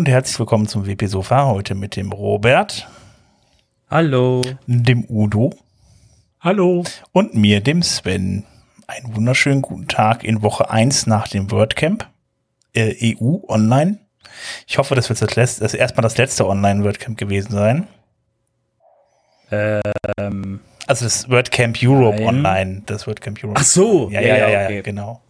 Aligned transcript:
Und 0.00 0.08
herzlich 0.08 0.38
willkommen 0.38 0.66
zum 0.66 0.86
WP 0.86 1.08
Sofa. 1.08 1.44
Heute 1.44 1.74
mit 1.74 1.94
dem 1.94 2.10
Robert. 2.10 2.88
Hallo. 3.90 4.40
Dem 4.66 5.04
Udo. 5.10 5.52
Hallo. 6.40 6.84
Und 7.12 7.34
mir, 7.34 7.60
dem 7.60 7.82
Sven. 7.82 8.46
Einen 8.86 9.14
wunderschönen 9.14 9.60
guten 9.60 9.88
Tag 9.88 10.24
in 10.24 10.40
Woche 10.40 10.70
1 10.70 11.06
nach 11.06 11.28
dem 11.28 11.50
WordCamp. 11.50 12.08
Äh, 12.72 13.14
EU 13.20 13.40
online. 13.46 13.98
Ich 14.66 14.78
hoffe, 14.78 14.94
das 14.94 15.10
wird 15.10 15.20
das, 15.20 15.36
letzte, 15.36 15.64
das 15.64 15.74
erstmal 15.74 16.02
das 16.02 16.16
letzte 16.16 16.48
Online-WordCamp 16.48 17.18
gewesen 17.18 17.52
sein. 17.52 17.86
Ähm, 19.50 20.60
also 20.86 21.04
das 21.04 21.28
WordCamp 21.28 21.76
Europe 21.82 22.16
nein. 22.16 22.26
online. 22.26 22.82
Das 22.86 23.06
WordCamp 23.06 23.44
Europe. 23.44 23.60
Ach 23.60 23.66
so. 23.66 24.08
Ja, 24.08 24.22
ja, 24.22 24.38
ja, 24.38 24.48
ja, 24.48 24.64
okay. 24.64 24.80
genau. 24.80 25.20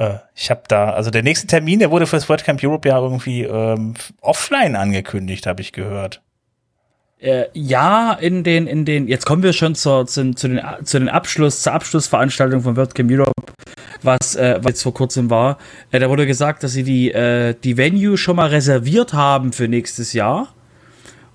Äh, 0.00 0.18
ich 0.34 0.50
habe 0.50 0.62
da, 0.66 0.90
also 0.90 1.10
der 1.10 1.22
nächste 1.22 1.46
Termin, 1.46 1.78
der 1.78 1.90
wurde 1.90 2.06
für 2.06 2.16
das 2.16 2.28
WordCamp 2.28 2.64
Europe 2.64 2.88
ja 2.88 2.98
irgendwie 2.98 3.42
ähm, 3.42 3.94
offline 4.22 4.74
angekündigt, 4.74 5.46
habe 5.46 5.60
ich 5.60 5.72
gehört. 5.72 6.22
Äh, 7.18 7.44
ja, 7.52 8.14
in 8.14 8.42
den, 8.42 8.66
in 8.66 8.86
den, 8.86 9.06
jetzt 9.06 9.26
kommen 9.26 9.42
wir 9.42 9.52
schon 9.52 9.74
zur, 9.74 10.06
zu, 10.06 10.32
zu, 10.32 10.48
den, 10.48 10.62
zu 10.84 10.98
den 10.98 11.10
Abschluss, 11.10 11.60
zur 11.60 11.74
Abschlussveranstaltung 11.74 12.62
von 12.62 12.76
WordCamp 12.76 13.10
Europe, 13.12 13.52
was, 14.02 14.36
äh, 14.36 14.58
was 14.62 14.70
jetzt 14.70 14.82
vor 14.82 14.94
kurzem 14.94 15.28
war. 15.28 15.58
Äh, 15.90 15.98
da 15.98 16.08
wurde 16.08 16.26
gesagt, 16.26 16.62
dass 16.62 16.72
sie 16.72 16.82
die, 16.82 17.12
äh, 17.12 17.54
die 17.62 17.76
Venue 17.76 18.16
schon 18.16 18.36
mal 18.36 18.48
reserviert 18.48 19.12
haben 19.12 19.52
für 19.52 19.68
nächstes 19.68 20.14
Jahr. 20.14 20.54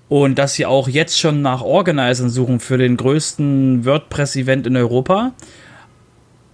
Und 0.08 0.38
dass 0.38 0.54
sie 0.54 0.66
auch 0.66 0.88
jetzt 0.88 1.18
schon 1.18 1.42
nach 1.42 1.62
Organisern 1.62 2.30
suchen 2.30 2.60
für 2.60 2.78
den 2.78 2.96
größten 2.96 3.84
WordPress-Event 3.84 4.66
in 4.68 4.76
Europa. 4.76 5.32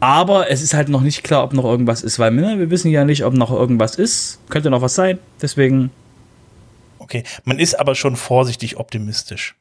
Aber 0.02 0.50
es 0.50 0.62
ist 0.62 0.74
halt 0.74 0.88
noch 0.88 1.00
nicht 1.00 1.22
klar, 1.22 1.44
ob 1.44 1.52
noch 1.52 1.64
irgendwas 1.64 2.02
ist, 2.02 2.18
weil 2.18 2.32
ne, 2.32 2.58
wir 2.58 2.70
wissen 2.70 2.90
ja 2.90 3.04
nicht, 3.04 3.24
ob 3.24 3.34
noch 3.34 3.52
irgendwas 3.52 3.94
ist. 3.94 4.40
Könnte 4.48 4.68
noch 4.68 4.82
was 4.82 4.96
sein. 4.96 5.20
Deswegen 5.40 5.90
Okay, 6.98 7.24
man 7.44 7.58
ist 7.58 7.78
aber 7.78 7.94
schon 7.94 8.16
vorsichtig 8.16 8.78
optimistisch. 8.78 9.54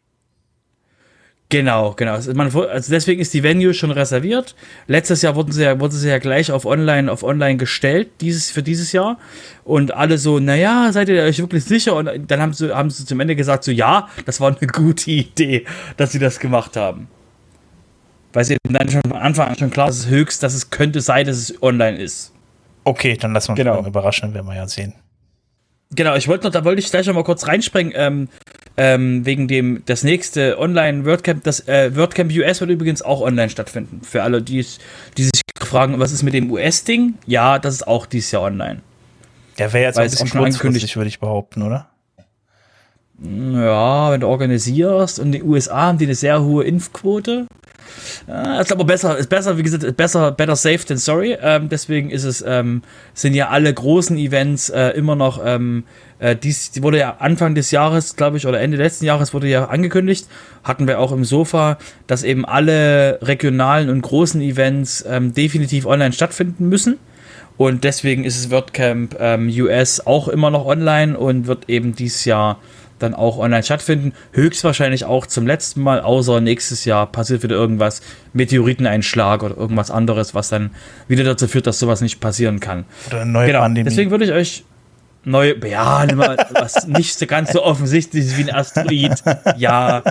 Genau, 1.50 1.94
genau. 1.98 2.14
Also, 2.14 2.34
man, 2.34 2.56
also 2.56 2.92
deswegen 2.92 3.20
ist 3.20 3.34
die 3.34 3.44
Venue 3.44 3.74
schon 3.74 3.92
reserviert. 3.92 4.56
Letztes 4.88 5.22
Jahr 5.22 5.36
wurden 5.36 5.52
sie 5.52 5.64
ja, 5.64 5.80
wurden 5.80 5.92
sie 5.92 6.08
ja 6.08 6.18
gleich 6.18 6.52
auf 6.52 6.66
online, 6.66 7.12
auf 7.12 7.24
online 7.24 7.58
gestellt, 7.58 8.10
dieses, 8.22 8.50
für 8.50 8.64
dieses 8.64 8.94
Jahr. 8.94 9.20
Und 9.64 9.94
alle 9.94 10.18
so, 10.18 10.40
naja, 10.40 10.92
seid 10.92 11.10
ihr 11.10 11.22
euch 11.24 11.40
wirklich 11.40 11.66
sicher? 11.66 11.96
Und 11.96 12.10
dann 12.32 12.42
haben 12.42 12.54
sie, 12.54 12.74
haben 12.74 12.90
sie 12.90 13.06
zum 13.06 13.20
Ende 13.20 13.36
gesagt, 13.36 13.64
so, 13.64 13.72
ja, 13.72 14.08
das 14.26 14.40
war 14.40 14.56
eine 14.56 14.68
gute 14.72 15.12
Idee, 15.12 15.66
dass 15.98 16.14
sie 16.14 16.20
das 16.20 16.40
gemacht 16.40 16.78
haben. 16.78 17.10
Weil 18.34 18.46
sie 18.46 18.58
dann 18.64 18.90
schon 18.90 19.02
von 19.02 19.18
Anfang 19.18 19.50
an 19.50 19.58
schon 19.58 19.72
klar, 19.72 19.88
dass 19.88 19.98
es 19.98 20.08
höchst, 20.08 20.44
dass 20.44 20.54
es 20.54 20.70
könnte 20.70 21.02
sein, 21.02 21.26
dass 21.26 21.38
es 21.38 21.62
online 21.62 21.98
ist. 21.98 22.34
Okay, 22.84 23.18
dann 23.18 23.34
lassen 23.34 23.50
wir 23.50 23.52
uns 23.52 23.58
genau. 23.58 23.88
überraschen, 23.88 24.34
werden 24.34 24.48
wir 24.48 24.56
ja 24.56 24.68
sehen. 24.68 24.94
Genau, 25.94 26.16
ich 26.16 26.28
wollte 26.28 26.46
noch, 26.46 26.52
da 26.52 26.64
wollte 26.64 26.80
ich 26.80 26.90
gleich 26.90 27.06
noch 27.06 27.14
mal 27.14 27.24
kurz 27.24 27.48
reinspringen, 27.48 27.92
ähm, 27.96 28.30
ähm, 28.78 29.26
wegen 29.26 29.50
dem, 29.50 29.84
das 29.86 30.04
nächste 30.04 30.58
Online-WordCamp, 30.58 31.44
das 31.44 31.68
äh, 31.68 31.94
WordCamp 31.96 32.32
US 32.32 32.62
wird 32.62 32.72
übrigens 32.72 33.02
auch 33.02 33.22
online 33.22 33.50
stattfinden. 33.50 34.02
Für 34.02 34.24
alle, 34.24 34.42
die, 34.42 34.66
die 35.18 35.24
sich 35.24 35.42
fragen, 35.60 36.00
was 36.00 36.14
ist 36.14 36.24
mit 36.24 36.34
dem 36.34 36.50
US-Ding? 36.50 37.16
Ja, 37.28 37.60
das 37.60 37.76
ist 37.76 37.88
auch 37.88 38.06
dieses 38.06 38.32
Jahr 38.32 38.44
online. 38.44 38.80
Der 39.58 39.74
wäre 39.74 39.84
jetzt 39.84 39.98
Weil 39.98 40.06
ein 40.06 40.12
bisschen 40.12 40.30
kurzfristig, 40.30 40.96
würde 40.96 41.10
ich 41.10 41.20
behaupten, 41.20 41.62
oder? 41.62 41.90
Ja, 43.22 44.12
wenn 44.12 44.22
du 44.22 44.28
organisierst 44.28 45.20
und 45.20 45.34
die 45.34 45.44
USA 45.44 45.88
haben 45.88 45.98
die 45.98 46.06
eine 46.06 46.16
sehr 46.16 46.42
hohe 46.42 46.64
Impfquote, 46.64 47.46
ja, 48.28 48.62
ist 48.62 48.72
aber 48.72 48.86
besser, 48.86 49.18
ist 49.18 49.30
besser, 49.30 49.58
wie 49.58 49.64
gesagt, 49.64 49.98
besser, 49.98 50.32
better 50.32 50.56
safe 50.56 50.86
than 50.86 50.98
sorry. 50.98 51.38
Ähm, 51.42 51.70
deswegen 51.70 52.10
ist 52.10 52.24
es, 52.24 52.44
ähm, 52.46 52.82
sind 53.14 53.34
ja 53.34 53.50
alle 53.50 53.74
großen 53.74 54.18
Events 54.18 54.70
äh, 54.70 54.90
immer 54.90 55.16
noch, 55.16 55.42
ähm, 55.44 55.84
äh, 56.20 56.36
dies 56.36 56.72
die 56.72 56.84
wurde 56.84 57.00
ja 57.00 57.18
Anfang 57.20 57.56
des 57.56 57.72
Jahres, 57.72 58.16
glaube 58.16 58.38
ich, 58.38 58.48
oder 58.48 58.60
Ende 58.60 58.78
letzten 58.78 59.06
Jahres 59.06 59.34
wurde 59.34 59.48
ja 59.48 59.66
angekündigt, 59.66 60.28
hatten 60.64 60.88
wir 60.88 61.00
auch 61.00 61.12
im 61.12 61.26
Sofa, 61.26 61.78
dass 62.08 62.24
eben 62.24 62.46
alle 62.46 63.20
regionalen 63.22 63.90
und 63.90 64.02
großen 64.02 64.42
Events 64.42 65.04
ähm, 65.08 65.34
definitiv 65.34 65.86
online 65.86 66.14
stattfinden 66.14 66.70
müssen. 66.70 66.98
Und 67.58 67.84
deswegen 67.84 68.24
ist 68.24 68.38
es 68.38 68.50
WordCamp 68.50 69.18
ähm, 69.20 69.48
US 69.50 70.00
auch 70.06 70.28
immer 70.28 70.50
noch 70.50 70.66
online 70.66 71.18
und 71.18 71.48
wird 71.48 71.70
eben 71.70 71.96
dieses 71.96 72.26
Jahr 72.26 72.60
dann 73.02 73.14
auch 73.14 73.38
online 73.38 73.64
stattfinden. 73.64 74.14
Höchstwahrscheinlich 74.34 75.06
auch 75.06 75.26
zum 75.26 75.48
letzten 75.48 75.82
Mal, 75.82 76.02
außer 76.02 76.42
nächstes 76.42 76.86
Jahr 76.86 77.08
passiert 77.08 77.44
wieder 77.44 77.56
irgendwas, 77.56 78.02
Meteoriteneinschlag 78.34 79.44
oder 79.44 79.58
irgendwas 79.58 79.92
anderes, 79.92 80.34
was 80.36 80.50
dann 80.50 80.72
wieder 81.08 81.24
dazu 81.24 81.48
führt, 81.48 81.68
dass 81.68 81.80
sowas 81.80 82.02
nicht 82.02 82.20
passieren 82.20 82.60
kann. 82.60 82.86
Oder 83.08 83.22
eine 83.22 83.32
neue 83.32 83.48
genau. 83.48 83.60
Pandemie. 83.60 83.90
Deswegen 83.90 84.12
würde 84.12 84.26
ich 84.26 84.32
euch 84.32 84.64
neue, 85.24 85.56
ja, 85.68 86.06
was 86.54 86.88
nicht 86.88 87.18
so 87.18 87.26
ganz 87.26 87.52
so 87.52 87.64
offensichtlich 87.64 88.26
ist 88.26 88.38
wie 88.38 88.50
ein 88.50 88.56
Asteroid. 88.56 89.22
Ja. 89.58 90.04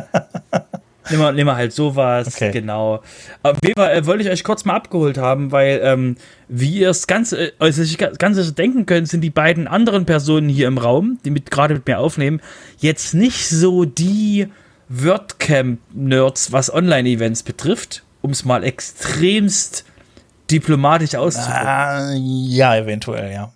Nimm 1.11 1.21
mal, 1.21 1.33
nimm 1.33 1.47
mal 1.47 1.57
halt 1.57 1.73
sowas, 1.73 2.29
okay. 2.29 2.51
genau. 2.51 3.03
Aber 3.43 3.59
Weber, 3.63 3.93
äh, 3.93 4.07
wollte 4.07 4.23
ich 4.25 4.31
euch 4.31 4.45
kurz 4.45 4.65
mal 4.65 4.75
abgeholt 4.75 5.19
haben, 5.19 5.53
weil, 5.53 5.81
ähm, 5.83 6.17
wie 6.49 6.79
ihr 6.79 6.91
es 6.91 7.07
ganz, 7.07 7.33
äh, 7.33 7.53
also 7.59 7.83
sich 7.83 7.99
ganz 7.99 8.55
denken 8.55 8.87
könnt, 8.87 9.09
sind 9.09 9.21
die 9.23 9.31
beiden 9.31 9.67
anderen 9.67 10.07
Personen 10.07 10.49
hier 10.49 10.69
im 10.69 10.79
Raum, 10.79 11.19
die 11.25 11.31
mit 11.31 11.51
gerade 11.51 11.75
mit 11.75 11.87
mir 11.87 11.99
aufnehmen, 11.99 12.41
jetzt 12.79 13.15
nicht 13.15 13.49
so 13.49 13.85
die 13.85 14.49
WordCamp-Nerds, 14.89 16.53
was 16.53 16.73
Online-Events 16.73 17.43
betrifft, 17.43 18.03
um 18.23 18.31
es 18.31 18.45
mal 18.45 18.65
extremst 18.65 19.85
diplomatisch 20.51 21.15
auszudrücken. 21.15 21.67
Ah, 21.67 22.13
ja, 22.15 22.77
eventuell, 22.77 23.33
ja. 23.33 23.53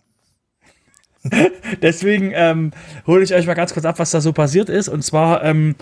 Deswegen 1.82 2.32
ähm, 2.34 2.72
hole 3.06 3.24
ich 3.24 3.34
euch 3.34 3.46
mal 3.46 3.54
ganz 3.54 3.72
kurz 3.72 3.86
ab, 3.86 3.98
was 3.98 4.10
da 4.10 4.20
so 4.20 4.32
passiert 4.32 4.68
ist. 4.68 4.88
Und 4.88 5.02
zwar 5.02 5.42
ähm, 5.42 5.74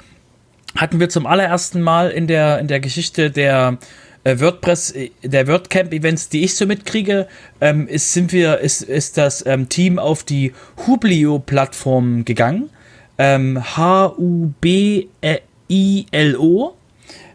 hatten 0.77 1.00
wir 1.00 1.09
zum 1.09 1.27
allerersten 1.27 1.81
Mal 1.81 2.10
in 2.10 2.27
der, 2.27 2.59
in 2.59 2.69
der 2.69 2.81
Geschichte 2.81 3.31
der 3.31 3.78
äh, 4.25 4.38
WordPress, 4.38 4.94
der 5.22 5.47
WordCamp-Events, 5.47 6.28
die 6.28 6.44
ich 6.44 6.55
so 6.55 6.66
mitkriege, 6.66 7.27
ähm, 7.60 7.88
ist, 7.88 8.12
sind 8.12 8.33
wir, 8.33 8.59
ist, 8.59 8.83
ist 8.83 9.19
das 9.19 9.44
ähm, 9.47 9.69
Team 9.69 9.99
auf 9.99 10.22
die 10.22 10.53
Hublio-Plattform 10.87 12.25
gegangen. 12.25 12.71
Ähm, 13.19 13.62
H-U-B-I-L-O 13.77 15.12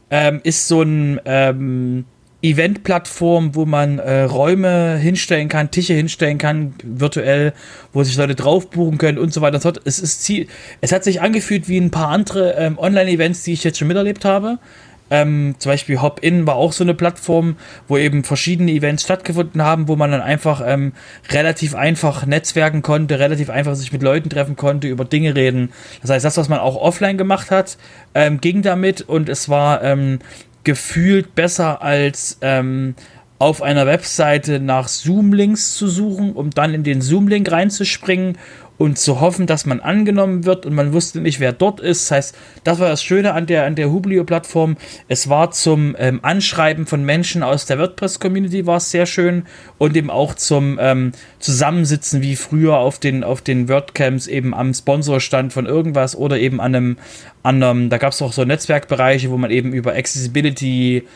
ähm, 0.10 0.40
ist 0.44 0.68
so 0.68 0.82
ein 0.82 1.20
ähm, 1.26 2.06
Event-Plattform, 2.52 3.56
wo 3.56 3.66
man 3.66 4.00
äh, 4.00 4.22
Räume 4.22 4.98
hinstellen 4.98 5.50
kann, 5.50 5.72
Tische 5.72 5.94
hinstellen 5.94 6.38
kann, 6.38 6.74
virtuell, 6.84 7.54
wo 7.94 8.04
sich 8.04 8.16
Leute 8.18 8.36
drauf 8.36 8.70
buchen 8.70 8.98
können 8.98 9.18
und 9.18 9.34
so 9.34 9.42
weiter. 9.42 9.58
Es, 9.86 10.00
ist 10.00 10.32
es 10.82 10.92
hat 10.92 11.04
sich 11.04 11.22
angefühlt 11.22 11.68
wie 11.68 11.78
ein 11.78 11.92
paar 11.92 12.10
andere 12.10 12.54
ähm, 12.54 12.78
Online-Events, 12.78 13.44
die 13.44 13.54
ich 13.54 13.64
jetzt 13.64 13.80
schon 13.80 13.88
miterlebt 13.88 14.26
habe. 14.26 14.60
Ähm, 15.10 15.56
zum 15.58 15.72
Beispiel 15.72 16.02
Hop-In 16.02 16.46
war 16.46 16.56
auch 16.56 16.74
so 16.74 16.84
eine 16.84 16.94
Plattform, 16.94 17.56
wo 17.88 17.98
eben 17.98 18.24
verschiedene 18.24 18.72
Events 18.72 19.04
stattgefunden 19.04 19.62
haben, 19.62 19.88
wo 19.88 19.96
man 19.96 20.12
dann 20.12 20.22
einfach 20.22 20.62
ähm, 20.66 20.94
relativ 21.32 21.76
einfach 21.76 22.26
netzwerken 22.26 22.82
konnte, 22.82 23.20
relativ 23.20 23.50
einfach 23.50 23.76
sich 23.76 23.94
mit 23.94 24.04
Leuten 24.04 24.30
treffen 24.30 24.56
konnte, 24.56 24.88
über 24.88 25.06
Dinge 25.06 25.36
reden. 25.36 25.72
Das 26.02 26.12
heißt, 26.12 26.26
das, 26.26 26.38
was 26.38 26.50
man 26.50 26.60
auch 26.60 26.76
offline 26.76 27.18
gemacht 27.18 27.52
hat, 27.52 27.78
ähm, 28.16 28.42
ging 28.42 28.62
damit 28.62 29.02
und 29.02 29.30
es 29.30 29.48
war 29.48 29.82
ähm, 29.84 30.20
gefühlt 30.64 31.36
besser 31.36 31.82
als 31.82 32.38
ähm, 32.42 32.96
auf 33.40 33.62
einer 33.62 33.86
Webseite 33.86 34.60
nach 34.60 34.88
Zoom-Links 34.88 35.76
zu 35.76 35.88
suchen, 35.88 36.34
um 36.34 36.50
dann 36.50 36.74
in 36.74 36.84
den 36.84 37.02
Zoom-Link 37.02 37.52
reinzuspringen 37.52 38.38
und 38.78 39.00
zu 39.00 39.20
hoffen, 39.20 39.48
dass 39.48 39.66
man 39.66 39.80
angenommen 39.80 40.46
wird 40.46 40.66
und 40.66 40.74
man 40.74 40.94
wusste 40.94 41.20
nicht, 41.20 41.40
wer 41.40 41.52
dort 41.52 41.80
ist. 41.80 42.06
Das 42.06 42.12
heißt, 42.12 42.38
das 42.64 42.80
war 42.80 42.90
das 42.90 43.04
Schöne 43.04 43.34
an 43.34 43.48
der, 43.48 43.66
an 43.66 43.76
der 43.76 43.92
Hublio-Plattform. 43.92 44.78
Es 45.08 45.30
war 45.30 45.52
zum 45.52 45.96
ähm, 45.98 46.20
Anschreiben 46.22 46.86
von 46.86 47.04
Menschen 47.04 47.44
aus 47.44 47.66
der 47.66 47.80
WordPress-Community 47.80 48.68
war 48.68 48.78
es 48.78 48.92
sehr 48.92 49.06
schön 49.06 49.46
und 49.78 49.96
eben 49.98 50.10
auch 50.10 50.36
zum 50.36 50.78
ähm, 50.80 51.12
Zusammensitzen 51.40 52.22
wie 52.22 52.36
früher 52.36 52.78
auf 52.78 53.00
den, 53.00 53.24
auf 53.24 53.42
den 53.42 53.68
WordCamps 53.68 54.28
eben 54.28 54.54
am 54.54 54.74
Sponsorstand 54.74 55.54
von 55.54 55.66
irgendwas 55.66 56.16
oder 56.16 56.38
eben 56.38 56.62
an 56.62 56.76
einem, 56.76 56.98
an 57.44 57.64
einem 57.64 57.90
da 57.90 57.98
gab 57.98 58.14
es 58.14 58.22
auch 58.22 58.34
so 58.34 58.44
Netzwerkbereiche, 58.44 59.32
wo 59.32 59.38
man 59.38 59.50
eben 59.50 59.74
über 59.74 59.94
Accessibility, 59.94 61.08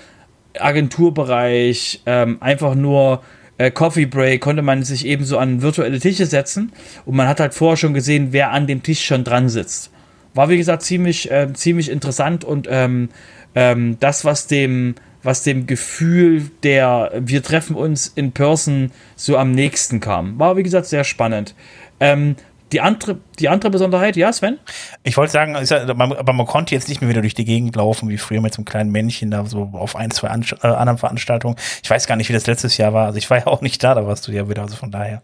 Agenturbereich, 0.58 2.02
ähm, 2.06 2.38
einfach 2.42 2.76
nur 2.76 3.22
äh, 3.62 3.72
Coffee 3.72 4.06
Break 4.06 4.42
konnte 4.42 4.62
man 4.62 4.84
sich 4.84 5.06
eben 5.06 5.24
so 5.24 5.38
an 5.38 5.62
virtuelle 5.62 6.00
Tische 6.00 6.26
setzen 6.26 6.72
und 7.06 7.16
man 7.16 7.28
hat 7.28 7.40
halt 7.40 7.54
vorher 7.54 7.78
schon 7.78 7.94
gesehen, 7.94 8.30
wer 8.32 8.52
an 8.52 8.68
dem 8.68 8.82
Tisch 8.82 9.06
schon 9.06 9.24
dran 9.24 9.50
sitzt. 9.50 9.92
War 10.34 10.50
wie 10.50 10.58
gesagt 10.58 10.82
ziemlich, 10.82 11.30
äh, 11.30 11.54
ziemlich 11.54 11.90
interessant 11.90 12.44
und 12.44 12.68
ähm, 12.70 13.10
ähm, 13.54 13.98
das, 14.00 14.26
was 14.26 14.48
dem, 14.48 14.96
was 15.24 15.44
dem 15.44 15.68
Gefühl 15.68 16.50
der 16.64 17.12
wir 17.20 17.44
treffen 17.44 17.76
uns 17.76 18.08
in 18.08 18.32
Person 18.32 18.92
so 19.16 19.38
am 19.38 19.52
nächsten 19.52 20.00
kam. 20.00 20.40
War 20.40 20.58
wie 20.58 20.64
gesagt 20.64 20.88
sehr 20.88 21.04
spannend. 21.04 21.54
Ähm, 22.00 22.36
die 22.72 22.82
andere, 22.82 23.18
die 23.40 23.50
andere 23.50 23.70
Besonderheit, 23.70 24.16
ja, 24.16 24.32
Sven? 24.32 24.60
Ich 25.04 25.18
wollte 25.18 25.32
sagen, 25.32 25.56
aber 25.56 26.34
man 26.34 26.46
konnte 26.46 26.74
jetzt 26.74 26.90
nicht 26.90 27.02
mehr 27.02 27.10
wieder 27.10 27.22
durch 27.22 27.34
die 27.34 27.46
Gegend 27.46 27.76
laufen, 27.76 28.10
wie 28.10 28.18
früher 28.18 28.42
mit 28.42 28.54
so 28.54 28.60
einem 28.60 28.66
kleinen 28.66 28.92
Männchen 28.92 29.32
da 29.32 29.46
so 29.46 29.70
auf 29.74 29.96
ein, 29.96 30.12
zwei 30.12 30.28
äh, 30.28 30.68
anderen 30.68 30.98
Veranstaltungen. 30.98 31.56
Ich 31.84 31.90
weiß 31.90 32.08
gar 32.08 32.16
nicht, 32.16 32.30
wie 32.30 32.34
das 32.34 32.48
letztes 32.48 32.78
Jahr 32.78 32.94
war. 32.94 33.08
Also 33.08 33.18
ich 33.18 33.30
war 33.30 33.40
ja 33.40 33.48
auch 33.48 33.62
nicht 33.62 33.84
da, 33.84 33.96
da 33.96 34.06
warst 34.08 34.28
du 34.28 34.32
ja 34.32 34.50
wieder, 34.50 34.62
also 34.62 34.76
von 34.76 34.92
daher. 34.92 35.22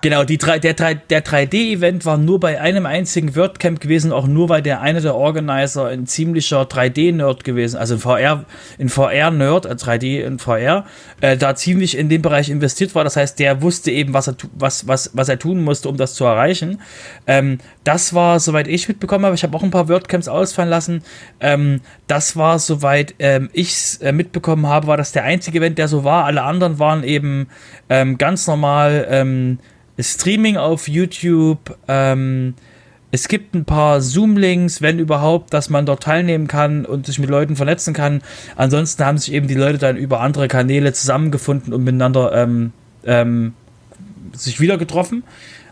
Genau, 0.00 0.22
die 0.22 0.38
drei, 0.38 0.60
der, 0.60 0.74
der 0.74 1.24
3D-Event 1.24 2.06
war 2.06 2.18
nur 2.18 2.38
bei 2.38 2.60
einem 2.60 2.86
einzigen 2.86 3.34
WordCamp 3.34 3.80
gewesen, 3.80 4.12
auch 4.12 4.28
nur 4.28 4.48
weil 4.48 4.62
der 4.62 4.80
eine 4.80 5.00
der 5.00 5.16
Organizer 5.16 5.86
ein 5.86 6.06
ziemlicher 6.06 6.62
3D-Nerd 6.62 7.42
gewesen, 7.42 7.76
also 7.78 7.94
ein 7.94 8.00
VR, 8.00 8.44
ein 8.78 8.88
VR-Nerd, 8.90 9.66
3D 9.66 10.20
in 10.20 10.38
VR, 10.38 10.86
äh, 11.20 11.36
da 11.36 11.56
ziemlich 11.56 11.98
in 11.98 12.08
dem 12.08 12.22
Bereich 12.22 12.48
investiert 12.48 12.94
war. 12.94 13.02
Das 13.02 13.16
heißt, 13.16 13.40
der 13.40 13.60
wusste 13.60 13.90
eben, 13.90 14.14
was 14.14 14.28
er, 14.28 14.36
was, 14.54 14.86
was, 14.86 15.10
was 15.14 15.28
er 15.28 15.40
tun 15.40 15.64
musste, 15.64 15.88
um 15.88 15.96
das 15.96 16.14
zu 16.14 16.24
erreichen. 16.24 16.80
Ähm, 17.26 17.58
das 17.82 18.14
war, 18.14 18.38
soweit 18.38 18.68
ich 18.68 18.86
mitbekommen 18.86 19.24
habe, 19.24 19.34
ich 19.34 19.42
habe 19.42 19.56
auch 19.56 19.64
ein 19.64 19.72
paar 19.72 19.88
WordCamps 19.88 20.28
ausfallen 20.28 20.70
lassen. 20.70 21.02
Ähm, 21.40 21.80
das 22.06 22.36
war, 22.36 22.60
soweit 22.60 23.16
ähm, 23.18 23.50
ich 23.52 23.72
es 23.72 23.96
äh, 23.96 24.12
mitbekommen 24.12 24.68
habe, 24.68 24.86
war 24.86 24.96
das 24.96 25.10
der 25.10 25.24
einzige 25.24 25.58
Event, 25.58 25.76
der 25.76 25.88
so 25.88 26.04
war. 26.04 26.24
Alle 26.24 26.42
anderen 26.42 26.78
waren 26.78 27.02
eben 27.02 27.48
ähm, 27.88 28.16
ganz 28.16 28.46
normal 28.46 29.04
ähm, 29.10 29.58
Streaming 30.00 30.56
auf 30.56 30.88
YouTube. 30.88 31.76
Ähm, 31.88 32.54
es 33.10 33.28
gibt 33.28 33.54
ein 33.54 33.64
paar 33.64 34.00
Zoom-Links, 34.00 34.82
wenn 34.82 34.98
überhaupt, 34.98 35.54
dass 35.54 35.70
man 35.70 35.86
dort 35.86 36.02
teilnehmen 36.02 36.46
kann 36.46 36.84
und 36.84 37.06
sich 37.06 37.18
mit 37.18 37.30
Leuten 37.30 37.56
vernetzen 37.56 37.94
kann. 37.94 38.22
Ansonsten 38.54 39.04
haben 39.04 39.18
sich 39.18 39.32
eben 39.32 39.48
die 39.48 39.54
Leute 39.54 39.78
dann 39.78 39.96
über 39.96 40.20
andere 40.20 40.46
Kanäle 40.46 40.92
zusammengefunden 40.92 41.72
und 41.72 41.84
miteinander 41.84 42.32
ähm, 42.34 42.72
ähm, 43.04 43.54
sich 44.34 44.60
wieder 44.60 44.76
getroffen. 44.76 45.24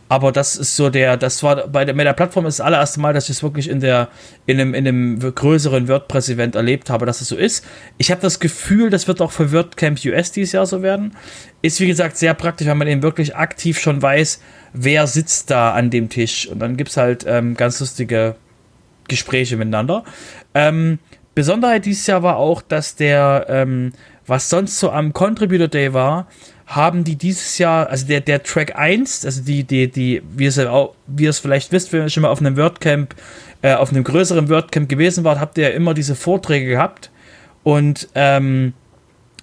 Aber 0.08 0.30
das 0.30 0.56
ist 0.56 0.76
so 0.76 0.88
der, 0.88 1.16
das 1.16 1.42
war 1.42 1.66
bei 1.66 1.84
der, 1.84 1.94
mit 1.94 2.06
der 2.06 2.12
Plattform 2.12 2.46
ist 2.46 2.60
das 2.60 2.66
allererste 2.66 3.00
Mal, 3.00 3.12
dass 3.12 3.24
ich 3.24 3.36
es 3.36 3.42
wirklich 3.42 3.68
in 3.68 3.80
der, 3.80 4.08
in 4.46 4.60
einem, 4.60 4.74
in 4.74 4.86
einem 4.86 5.18
größeren 5.18 5.88
WordPress-Event 5.88 6.54
erlebt 6.54 6.90
habe, 6.90 7.06
dass 7.06 7.20
es 7.20 7.28
so 7.28 7.36
ist. 7.36 7.64
Ich 7.98 8.10
habe 8.12 8.20
das 8.20 8.38
Gefühl, 8.38 8.90
das 8.90 9.08
wird 9.08 9.20
auch 9.20 9.32
für 9.32 9.52
WordCamp 9.52 9.98
US 10.04 10.30
dieses 10.30 10.52
Jahr 10.52 10.66
so 10.66 10.82
werden. 10.82 11.16
Ist 11.60 11.80
wie 11.80 11.88
gesagt 11.88 12.16
sehr 12.16 12.34
praktisch, 12.34 12.68
weil 12.68 12.76
man 12.76 12.86
eben 12.86 13.02
wirklich 13.02 13.34
aktiv 13.34 13.80
schon 13.80 14.00
weiß, 14.00 14.40
wer 14.72 15.06
sitzt 15.08 15.50
da 15.50 15.72
an 15.72 15.90
dem 15.90 16.08
Tisch. 16.08 16.46
Und 16.46 16.60
dann 16.60 16.76
gibt 16.76 16.90
es 16.90 16.96
halt 16.96 17.24
ähm, 17.26 17.56
ganz 17.56 17.80
lustige 17.80 18.36
Gespräche 19.08 19.56
miteinander. 19.56 20.04
Ähm, 20.54 21.00
Besonderheit 21.34 21.84
dieses 21.84 22.06
Jahr 22.06 22.22
war 22.22 22.36
auch, 22.36 22.62
dass 22.62 22.96
der, 22.96 23.46
ähm, 23.48 23.92
was 24.26 24.48
sonst 24.48 24.78
so 24.78 24.90
am 24.90 25.12
Contributor 25.12 25.68
Day 25.68 25.92
war, 25.92 26.28
haben 26.66 27.04
die 27.04 27.16
dieses 27.16 27.58
Jahr, 27.58 27.88
also 27.88 28.06
der, 28.06 28.20
der 28.20 28.42
Track 28.42 28.76
1, 28.76 29.24
also 29.24 29.42
die, 29.42 29.62
die, 29.62 29.88
die, 29.88 30.22
wie 30.36 30.46
ihr 30.46 30.90
wie 31.06 31.26
es 31.26 31.38
vielleicht 31.38 31.70
wisst, 31.70 31.92
wenn 31.92 32.02
ihr 32.02 32.08
schon 32.08 32.22
mal 32.22 32.28
auf 32.28 32.40
einem 32.40 32.56
WordCamp, 32.56 33.14
äh, 33.62 33.74
auf 33.74 33.92
einem 33.92 34.02
größeren 34.02 34.48
WordCamp 34.48 34.88
gewesen 34.88 35.22
wart, 35.22 35.38
habt 35.38 35.58
ihr 35.58 35.70
ja 35.70 35.74
immer 35.74 35.94
diese 35.94 36.16
Vorträge 36.16 36.66
gehabt. 36.66 37.10
Und 37.62 38.08
ähm, 38.16 38.72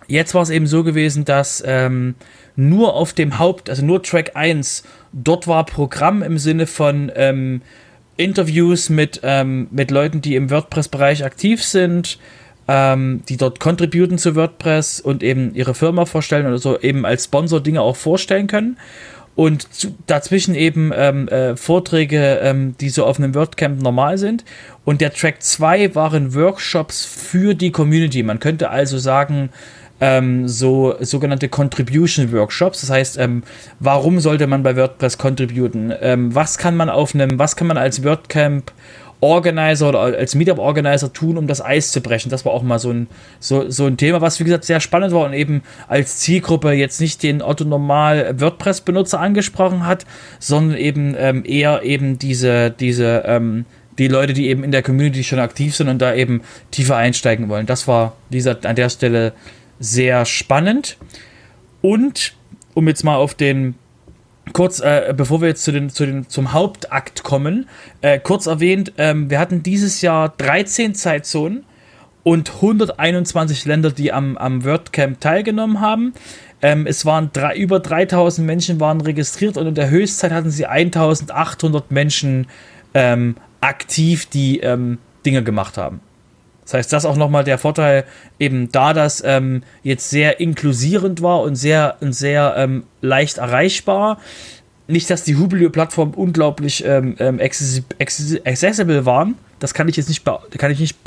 jetzt 0.08 0.34
war 0.34 0.42
es 0.42 0.50
eben 0.50 0.68
so 0.68 0.84
gewesen, 0.84 1.24
dass 1.24 1.64
ähm, 1.66 2.16
nur 2.58 2.94
auf 2.94 3.14
dem 3.14 3.40
Haupt, 3.40 3.70
also 3.70 3.86
nur 3.86 4.04
Track 4.04 4.32
1, 4.36 4.84
dort 5.14 5.48
war 5.48 5.66
Programm 5.66 6.24
im 6.24 6.38
Sinne 6.38 6.68
von 6.68 7.10
ähm, 7.16 7.62
Interviews 8.18 8.90
mit, 8.90 9.22
ähm, 9.24 9.68
mit 9.72 9.92
Leuten, 9.92 10.22
die 10.22 10.36
im 10.36 10.50
WordPress-Bereich 10.52 11.24
aktiv 11.24 11.64
sind, 11.64 12.20
ähm, 12.68 13.24
die 13.28 13.38
dort 13.38 13.60
contributen 13.60 14.18
zu 14.18 14.36
WordPress 14.36 15.00
und 15.00 15.24
eben 15.24 15.54
ihre 15.56 15.74
Firma 15.74 16.06
vorstellen 16.06 16.46
oder 16.46 16.58
so 16.58 16.80
eben 16.80 17.06
als 17.06 17.26
Sponsor 17.26 17.62
Dinge 17.62 17.82
auch 17.82 17.96
vorstellen 17.96 18.48
können. 18.48 18.78
Und 19.36 19.68
dazwischen 20.06 20.54
eben 20.54 20.92
ähm, 20.96 21.28
äh, 21.28 21.56
Vorträge, 21.56 22.40
ähm, 22.44 22.76
die 22.80 22.90
so 22.90 23.04
auf 23.04 23.18
einem 23.18 23.34
WordCamp 23.34 23.82
normal 23.82 24.20
sind. 24.20 24.46
Und 24.86 25.02
der 25.02 25.12
Track 25.12 25.42
2 25.42 25.96
waren 25.96 26.36
Workshops 26.36 27.04
für 27.04 27.56
die 27.56 27.72
Community. 27.72 28.22
Man 28.22 28.40
könnte 28.40 28.70
also 28.70 29.00
sagen, 29.00 29.50
ähm, 30.04 30.48
so 30.48 30.96
sogenannte 31.00 31.50
Contribution 31.50 32.32
Workshops. 32.32 32.82
Das 32.82 32.90
heißt, 32.90 33.18
ähm, 33.18 33.42
warum 33.80 34.20
sollte 34.20 34.48
man 34.48 34.62
bei 34.62 34.76
WordPress 34.76 35.18
contributen? 35.18 35.94
Ähm, 36.02 36.36
was 36.36 36.58
kann 36.58 36.76
man 36.76 36.90
auf 36.90 37.14
was 37.16 37.56
kann 37.56 37.68
man 37.68 37.78
als 37.78 38.04
WordCamp 38.04 38.72
Organizer 39.24 39.88
oder 39.88 40.02
als 40.02 40.36
Meetup-Organizer 40.36 41.14
tun, 41.14 41.38
um 41.38 41.48
das 41.48 41.64
Eis 41.64 41.92
zu 41.94 42.02
brechen. 42.02 42.30
Das 42.30 42.44
war 42.44 42.52
auch 42.52 42.62
mal 42.62 42.78
so 42.78 42.92
ein, 42.92 43.08
so, 43.40 43.70
so 43.70 43.86
ein 43.86 43.96
Thema, 43.96 44.20
was 44.20 44.40
wie 44.40 44.44
gesagt 44.44 44.66
sehr 44.66 44.82
spannend 44.82 45.14
war 45.14 45.26
und 45.26 45.34
eben 45.34 45.64
als 45.88 46.20
Zielgruppe 46.20 46.74
jetzt 46.74 47.00
nicht 47.00 47.24
den 47.24 47.42
Otto 47.42 47.64
Normal 47.64 48.40
WordPress-Benutzer 48.40 49.20
angesprochen 49.20 49.86
hat, 49.86 50.06
sondern 50.40 50.78
eben 50.78 51.16
ähm, 51.18 51.44
eher 51.46 51.84
eben 51.84 52.20
diese, 52.20 52.70
diese, 52.70 53.24
ähm, 53.26 53.66
die 53.98 54.10
Leute, 54.10 54.34
die 54.34 54.48
eben 54.48 54.64
in 54.64 54.72
der 54.72 54.84
Community 54.84 55.24
schon 55.24 55.40
aktiv 55.40 55.74
sind 55.74 55.88
und 55.88 56.02
da 56.02 56.14
eben 56.14 56.42
tiefer 56.72 56.98
einsteigen 56.98 57.48
wollen. 57.48 57.66
Das 57.66 57.88
war, 57.88 58.18
wie 58.30 58.46
an 58.48 58.76
der 58.76 58.90
Stelle 58.90 59.32
sehr 59.80 60.26
spannend. 60.26 60.98
Und 61.82 62.34
um 62.74 62.88
jetzt 62.90 63.04
mal 63.04 63.16
auf 63.16 63.36
den 63.36 63.76
kurz, 64.52 64.80
äh, 64.80 65.14
bevor 65.16 65.42
wir 65.42 65.48
jetzt 65.48 65.64
zu 65.64 65.72
den, 65.72 65.90
zu 65.90 66.06
den, 66.06 66.28
zum 66.28 66.52
Hauptakt 66.52 67.24
kommen, 67.24 67.70
äh, 68.02 68.20
kurz 68.20 68.46
erwähnt, 68.48 68.94
ähm, 68.98 69.30
wir 69.30 69.40
hatten 69.40 69.64
dieses 69.64 70.02
Jahr 70.02 70.30
13 70.38 70.96
Zeitzonen 70.96 71.66
und 72.24 72.56
121 72.56 73.66
Länder, 73.66 73.92
die 73.92 74.12
am, 74.12 74.38
am 74.38 74.66
WordCamp 74.66 75.22
teilgenommen 75.22 75.80
haben. 75.80 76.14
Ähm, 76.62 76.88
es 76.88 77.06
waren 77.06 77.30
drei, 77.34 77.56
über 77.56 77.80
3000 77.80 78.46
Menschen 78.46 78.80
waren 78.80 79.02
registriert 79.02 79.58
und 79.58 79.68
in 79.68 79.76
der 79.76 79.90
Höchstzeit 79.90 80.32
hatten 80.32 80.50
sie 80.50 80.66
1800 80.66 81.92
Menschen 81.92 82.48
ähm, 82.94 83.36
aktiv, 83.62 84.26
die 84.28 84.60
ähm, 84.60 84.98
Dinge 85.26 85.44
gemacht 85.44 85.78
haben. 85.78 86.02
Das 86.64 86.74
heißt, 86.74 86.94
das 86.94 87.04
ist 87.04 87.10
auch 87.10 87.18
nochmal 87.18 87.44
der 87.44 87.58
Vorteil, 87.58 88.06
eben 88.40 88.72
da 88.72 88.94
das 88.94 89.22
ähm, 89.26 89.64
jetzt 89.84 90.10
sehr 90.10 90.40
inklusierend 90.40 91.22
war 91.22 91.42
und 91.42 91.56
sehr, 91.56 91.98
sehr 92.02 92.56
ähm, 92.58 92.84
leicht 93.02 93.38
erreichbar. 93.38 94.20
Nicht, 94.88 95.10
dass 95.10 95.24
die 95.24 95.36
Hublio-Plattform 95.36 96.12
unglaublich 96.12 96.84
ähm, 96.86 97.16
ähm 97.20 97.40
accessible 97.40 99.06
waren. 99.06 99.36
Das 99.60 99.74
kann 99.74 99.88
ich 99.88 99.98
jetzt 99.98 100.10
nicht, 100.10 100.26
kann 100.58 100.72
ich 100.72 100.80
nicht, 100.80 100.98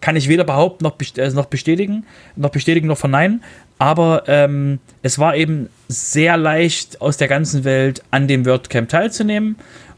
kann 0.00 0.16
ich 0.16 0.28
weder 0.28 0.44
behaupten 0.44 0.84
noch, 0.84 0.96
äh, 1.16 1.30
noch 1.30 1.46
bestätigen, 1.46 2.04
noch 2.36 2.50
bestätigen 2.50 2.88
noch 2.88 2.98
verneinen. 2.98 3.42
Aber 3.78 4.24
ähm, 4.28 4.78
es 5.02 5.18
war 5.18 5.36
eben 5.36 5.68
sehr 5.88 6.36
leicht 6.36 7.00
aus 7.00 7.16
der 7.16 7.28
ganzen 7.28 7.64
Welt 7.64 8.02
an 8.10 8.28
dem 8.28 8.46
WordCamp 8.46 8.88
teilzunehmen. 8.88 9.56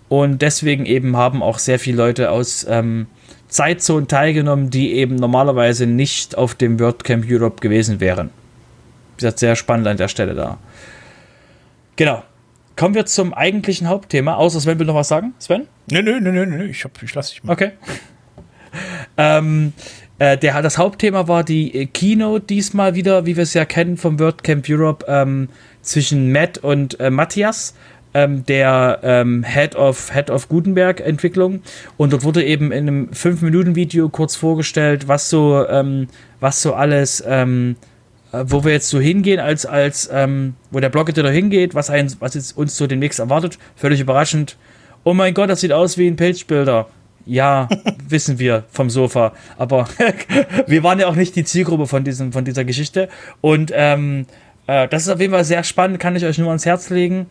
Und 0.09 0.40
deswegen 0.40 0.87
eben 0.87 1.17
haben 1.17 1.43
auch 1.43 1.59
sehr 1.59 1.79
viele 1.79 1.97
Leute 1.97 2.31
aus 2.31 2.64
ähm, 2.69 3.07
Zeitzonen 3.49 4.09
teilgenommen, 4.09 4.71
die 4.71 4.95
eben 4.95 5.17
normalerweise 5.17 5.87
nicht 5.87 6.37
auf 6.37 6.55
dem 6.55 6.81
WordCamp 6.81 7.25
Europe 7.29 7.61
gewesen 7.61 8.00
wären. 8.00 8.31
Wie 9.17 9.21
gesagt, 9.21 9.38
sehr 9.38 9.57
spannend 9.57 9.87
an 9.87 9.97
der 9.97 10.09
Stelle 10.09 10.35
da. 10.35 10.59
Genau. 11.97 12.23
Kommen 12.76 12.95
wir 12.95 13.07
zum 13.07 13.33
eigentlichen 13.33 13.88
Hauptthema. 13.88 14.35
Außer 14.35 14.61
Sven 14.61 14.79
will 14.79 14.87
noch 14.87 14.95
was 14.95 15.09
sagen. 15.09 15.33
Sven? 15.38 15.67
Nö, 15.91 16.03
nö, 16.03 16.21
nö, 16.21 16.31
nö, 16.31 16.45
nö. 16.45 16.65
Ich, 16.67 16.85
ich 17.03 17.15
lasse 17.15 17.33
dich 17.33 17.43
mal. 17.43 17.55
Okay. 17.55 17.71
ähm, 19.17 19.73
äh, 20.19 20.37
der, 20.37 20.61
das 20.61 20.76
Hauptthema 20.76 21.26
war 21.29 21.43
die 21.43 21.75
äh, 21.75 21.87
Keynote 21.87 22.47
diesmal 22.47 22.95
wieder, 22.95 23.25
wie 23.25 23.37
wir 23.37 23.45
es 23.45 23.55
ja 23.55 23.65
kennen 23.65 23.97
vom 23.97 24.19
WordCamp 24.19 24.67
Europe, 24.69 25.07
ähm, 25.09 25.49
zwischen 25.81 26.33
Matt 26.33 26.59
und 26.59 26.99
äh, 27.00 27.11
Matthias 27.11 27.75
ähm, 28.16 28.46
der 28.46 29.00
ähm, 29.02 29.44
Head 29.44 29.76
of 29.76 30.11
Head 30.14 30.30
of 30.30 30.49
Gutenberg 30.49 31.00
Entwicklung 31.00 31.61
und 31.99 32.14
dort 32.14 32.25
wurde 32.25 32.42
eben 32.42 32.73
in 32.73 32.88
einem 32.88 33.12
5 33.12 33.42
Minuten 33.42 33.75
Video 33.76 34.08
kurz 34.08 34.37
vorgestellt, 34.37 35.06
was 35.06 35.28
so 35.28 35.66
ähm, 35.68 36.08
was 36.40 36.62
so 36.62 36.73
alles 36.73 37.23
ähm, 37.26 37.76
äh, 38.32 38.44
wo 38.46 38.64
wir 38.64 38.73
jetzt 38.73 38.88
so 38.88 39.00
hingehen 39.00 39.38
als 39.38 39.66
als 39.66 40.08
ähm, 40.11 40.54
wo 40.70 40.80
der 40.80 40.88
Blog-Editor 40.88 41.30
hingeht, 41.30 41.75
was 41.75 41.90
ein, 41.90 42.11
was 42.18 42.32
jetzt 42.35 42.56
uns 42.56 42.75
so 42.78 42.87
demnächst 42.87 43.18
erwartet, 43.18 43.58
völlig 43.76 44.00
überraschend. 44.00 44.56
Oh 45.04 45.12
mein 45.12 45.35
Gott, 45.35 45.50
das 45.50 45.61
sieht 45.61 45.73
aus 45.73 45.99
wie 45.99 46.08
ein 46.08 46.16
Page-Builder. 46.16 46.88
Ja, 47.26 47.68
wissen 48.08 48.38
wir 48.38 48.64
vom 48.70 48.88
Sofa. 48.88 49.35
Aber 49.58 49.88
wir 50.66 50.82
waren 50.82 50.99
ja 50.99 51.06
auch 51.06 51.16
nicht 51.16 51.37
die 51.37 51.44
Zielgruppe 51.44 51.87
von, 51.87 52.02
diesem, 52.02 52.32
von 52.32 52.44
dieser 52.44 52.64
Geschichte. 52.64 53.08
Und 53.40 53.73
ähm, 53.75 54.26
äh, 54.66 54.88
das 54.88 55.02
ist 55.02 55.08
auf 55.08 55.20
jeden 55.20 55.32
Fall 55.32 55.44
sehr 55.44 55.62
spannend, 55.64 56.00
kann 56.00 56.16
ich 56.16 56.25
euch 56.25 56.38
nur 56.38 56.49
ans 56.49 56.66
Herz 56.66 56.90
legen. 56.90 57.26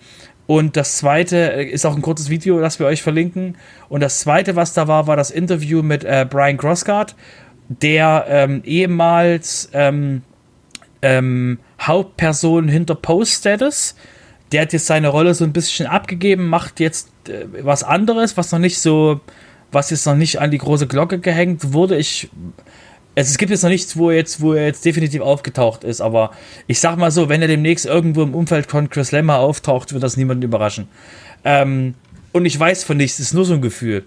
Und 0.47 0.77
das 0.77 0.97
zweite 0.97 1.53
äh, 1.53 1.65
ist 1.65 1.85
auch 1.85 1.95
ein 1.95 2.01
kurzes 2.01 2.29
Video, 2.29 2.59
das 2.59 2.79
wir 2.79 2.87
euch 2.87 3.01
verlinken. 3.01 3.57
Und 3.89 4.01
das 4.01 4.19
zweite, 4.19 4.55
was 4.55 4.73
da 4.73 4.87
war, 4.87 5.07
war 5.07 5.15
das 5.15 5.31
Interview 5.31 5.81
mit 5.81 6.03
äh, 6.03 6.25
Brian 6.29 6.57
Crossgard, 6.57 7.15
der 7.67 8.25
ähm, 8.29 8.61
ehemals 8.63 9.69
ähm, 9.73 10.21
ähm, 11.01 11.59
Hauptperson 11.81 12.67
hinter 12.67 12.95
Post 12.95 13.33
Status. 13.33 13.95
Der 14.51 14.61
hat 14.61 14.73
jetzt 14.73 14.85
seine 14.85 15.07
Rolle 15.07 15.33
so 15.33 15.43
ein 15.43 15.53
bisschen 15.53 15.87
abgegeben, 15.87 16.47
macht 16.47 16.79
jetzt 16.79 17.09
äh, 17.27 17.45
was 17.63 17.83
anderes, 17.83 18.37
was 18.37 18.51
noch 18.51 18.59
nicht 18.59 18.79
so, 18.79 19.21
was 19.71 19.89
jetzt 19.89 20.05
noch 20.05 20.15
nicht 20.15 20.39
an 20.39 20.51
die 20.51 20.59
große 20.59 20.87
Glocke 20.87 21.19
gehängt 21.19 21.73
wurde. 21.73 21.97
Ich 21.97 22.29
also 23.15 23.29
es 23.29 23.38
gibt 23.38 23.50
jetzt 23.50 23.63
noch 23.63 23.69
nichts, 23.69 23.95
wo 23.98 24.10
er 24.10 24.17
jetzt, 24.17 24.41
wo 24.41 24.53
er 24.53 24.65
jetzt 24.65 24.84
definitiv 24.84 25.22
aufgetaucht 25.22 25.84
ist, 25.84 26.01
aber 26.01 26.31
ich 26.67 26.79
sag 26.79 26.98
mal 26.98 27.12
so, 27.12 27.29
wenn 27.29 27.41
er 27.41 27.48
demnächst 27.48 27.86
irgendwo 27.86 28.24
im 28.24 28.36
Umfeld 28.36 28.69
von 28.69 28.89
Chris 28.89 29.12
Lemmer 29.12 29.38
auftaucht, 29.38 29.93
wird 29.93 30.03
das 30.03 30.17
niemanden 30.17 30.43
überraschen. 30.43 30.88
Ähm, 31.45 31.93
und 32.34 32.45
ich 32.45 32.60
weiß 32.60 32.84
von 32.84 32.98
nichts, 32.98 33.19
es 33.19 33.27
ist 33.27 33.34
nur 33.34 33.45
so 33.45 33.53
ein 33.53 33.62
Gefühl. 33.62 34.03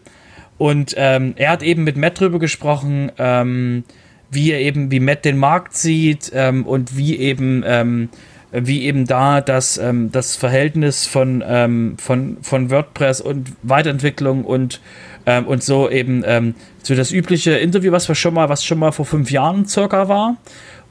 Und 0.59 0.95
ähm, 0.99 1.35
er 1.37 1.50
hat 1.53 1.62
eben 1.62 1.85
mit 1.85 1.97
Matt 1.97 2.21
drüber 2.21 2.38
gesprochen, 2.38 3.11
ähm, 3.17 3.85
wie 4.31 4.50
er 4.50 4.61
eben, 4.61 4.91
wie 4.91 5.00
Matt 5.00 5.25
den 5.25 5.38
Markt 5.38 5.75
sieht 5.75 6.31
ähm, 6.35 6.67
und 6.67 6.97
wie 6.97 7.17
eben, 7.17 7.62
ähm, 7.65 8.11
wie 8.53 8.83
eben 8.83 9.07
da 9.07 9.41
das, 9.41 9.79
ähm, 9.79 10.11
das 10.12 10.37
Verhältnis 10.37 11.07
von, 11.07 11.97
von, 11.99 12.38
von 12.43 12.71
WordPress 12.71 13.21
und 13.21 13.53
Weiterentwicklung 13.62 14.45
und, 14.45 14.81
ähm, 15.27 15.47
und 15.47 15.63
so 15.63 15.91
eben 15.91 16.23
ähm, 16.27 16.55
so 16.83 16.95
das 16.95 17.13
übliche 17.13 17.53
Interview, 17.53 17.93
was 17.93 18.09
wir 18.09 18.15
schon 18.15 18.35
mal, 18.35 18.49
was 18.49 18.65
schon 18.65 18.79
mal 18.79 18.93
vor 18.93 19.05
fünf 19.05 19.31
Jahren 19.31 19.67
circa 19.67 20.09
war. 20.09 20.37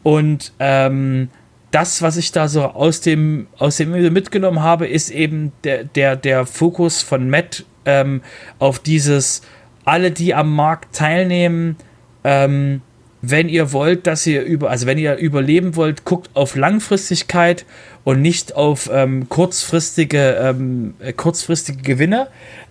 Und 0.04 0.54
ähm, 0.60 1.30
das, 1.72 2.02
was 2.02 2.18
ich 2.18 2.32
da 2.32 2.48
so 2.48 2.64
aus 2.64 3.02
dem, 3.02 3.48
aus 3.58 3.78
dem 3.78 3.92
mitgenommen 4.14 4.62
habe, 4.62 4.88
ist 4.88 5.10
eben 5.10 5.52
der, 5.64 5.84
der, 5.84 6.16
der 6.16 6.46
Fokus 6.46 7.02
von 7.02 7.30
Matt 7.30 7.66
ähm, 7.86 8.22
auf 8.60 8.80
dieses, 8.80 9.42
alle, 9.86 10.12
die 10.12 10.34
am 10.34 10.56
Markt 10.56 10.96
teilnehmen, 10.96 11.76
ähm, 12.24 12.82
wenn 13.22 13.50
ihr 13.50 13.74
wollt, 13.74 14.08
dass 14.08 14.26
ihr 14.28 14.44
über, 14.44 14.70
also 14.70 14.86
wenn 14.86 14.98
ihr 14.98 15.16
überleben 15.16 15.76
wollt, 15.76 16.06
guckt 16.06 16.30
auf 16.34 16.56
Langfristigkeit 16.56 17.66
und 18.04 18.22
nicht 18.22 18.56
auf 18.56 18.90
ähm, 18.92 19.28
kurzfristige, 19.28 20.38
ähm, 20.40 20.94
äh, 21.00 21.14
kurzfristige 21.14 21.82
Gewinne. 21.82 22.28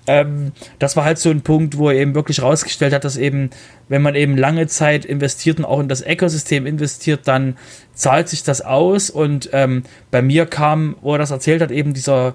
Ähm, 0.07 0.53
das 0.79 0.97
war 0.97 1.05
halt 1.05 1.19
so 1.19 1.31
ein 1.31 1.43
Punkt, 1.43 1.79
wo 1.79 1.91
er 1.91 1.97
eben 1.97 2.15
wirklich 2.15 2.43
rausgestellt 2.43 2.93
hat, 2.93 3.05
dass 3.05 3.17
eben, 3.17 3.51
wenn 3.89 4.03
man 4.03 4.15
eben 4.15 4.37
lange 4.37 4.67
Zeit 4.67 5.05
investiert 5.05 5.59
und 5.59 5.65
auch 5.65 5.81
in 5.81 5.89
das 5.89 6.03
Ökosystem 6.07 6.67
investiert, 6.67 7.21
dann 7.25 7.57
zahlt 7.95 8.29
sich 8.29 8.43
das 8.43 8.61
aus. 8.61 9.11
Und 9.11 9.51
ähm, 9.53 9.83
bei 10.11 10.23
mir 10.23 10.47
kam, 10.47 10.97
wo 11.03 11.13
er 11.13 11.19
das 11.19 11.31
erzählt 11.31 11.63
hat, 11.63 11.71
eben 11.71 11.95
dieser 11.95 12.35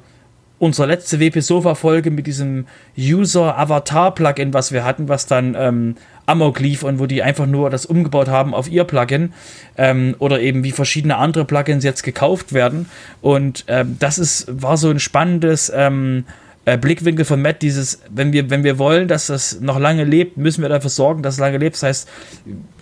unsere 0.62 0.88
letzte 0.88 1.20
WP-Sofa-Folge 1.20 2.12
mit 2.12 2.28
diesem 2.28 2.68
User-Avatar-Plugin, 2.96 4.54
was 4.54 4.72
wir 4.72 4.84
hatten, 4.84 5.10
was 5.10 5.26
dann 5.26 5.56
ähm, 5.58 5.96
Amok 6.28 6.60
lief 6.60 6.84
und 6.84 7.00
wo 7.00 7.08
die 7.08 7.24
einfach 7.24 7.48
nur 7.48 7.72
das 7.72 7.88
umgebaut 7.88 8.28
haben 8.28 8.54
auf 8.54 8.70
ihr 8.70 8.84
Plugin 8.84 9.34
ähm, 9.76 10.16
oder 10.20 10.40
eben 10.40 10.64
wie 10.64 10.72
verschiedene 10.72 11.18
andere 11.18 11.46
Plugins 11.46 11.84
jetzt 11.84 12.04
gekauft 12.04 12.54
werden. 12.54 12.88
Und 13.22 13.66
ähm, 13.70 13.98
das 13.98 14.20
ist, 14.20 14.62
war 14.62 14.78
so 14.78 14.92
ein 14.92 15.00
spannendes 15.00 15.72
ähm, 15.76 16.26
äh, 16.66 16.78
Blickwinkel 16.78 17.26
von 17.26 17.42
Matt, 17.42 17.62
dieses, 17.62 18.02
wenn 18.10 18.34
wir, 18.34 18.50
wenn 18.50 18.64
wir 18.64 18.78
wollen, 18.78 19.08
dass 19.08 19.28
das 19.28 19.60
noch 19.62 19.80
lange 19.80 20.04
lebt, 20.04 20.38
müssen 20.38 20.62
wir 20.62 20.70
dafür 20.70 20.90
sorgen, 20.90 21.24
dass 21.24 21.36
es 21.36 21.40
lange 21.40 21.58
lebt. 21.58 21.76
Das 21.76 21.84
heißt, 21.84 22.10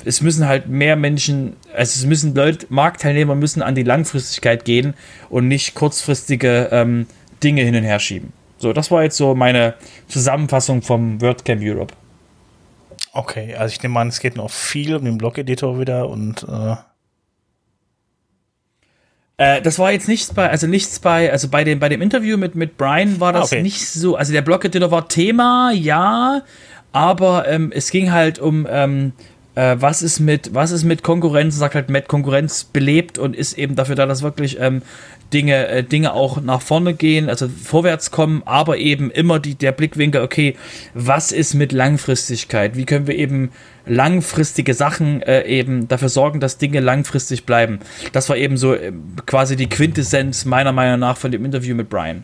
es 0.05 0.21
müssen 0.21 0.47
halt 0.47 0.67
mehr 0.67 0.95
Menschen, 0.95 1.55
also 1.73 1.99
es 1.99 2.05
müssen 2.05 2.35
Leute, 2.35 2.65
Marktteilnehmer 2.69 3.35
müssen 3.35 3.61
an 3.61 3.75
die 3.75 3.83
Langfristigkeit 3.83 4.65
gehen 4.65 4.95
und 5.29 5.47
nicht 5.47 5.75
kurzfristige 5.75 6.69
ähm, 6.71 7.07
Dinge 7.41 7.61
hin 7.61 7.75
und 7.75 7.83
her 7.83 7.99
schieben. 7.99 8.33
So, 8.57 8.73
das 8.73 8.91
war 8.91 9.03
jetzt 9.03 9.15
so 9.15 9.35
meine 9.35 9.75
Zusammenfassung 10.09 10.81
vom 10.81 11.21
WordCamp 11.21 11.61
Europe. 11.63 11.93
Okay, 13.13 13.55
also 13.55 13.73
ich 13.73 13.81
nehme 13.81 13.99
an, 13.99 14.09
es 14.09 14.19
geht 14.19 14.35
noch 14.35 14.51
viel 14.51 14.95
um 14.95 15.05
den 15.05 15.17
Blog-Editor 15.17 15.79
wieder 15.79 16.09
und 16.09 16.43
äh 16.43 16.75
äh, 19.39 19.61
das 19.61 19.79
war 19.79 19.93
jetzt 19.93 20.09
nichts 20.09 20.33
bei, 20.33 20.49
also 20.49 20.67
nichts 20.67 20.99
bei, 20.99 21.31
also 21.31 21.47
bei 21.47 21.63
dem, 21.63 21.79
bei 21.79 21.87
dem 21.87 22.01
Interview 22.01 22.35
mit, 22.35 22.55
mit 22.55 22.75
Brian 22.77 23.21
war 23.21 23.31
das 23.31 23.53
ah, 23.53 23.55
okay. 23.55 23.61
nicht 23.63 23.87
so, 23.87 24.17
also 24.17 24.33
der 24.33 24.41
Blog-Editor 24.41 24.91
war 24.91 25.07
Thema, 25.07 25.71
ja, 25.71 26.43
aber 26.91 27.47
ähm, 27.47 27.71
es 27.73 27.89
ging 27.89 28.11
halt 28.11 28.37
um, 28.37 28.67
ähm, 28.69 29.13
äh, 29.59 29.81
was 29.81 30.01
ist 30.01 30.21
mit, 30.21 30.53
was 30.53 30.71
ist 30.71 30.85
mit 30.85 31.03
Konkurrenz, 31.03 31.57
sagt 31.57 31.75
halt 31.75 31.89
Matt, 31.89 32.07
Konkurrenz 32.07 32.63
belebt 32.63 33.17
und 33.17 33.35
ist 33.35 33.57
eben 33.57 33.75
dafür 33.75 33.95
da, 33.95 34.05
dass 34.05 34.21
wirklich 34.21 34.57
ähm, 34.59 34.81
Dinge, 35.33 35.67
äh, 35.67 35.83
Dinge 35.83 36.13
auch 36.13 36.41
nach 36.41 36.61
vorne 36.61 36.93
gehen, 36.93 37.29
also 37.29 37.49
vorwärts 37.49 38.09
kommen, 38.09 38.41
aber 38.45 38.77
eben 38.77 39.11
immer 39.11 39.39
die, 39.39 39.55
der 39.55 39.73
Blickwinkel, 39.73 40.21
okay, 40.21 40.55
was 40.93 41.33
ist 41.33 41.55
mit 41.55 41.73
Langfristigkeit? 41.73 42.77
Wie 42.77 42.85
können 42.85 43.05
wir 43.05 43.15
eben 43.15 43.51
langfristige 43.85 44.73
Sachen 44.73 45.21
äh, 45.23 45.43
eben 45.43 45.89
dafür 45.89 46.09
sorgen, 46.09 46.39
dass 46.39 46.57
Dinge 46.57 46.79
langfristig 46.79 47.45
bleiben? 47.45 47.79
Das 48.13 48.29
war 48.29 48.37
eben 48.37 48.55
so 48.55 48.73
äh, 48.73 48.93
quasi 49.25 49.57
die 49.57 49.67
Quintessenz 49.67 50.45
meiner 50.45 50.71
Meinung 50.71 51.01
nach 51.01 51.17
von 51.17 51.31
dem 51.31 51.43
Interview 51.43 51.75
mit 51.75 51.89
Brian. 51.89 52.23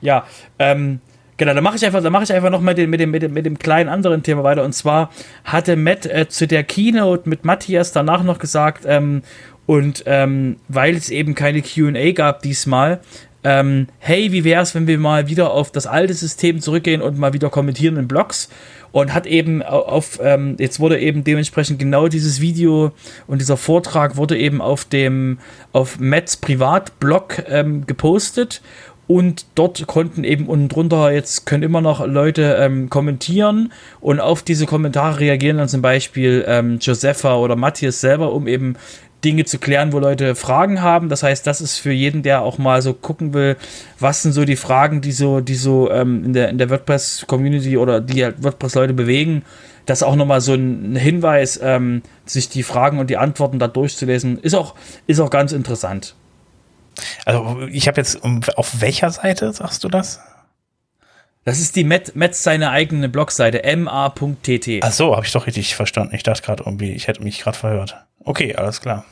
Ja, 0.00 0.26
ähm, 0.58 1.00
Genau, 1.40 1.54
da 1.54 1.62
mache 1.62 1.76
ich 1.76 1.86
einfach, 1.86 2.02
da 2.02 2.10
mache 2.10 2.24
ich 2.24 2.32
einfach 2.34 2.50
noch 2.50 2.60
mal 2.60 2.74
den, 2.74 2.90
mit, 2.90 3.00
dem, 3.00 3.10
mit, 3.10 3.22
dem, 3.22 3.32
mit 3.32 3.46
dem 3.46 3.58
kleinen 3.58 3.88
anderen 3.88 4.22
Thema 4.22 4.44
weiter. 4.44 4.62
Und 4.62 4.74
zwar 4.74 5.10
hatte 5.42 5.74
Matt 5.74 6.04
äh, 6.04 6.28
zu 6.28 6.46
der 6.46 6.64
Keynote 6.64 7.26
mit 7.26 7.46
Matthias 7.46 7.92
danach 7.92 8.22
noch 8.22 8.38
gesagt, 8.38 8.84
ähm, 8.86 9.22
und 9.64 10.02
ähm, 10.04 10.56
weil 10.68 10.94
es 10.94 11.08
eben 11.08 11.34
keine 11.34 11.62
QA 11.62 12.12
gab 12.12 12.42
diesmal, 12.42 13.00
ähm, 13.42 13.86
hey, 14.00 14.32
wie 14.32 14.44
wäre 14.44 14.62
es, 14.62 14.74
wenn 14.74 14.86
wir 14.86 14.98
mal 14.98 15.28
wieder 15.28 15.52
auf 15.52 15.72
das 15.72 15.86
alte 15.86 16.12
System 16.12 16.60
zurückgehen 16.60 17.00
und 17.00 17.18
mal 17.18 17.32
wieder 17.32 17.48
kommentieren 17.48 17.96
in 17.96 18.06
Blogs? 18.06 18.50
Und 18.92 19.14
hat 19.14 19.24
eben 19.24 19.62
auf, 19.62 20.18
ähm, 20.20 20.56
jetzt 20.58 20.80
wurde 20.80 20.98
eben 20.98 21.22
dementsprechend 21.22 21.78
genau 21.78 22.08
dieses 22.08 22.40
Video 22.40 22.90
und 23.28 23.40
dieser 23.40 23.56
Vortrag 23.56 24.16
wurde 24.16 24.36
eben 24.36 24.60
auf 24.60 24.84
dem, 24.84 25.38
auf 25.72 26.00
Matts 26.00 26.36
Privatblog 26.36 27.44
ähm, 27.48 27.86
gepostet. 27.86 28.60
Und 29.10 29.46
dort 29.56 29.88
konnten 29.88 30.22
eben 30.22 30.46
unten 30.46 30.68
drunter, 30.68 31.10
jetzt 31.10 31.44
können 31.44 31.64
immer 31.64 31.80
noch 31.80 32.06
Leute 32.06 32.58
ähm, 32.60 32.90
kommentieren 32.90 33.72
und 34.00 34.20
auf 34.20 34.44
diese 34.44 34.66
Kommentare 34.66 35.18
reagieren 35.18 35.58
dann 35.58 35.68
zum 35.68 35.82
Beispiel 35.82 36.44
ähm, 36.46 36.78
Josepha 36.80 37.34
oder 37.34 37.56
Matthias 37.56 38.00
selber, 38.00 38.32
um 38.32 38.46
eben 38.46 38.76
Dinge 39.24 39.46
zu 39.46 39.58
klären, 39.58 39.92
wo 39.92 39.98
Leute 39.98 40.36
Fragen 40.36 40.80
haben. 40.80 41.08
Das 41.08 41.24
heißt, 41.24 41.44
das 41.44 41.60
ist 41.60 41.78
für 41.78 41.90
jeden, 41.90 42.22
der 42.22 42.42
auch 42.42 42.58
mal 42.58 42.82
so 42.82 42.94
gucken 42.94 43.34
will, 43.34 43.56
was 43.98 44.22
sind 44.22 44.30
so 44.30 44.44
die 44.44 44.54
Fragen, 44.54 45.00
die 45.00 45.10
so, 45.10 45.40
die 45.40 45.56
so 45.56 45.90
ähm, 45.90 46.26
in 46.26 46.32
der, 46.32 46.48
in 46.48 46.58
der 46.58 46.70
WordPress-Community 46.70 47.78
oder 47.78 48.00
die 48.00 48.22
halt 48.22 48.44
WordPress-Leute 48.44 48.94
bewegen. 48.94 49.42
Das 49.86 50.02
ist 50.02 50.06
auch 50.06 50.14
nochmal 50.14 50.40
so 50.40 50.54
ein 50.54 50.94
Hinweis, 50.94 51.58
ähm, 51.60 52.02
sich 52.26 52.48
die 52.48 52.62
Fragen 52.62 53.00
und 53.00 53.10
die 53.10 53.16
Antworten 53.16 53.58
da 53.58 53.66
durchzulesen, 53.66 54.38
ist 54.38 54.54
auch, 54.54 54.76
ist 55.08 55.18
auch 55.18 55.30
ganz 55.30 55.50
interessant. 55.50 56.14
Also 57.24 57.66
ich 57.70 57.88
habe 57.88 57.98
jetzt, 57.98 58.22
auf 58.22 58.80
welcher 58.80 59.10
Seite 59.10 59.52
sagst 59.52 59.84
du 59.84 59.88
das? 59.88 60.20
Das 61.44 61.58
ist 61.58 61.74
die 61.76 61.84
Met, 61.84 62.14
Met 62.16 62.34
seine 62.34 62.70
eigene 62.70 63.08
Blogseite, 63.08 63.62
ma.tt. 63.76 64.80
Ach 64.82 64.92
so, 64.92 65.16
habe 65.16 65.24
ich 65.24 65.32
doch 65.32 65.46
richtig 65.46 65.74
verstanden. 65.74 66.14
Ich 66.14 66.22
dachte 66.22 66.42
gerade 66.42 66.64
irgendwie, 66.64 66.92
ich 66.92 67.08
hätte 67.08 67.22
mich 67.22 67.40
gerade 67.40 67.56
verhört. 67.56 67.96
Okay, 68.22 68.54
alles 68.54 68.80
klar. 68.80 69.06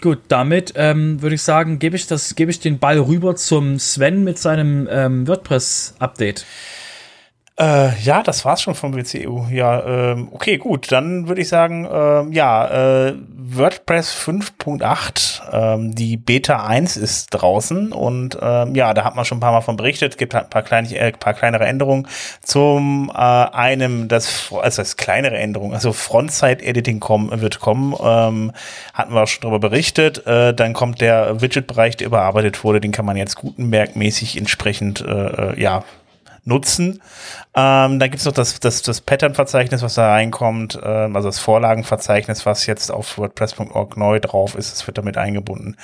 Gut, 0.00 0.20
damit 0.28 0.74
ähm, 0.76 1.22
würde 1.22 1.34
ich 1.34 1.42
sagen, 1.42 1.78
gebe 1.78 1.96
ich, 1.96 2.06
das, 2.06 2.34
gebe 2.36 2.50
ich 2.50 2.60
den 2.60 2.78
Ball 2.78 2.98
rüber 2.98 3.34
zum 3.34 3.78
Sven 3.78 4.24
mit 4.24 4.38
seinem 4.38 4.86
ähm, 4.90 5.26
WordPress-Update. 5.26 6.44
Äh, 7.58 7.98
ja, 8.00 8.22
das 8.22 8.44
war's 8.44 8.60
schon 8.60 8.74
vom 8.74 8.94
WCU. 8.94 9.46
Ja, 9.50 9.82
ähm, 10.12 10.28
okay, 10.30 10.58
gut. 10.58 10.92
Dann 10.92 11.26
würde 11.26 11.40
ich 11.40 11.48
sagen, 11.48 11.88
ähm, 11.90 12.32
ja, 12.32 13.06
äh, 13.06 13.14
WordPress 13.34 14.14
5.8, 14.14 15.40
ähm, 15.52 15.94
die 15.94 16.18
Beta 16.18 16.66
1 16.66 16.98
ist 16.98 17.28
draußen 17.30 17.92
und 17.92 18.38
ähm, 18.42 18.74
ja, 18.74 18.92
da 18.92 19.04
hat 19.04 19.16
man 19.16 19.24
schon 19.24 19.38
ein 19.38 19.40
paar 19.40 19.52
Mal 19.52 19.62
von 19.62 19.76
berichtet. 19.76 20.18
Gibt 20.18 20.34
ein 20.34 20.50
paar, 20.50 20.62
kleine, 20.62 20.94
äh, 20.94 21.12
paar 21.12 21.32
kleinere 21.32 21.64
Änderungen. 21.64 22.06
Zum 22.42 23.10
äh, 23.14 23.18
einem, 23.18 24.08
das, 24.08 24.52
also 24.52 24.82
das 24.82 24.98
kleinere 24.98 25.38
Änderungen, 25.38 25.72
also 25.72 25.94
Frontside-Editing 25.94 27.00
kommen, 27.00 27.40
wird 27.40 27.60
kommen, 27.60 27.94
ähm, 27.98 28.52
hatten 28.92 29.14
wir 29.14 29.22
auch 29.22 29.28
schon 29.28 29.40
darüber 29.40 29.60
berichtet. 29.60 30.26
Äh, 30.26 30.52
dann 30.52 30.74
kommt 30.74 31.00
der 31.00 31.40
Widget-Bereich, 31.40 31.96
der 31.96 32.08
überarbeitet 32.08 32.64
wurde, 32.64 32.82
den 32.82 32.92
kann 32.92 33.06
man 33.06 33.16
jetzt 33.16 33.36
Gutenberg-mäßig 33.38 34.36
entsprechend, 34.36 35.00
äh, 35.00 35.52
äh 35.52 35.60
ja, 35.60 35.84
nutzen. 36.46 37.02
Ähm, 37.54 37.98
dann 37.98 38.10
gibt 38.10 38.16
es 38.16 38.24
noch 38.24 38.32
das, 38.32 38.60
das, 38.60 38.82
das 38.82 39.00
Pattern-Verzeichnis, 39.00 39.82
was 39.82 39.94
da 39.94 40.10
reinkommt, 40.10 40.78
ähm, 40.82 41.16
also 41.16 41.28
das 41.28 41.38
Vorlagenverzeichnis, 41.38 42.46
was 42.46 42.66
jetzt 42.66 42.90
auf 42.90 43.18
WordPress.org 43.18 43.96
neu 43.96 44.20
drauf 44.20 44.54
ist, 44.54 44.72
das 44.72 44.86
wird 44.86 44.96
damit 44.98 45.16
eingebunden. 45.16 45.76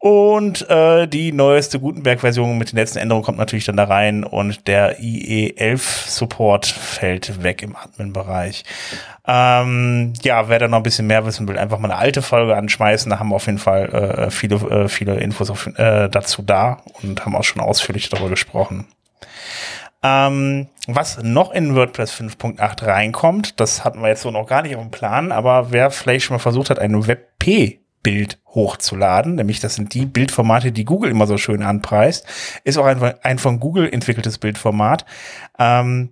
Und 0.00 0.68
äh, 0.70 1.08
die 1.08 1.32
neueste 1.32 1.80
Gutenberg-Version 1.80 2.56
mit 2.56 2.70
den 2.70 2.76
letzten 2.76 2.98
Änderungen 2.98 3.24
kommt 3.24 3.38
natürlich 3.38 3.64
dann 3.64 3.76
da 3.76 3.84
rein 3.84 4.22
und 4.22 4.68
der 4.68 5.00
IE11-Support 5.00 6.66
fällt 6.66 7.42
weg 7.42 7.62
im 7.62 7.74
Admin-Bereich. 7.74 8.64
Ähm, 9.26 10.12
ja, 10.22 10.48
wer 10.48 10.60
da 10.60 10.68
noch 10.68 10.78
ein 10.78 10.84
bisschen 10.84 11.08
mehr 11.08 11.26
wissen 11.26 11.48
will, 11.48 11.58
einfach 11.58 11.78
mal 11.78 11.90
eine 11.90 12.00
alte 12.00 12.22
Folge 12.22 12.56
anschmeißen. 12.56 13.10
Da 13.10 13.18
haben 13.18 13.30
wir 13.30 13.36
auf 13.36 13.46
jeden 13.46 13.58
Fall 13.58 13.88
äh, 13.88 14.30
viele, 14.30 14.54
äh, 14.54 14.88
viele 14.88 15.16
Infos 15.16 15.50
auf, 15.50 15.66
äh, 15.66 16.08
dazu 16.08 16.42
da 16.42 16.78
und 17.02 17.26
haben 17.26 17.34
auch 17.34 17.44
schon 17.44 17.60
ausführlich 17.60 18.08
darüber 18.08 18.30
gesprochen. 18.30 18.86
Ähm, 20.02 20.68
was 20.86 21.22
noch 21.22 21.52
in 21.52 21.74
WordPress 21.74 22.12
5.8 22.12 22.86
reinkommt, 22.86 23.58
das 23.60 23.84
hatten 23.84 24.00
wir 24.00 24.08
jetzt 24.08 24.22
so 24.22 24.30
noch 24.30 24.46
gar 24.46 24.62
nicht 24.62 24.76
auf 24.76 24.82
dem 24.82 24.90
Plan, 24.92 25.32
aber 25.32 25.72
wer 25.72 25.90
vielleicht 25.90 26.24
schon 26.24 26.36
mal 26.36 26.40
versucht 26.40 26.70
hat, 26.70 26.78
ein 26.78 27.06
WebP 27.06 27.80
Bild 28.02 28.38
hochzuladen, 28.54 29.34
nämlich 29.34 29.60
das 29.60 29.74
sind 29.74 29.92
die 29.92 30.06
Bildformate, 30.06 30.72
die 30.72 30.84
Google 30.84 31.10
immer 31.10 31.26
so 31.26 31.36
schön 31.36 31.62
anpreist, 31.62 32.26
ist 32.64 32.78
auch 32.78 32.86
ein, 32.86 33.02
ein 33.02 33.38
von 33.38 33.58
Google 33.60 33.92
entwickeltes 33.92 34.38
Bildformat. 34.38 35.04
Ähm, 35.58 36.10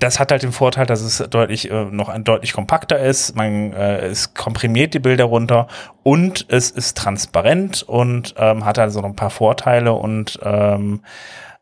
das 0.00 0.18
hat 0.18 0.32
halt 0.32 0.42
den 0.42 0.52
Vorteil, 0.52 0.86
dass 0.86 1.02
es 1.02 1.18
deutlich 1.30 1.70
äh, 1.70 1.84
noch 1.84 2.08
ein 2.08 2.24
deutlich 2.24 2.54
kompakter 2.54 2.98
ist. 2.98 3.36
Man 3.36 3.72
äh, 3.72 4.06
es 4.06 4.32
komprimiert 4.32 4.94
die 4.94 4.98
Bilder 4.98 5.24
runter 5.24 5.68
und 6.02 6.46
es 6.48 6.70
ist 6.70 6.96
transparent 6.96 7.82
und 7.82 8.34
ähm, 8.38 8.64
hat 8.64 8.78
also 8.78 9.00
noch 9.00 9.08
ein 9.08 9.16
paar 9.16 9.30
Vorteile 9.30 9.92
und 9.92 10.38
ähm, 10.42 11.02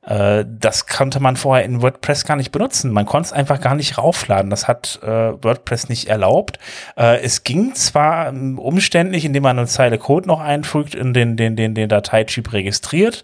Äh, 0.06 0.44
das 0.46 0.86
konnte 0.86 1.20
man 1.20 1.36
vorher 1.36 1.64
in 1.64 1.82
WordPress 1.82 2.24
gar 2.24 2.36
nicht 2.36 2.52
benutzen. 2.52 2.90
Man 2.90 3.06
konnte 3.06 3.26
es 3.26 3.32
einfach 3.32 3.60
gar 3.60 3.74
nicht 3.74 3.98
raufladen. 3.98 4.50
Das 4.50 4.68
hat 4.68 5.00
äh, 5.02 5.06
WordPress 5.42 5.88
nicht 5.88 6.08
erlaubt. 6.08 6.58
Äh, 6.96 7.22
es 7.22 7.44
ging 7.44 7.74
zwar 7.74 8.28
ähm, 8.28 8.58
umständlich, 8.58 9.24
indem 9.24 9.42
man 9.42 9.58
eine 9.58 9.66
Zeile 9.66 9.98
Code 9.98 10.28
noch 10.28 10.40
einfügt 10.40 10.94
und 10.94 11.14
den, 11.14 11.36
den, 11.36 11.56
den, 11.56 11.74
den 11.74 11.88
Dateityp 11.88 12.52
registriert. 12.52 13.22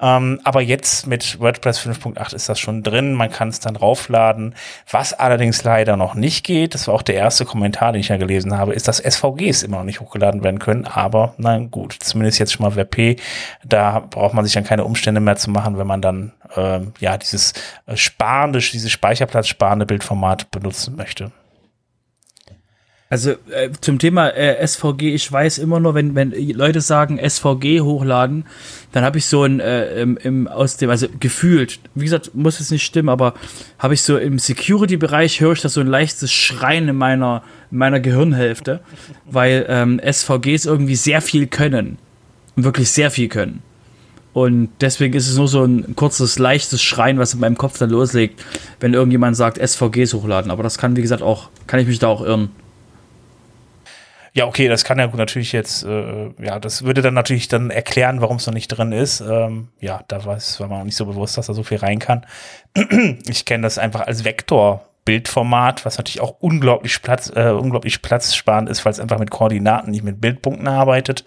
Ähm, 0.00 0.40
aber 0.44 0.60
jetzt 0.60 1.06
mit 1.06 1.38
WordPress 1.40 1.80
5.8 1.80 2.34
ist 2.34 2.48
das 2.48 2.58
schon 2.58 2.82
drin. 2.82 3.12
Man 3.14 3.30
kann 3.30 3.48
es 3.48 3.60
dann 3.60 3.76
raufladen. 3.76 4.54
Was 4.90 5.12
allerdings 5.12 5.62
leider 5.64 5.96
noch 5.96 6.14
nicht 6.14 6.44
geht, 6.44 6.74
das 6.74 6.88
war 6.88 6.94
auch 6.94 7.02
der 7.02 7.14
erste 7.14 7.44
Kommentar, 7.44 7.92
den 7.92 8.00
ich 8.00 8.08
ja 8.08 8.16
gelesen 8.16 8.56
habe, 8.56 8.74
ist, 8.74 8.88
dass 8.88 8.98
SVGs 8.98 9.62
immer 9.62 9.78
noch 9.78 9.84
nicht 9.84 10.00
hochgeladen 10.00 10.42
werden 10.42 10.58
können. 10.58 10.86
Aber 10.86 11.34
na 11.38 11.58
gut, 11.58 11.96
zumindest 12.00 12.38
jetzt 12.38 12.52
schon 12.52 12.64
mal 12.64 12.76
WebP. 12.76 13.16
Da 13.64 14.00
braucht 14.00 14.34
man 14.34 14.44
sich 14.44 14.54
dann 14.54 14.64
keine 14.64 14.84
Umstände 14.84 15.20
mehr 15.20 15.36
zu 15.36 15.50
machen, 15.50 15.78
wenn 15.78 15.86
man 15.86 16.02
dann 16.02 16.32
ähm, 16.56 16.92
ja 16.98 17.16
dieses 17.16 17.52
äh, 17.86 17.96
sparende, 17.96 18.58
dieses 18.58 18.90
Speicherplatz 18.90 19.48
sparende 19.48 19.86
Bildformat 19.86 20.50
benutzen 20.50 20.96
möchte. 20.96 21.30
Also 23.12 23.32
äh, 23.50 23.68
zum 23.82 23.98
Thema 23.98 24.30
äh, 24.30 24.66
SVG, 24.66 25.14
ich 25.14 25.30
weiß 25.30 25.58
immer 25.58 25.80
nur, 25.80 25.94
wenn, 25.94 26.14
wenn 26.14 26.30
Leute 26.32 26.80
sagen 26.80 27.18
SVG 27.18 27.82
hochladen, 27.82 28.46
dann 28.92 29.04
habe 29.04 29.18
ich 29.18 29.26
so 29.26 29.42
ein 29.42 29.60
äh, 29.60 30.00
im, 30.00 30.16
im, 30.16 30.48
aus 30.48 30.78
dem, 30.78 30.88
also 30.88 31.08
gefühlt, 31.20 31.78
wie 31.94 32.04
gesagt, 32.04 32.34
muss 32.34 32.58
es 32.58 32.70
nicht 32.70 32.84
stimmen, 32.84 33.10
aber 33.10 33.34
habe 33.78 33.92
ich 33.92 34.00
so 34.00 34.16
im 34.16 34.38
Security-Bereich 34.38 35.42
höre 35.42 35.52
ich 35.52 35.60
da 35.60 35.68
so 35.68 35.82
ein 35.82 35.88
leichtes 35.88 36.32
Schreien 36.32 36.88
in 36.88 36.96
meiner, 36.96 37.42
in 37.70 37.76
meiner 37.76 38.00
Gehirnhälfte, 38.00 38.80
weil 39.30 39.66
ähm, 39.68 40.00
SVGs 40.02 40.64
irgendwie 40.64 40.96
sehr 40.96 41.20
viel 41.20 41.48
können. 41.48 41.98
Wirklich 42.56 42.92
sehr 42.92 43.10
viel 43.10 43.28
können. 43.28 43.60
Und 44.32 44.70
deswegen 44.80 45.12
ist 45.12 45.28
es 45.28 45.36
nur 45.36 45.48
so 45.48 45.62
ein 45.62 45.96
kurzes, 45.96 46.38
leichtes 46.38 46.82
Schreien, 46.82 47.18
was 47.18 47.34
in 47.34 47.40
meinem 47.40 47.58
Kopf 47.58 47.76
dann 47.76 47.90
loslegt, 47.90 48.42
wenn 48.80 48.94
irgendjemand 48.94 49.36
sagt, 49.36 49.58
SVGs 49.58 50.14
hochladen. 50.14 50.50
Aber 50.50 50.62
das 50.62 50.78
kann, 50.78 50.96
wie 50.96 51.02
gesagt, 51.02 51.20
auch, 51.20 51.50
kann 51.66 51.78
ich 51.78 51.86
mich 51.86 51.98
da 51.98 52.08
auch 52.08 52.22
irren. 52.22 52.48
Ja, 54.34 54.46
okay, 54.46 54.68
das 54.68 54.84
kann 54.84 54.98
ja 54.98 55.08
natürlich 55.08 55.52
jetzt, 55.52 55.84
äh, 55.84 56.30
ja, 56.42 56.58
das 56.58 56.84
würde 56.84 57.02
dann 57.02 57.12
natürlich 57.12 57.48
dann 57.48 57.70
erklären, 57.70 58.22
warum 58.22 58.36
es 58.36 58.46
noch 58.46 58.54
nicht 58.54 58.68
drin 58.68 58.92
ist. 58.92 59.20
Ähm, 59.20 59.68
ja, 59.78 60.02
da 60.08 60.24
war 60.24 60.36
es 60.36 60.58
war 60.58 60.68
mir 60.68 60.76
auch 60.76 60.84
nicht 60.84 60.96
so 60.96 61.04
bewusst, 61.04 61.36
dass 61.36 61.46
da 61.46 61.54
so 61.54 61.62
viel 61.62 61.78
rein 61.78 61.98
kann. 61.98 62.24
ich 63.28 63.44
kenne 63.44 63.64
das 63.64 63.78
einfach 63.78 64.06
als 64.06 64.24
Vektor. 64.24 64.86
Bildformat, 65.04 65.84
was 65.84 65.98
natürlich 65.98 66.20
auch 66.20 66.36
unglaublich 66.38 67.02
Platz, 67.02 67.28
äh, 67.34 67.50
unglaublich 67.50 68.02
platzsparend 68.02 68.68
ist, 68.68 68.84
weil 68.84 68.92
es 68.92 69.00
einfach 69.00 69.18
mit 69.18 69.32
Koordinaten, 69.32 69.90
nicht 69.90 70.04
mit 70.04 70.20
Bildpunkten 70.20 70.68
arbeitet. 70.68 71.24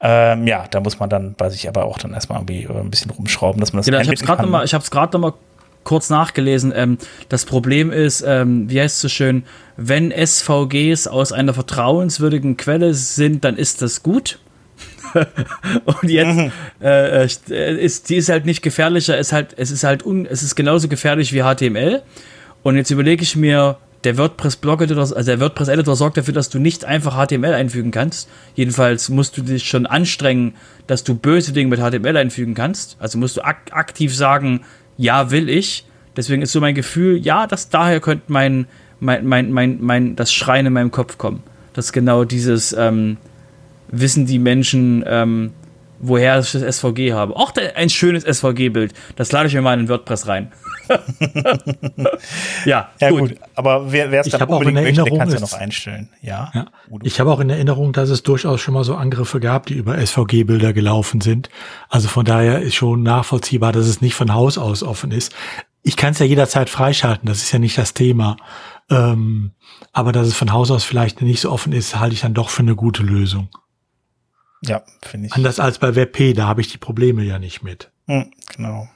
Ähm, 0.00 0.46
ja, 0.46 0.66
da 0.70 0.80
muss 0.80 0.98
man 0.98 1.08
dann 1.08 1.34
bei 1.34 1.48
sich 1.48 1.66
aber 1.66 1.86
auch 1.86 1.96
dann 1.96 2.12
erstmal 2.12 2.40
irgendwie 2.40 2.64
äh, 2.64 2.78
ein 2.78 2.90
bisschen 2.90 3.10
rumschrauben, 3.10 3.58
dass 3.58 3.72
man 3.72 3.78
das 3.78 3.86
genau, 3.86 4.00
ich 4.00 4.08
habe 4.08 4.14
es 4.16 4.22
gerade 4.22 4.42
nochmal, 4.42 4.66
ich 4.66 4.74
habe 4.74 4.84
es 4.84 4.90
gerade 4.90 5.18
nochmal 5.18 5.32
kurz 5.86 6.10
nachgelesen. 6.10 6.72
Ähm, 6.76 6.98
das 7.30 7.46
Problem 7.46 7.90
ist, 7.90 8.22
ähm, 8.26 8.68
wie 8.68 8.80
heißt 8.80 8.96
es 8.96 9.00
so 9.00 9.08
schön, 9.08 9.44
wenn 9.78 10.10
SVGs 10.12 11.06
aus 11.06 11.32
einer 11.32 11.54
vertrauenswürdigen 11.54 12.58
Quelle 12.58 12.92
sind, 12.92 13.44
dann 13.44 13.56
ist 13.56 13.80
das 13.80 14.02
gut. 14.02 14.38
und 15.84 16.10
jetzt 16.10 16.36
mhm. 16.36 16.52
äh, 16.82 17.24
äh, 17.24 17.82
ist 17.82 18.10
die 18.10 18.16
ist 18.16 18.28
halt 18.28 18.44
nicht 18.44 18.60
gefährlicher, 18.60 19.16
ist 19.16 19.32
halt 19.32 19.54
es 19.56 19.70
ist 19.70 19.84
halt 19.84 20.04
un, 20.04 20.26
es 20.26 20.42
ist 20.42 20.56
genauso 20.56 20.88
gefährlich 20.88 21.32
wie 21.32 21.42
HTML. 21.42 22.02
Und 22.62 22.76
jetzt 22.76 22.90
überlege 22.90 23.22
ich 23.22 23.36
mir, 23.36 23.78
der 24.04 24.18
WordPress-Blog 24.18 24.82
also 24.82 25.14
der 25.22 25.40
WordPress-Editor 25.40 25.96
sorgt 25.96 26.16
dafür, 26.16 26.34
dass 26.34 26.48
du 26.48 26.58
nicht 26.58 26.84
einfach 26.84 27.14
HTML 27.14 27.54
einfügen 27.54 27.90
kannst. 27.90 28.28
Jedenfalls 28.54 29.08
musst 29.08 29.36
du 29.36 29.42
dich 29.42 29.68
schon 29.68 29.86
anstrengen, 29.86 30.54
dass 30.86 31.04
du 31.04 31.14
böse 31.14 31.52
Dinge 31.52 31.70
mit 31.70 31.80
HTML 31.80 32.16
einfügen 32.16 32.54
kannst. 32.54 32.96
Also 32.98 33.18
musst 33.18 33.36
du 33.36 33.44
ak 33.44 33.72
aktiv 33.72 34.14
sagen, 34.14 34.62
ja, 34.96 35.30
will 35.30 35.48
ich. 35.48 35.84
Deswegen 36.16 36.42
ist 36.42 36.52
so 36.52 36.60
mein 36.60 36.74
Gefühl, 36.74 37.18
ja, 37.18 37.46
dass 37.46 37.68
daher 37.68 38.00
könnte 38.00 38.24
mein, 38.28 38.66
mein, 39.00 39.26
mein, 39.26 39.52
mein, 39.52 39.78
mein, 39.80 40.16
das 40.16 40.32
Schreien 40.32 40.66
in 40.66 40.72
meinem 40.72 40.90
Kopf 40.90 41.18
kommen. 41.18 41.42
Dass 41.74 41.92
genau 41.92 42.24
dieses 42.24 42.72
ähm, 42.72 43.18
wissen 43.88 44.26
die 44.26 44.38
Menschen, 44.38 45.04
ähm, 45.06 45.52
woher 45.98 46.38
ich 46.38 46.52
das 46.52 46.78
SVG 46.78 47.12
habe. 47.12 47.36
Auch 47.36 47.52
ein 47.74 47.90
schönes 47.90 48.24
SVG-Bild. 48.24 48.94
Das 49.16 49.32
lade 49.32 49.48
ich 49.48 49.54
mir 49.54 49.62
mal 49.62 49.78
in 49.78 49.88
WordPress 49.88 50.26
rein. 50.26 50.52
ja, 52.64 52.90
ja 53.00 53.10
gut. 53.10 53.20
gut. 53.20 53.38
Aber 53.54 53.92
wer 53.92 54.12
es 54.12 54.28
dann 54.28 54.42
unbedingt 54.48 54.74
möchte, 54.74 55.04
der 55.04 55.18
kann 55.18 55.28
es 55.28 55.34
ja 55.34 55.40
noch 55.40 55.52
einstellen. 55.52 56.08
Ja. 56.22 56.50
ja. 56.54 56.66
Ich 57.02 57.20
habe 57.20 57.30
auch 57.30 57.40
in 57.40 57.50
Erinnerung, 57.50 57.92
dass 57.92 58.10
es 58.10 58.22
durchaus 58.22 58.60
schon 58.60 58.74
mal 58.74 58.84
so 58.84 58.94
Angriffe 58.94 59.40
gab, 59.40 59.66
die 59.66 59.74
über 59.74 59.98
SVG-Bilder 59.98 60.72
gelaufen 60.72 61.20
sind. 61.20 61.50
Also 61.88 62.08
von 62.08 62.24
daher 62.24 62.60
ist 62.60 62.74
schon 62.74 63.02
nachvollziehbar, 63.02 63.72
dass 63.72 63.86
es 63.86 64.00
nicht 64.00 64.14
von 64.14 64.32
Haus 64.34 64.58
aus 64.58 64.82
offen 64.82 65.10
ist. 65.10 65.34
Ich 65.82 65.96
kann 65.96 66.12
es 66.12 66.18
ja 66.18 66.26
jederzeit 66.26 66.68
freischalten, 66.68 67.26
das 67.26 67.38
ist 67.38 67.52
ja 67.52 67.58
nicht 67.58 67.78
das 67.78 67.94
Thema. 67.94 68.36
Ähm, 68.90 69.52
aber 69.92 70.12
dass 70.12 70.26
es 70.26 70.34
von 70.34 70.52
Haus 70.52 70.70
aus 70.70 70.84
vielleicht 70.84 71.22
nicht 71.22 71.40
so 71.40 71.50
offen 71.50 71.72
ist, 71.72 71.98
halte 71.98 72.14
ich 72.14 72.20
dann 72.20 72.34
doch 72.34 72.50
für 72.50 72.62
eine 72.62 72.76
gute 72.76 73.02
Lösung. 73.02 73.48
Ja, 74.62 74.82
finde 75.02 75.28
ich. 75.28 75.32
Anders 75.32 75.60
als 75.60 75.78
bei 75.78 75.94
WebP, 75.94 76.32
da 76.34 76.46
habe 76.46 76.60
ich 76.60 76.68
die 76.68 76.78
Probleme 76.78 77.22
ja 77.22 77.38
nicht 77.38 77.62
mit. 77.62 77.90
Hm, 78.06 78.30
genau. 78.56 78.88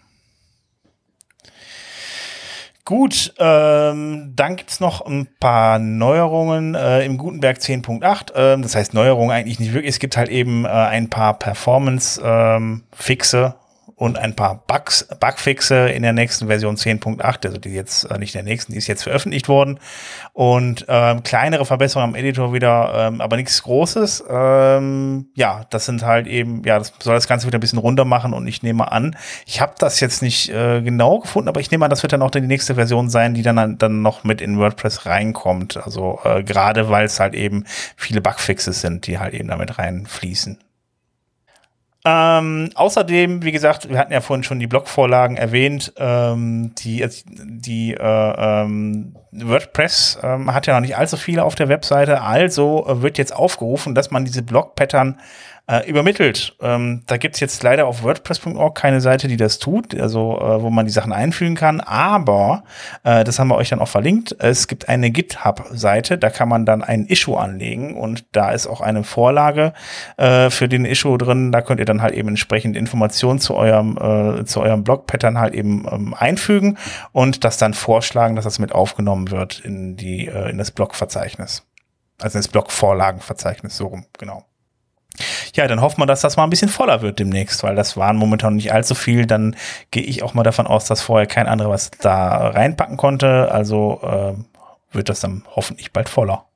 Gut, 2.91 3.33
ähm, 3.39 4.33
dann 4.35 4.57
gibt's 4.57 4.81
noch 4.81 5.07
ein 5.07 5.29
paar 5.39 5.79
Neuerungen 5.79 6.75
äh, 6.75 7.05
im 7.05 7.19
Gutenberg 7.19 7.59
10.8. 7.59 8.33
Ähm, 8.35 8.63
das 8.63 8.75
heißt 8.75 8.95
Neuerungen 8.95 9.31
eigentlich 9.31 9.61
nicht 9.61 9.73
wirklich. 9.73 9.95
Es 9.95 10.01
gibt 10.01 10.17
halt 10.17 10.29
eben 10.29 10.65
äh, 10.65 10.71
ein 10.71 11.09
paar 11.09 11.39
Performance-Fixe, 11.39 13.55
und 14.01 14.17
ein 14.17 14.35
paar 14.35 14.65
Bugs, 14.67 15.07
Bugfixe 15.21 15.91
in 15.91 16.03
der 16.03 16.15
nächsten 16.15 16.47
Version 16.47 16.77
10.8, 16.77 17.47
also 17.47 17.59
die 17.59 17.69
jetzt 17.69 18.05
äh, 18.05 18.17
nicht 18.17 18.35
in 18.35 18.43
der 18.43 18.51
nächsten, 18.51 18.73
die 18.73 18.79
ist 18.79 18.87
jetzt 18.87 19.03
veröffentlicht 19.03 19.47
worden 19.47 19.79
und 20.33 20.87
ähm, 20.89 21.23
kleinere 21.23 21.67
Verbesserungen 21.67 22.15
am 22.15 22.15
Editor 22.15 22.55
wieder, 22.55 22.93
ähm, 22.95 23.21
aber 23.21 23.37
nichts 23.37 23.63
Großes. 23.63 24.25
Ähm, 24.27 25.29
ja, 25.35 25.67
das 25.69 25.85
sind 25.85 26.03
halt 26.03 26.29
eben, 26.29 26.63
ja, 26.65 26.79
das 26.79 26.95
soll 26.99 27.15
das 27.15 27.29
Ganze 27.29 27.47
wieder 27.47 27.59
ein 27.59 27.61
bisschen 27.61 27.79
runter 27.79 28.07
machen 28.07 28.33
und 28.33 28.47
ich 28.47 28.63
nehme 28.63 28.91
an, 28.91 29.17
ich 29.45 29.61
habe 29.61 29.75
das 29.79 30.01
jetzt 30.01 30.23
nicht 30.23 30.49
äh, 30.49 30.81
genau 30.81 31.19
gefunden, 31.19 31.51
aber 31.51 31.61
ich 31.61 31.71
nehme 31.71 31.85
an, 31.85 31.91
das 31.91 32.03
wird 32.03 32.15
dann 32.15 32.23
auch 32.23 32.31
die 32.31 32.41
nächste 32.41 32.77
Version 32.77 33.11
sein, 33.11 33.35
die 33.35 33.43
dann 33.43 33.77
dann 33.77 34.01
noch 34.01 34.25
mit 34.25 34.41
in 34.41 34.59
WordPress 34.59 35.05
reinkommt. 35.05 35.77
Also 35.77 36.21
äh, 36.25 36.43
gerade 36.43 36.89
weil 36.89 37.05
es 37.05 37.21
halt 37.21 37.35
eben 37.35 37.65
viele 37.97 38.23
Bugfixes 38.23 38.81
sind, 38.81 39.07
die 39.07 39.19
halt 39.19 39.35
eben 39.35 39.49
damit 39.49 39.77
reinfließen. 39.77 40.57
Ähm, 42.03 42.71
außerdem, 42.75 43.43
wie 43.43 43.53
gesagt, 43.53 43.91
wir 43.91 43.99
hatten 43.99 44.13
ja 44.13 44.23
vorhin 44.23 44.43
schon 44.43 44.59
die 44.59 44.67
Blogvorlagen 44.67 45.37
erwähnt, 45.37 45.93
ähm, 45.99 46.75
die, 46.77 47.07
die 47.27 47.93
äh, 47.93 48.63
ähm, 48.63 49.15
WordPress 49.33 50.19
ähm, 50.23 50.53
hat 50.55 50.67
ja 50.67 50.75
noch 50.75 50.81
nicht 50.81 50.97
allzu 50.97 51.19
viele 51.19 51.45
auf 51.45 51.57
der 51.57 51.69
Webseite, 51.69 52.23
also 52.23 52.87
äh, 52.89 53.03
wird 53.03 53.19
jetzt 53.19 53.37
aufgerufen, 53.37 53.95
dass 53.95 54.11
man 54.11 54.25
diese 54.25 54.43
Blog-Pattern 54.43 55.21
äh, 55.71 55.89
übermittelt. 55.89 56.57
Ähm, 56.61 57.03
da 57.07 57.17
gibt's 57.17 57.39
jetzt 57.39 57.63
leider 57.63 57.87
auf 57.87 58.03
WordPress.org 58.03 58.77
keine 58.77 59.01
Seite, 59.01 59.29
die 59.29 59.37
das 59.37 59.61
tut, 59.61 59.99
also 59.99 60.41
äh, 60.41 60.63
wo 60.63 60.71
man 60.71 60.87
die 60.87 60.93
Sachen 60.93 61.13
einfügen 61.13 61.55
kann, 61.55 61.81
aber 61.81 62.65
äh, 63.05 63.23
das 63.23 63.39
haben 63.39 63.49
wir 63.49 63.57
euch 63.57 63.69
dann 63.69 63.79
auch 63.79 63.89
verlinkt. 63.89 64.35
Es 64.41 64.67
gibt 64.67 64.89
eine 64.89 65.11
GitHub-Seite, 65.11 66.19
da 66.19 66.31
kann 66.31 66.49
man 66.49 66.67
dann 66.67 66.83
ein 66.83 67.07
Issue 67.07 67.39
anlegen 67.39 67.97
und 67.97 68.25
da 68.33 68.51
ist 68.51 68.67
auch 68.67 68.81
eine 68.81 69.05
Vorlage 69.05 69.73
äh, 70.17 70.51
für 70.51 70.69
den 70.69 70.85
Issue 70.85 71.17
drin. 71.19 71.53
Da 71.53 71.63
könnt 71.63 71.79
ihr 71.79 71.87
dann 71.87 72.03
halt 72.03 72.15
eben 72.15 72.29
entsprechend 72.29 72.77
Informationen 72.77 73.39
zu 73.39 73.55
eurem, 73.55 73.97
äh, 73.97 74.45
zu 74.45 74.61
eurem 74.63 74.83
Blog-Pattern 74.83 75.39
halt 75.39 75.55
eben 75.55 75.87
ähm, 75.91 76.15
einfügen 76.19 76.79
und 77.13 77.45
das 77.45 77.59
dann 77.59 77.75
vorschlagen, 77.75 78.35
dass 78.35 78.45
das 78.45 78.59
mit 78.59 78.73
aufgenommen 78.73 79.31
wird 79.31 79.61
in 79.61 79.97
die, 79.97 80.27
äh, 80.27 80.51
in 80.51 80.59
das 80.59 80.73
Blog-Verzeichnis. 80.73 81.65
Also 82.19 82.39
ins 82.39 82.49
Blog-Vorlagenverzeichnis, 82.49 83.77
so 83.77 83.87
rum, 83.87 84.05
genau. 84.19 84.50
Ja, 85.55 85.67
dann 85.67 85.81
hoffen 85.81 86.01
wir, 86.01 86.07
dass 86.07 86.21
das 86.21 86.37
mal 86.37 86.45
ein 86.45 86.51
bisschen 86.51 86.69
voller 86.69 87.03
wird 87.03 87.19
demnächst, 87.19 87.63
weil 87.63 87.75
das 87.75 87.97
waren 87.97 88.17
momentan 88.17 88.57
nicht 88.57 88.73
allzu 88.73 88.95
viel. 88.95 89.27
Dann 89.27 89.57
gehe 89.91 90.03
ich 90.03 90.23
auch 90.23 90.35
mal 90.35 90.43
davon 90.43 90.67
aus, 90.67 90.87
dass 90.87 91.03
vorher 91.03 91.27
kein 91.27 91.47
anderer 91.47 91.71
was 91.71 91.91
da 91.91 92.49
reinpacken 92.49 92.97
konnte. 92.97 93.51
Also 93.51 94.01
äh, 94.03 94.95
wird 94.95 95.09
das 95.09 95.21
dann 95.21 95.45
hoffentlich 95.55 95.93
bald 95.93 96.09
voller. 96.09 96.47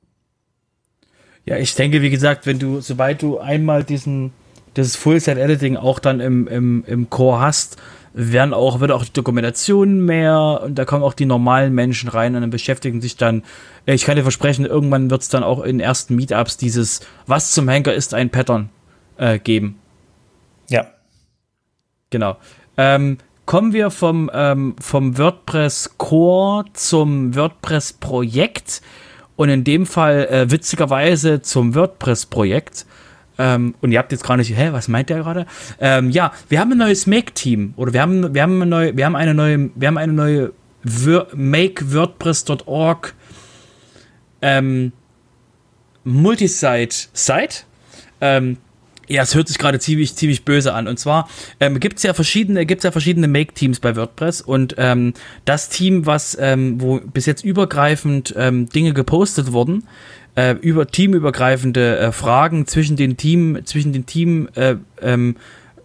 Ja, 1.44 1.56
ich 1.56 1.74
denke, 1.74 2.00
wie 2.00 2.10
gesagt, 2.10 2.46
wenn 2.46 2.58
du, 2.58 2.80
sobald 2.80 3.20
du 3.20 3.38
einmal 3.38 3.84
diesen, 3.84 4.32
dieses 4.76 4.96
Full-Set-Editing 4.96 5.76
auch 5.76 5.98
dann 5.98 6.20
im, 6.20 6.48
im, 6.48 6.84
im 6.86 7.10
Core 7.10 7.40
hast, 7.40 7.76
werden 8.14 8.54
auch, 8.54 8.78
wird 8.78 8.92
auch 8.92 9.04
die 9.04 9.12
Dokumentation 9.12 10.04
mehr 10.04 10.60
und 10.64 10.76
da 10.76 10.84
kommen 10.84 11.02
auch 11.02 11.14
die 11.14 11.26
normalen 11.26 11.74
Menschen 11.74 12.08
rein 12.08 12.36
und 12.36 12.42
dann 12.42 12.50
beschäftigen 12.50 13.00
sich 13.00 13.16
dann, 13.16 13.42
ich 13.86 14.04
kann 14.04 14.16
dir 14.16 14.22
versprechen, 14.22 14.64
irgendwann 14.64 15.10
wird 15.10 15.22
es 15.22 15.28
dann 15.28 15.42
auch 15.42 15.62
in 15.62 15.80
ersten 15.80 16.14
Meetups 16.14 16.56
dieses 16.56 17.00
Was 17.26 17.50
zum 17.50 17.68
Henker 17.68 17.92
ist 17.92 18.14
ein 18.14 18.30
Pattern 18.30 18.70
äh, 19.16 19.40
geben. 19.40 19.80
Ja. 20.68 20.86
Genau. 22.10 22.36
Ähm, 22.76 23.18
kommen 23.46 23.72
wir 23.72 23.90
vom, 23.90 24.30
ähm, 24.32 24.76
vom 24.80 25.18
WordPress 25.18 25.98
Core 25.98 26.66
zum 26.72 27.34
WordPress 27.34 27.94
Projekt 27.94 28.80
und 29.34 29.48
in 29.48 29.64
dem 29.64 29.86
Fall 29.86 30.26
äh, 30.26 30.50
witzigerweise 30.52 31.42
zum 31.42 31.74
WordPress 31.74 32.26
Projekt. 32.26 32.86
Ähm, 33.38 33.74
und 33.80 33.92
ihr 33.92 33.98
habt 33.98 34.12
jetzt 34.12 34.24
gerade 34.24 34.38
nicht, 34.38 34.56
hä, 34.56 34.68
was 34.72 34.88
meint 34.88 35.10
der 35.10 35.18
gerade? 35.18 35.46
Ähm, 35.80 36.10
ja, 36.10 36.32
wir 36.48 36.60
haben 36.60 36.72
ein 36.72 36.78
neues 36.78 37.06
Make-Team 37.06 37.74
oder 37.76 37.92
wir 37.92 38.00
haben, 38.00 38.34
wir 38.34 38.42
haben 38.42 38.62
eine 38.62 38.66
neue, 38.66 38.96
wir 38.96 39.04
haben 39.04 39.16
eine 39.16 39.34
neue, 39.34 39.70
wir 39.74 39.88
haben 39.88 39.98
eine 39.98 40.12
neue 40.12 40.52
Make-WordPress.org 41.34 43.14
ähm, 44.42 44.92
Multisite-Site. 46.04 47.64
Ähm, 48.20 48.58
ja, 49.08 49.22
es 49.22 49.34
hört 49.34 49.48
sich 49.48 49.58
gerade 49.58 49.78
ziemlich, 49.78 50.14
ziemlich 50.14 50.44
böse 50.44 50.72
an. 50.72 50.88
Und 50.88 50.98
zwar 50.98 51.28
ähm, 51.60 51.80
gibt 51.80 51.98
es 51.98 52.02
ja 52.02 52.14
verschiedene, 52.14 52.66
ja 52.66 52.90
verschiedene 52.90 53.28
Make-Teams 53.28 53.80
bei 53.80 53.96
WordPress 53.96 54.40
und 54.40 54.74
ähm, 54.78 55.14
das 55.44 55.68
Team, 55.68 56.06
was, 56.06 56.36
ähm, 56.40 56.80
wo 56.80 57.00
bis 57.00 57.26
jetzt 57.26 57.44
übergreifend 57.44 58.34
ähm, 58.36 58.68
Dinge 58.68 58.94
gepostet 58.94 59.52
wurden, 59.52 59.84
äh, 60.36 60.52
über 60.60 60.86
teamübergreifende 60.86 61.98
äh, 61.98 62.12
Fragen 62.12 62.66
zwischen 62.66 62.96
den 62.96 63.16
Team, 63.16 63.60
zwischen 63.64 63.92
den 63.92 64.06
Team, 64.06 64.48
äh, 64.54 64.76
ähm, 65.00 65.36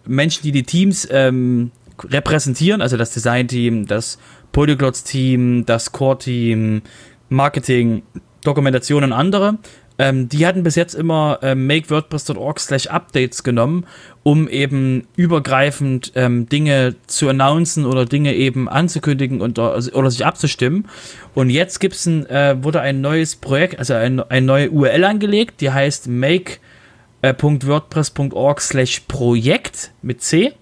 Menschen, 0.06 0.42
die 0.42 0.52
die 0.52 0.64
Teams 0.64 1.06
ähm, 1.10 1.70
repräsentieren, 2.02 2.82
also 2.82 2.96
das 2.96 3.12
Design-Team, 3.12 3.86
das 3.86 4.18
Polyglots-Team, 4.52 5.66
das 5.66 5.92
Core-Team, 5.92 6.82
Marketing, 7.28 8.02
Dokumentation 8.42 9.04
und 9.04 9.12
andere 9.12 9.58
ähm, 10.00 10.28
die 10.30 10.46
hatten 10.46 10.62
bis 10.62 10.76
jetzt 10.76 10.94
immer 10.94 11.40
ähm, 11.42 11.66
makewordpress.org 11.66 12.58
slash 12.58 12.86
updates 12.86 13.42
genommen, 13.42 13.84
um 14.22 14.48
eben 14.48 15.06
übergreifend 15.14 16.12
ähm, 16.14 16.48
Dinge 16.48 16.94
zu 17.06 17.28
announcen 17.28 17.84
oder 17.84 18.06
Dinge 18.06 18.34
eben 18.34 18.66
anzukündigen 18.66 19.42
und, 19.42 19.58
oder 19.58 20.10
sich 20.10 20.24
abzustimmen. 20.24 20.88
Und 21.34 21.50
jetzt 21.50 21.80
gibt's 21.80 22.06
ein, 22.06 22.24
äh, 22.30 22.56
wurde 22.64 22.80
ein 22.80 23.02
neues 23.02 23.36
Projekt, 23.36 23.78
also 23.78 23.92
ein, 23.92 24.20
eine 24.20 24.46
neue 24.46 24.70
URL 24.70 25.04
angelegt, 25.04 25.60
die 25.60 25.70
heißt 25.70 26.08
make.wordpress.org 26.08 28.58
äh, 28.58 28.62
slash 28.62 29.00
Projekt 29.00 29.92
mit 30.00 30.22
C. 30.22 30.54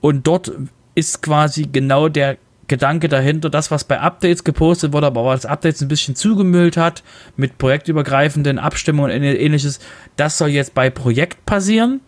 Und 0.00 0.28
dort 0.28 0.52
ist 0.94 1.20
quasi 1.20 1.68
genau 1.72 2.08
der 2.08 2.36
Gedanke 2.68 3.08
dahinter, 3.08 3.50
das, 3.50 3.70
was 3.70 3.84
bei 3.84 3.98
Updates 3.98 4.44
gepostet 4.44 4.92
wurde, 4.92 5.06
aber 5.06 5.24
was 5.24 5.46
Updates 5.46 5.80
ein 5.80 5.88
bisschen 5.88 6.14
zugemüllt 6.14 6.76
hat, 6.76 7.02
mit 7.36 7.58
projektübergreifenden 7.58 8.58
Abstimmungen 8.58 9.10
und 9.10 9.22
ähnliches, 9.22 9.80
das 10.16 10.38
soll 10.38 10.50
jetzt 10.50 10.74
bei 10.74 10.90
Projekt 10.90 11.44
passieren. 11.46 12.00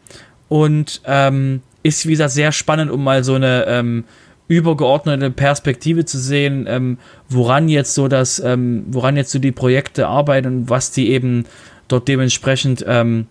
Und 0.48 1.00
ähm, 1.06 1.62
ist 1.82 2.06
wieder 2.06 2.28
sehr 2.28 2.52
spannend, 2.52 2.90
um 2.90 3.02
mal 3.02 3.24
so 3.24 3.34
eine 3.34 3.64
ähm, 3.66 4.04
übergeordnete 4.48 5.30
Perspektive 5.30 6.04
zu 6.04 6.18
sehen, 6.18 6.66
ähm, 6.68 6.98
woran 7.28 7.68
jetzt 7.68 7.94
so 7.94 8.08
das, 8.08 8.40
ähm, 8.40 8.84
woran 8.88 9.16
jetzt 9.16 9.30
so 9.30 9.38
die 9.38 9.52
Projekte 9.52 10.08
arbeiten 10.08 10.46
und 10.48 10.70
was 10.70 10.90
die 10.90 11.10
eben 11.10 11.44
dort 11.88 12.08
dementsprechend 12.08 12.84
ähm, 12.86 13.26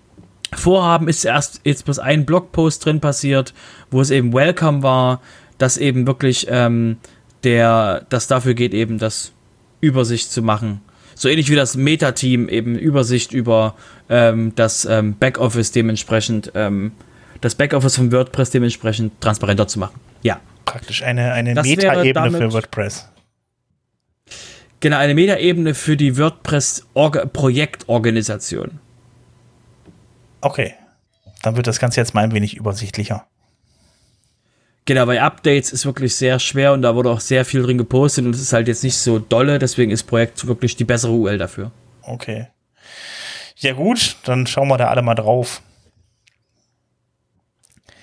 vorhaben, 0.54 1.08
ist 1.08 1.26
erst 1.26 1.62
jetzt 1.66 1.86
bloß 1.86 2.00
ein 2.00 2.26
Blogpost 2.26 2.86
drin 2.86 3.02
passiert, 3.02 3.54
wo 3.92 4.02
es 4.02 4.12
eben 4.12 4.34
Welcome 4.34 4.82
war, 4.82 5.22
dass 5.58 5.78
eben 5.78 6.08
wirklich 6.08 6.48
ähm, 6.50 6.98
der 7.44 8.06
das 8.10 8.28
dafür 8.28 8.54
geht, 8.54 8.74
eben 8.74 8.98
das 8.98 9.32
Übersicht 9.82 10.32
zu 10.32 10.42
machen. 10.42 10.82
So 11.16 11.30
ähnlich 11.30 11.50
wie 11.50 11.56
das 11.56 11.76
Meta-Team 11.76 12.50
eben 12.50 12.78
Übersicht 12.78 13.32
über 13.34 13.76
ähm, 14.10 14.54
das 14.56 14.86
ähm, 14.86 15.18
Backoffice 15.18 15.72
dementsprechend, 15.72 16.52
ähm, 16.56 16.92
das 17.42 17.56
Backoffice 17.56 17.98
von 17.98 18.12
WordPress 18.12 18.52
dementsprechend 18.52 19.20
transparenter 19.22 19.68
zu 19.68 19.80
machen. 19.80 20.00
Ja. 20.22 20.40
Praktisch 20.66 21.02
eine, 21.04 21.32
eine 21.34 21.56
Meta-Ebene 21.56 22.32
für 22.32 22.54
WordPress. 22.54 23.10
Genau, 24.80 24.98
eine 24.98 25.14
Meta-Ebene 25.14 25.74
für 25.74 25.98
die 25.98 26.18
WordPress-Projektorganisation. 26.18 28.80
Okay. 30.42 30.76
Dann 31.42 31.58
wird 31.58 31.68
das 31.68 31.80
Ganze 31.80 32.00
jetzt 32.00 32.14
mal 32.14 32.24
ein 32.24 32.32
wenig 32.34 32.56
übersichtlicher. 32.56 33.26
Genau, 34.86 35.06
bei 35.06 35.22
Updates 35.22 35.72
ist 35.72 35.86
wirklich 35.86 36.16
sehr 36.16 36.40
schwer 36.40 36.74
und 36.74 36.82
da 36.82 36.96
wurde 36.96 37.12
auch 37.12 37.20
sehr 37.20 37.46
viel 37.46 37.62
drin 37.62 37.78
gepostet 37.78 38.26
und 38.26 38.34
es 38.34 38.42
ist 38.42 38.54
halt 38.54 38.68
jetzt 38.68 38.84
nicht 38.84 38.98
so 38.98 39.20
dolle, 39.20 39.60
deswegen 39.60 39.92
ist 39.92 40.04
Projekt 40.04 40.48
wirklich 40.48 40.76
die 40.76 40.84
bessere 40.84 41.12
UL 41.12 41.38
dafür. 41.38 41.72
Okay. 42.02 42.48
Ja 43.58 43.74
gut, 43.74 44.16
dann 44.24 44.48
schauen 44.48 44.68
wir 44.68 44.78
da 44.78 44.88
alle 44.88 45.02
mal 45.02 45.16
drauf. 45.16 45.62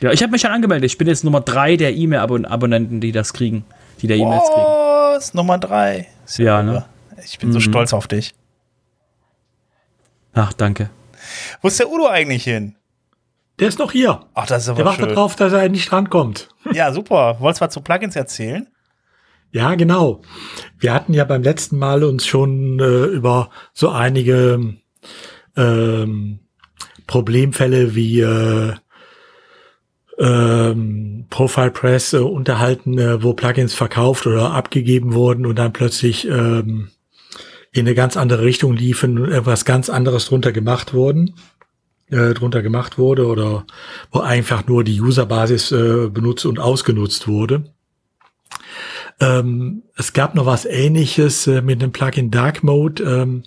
Ja, 0.01 0.13
ich 0.13 0.23
habe 0.23 0.33
mich 0.33 0.43
schon 0.43 0.51
angemeldet. 0.51 0.91
Ich 0.91 0.99
bin 0.99 1.09
jetzt 1.09 1.25
Nummer 1.25 1.41
3 1.41 1.77
der 1.77 1.95
E-Mail-Abonnenten, 1.95 3.01
die 3.01 3.13
das 3.13 3.33
kriegen, 3.33 3.65
die 4.03 4.07
der 4.07 4.19
E-Mails 4.19 4.45
kriegen. 4.53 4.67
Was? 4.67 5.35
Nummer 5.35 5.59
3? 5.59 6.07
Ja, 6.37 6.63
ne? 6.63 6.85
Ich 7.25 7.39
bin 7.39 7.49
mhm. 7.49 7.55
so 7.55 7.61
stolz 7.61 7.95
auf 7.95 8.07
dich. 8.07 8.35
Ach, 10.35 10.53
danke. 10.53 10.91
Wo 11.63 11.69
ist 11.69 11.81
der 11.81 11.91
Udo 11.91 12.09
eigentlich 12.09 12.45
hin? 12.45 12.77
Der 13.59 13.69
ist 13.69 13.79
noch 13.79 13.93
hier. 13.93 14.21
Ach, 14.35 14.47
das 14.47 14.65
ist 14.65 14.69
aber 14.69 14.79
Der 14.79 14.87
wartet 14.87 15.11
darauf, 15.13 15.35
dass 15.37 15.53
er 15.53 15.69
nicht 15.69 15.91
rankommt. 15.93 16.49
Ja, 16.73 16.93
super. 16.93 17.37
Wolltest 17.41 17.61
du 17.61 17.65
was 17.65 17.75
zu 17.75 17.81
Plugins 17.81 18.17
erzählen? 18.17 18.67
Ja, 19.51 19.75
genau. 19.75 20.21
Wir 20.79 20.93
hatten 20.93 21.15
ja 21.15 21.25
beim 21.25 21.43
letzten 21.43 21.79
Mal 21.79 22.05
uns 22.05 22.27
schon 22.27 22.79
äh, 22.81 23.05
über 23.05 23.51
so 23.73 23.89
einige 23.89 24.75
ähm, 25.57 26.41
Problemfälle 27.07 27.95
wie 27.95 28.21
äh, 28.21 28.75
ähm, 30.19 31.27
Profile 31.31 31.71
Press 31.71 32.13
äh, 32.13 32.19
unterhalten, 32.19 32.99
äh, 32.99 33.23
wo 33.23 33.33
Plugins 33.33 33.73
verkauft 33.73 34.27
oder 34.27 34.53
abgegeben 34.53 35.15
wurden 35.15 35.47
und 35.47 35.59
dann 35.59 35.73
plötzlich 35.73 36.27
ähm, 36.29 36.91
in 37.73 37.87
eine 37.87 37.95
ganz 37.95 38.17
andere 38.17 38.43
Richtung 38.43 38.75
liefen 38.75 39.19
und 39.19 39.33
etwas 39.33 39.65
ganz 39.65 39.89
anderes 39.89 40.27
drunter 40.27 40.53
gemacht 40.53 40.93
wurden 40.93 41.35
äh, 42.11 42.35
drunter 42.35 42.63
gemacht 42.63 42.99
wurde 42.99 43.27
oder 43.27 43.67
wo 44.11 44.21
einfach 44.21 44.67
nur 44.67 44.85
die 44.85 45.01
Userbasis 45.01 45.73
äh, 45.73 46.09
benutzt 46.09 46.47
und 46.47 46.59
ausgenutzt 46.59 47.29
wurde. 47.29 47.65
Ähm, 49.21 49.83
es 49.97 50.13
gab 50.13 50.35
noch 50.35 50.47
was 50.47 50.65
ähnliches 50.67 51.47
äh, 51.47 51.63
mit 51.63 51.81
dem 51.83 51.93
Plugin 51.93 52.31
Dark 52.31 52.63
Mode. 52.63 53.03
Ähm, 53.03 53.43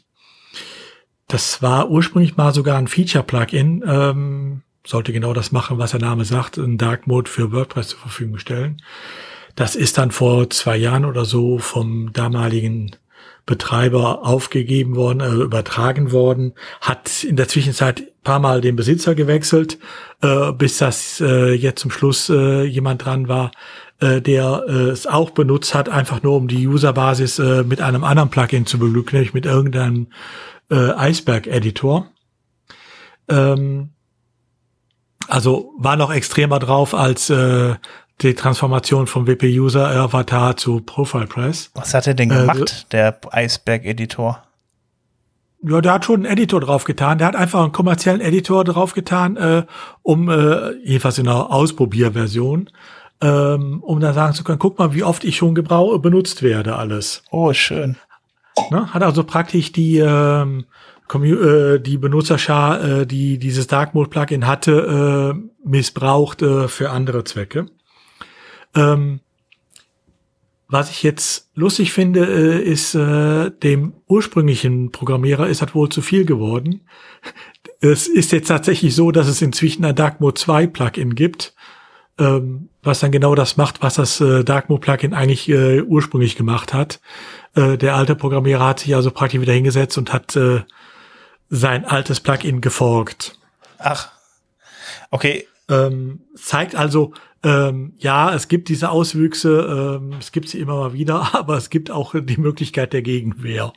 das 1.28 1.62
war 1.62 1.90
ursprünglich 1.92 2.38
mal 2.38 2.54
sogar 2.54 2.78
ein 2.78 2.88
Feature-Plugin. 2.88 3.84
Ähm, 3.86 4.62
sollte 4.86 5.14
genau 5.14 5.34
das 5.34 5.52
machen, 5.52 5.78
was 5.78 5.92
der 5.92 6.00
Name 6.00 6.26
sagt, 6.26 6.58
ein 6.58 6.78
Dark 6.78 7.06
Mode 7.06 7.30
für 7.30 7.52
WordPress 7.52 7.90
zur 7.90 8.00
Verfügung 8.00 8.40
stellen. 8.40 8.82
Das 9.56 9.76
ist 9.76 9.98
dann 9.98 10.12
vor 10.12 10.50
zwei 10.50 10.78
Jahren 10.78 11.06
oder 11.06 11.26
so 11.26 11.60
vom 11.60 12.12
damaligen 12.14 12.96
Betreiber 13.46 14.26
aufgegeben 14.26 14.96
worden, 14.96 15.22
äh, 15.22 15.44
übertragen 15.44 16.12
worden, 16.12 16.54
hat 16.82 17.24
in 17.24 17.36
der 17.36 17.48
Zwischenzeit 17.48 18.04
paar 18.24 18.40
Mal 18.40 18.62
den 18.62 18.76
Besitzer 18.76 19.16
gewechselt, 19.16 19.80
äh, 20.22 20.52
bis 20.52 20.78
das 20.78 21.22
äh, 21.22 21.54
jetzt 21.54 21.82
zum 21.82 21.92
Schluss 21.92 22.30
äh, 22.30 22.64
jemand 22.64 23.06
dran 23.06 23.28
war, 23.28 23.52
äh, 24.00 24.22
der 24.22 24.66
äh, 24.68 24.72
es 24.90 25.08
auch 25.08 25.32
benutzt 25.32 25.74
hat, 25.74 25.90
einfach 25.90 26.22
nur 26.22 26.36
um 26.36 26.48
die 26.48 26.68
Userbasis 26.68 27.40
äh, 27.40 27.64
mit 27.64 27.82
einem 27.82 28.04
anderen 28.04 28.30
Plugin 28.30 28.66
zu 28.66 28.78
beglücken, 28.78 29.16
nämlich 29.16 29.34
mit 29.34 29.46
irgendeinem 29.46 30.08
äh, 30.70 30.92
Iceberg-Editor. 31.10 32.12
Ähm, 33.30 33.90
also 35.28 35.74
war 35.78 35.96
noch 35.96 36.12
extremer 36.12 36.60
drauf 36.60 36.94
als 36.94 37.30
äh, 37.30 37.76
die 38.22 38.34
Transformation 38.34 39.08
vom 39.08 39.28
WP-User-Avatar 39.28 40.58
zu 40.58 40.82
Profile 40.82 41.28
Press. 41.28 41.72
Was 41.74 41.94
hat 41.94 42.08
er 42.08 42.14
denn 42.14 42.30
gemacht, 42.30 42.88
äh, 42.90 42.92
der 42.92 43.20
Iceberg-Editor? 43.32 44.44
Ja, 45.62 45.82
der 45.82 45.94
hat 45.94 46.06
schon 46.06 46.26
einen 46.26 46.34
Editor 46.34 46.62
draufgetan. 46.62 47.18
Der 47.18 47.28
hat 47.28 47.36
einfach 47.36 47.62
einen 47.62 47.72
kommerziellen 47.72 48.22
Editor 48.22 48.64
draufgetan, 48.64 49.38
äh, 49.38 49.66
um, 50.04 50.30
äh, 50.30 50.72
jedenfalls 50.84 51.18
in 51.18 51.28
einer 51.28 51.52
Ausprobierversion, 51.52 52.70
ähm, 53.22 53.84
um 53.84 54.00
dann 54.00 54.14
sagen 54.14 54.34
zu 54.34 54.44
können, 54.44 54.60
guck 54.60 54.80
mal, 54.80 54.94
wie 54.94 55.04
oft 55.04 55.24
ich 55.26 55.36
schon 55.36 55.56
gebrauch 55.56 55.98
benutzt 56.00 56.44
werde, 56.44 56.76
alles. 56.78 57.24
Oh, 57.32 57.52
schön. 57.54 57.98
Ne? 58.72 58.94
Hat 58.94 59.04
also 59.04 59.24
praktisch 59.24 59.72
die, 59.72 59.98
ähm, 59.98 60.66
äh, 61.14 61.80
die 61.80 61.98
Benutzerschar, 61.98 62.84
äh, 62.84 63.06
die 63.06 63.38
dieses 63.38 63.68
Dark 63.68 63.94
Mode 63.94 64.10
Plugin 64.10 64.48
hatte, 64.48 65.36
äh, 65.36 65.68
missbraucht 65.68 66.42
äh, 66.42 66.68
für 66.70 66.92
andere 66.92 67.26
Zwecke. 67.26 67.66
Ähm, 68.76 69.22
was 70.72 70.92
ich 70.92 71.02
jetzt 71.02 71.50
lustig 71.56 71.92
finde, 71.92 72.26
äh, 72.26 72.62
ist, 72.62 72.94
äh, 72.94 73.50
dem 73.50 73.94
ursprünglichen 74.08 74.92
Programmierer 74.92 75.48
ist 75.48 75.64
das 75.64 75.74
wohl 75.74 75.90
zu 75.90 76.02
viel 76.02 76.26
geworden. 76.26 76.82
Es 77.82 78.08
ist 78.08 78.32
jetzt 78.32 78.50
tatsächlich 78.50 78.94
so, 78.94 79.12
dass 79.12 79.28
es 79.28 79.42
inzwischen 79.42 79.84
ein 79.84 79.96
Dark 79.96 80.22
Mode 80.22 80.36
2 80.36 80.68
Plugin 80.68 81.16
gibt, 81.16 81.56
ähm, 82.20 82.70
was 82.84 83.00
dann 83.00 83.12
genau 83.12 83.34
das 83.34 83.58
macht, 83.58 83.82
was 83.82 83.96
das 83.96 84.22
äh, 84.22 84.44
Dark 84.44 84.70
Mode 84.70 84.82
Plugin 84.82 85.14
eigentlich 85.16 85.50
äh, 85.50 85.82
ursprünglich 85.82 86.36
gemacht 86.36 86.74
hat. 86.74 87.00
Äh, 87.56 87.78
der 87.78 87.96
alte 87.96 88.16
Programmierer 88.16 88.68
hat 88.68 88.82
sich 88.82 88.94
also 88.96 89.10
praktisch 89.10 89.42
wieder 89.42 89.54
hingesetzt 89.54 89.98
und 89.98 90.14
hat 90.14 90.36
äh, 90.36 90.62
sein 91.50 91.84
altes 91.86 92.20
Plugin 92.20 92.62
geforkt. 92.62 93.40
Ach, 93.80 94.12
okay. 95.10 95.48
Ähm, 95.68 96.22
zeigt 96.36 96.76
also, 96.76 97.14
ähm, 97.44 97.94
ja, 97.98 98.34
es 98.34 98.48
gibt 98.48 98.70
diese 98.70 98.90
Auswüchse, 98.90 100.00
ähm, 100.02 100.16
es 100.20 100.32
gibt 100.32 100.50
sie 100.50 100.60
immer 100.60 100.76
mal 100.76 100.94
wieder, 100.94 101.30
aber 101.36 101.58
es 101.58 101.70
gibt 101.70 101.92
auch 101.92 102.16
die 102.16 102.38
Möglichkeit 102.38 102.94
der 102.94 103.02
Gegenwehr. 103.02 103.74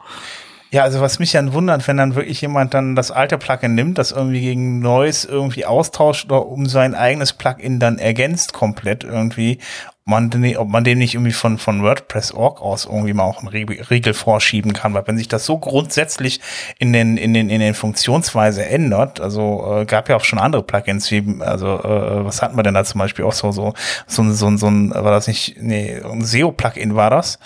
Ja, 0.73 0.85
also 0.85 1.03
was 1.03 1.19
mich 1.19 1.33
dann 1.33 1.53
wundert, 1.53 1.87
wenn 1.87 1.99
dann 1.99 2.15
wirklich 2.15 2.41
jemand 2.41 2.73
dann 2.73 2.97
das 2.97 3.11
alte 3.11 3.37
Plugin 3.37 3.75
nimmt, 3.75 3.99
das 3.99 4.11
irgendwie 4.11 4.41
gegen 4.41 4.81
neues 4.81 5.27
irgendwie 5.27 5.67
austauscht 5.67 6.25
oder 6.25 6.47
um 6.47 6.65
sein 6.65 6.95
eigenes 6.95 7.35
Plugin 7.35 7.79
dann 7.79 7.99
ergänzt 7.99 8.55
komplett 8.55 9.05
irgendwie, 9.05 9.59
man, 10.05 10.31
ob 10.57 10.69
man 10.69 10.85
dem 10.85 10.99
nicht 10.99 11.15
irgendwie 11.15 11.33
von, 11.33 11.59
von 11.59 11.83
WordPress.org 11.83 12.61
aus 12.61 12.87
irgendwie 12.87 13.13
mal 13.13 13.25
auch 13.25 13.39
einen 13.39 13.49
Riegel 13.49 14.15
vorschieben 14.15 14.73
kann, 14.73 14.95
weil 14.95 15.07
wenn 15.07 15.17
sich 15.17 15.29
das 15.29 15.47
so 15.47 15.59
grundsätzlich 15.59 16.41
in 16.79 16.93
den, 16.93 17.17
in 17.17 17.35
den, 17.35 17.49
in 17.49 17.61
den 17.61 17.75
Funktionsweise 17.75 18.67
ändert, 18.67 19.21
also 19.21 19.81
äh, 19.81 19.85
gab 19.85 20.09
ja 20.09 20.17
auch 20.17 20.25
schon 20.25 20.41
andere 20.41 20.63
Plugins, 20.63 21.11
wie, 21.11 21.41
also 21.41 21.79
äh, 21.79 22.25
was 22.25 22.43
hatten 22.43 22.57
wir 22.57 22.65
denn 22.65 22.75
da 22.75 22.85
zum 22.85 22.99
Beispiel 22.99 23.25
auch 23.25 23.33
so, 23.33 23.53
so, 23.53 23.75
so, 24.07 24.31
so, 24.33 24.57
so 24.57 24.67
ein, 24.67 24.91
war 24.91 25.13
das 25.13 25.29
nicht, 25.29 25.57
nee, 25.61 26.01
ein 26.03 26.25
SEO-Plugin 26.25 26.97
war 26.97 27.11
das, 27.11 27.39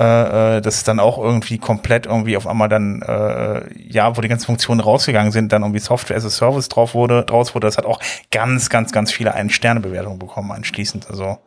äh, 0.00 0.56
äh, 0.56 0.60
das 0.62 0.76
ist 0.76 0.88
dann 0.88 1.00
auch 1.00 1.18
irgendwie 1.18 1.58
komplett 1.58 2.06
irgendwie 2.06 2.36
auf 2.36 2.46
einmal 2.46 2.68
dann, 2.68 3.02
äh, 3.02 3.62
ja, 3.76 4.16
wo 4.16 4.20
die 4.20 4.28
ganzen 4.28 4.46
Funktionen 4.46 4.80
rausgegangen 4.80 5.32
sind, 5.32 5.52
dann 5.52 5.62
irgendwie 5.62 5.80
Software 5.80 6.16
as 6.16 6.24
a 6.24 6.30
Service 6.30 6.68
drauf 6.68 6.94
wurde, 6.94 7.24
draus 7.24 7.54
wurde, 7.54 7.66
das 7.66 7.76
hat 7.76 7.84
auch 7.84 8.00
ganz, 8.30 8.70
ganz, 8.70 8.92
ganz 8.92 9.12
viele 9.12 9.34
Ein-Sterne-Bewertungen 9.34 10.18
bekommen 10.18 10.52
anschließend, 10.52 11.10
also 11.10 11.38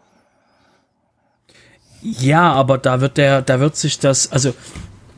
ja, 2.02 2.52
aber 2.52 2.78
da 2.78 3.02
wird 3.02 3.18
der, 3.18 3.42
da 3.42 3.60
wird 3.60 3.76
sich 3.76 4.00
das, 4.00 4.32
also 4.32 4.54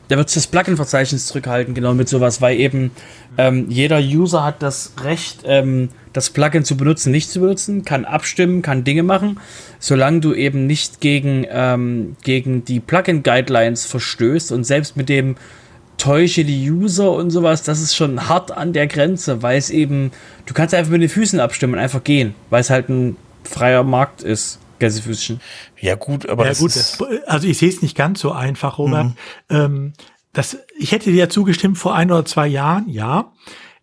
da 0.08 0.18
wird 0.18 0.28
sich 0.28 0.42
das 0.42 0.50
Plugin-Verzeichnis 0.50 1.26
zurückhalten, 1.26 1.74
genau 1.74 1.94
mit 1.94 2.08
sowas, 2.08 2.42
weil 2.42 2.58
eben 2.58 2.90
ähm, 3.38 3.66
jeder 3.70 3.98
User 3.98 4.44
hat 4.44 4.62
das 4.62 4.92
Recht, 5.02 5.40
ähm, 5.46 5.88
das 6.12 6.30
Plugin 6.30 6.64
zu 6.64 6.76
benutzen, 6.76 7.10
nicht 7.10 7.30
zu 7.30 7.40
benutzen, 7.40 7.84
kann 7.84 8.04
abstimmen, 8.04 8.60
kann 8.60 8.84
Dinge 8.84 9.02
machen, 9.02 9.40
solange 9.78 10.20
du 10.20 10.34
eben 10.34 10.66
nicht 10.66 11.00
gegen, 11.00 11.46
ähm, 11.48 12.16
gegen 12.22 12.64
die 12.64 12.80
Plugin-Guidelines 12.80 13.86
verstößt 13.86 14.52
und 14.52 14.64
selbst 14.64 14.96
mit 14.96 15.08
dem 15.08 15.36
täusche 15.96 16.44
die 16.44 16.70
User 16.70 17.12
und 17.12 17.30
sowas, 17.30 17.62
das 17.62 17.80
ist 17.80 17.96
schon 17.96 18.28
hart 18.28 18.50
an 18.50 18.72
der 18.72 18.86
Grenze, 18.86 19.42
weil 19.42 19.56
es 19.56 19.70
eben, 19.70 20.10
du 20.44 20.52
kannst 20.52 20.74
einfach 20.74 20.92
mit 20.92 21.02
den 21.02 21.08
Füßen 21.08 21.40
abstimmen 21.40 21.74
und 21.74 21.80
einfach 21.80 22.04
gehen, 22.04 22.34
weil 22.50 22.60
es 22.60 22.70
halt 22.70 22.88
ein 22.88 23.16
freier 23.44 23.84
Markt 23.84 24.22
ist. 24.22 24.58
Gänsefüßchen. 24.84 25.40
Ja, 25.80 25.94
gut, 25.94 26.28
aber 26.28 26.44
ja, 26.44 26.50
das 26.50 26.58
gut, 26.58 26.76
ist 26.76 27.02
also 27.26 27.48
ich 27.48 27.58
sehe 27.58 27.68
es 27.68 27.82
nicht 27.82 27.96
ganz 27.96 28.20
so 28.20 28.32
einfach, 28.32 28.78
Robert. 28.78 29.06
Mhm. 29.06 29.14
Ähm, 29.48 29.92
das, 30.32 30.58
ich 30.78 30.92
hätte 30.92 31.10
dir 31.10 31.16
ja 31.16 31.28
zugestimmt 31.28 31.78
vor 31.78 31.94
ein 31.94 32.10
oder 32.10 32.24
zwei 32.24 32.46
Jahren, 32.46 32.88
ja. 32.88 33.32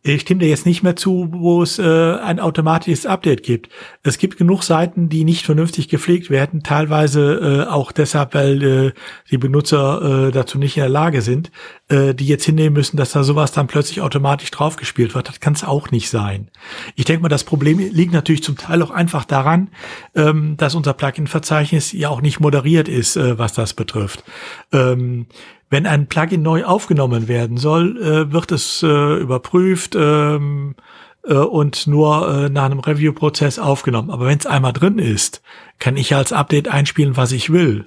Ich 0.04 0.22
stimme 0.22 0.40
dir 0.40 0.50
jetzt 0.50 0.66
nicht 0.66 0.82
mehr 0.82 0.96
zu, 0.96 1.28
wo 1.32 1.62
es 1.62 1.78
äh, 1.78 1.84
ein 1.84 2.40
automatisches 2.40 3.06
Update 3.06 3.44
gibt. 3.44 3.70
Es 4.02 4.18
gibt 4.18 4.38
genug 4.38 4.64
Seiten, 4.64 5.10
die 5.10 5.24
nicht 5.24 5.46
vernünftig 5.46 5.90
gepflegt 5.90 6.32
werden, 6.32 6.64
teilweise 6.64 7.66
äh, 7.68 7.70
auch 7.70 7.92
deshalb, 7.92 8.34
weil 8.34 8.64
äh, 8.64 8.92
die 9.30 9.38
Benutzer 9.38 10.28
äh, 10.28 10.32
dazu 10.32 10.58
nicht 10.58 10.76
in 10.76 10.82
der 10.82 10.90
Lage 10.90 11.22
sind, 11.22 11.52
äh, 11.90 12.16
die 12.16 12.26
jetzt 12.26 12.46
hinnehmen 12.46 12.74
müssen, 12.74 12.98
dass 12.98 13.12
da 13.12 13.24
sowas 13.24 13.52
dann 13.52 13.68
plötzlich 13.68 14.02
automatisch 14.02 14.50
draufgespielt 14.50 15.14
wird. 15.14 15.30
Das 15.30 15.40
kann 15.40 15.54
es 15.54 15.64
auch 15.64 15.92
nicht 15.92 16.10
sein. 16.10 16.50
Ich 16.96 17.06
denke 17.06 17.22
mal, 17.22 17.30
das 17.30 17.44
Problem 17.44 17.78
liegt 17.78 18.12
natürlich 18.12 18.42
zum 18.42 18.58
Teil 18.58 18.82
auch 18.82 18.92
einfach 18.92 19.26
daran, 19.26 19.70
ähm, 20.16 20.58
dass 20.58 20.74
unser 20.74 20.94
Plugin-Verzeichnis 20.94 21.92
ja 21.92 22.10
auch 22.10 22.22
nicht 22.22 22.40
moderiert 22.40 22.88
ist, 22.88 23.18
äh, 23.18 23.38
was 23.38 23.54
das 23.54 23.76
betrifft. 23.76 24.24
Ähm, 24.72 25.28
wenn 25.72 25.88
ein 25.88 26.08
Plugin 26.08 26.44
neu 26.44 26.66
aufgenommen 26.66 27.28
werden 27.28 27.58
soll, 27.58 27.98
äh, 27.98 28.32
wird 28.32 28.52
es 28.52 28.84
äh, 28.84 29.16
überprüft 29.16 29.96
ähm, 29.96 30.76
äh, 31.24 31.34
und 31.34 31.88
nur 31.88 32.28
äh, 32.30 32.50
nach 32.50 32.66
einem 32.66 32.82
Review-Prozess 32.82 33.58
aufgenommen. 33.58 34.12
Aber 34.12 34.26
wenn 34.26 34.38
es 34.38 34.46
einmal 34.46 34.74
drin 34.74 35.00
ist, 35.00 35.42
kann 35.80 35.96
ich 35.96 36.14
als 36.14 36.34
Update 36.34 36.68
einspielen, 36.68 37.16
was 37.16 37.32
ich 37.32 37.52
will. 37.52 37.86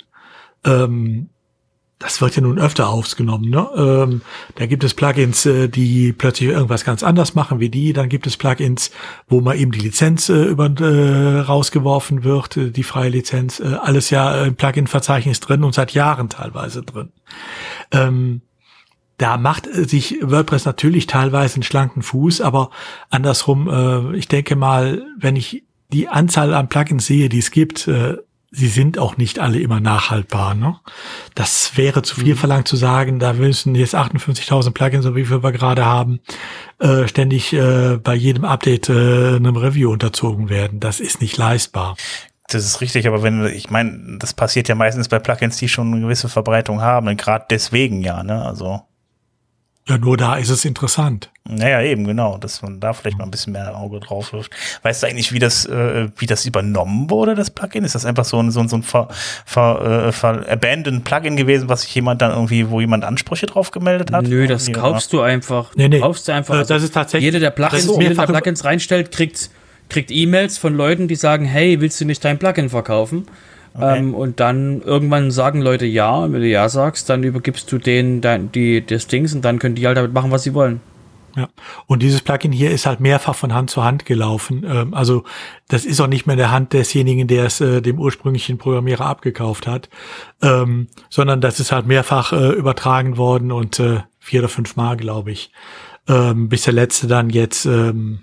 Ähm, 0.64 1.28
das 2.04 2.20
wird 2.20 2.36
ja 2.36 2.42
nun 2.42 2.58
öfter 2.58 2.90
aufgenommen. 2.90 3.48
Ne? 3.48 3.66
Ähm, 3.76 4.20
da 4.56 4.66
gibt 4.66 4.84
es 4.84 4.92
Plugins, 4.92 5.46
äh, 5.46 5.68
die 5.68 6.12
plötzlich 6.12 6.50
irgendwas 6.50 6.84
ganz 6.84 7.02
anders 7.02 7.34
machen 7.34 7.60
wie 7.60 7.70
die. 7.70 7.94
Dann 7.94 8.10
gibt 8.10 8.26
es 8.26 8.36
Plugins, 8.36 8.90
wo 9.26 9.40
mal 9.40 9.56
eben 9.56 9.72
die 9.72 9.80
Lizenz 9.80 10.28
äh, 10.28 10.44
über, 10.44 10.66
äh, 10.66 11.40
rausgeworfen 11.40 12.22
wird, 12.22 12.58
äh, 12.58 12.70
die 12.70 12.82
freie 12.82 13.08
Lizenz. 13.08 13.58
Äh, 13.58 13.78
alles 13.80 14.10
ja 14.10 14.44
im 14.44 14.54
Plugin-Verzeichnis 14.54 15.40
drin 15.40 15.64
und 15.64 15.74
seit 15.74 15.92
Jahren 15.92 16.28
teilweise 16.28 16.82
drin. 16.82 17.10
Ähm, 17.90 18.42
da 19.16 19.38
macht 19.38 19.66
sich 19.72 20.18
WordPress 20.20 20.66
natürlich 20.66 21.06
teilweise 21.06 21.54
einen 21.54 21.62
schlanken 21.62 22.02
Fuß, 22.02 22.42
aber 22.42 22.68
andersrum, 23.08 23.68
äh, 23.70 24.14
ich 24.14 24.28
denke 24.28 24.56
mal, 24.56 25.06
wenn 25.18 25.36
ich 25.36 25.64
die 25.90 26.08
Anzahl 26.08 26.52
an 26.52 26.68
Plugins 26.68 27.06
sehe, 27.06 27.30
die 27.30 27.38
es 27.38 27.50
gibt, 27.50 27.88
äh, 27.88 28.18
sie 28.54 28.68
sind 28.68 28.98
auch 28.98 29.16
nicht 29.16 29.38
alle 29.38 29.58
immer 29.58 29.80
nachhaltbar. 29.80 30.54
Ne? 30.54 30.76
Das 31.34 31.76
wäre 31.76 32.02
zu 32.02 32.16
viel 32.16 32.34
mhm. 32.34 32.38
verlangt 32.38 32.68
zu 32.68 32.76
sagen, 32.76 33.18
da 33.18 33.32
müssen 33.32 33.74
jetzt 33.74 33.94
58.000 33.94 34.70
Plugins, 34.70 35.04
so 35.04 35.16
wie 35.16 35.28
wir 35.28 35.40
gerade 35.52 35.84
haben, 35.84 36.20
äh, 36.78 37.08
ständig 37.08 37.52
äh, 37.52 37.96
bei 37.96 38.14
jedem 38.14 38.44
Update 38.44 38.88
äh, 38.88 39.36
einem 39.36 39.56
Review 39.56 39.90
unterzogen 39.90 40.48
werden. 40.48 40.80
Das 40.80 41.00
ist 41.00 41.20
nicht 41.20 41.36
leistbar. 41.36 41.96
Das 42.48 42.64
ist 42.64 42.80
richtig, 42.80 43.08
aber 43.08 43.22
wenn, 43.22 43.44
ich 43.46 43.70
meine, 43.70 44.18
das 44.18 44.34
passiert 44.34 44.68
ja 44.68 44.74
meistens 44.74 45.08
bei 45.08 45.18
Plugins, 45.18 45.56
die 45.56 45.68
schon 45.68 45.92
eine 45.92 46.02
gewisse 46.02 46.28
Verbreitung 46.28 46.80
haben, 46.80 47.16
gerade 47.16 47.46
deswegen 47.50 48.02
ja, 48.02 48.22
ne? 48.22 48.44
Also. 48.44 48.82
Ja, 49.86 49.98
nur 49.98 50.16
da 50.16 50.36
ist 50.36 50.48
es 50.48 50.64
interessant. 50.64 51.30
Naja, 51.46 51.82
eben, 51.82 52.06
genau, 52.06 52.38
dass 52.38 52.62
man 52.62 52.80
da 52.80 52.94
vielleicht 52.94 53.18
mal 53.18 53.24
ein 53.24 53.30
bisschen 53.30 53.52
mehr 53.52 53.76
Auge 53.76 54.00
drauf 54.00 54.32
wirft. 54.32 54.50
Weißt 54.82 55.02
du 55.02 55.06
eigentlich, 55.08 55.32
wie 55.32 55.38
das, 55.38 55.66
äh, 55.66 56.08
wie 56.16 56.24
das 56.24 56.46
übernommen 56.46 57.10
wurde, 57.10 57.34
das 57.34 57.50
Plugin? 57.50 57.84
Ist 57.84 57.94
das 57.94 58.06
einfach 58.06 58.24
so 58.24 58.42
ein, 58.42 58.50
so 58.50 58.60
ein, 58.60 58.68
so 58.68 58.76
ein 58.76 58.82
ver, 58.82 59.08
ver, 59.44 60.06
äh, 60.06 60.12
ver 60.12 60.46
abandoned 60.48 61.04
Plugin 61.04 61.36
gewesen, 61.36 61.68
was 61.68 61.82
sich 61.82 61.94
jemand 61.94 62.22
dann 62.22 62.30
irgendwie, 62.30 62.70
wo 62.70 62.80
jemand 62.80 63.04
Ansprüche 63.04 63.44
drauf 63.44 63.72
gemeldet 63.72 64.10
hat? 64.10 64.26
Nö, 64.26 64.46
das 64.46 64.72
kaufst 64.72 65.12
du 65.12 65.20
einfach. 65.20 65.74
Nee, 65.74 65.88
nee. 65.88 66.00
Kaufst 66.00 66.28
du 66.28 66.32
einfach. 66.32 66.54
Also 66.54 66.72
das 66.72 66.82
ist 66.82 66.94
tatsächlich. 66.94 67.26
Jeder, 67.26 67.40
der 67.40 67.50
Plugins, 67.50 67.86
jeder, 67.86 68.14
der 68.14 68.26
Plugins 68.26 68.64
reinstellt, 68.64 69.12
kriegt, 69.12 69.50
kriegt 69.90 70.10
E-Mails 70.10 70.56
von 70.56 70.74
Leuten, 70.74 71.08
die 71.08 71.16
sagen, 71.16 71.44
hey, 71.44 71.82
willst 71.82 72.00
du 72.00 72.06
nicht 72.06 72.24
dein 72.24 72.38
Plugin 72.38 72.70
verkaufen? 72.70 73.26
Okay. 73.74 73.98
Ähm, 73.98 74.14
und 74.14 74.38
dann 74.38 74.82
irgendwann 74.82 75.30
sagen 75.32 75.60
Leute 75.60 75.84
ja, 75.84 76.14
und 76.14 76.32
wenn 76.32 76.40
du 76.40 76.48
ja 76.48 76.68
sagst, 76.68 77.10
dann 77.10 77.24
übergibst 77.24 77.70
du 77.72 77.78
denen 77.78 78.20
dein, 78.20 78.52
die, 78.52 78.84
das 78.86 79.08
Dings 79.08 79.34
und 79.34 79.44
dann 79.44 79.58
können 79.58 79.74
die 79.74 79.86
halt 79.86 79.96
damit 79.96 80.12
machen, 80.12 80.30
was 80.30 80.44
sie 80.44 80.54
wollen. 80.54 80.80
Ja, 81.36 81.48
und 81.86 82.02
dieses 82.02 82.20
Plugin 82.20 82.52
hier 82.52 82.70
ist 82.70 82.86
halt 82.86 83.00
mehrfach 83.00 83.34
von 83.34 83.52
Hand 83.52 83.68
zu 83.68 83.82
Hand 83.82 84.06
gelaufen. 84.06 84.64
Ähm, 84.64 84.94
also 84.94 85.24
das 85.66 85.84
ist 85.84 86.00
auch 86.00 86.06
nicht 86.06 86.26
mehr 86.26 86.34
in 86.34 86.38
der 86.38 86.52
Hand 86.52 86.72
desjenigen, 86.72 87.26
der 87.26 87.46
es 87.46 87.60
äh, 87.60 87.82
dem 87.82 87.98
ursprünglichen 87.98 88.58
Programmierer 88.58 89.06
abgekauft 89.06 89.66
hat, 89.66 89.88
ähm, 90.42 90.86
sondern 91.10 91.40
das 91.40 91.58
ist 91.58 91.72
halt 91.72 91.86
mehrfach 91.86 92.32
äh, 92.32 92.52
übertragen 92.52 93.16
worden 93.16 93.50
und 93.50 93.80
äh, 93.80 94.02
vier 94.20 94.40
oder 94.40 94.48
fünf 94.48 94.76
Mal, 94.76 94.96
glaube 94.96 95.32
ich, 95.32 95.50
ähm, 96.08 96.48
bis 96.48 96.62
der 96.62 96.74
letzte 96.74 97.08
dann 97.08 97.30
jetzt 97.30 97.66
ähm, 97.66 98.20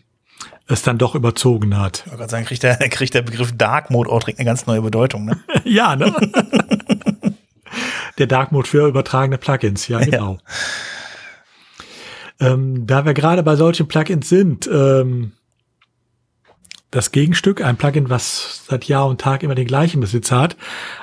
es 0.67 0.83
dann 0.83 0.97
doch 0.97 1.15
überzogen 1.15 1.77
hat. 1.77 2.03
Ich 2.05 2.11
wollte 2.17 2.29
sagen, 2.29 2.45
kriegt 2.45 2.63
der, 2.63 2.75
kriegt 2.89 3.13
der 3.13 3.21
Begriff 3.21 3.55
Dark 3.55 3.89
Mode 3.89 4.09
auch 4.09 4.19
direkt 4.19 4.39
eine 4.39 4.45
ganz 4.45 4.65
neue 4.65 4.81
Bedeutung, 4.81 5.25
ne? 5.25 5.39
ja, 5.63 5.95
ne? 5.95 6.13
der 8.17 8.27
Dark 8.27 8.51
Mode 8.51 8.67
für 8.67 8.87
übertragene 8.87 9.37
Plugins, 9.37 9.87
ja, 9.87 9.99
genau. 9.99 10.37
Ja. 12.39 12.53
Ähm, 12.53 12.87
da 12.87 13.05
wir 13.05 13.13
gerade 13.13 13.43
bei 13.43 13.55
solchen 13.55 13.87
Plugins 13.87 14.27
sind, 14.29 14.67
ähm, 14.67 15.33
das 16.89 17.11
Gegenstück, 17.11 17.63
ein 17.63 17.77
Plugin, 17.77 18.09
was 18.09 18.65
seit 18.67 18.85
Jahr 18.85 19.07
und 19.07 19.21
Tag 19.21 19.43
immer 19.43 19.55
den 19.55 19.67
gleichen 19.67 20.01
Besitz 20.01 20.31
hat, 20.31 20.57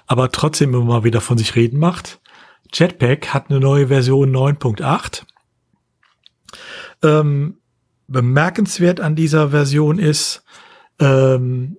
aber 0.07 0.31
trotzdem 0.31 0.75
immer 0.75 0.85
mal 0.85 1.05
wieder 1.05 1.21
von 1.21 1.39
sich 1.39 1.57
reden 1.57 1.79
macht. 1.79 2.21
Jetpack 2.73 3.33
hat 3.33 3.51
eine 3.51 3.61
neue 3.61 3.89
Version 3.89 4.35
9.8. 4.35 5.23
Ähm, 7.03 7.58
bemerkenswert 8.09 9.01
an 9.01 9.15
dieser 9.15 9.51
Version 9.51 9.99
ist, 9.99 10.43
ähm, 10.99 11.77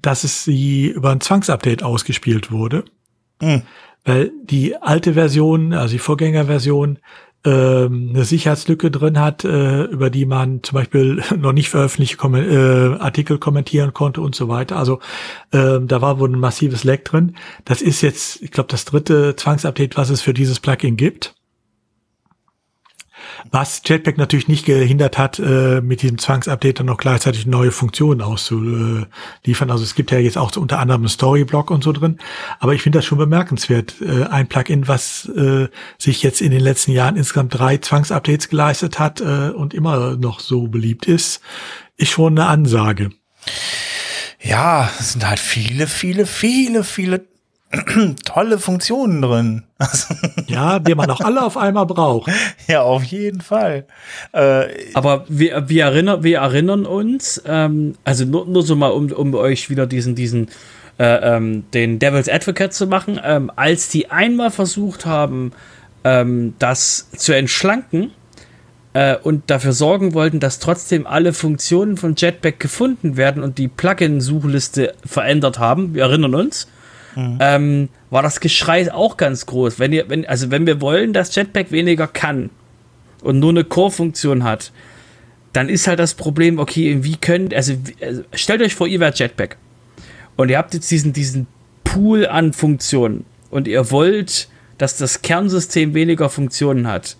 dass 0.00 0.24
es 0.24 0.44
sie 0.44 0.88
über 0.88 1.10
ein 1.10 1.20
Zwangsupdate 1.20 1.82
ausgespielt 1.82 2.52
wurde. 2.52 2.84
Mhm. 3.40 3.62
Weil 4.04 4.32
die 4.44 4.76
alte 4.76 5.14
Version, 5.14 5.72
also 5.72 5.92
die 5.92 5.98
Vorgängerversion, 5.98 6.98
ähm, 7.44 8.10
eine 8.10 8.24
Sicherheitslücke 8.24 8.90
drin 8.90 9.18
hat, 9.18 9.44
äh, 9.44 9.84
über 9.84 10.10
die 10.10 10.26
man 10.26 10.62
zum 10.62 10.76
Beispiel 10.76 11.22
noch 11.38 11.52
nicht 11.52 11.70
veröffentlichte 11.70 12.16
Kom 12.16 12.34
äh, 12.34 12.98
Artikel 12.98 13.38
kommentieren 13.38 13.94
konnte 13.94 14.20
und 14.20 14.34
so 14.34 14.48
weiter. 14.48 14.76
Also 14.76 15.00
ähm, 15.52 15.88
da 15.88 16.02
war 16.02 16.18
wohl 16.18 16.28
ein 16.28 16.38
massives 16.38 16.84
Leck 16.84 17.06
drin. 17.06 17.36
Das 17.64 17.80
ist 17.80 18.02
jetzt, 18.02 18.42
ich 18.42 18.50
glaube, 18.50 18.68
das 18.68 18.84
dritte 18.84 19.36
Zwangsupdate, 19.36 19.96
was 19.96 20.10
es 20.10 20.20
für 20.20 20.34
dieses 20.34 20.60
Plugin 20.60 20.96
gibt. 20.96 21.34
Was 23.50 23.82
Jetpack 23.84 24.18
natürlich 24.18 24.48
nicht 24.48 24.66
gehindert 24.66 25.18
hat, 25.18 25.38
äh, 25.38 25.80
mit 25.80 26.02
diesem 26.02 26.18
Zwangsupdate 26.18 26.80
dann 26.80 26.86
noch 26.86 26.98
gleichzeitig 26.98 27.46
neue 27.46 27.72
Funktionen 27.72 28.20
auszuliefern. 28.20 29.70
Also 29.70 29.84
es 29.84 29.94
gibt 29.94 30.10
ja 30.10 30.18
jetzt 30.18 30.38
auch 30.38 30.54
unter 30.56 30.78
anderem 30.78 31.02
einen 31.02 31.08
Storyblock 31.08 31.70
und 31.70 31.82
so 31.82 31.92
drin. 31.92 32.18
Aber 32.58 32.74
ich 32.74 32.82
finde 32.82 32.98
das 32.98 33.06
schon 33.06 33.18
bemerkenswert. 33.18 33.94
Äh, 34.00 34.24
ein 34.24 34.48
Plugin, 34.48 34.88
was 34.88 35.28
äh, 35.28 35.68
sich 35.98 36.22
jetzt 36.22 36.40
in 36.40 36.50
den 36.50 36.60
letzten 36.60 36.92
Jahren 36.92 37.16
insgesamt 37.16 37.58
drei 37.58 37.78
Zwangsupdates 37.78 38.48
geleistet 38.48 38.98
hat 38.98 39.20
äh, 39.20 39.50
und 39.50 39.74
immer 39.74 40.16
noch 40.16 40.40
so 40.40 40.68
beliebt 40.68 41.06
ist, 41.06 41.40
ist 41.96 42.10
schon 42.10 42.38
eine 42.38 42.48
Ansage. 42.48 43.10
Ja, 44.42 44.90
es 44.98 45.12
sind 45.12 45.26
halt 45.26 45.38
viele, 45.38 45.86
viele, 45.86 46.26
viele, 46.26 46.82
viele 46.82 47.29
tolle 48.24 48.58
Funktionen 48.58 49.22
drin. 49.22 49.62
ja, 50.48 50.78
die 50.78 50.94
man 50.94 51.10
auch 51.10 51.20
alle 51.20 51.42
auf 51.42 51.56
einmal 51.56 51.86
braucht. 51.86 52.30
Ja, 52.66 52.82
auf 52.82 53.04
jeden 53.04 53.40
Fall. 53.40 53.84
Äh, 54.32 54.66
Aber 54.94 55.24
wir, 55.28 55.68
wir, 55.68 55.84
erinnern, 55.84 56.22
wir 56.24 56.38
erinnern 56.38 56.84
uns, 56.84 57.42
ähm, 57.46 57.94
also 58.04 58.24
nur, 58.24 58.46
nur 58.46 58.62
so 58.62 58.74
mal, 58.76 58.88
um, 58.88 59.12
um 59.12 59.34
euch 59.34 59.70
wieder 59.70 59.86
diesen, 59.86 60.14
diesen 60.14 60.48
äh, 60.98 61.36
ähm, 61.36 61.64
den 61.72 61.98
Devil's 61.98 62.28
Advocate 62.28 62.72
zu 62.72 62.86
machen, 62.86 63.20
ähm, 63.22 63.50
als 63.54 63.88
die 63.88 64.10
einmal 64.10 64.50
versucht 64.50 65.06
haben, 65.06 65.52
ähm, 66.04 66.54
das 66.58 67.10
zu 67.12 67.32
entschlanken, 67.32 68.10
äh, 68.92 69.16
und 69.16 69.50
dafür 69.50 69.72
sorgen 69.72 70.14
wollten, 70.14 70.40
dass 70.40 70.58
trotzdem 70.58 71.06
alle 71.06 71.32
Funktionen 71.32 71.96
von 71.96 72.14
Jetpack 72.16 72.58
gefunden 72.58 73.16
werden 73.16 73.42
und 73.42 73.58
die 73.58 73.68
Plugin-Suchliste 73.68 74.94
verändert 75.04 75.58
haben, 75.58 75.94
wir 75.94 76.02
erinnern 76.02 76.34
uns, 76.34 76.66
mhm. 77.14 77.38
ähm, 77.40 77.88
war 78.10 78.22
das 78.22 78.40
Geschrei 78.40 78.92
auch 78.92 79.16
ganz 79.16 79.46
groß. 79.46 79.78
Wenn 79.78 79.92
ihr, 79.92 80.08
wenn, 80.08 80.26
also 80.26 80.50
wenn 80.50 80.66
wir 80.66 80.80
wollen, 80.80 81.12
dass 81.12 81.34
Jetpack 81.34 81.72
weniger 81.72 82.06
kann 82.06 82.50
und 83.22 83.38
nur 83.38 83.50
eine 83.50 83.64
Core-Funktion 83.64 84.44
hat, 84.44 84.72
dann 85.52 85.68
ist 85.68 85.88
halt 85.88 85.98
das 85.98 86.14
Problem, 86.14 86.58
okay, 86.58 86.98
wie 87.02 87.16
könnt, 87.16 87.52
also, 87.52 87.74
also 88.00 88.22
stellt 88.32 88.62
euch 88.62 88.74
vor, 88.74 88.86
ihr 88.86 89.00
wärt 89.00 89.18
Jetpack 89.18 89.56
und 90.36 90.48
ihr 90.48 90.58
habt 90.58 90.74
jetzt 90.74 90.90
diesen, 90.90 91.12
diesen 91.12 91.46
Pool 91.84 92.26
an 92.26 92.52
Funktionen 92.52 93.24
und 93.50 93.66
ihr 93.66 93.90
wollt, 93.90 94.48
dass 94.78 94.96
das 94.96 95.22
Kernsystem 95.22 95.94
weniger 95.94 96.30
Funktionen 96.30 96.86
hat 96.86 97.16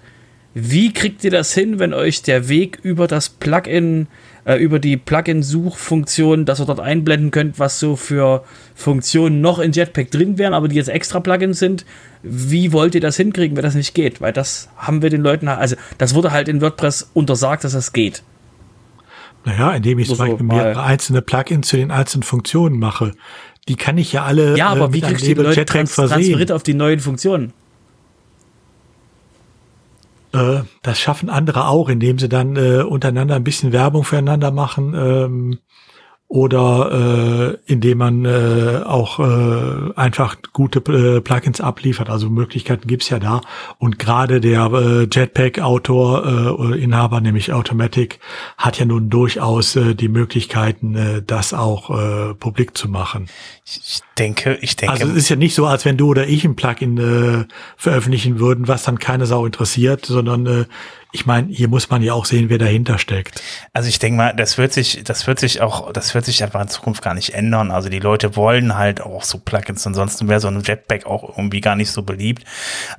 wie 0.54 0.92
kriegt 0.92 1.22
ihr 1.24 1.30
das 1.30 1.54
hin, 1.54 1.78
wenn 1.78 1.94
euch 1.94 2.22
der 2.22 2.48
Weg 2.48 2.78
über 2.82 3.06
das 3.06 3.28
Plugin, 3.28 4.08
über 4.56 4.78
die 4.78 4.96
Plugin-Suchfunktion, 4.96 6.44
dass 6.44 6.60
ihr 6.60 6.66
dort 6.66 6.80
einblenden 6.80 7.30
könnt, 7.30 7.58
was 7.58 7.78
so 7.78 7.96
für 7.96 8.44
Funktionen 8.74 9.40
noch 9.40 9.58
in 9.58 9.72
Jetpack 9.72 10.10
drin 10.10 10.38
wären, 10.38 10.54
aber 10.54 10.68
die 10.68 10.76
jetzt 10.76 10.88
extra 10.88 11.20
Plugins 11.20 11.58
sind? 11.58 11.84
Wie 12.22 12.72
wollt 12.72 12.94
ihr 12.94 13.00
das 13.00 13.16
hinkriegen, 13.16 13.56
wenn 13.56 13.62
das 13.62 13.74
nicht 13.74 13.94
geht? 13.94 14.20
Weil 14.20 14.32
das 14.32 14.68
haben 14.76 15.02
wir 15.02 15.10
den 15.10 15.22
Leuten, 15.22 15.48
also 15.48 15.76
das 15.98 16.14
wurde 16.14 16.32
halt 16.32 16.48
in 16.48 16.60
WordPress 16.60 17.10
untersagt, 17.14 17.64
dass 17.64 17.72
das 17.72 17.92
geht. 17.92 18.22
Naja, 19.44 19.72
indem 19.72 19.98
ich 19.98 20.08
zum 20.08 20.18
Beispiel 20.18 20.44
mehrere 20.44 20.82
einzelne 20.82 21.22
Plugins 21.22 21.68
zu 21.68 21.76
den 21.76 21.90
einzelnen 21.90 22.22
Funktionen 22.22 22.78
mache. 22.78 23.12
Die 23.68 23.76
kann 23.76 23.98
ich 23.98 24.12
ja 24.12 24.24
alle 24.24 24.56
ja, 24.56 24.68
aber 24.68 24.86
äh, 24.86 24.92
wie 24.94 25.00
kriegst 25.00 25.22
du 25.22 25.34
die 25.34 25.40
Leute 25.40 25.64
trans 25.64 25.94
transferiert 25.94 26.52
auf 26.52 26.62
die 26.62 26.74
neuen 26.74 27.00
Funktionen? 27.00 27.52
Äh, 30.32 30.62
das 30.82 30.98
schaffen 30.98 31.28
andere 31.28 31.66
auch, 31.66 31.88
indem 31.88 32.18
sie 32.18 32.28
dann 32.28 32.56
äh, 32.56 32.82
untereinander 32.82 33.36
ein 33.36 33.44
bisschen 33.44 33.72
Werbung 33.72 34.04
füreinander 34.04 34.50
machen. 34.50 34.94
Ähm, 34.94 35.58
oder 36.30 37.58
äh, 37.66 37.72
indem 37.72 37.98
man 37.98 38.24
äh, 38.24 38.82
auch 38.86 39.18
äh, 39.18 39.92
einfach 39.96 40.36
gute 40.52 40.78
äh, 40.78 41.20
Plugins 41.20 41.60
abliefert. 41.60 42.08
Also 42.08 42.30
Möglichkeiten 42.30 42.86
gibt's 42.86 43.08
ja 43.08 43.18
da. 43.18 43.40
Und 43.78 43.98
gerade 43.98 44.40
der 44.40 44.70
äh, 44.72 45.08
Jetpack-Autor 45.10 46.70
äh, 46.72 46.80
Inhaber, 46.80 47.20
nämlich 47.20 47.52
Automatic, 47.52 48.20
hat 48.56 48.78
ja 48.78 48.84
nun 48.84 49.10
durchaus 49.10 49.74
äh, 49.74 49.96
die 49.96 50.06
Möglichkeiten, 50.06 50.94
äh, 50.94 51.20
das 51.20 51.52
auch 51.52 51.90
äh, 51.90 52.34
publik 52.34 52.78
zu 52.78 52.88
machen. 52.88 53.26
Ich 53.64 54.00
denke, 54.16 54.56
ich 54.60 54.76
denke. 54.76 54.92
Also 54.92 55.08
es 55.08 55.16
ist 55.16 55.30
ja 55.30 55.36
nicht 55.36 55.56
so, 55.56 55.66
als 55.66 55.84
wenn 55.84 55.96
du 55.96 56.10
oder 56.10 56.28
ich 56.28 56.44
ein 56.44 56.54
Plugin 56.54 56.98
äh, 56.98 57.44
veröffentlichen 57.76 58.38
würden, 58.38 58.68
was 58.68 58.84
dann 58.84 59.00
keine 59.00 59.26
Sau 59.26 59.46
interessiert, 59.46 60.06
sondern 60.06 60.46
äh, 60.46 60.64
ich 61.12 61.26
meine, 61.26 61.48
hier 61.48 61.68
muss 61.68 61.90
man 61.90 62.02
ja 62.02 62.14
auch 62.14 62.24
sehen, 62.24 62.50
wer 62.50 62.58
dahinter 62.58 62.98
steckt. 62.98 63.42
Also 63.72 63.88
ich 63.88 63.98
denke 63.98 64.16
mal, 64.16 64.34
das 64.34 64.58
wird 64.58 64.72
sich, 64.72 65.02
das 65.04 65.26
wird 65.26 65.40
sich 65.40 65.60
auch, 65.60 65.92
das 65.92 66.14
wird 66.14 66.24
sich 66.24 66.42
einfach 66.44 66.60
in 66.60 66.68
Zukunft 66.68 67.02
gar 67.02 67.14
nicht 67.14 67.34
ändern. 67.34 67.70
Also 67.70 67.88
die 67.88 67.98
Leute 67.98 68.36
wollen 68.36 68.76
halt 68.76 69.00
auch 69.00 69.24
so 69.24 69.38
Plugins, 69.38 69.86
ansonsten 69.86 70.28
wäre 70.28 70.40
so 70.40 70.48
ein 70.48 70.62
Jetpack 70.62 71.06
auch 71.06 71.36
irgendwie 71.36 71.60
gar 71.60 71.74
nicht 71.74 71.90
so 71.90 72.02
beliebt. 72.02 72.44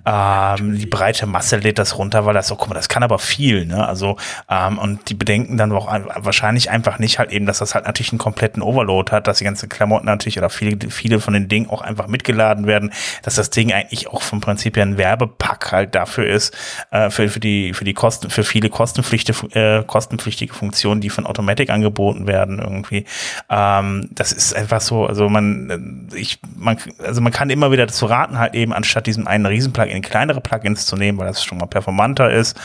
Ähm, 0.06 0.78
die 0.78 0.86
breite 0.86 1.26
Masse 1.26 1.58
lädt 1.58 1.80
das 1.80 1.98
runter, 1.98 2.26
weil 2.26 2.34
das 2.34 2.48
so, 2.48 2.56
guck 2.56 2.70
mal, 2.70 2.76
das 2.76 2.90
kann 2.90 3.04
aber 3.04 3.20
viel, 3.20 3.66
ne? 3.66 3.88
Also, 3.88 4.18
ähm, 4.50 4.78
und 4.78 5.10
die 5.10 5.14
bedenken 5.14 5.58
dann 5.58 5.72
auch 5.72 5.88
wahrscheinlich 6.18 6.70
einfach 6.70 7.00
nicht 7.00 7.18
halt 7.18 7.32
eben, 7.32 7.46
dass 7.46 7.60
das 7.60 7.76
halt 7.76 7.86
natürlich 7.86 8.12
einen 8.12 8.20
kompletten 8.20 8.62
Overload 8.62 9.12
hat, 9.12 9.28
dass 9.28 9.38
die 9.38 9.46
ganzen 9.46 9.70
Klamotten 9.70 10.06
natürlich 10.06 10.38
oder 10.38 10.50
viele, 10.50 10.78
viele 10.90 11.20
von 11.20 11.34
den 11.34 11.48
Dingen 11.48 11.70
auch 11.70 11.82
einfach 11.82 12.08
mitgeladen 12.08 12.68
werden, 12.68 12.92
dass 13.24 13.36
das 13.36 13.50
Ding 13.50 13.72
eigentlich 13.72 14.10
auch 14.10 14.22
vom 14.22 14.42
Prinzip 14.42 14.76
her 14.76 14.86
ein 14.86 14.98
Werbepack 14.98 15.72
halt 15.72 15.96
dafür 15.96 16.28
ist, 16.28 16.56
äh, 16.92 17.10
für, 17.10 17.30
für 17.30 17.40
die, 17.40 17.74
für 17.74 17.86
die 17.86 17.94
Kosten, 18.02 18.32
für 18.32 18.44
viele 18.44 18.72
kostenpflichtige, 18.72 19.48
äh, 19.54 19.84
kostenpflichtige 19.84 20.52
Funktionen, 20.52 21.02
die 21.02 21.12
von 21.12 21.28
Automatic 21.28 21.70
angeboten 21.70 22.26
werden 22.26 22.58
irgendwie. 22.58 23.06
Ähm, 23.48 24.10
das 24.10 24.32
ist 24.32 24.56
einfach 24.56 24.82
so, 24.82 25.06
also 25.06 25.30
man, 25.30 26.10
äh, 26.12 26.18
ich, 26.18 26.40
man, 26.58 26.78
also 26.98 27.22
man 27.22 27.32
kann 27.32 27.52
immer 27.52 27.72
wieder 27.72 27.86
dazu 27.86 28.08
raten, 28.08 28.40
halt 28.40 28.56
eben 28.56 28.74
anstatt 28.74 29.06
diesem 29.06 29.28
einen 29.28 29.46
Riesen-Plugin 29.46 30.02
kleinere 30.02 30.42
Plugins 30.42 30.88
zu 30.88 30.96
nehmen, 30.96 31.20
weil 31.20 31.28
das 31.28 31.44
schon 31.44 31.60
mal 31.60 31.68
performanter 31.68 32.32
ist. 32.32 32.60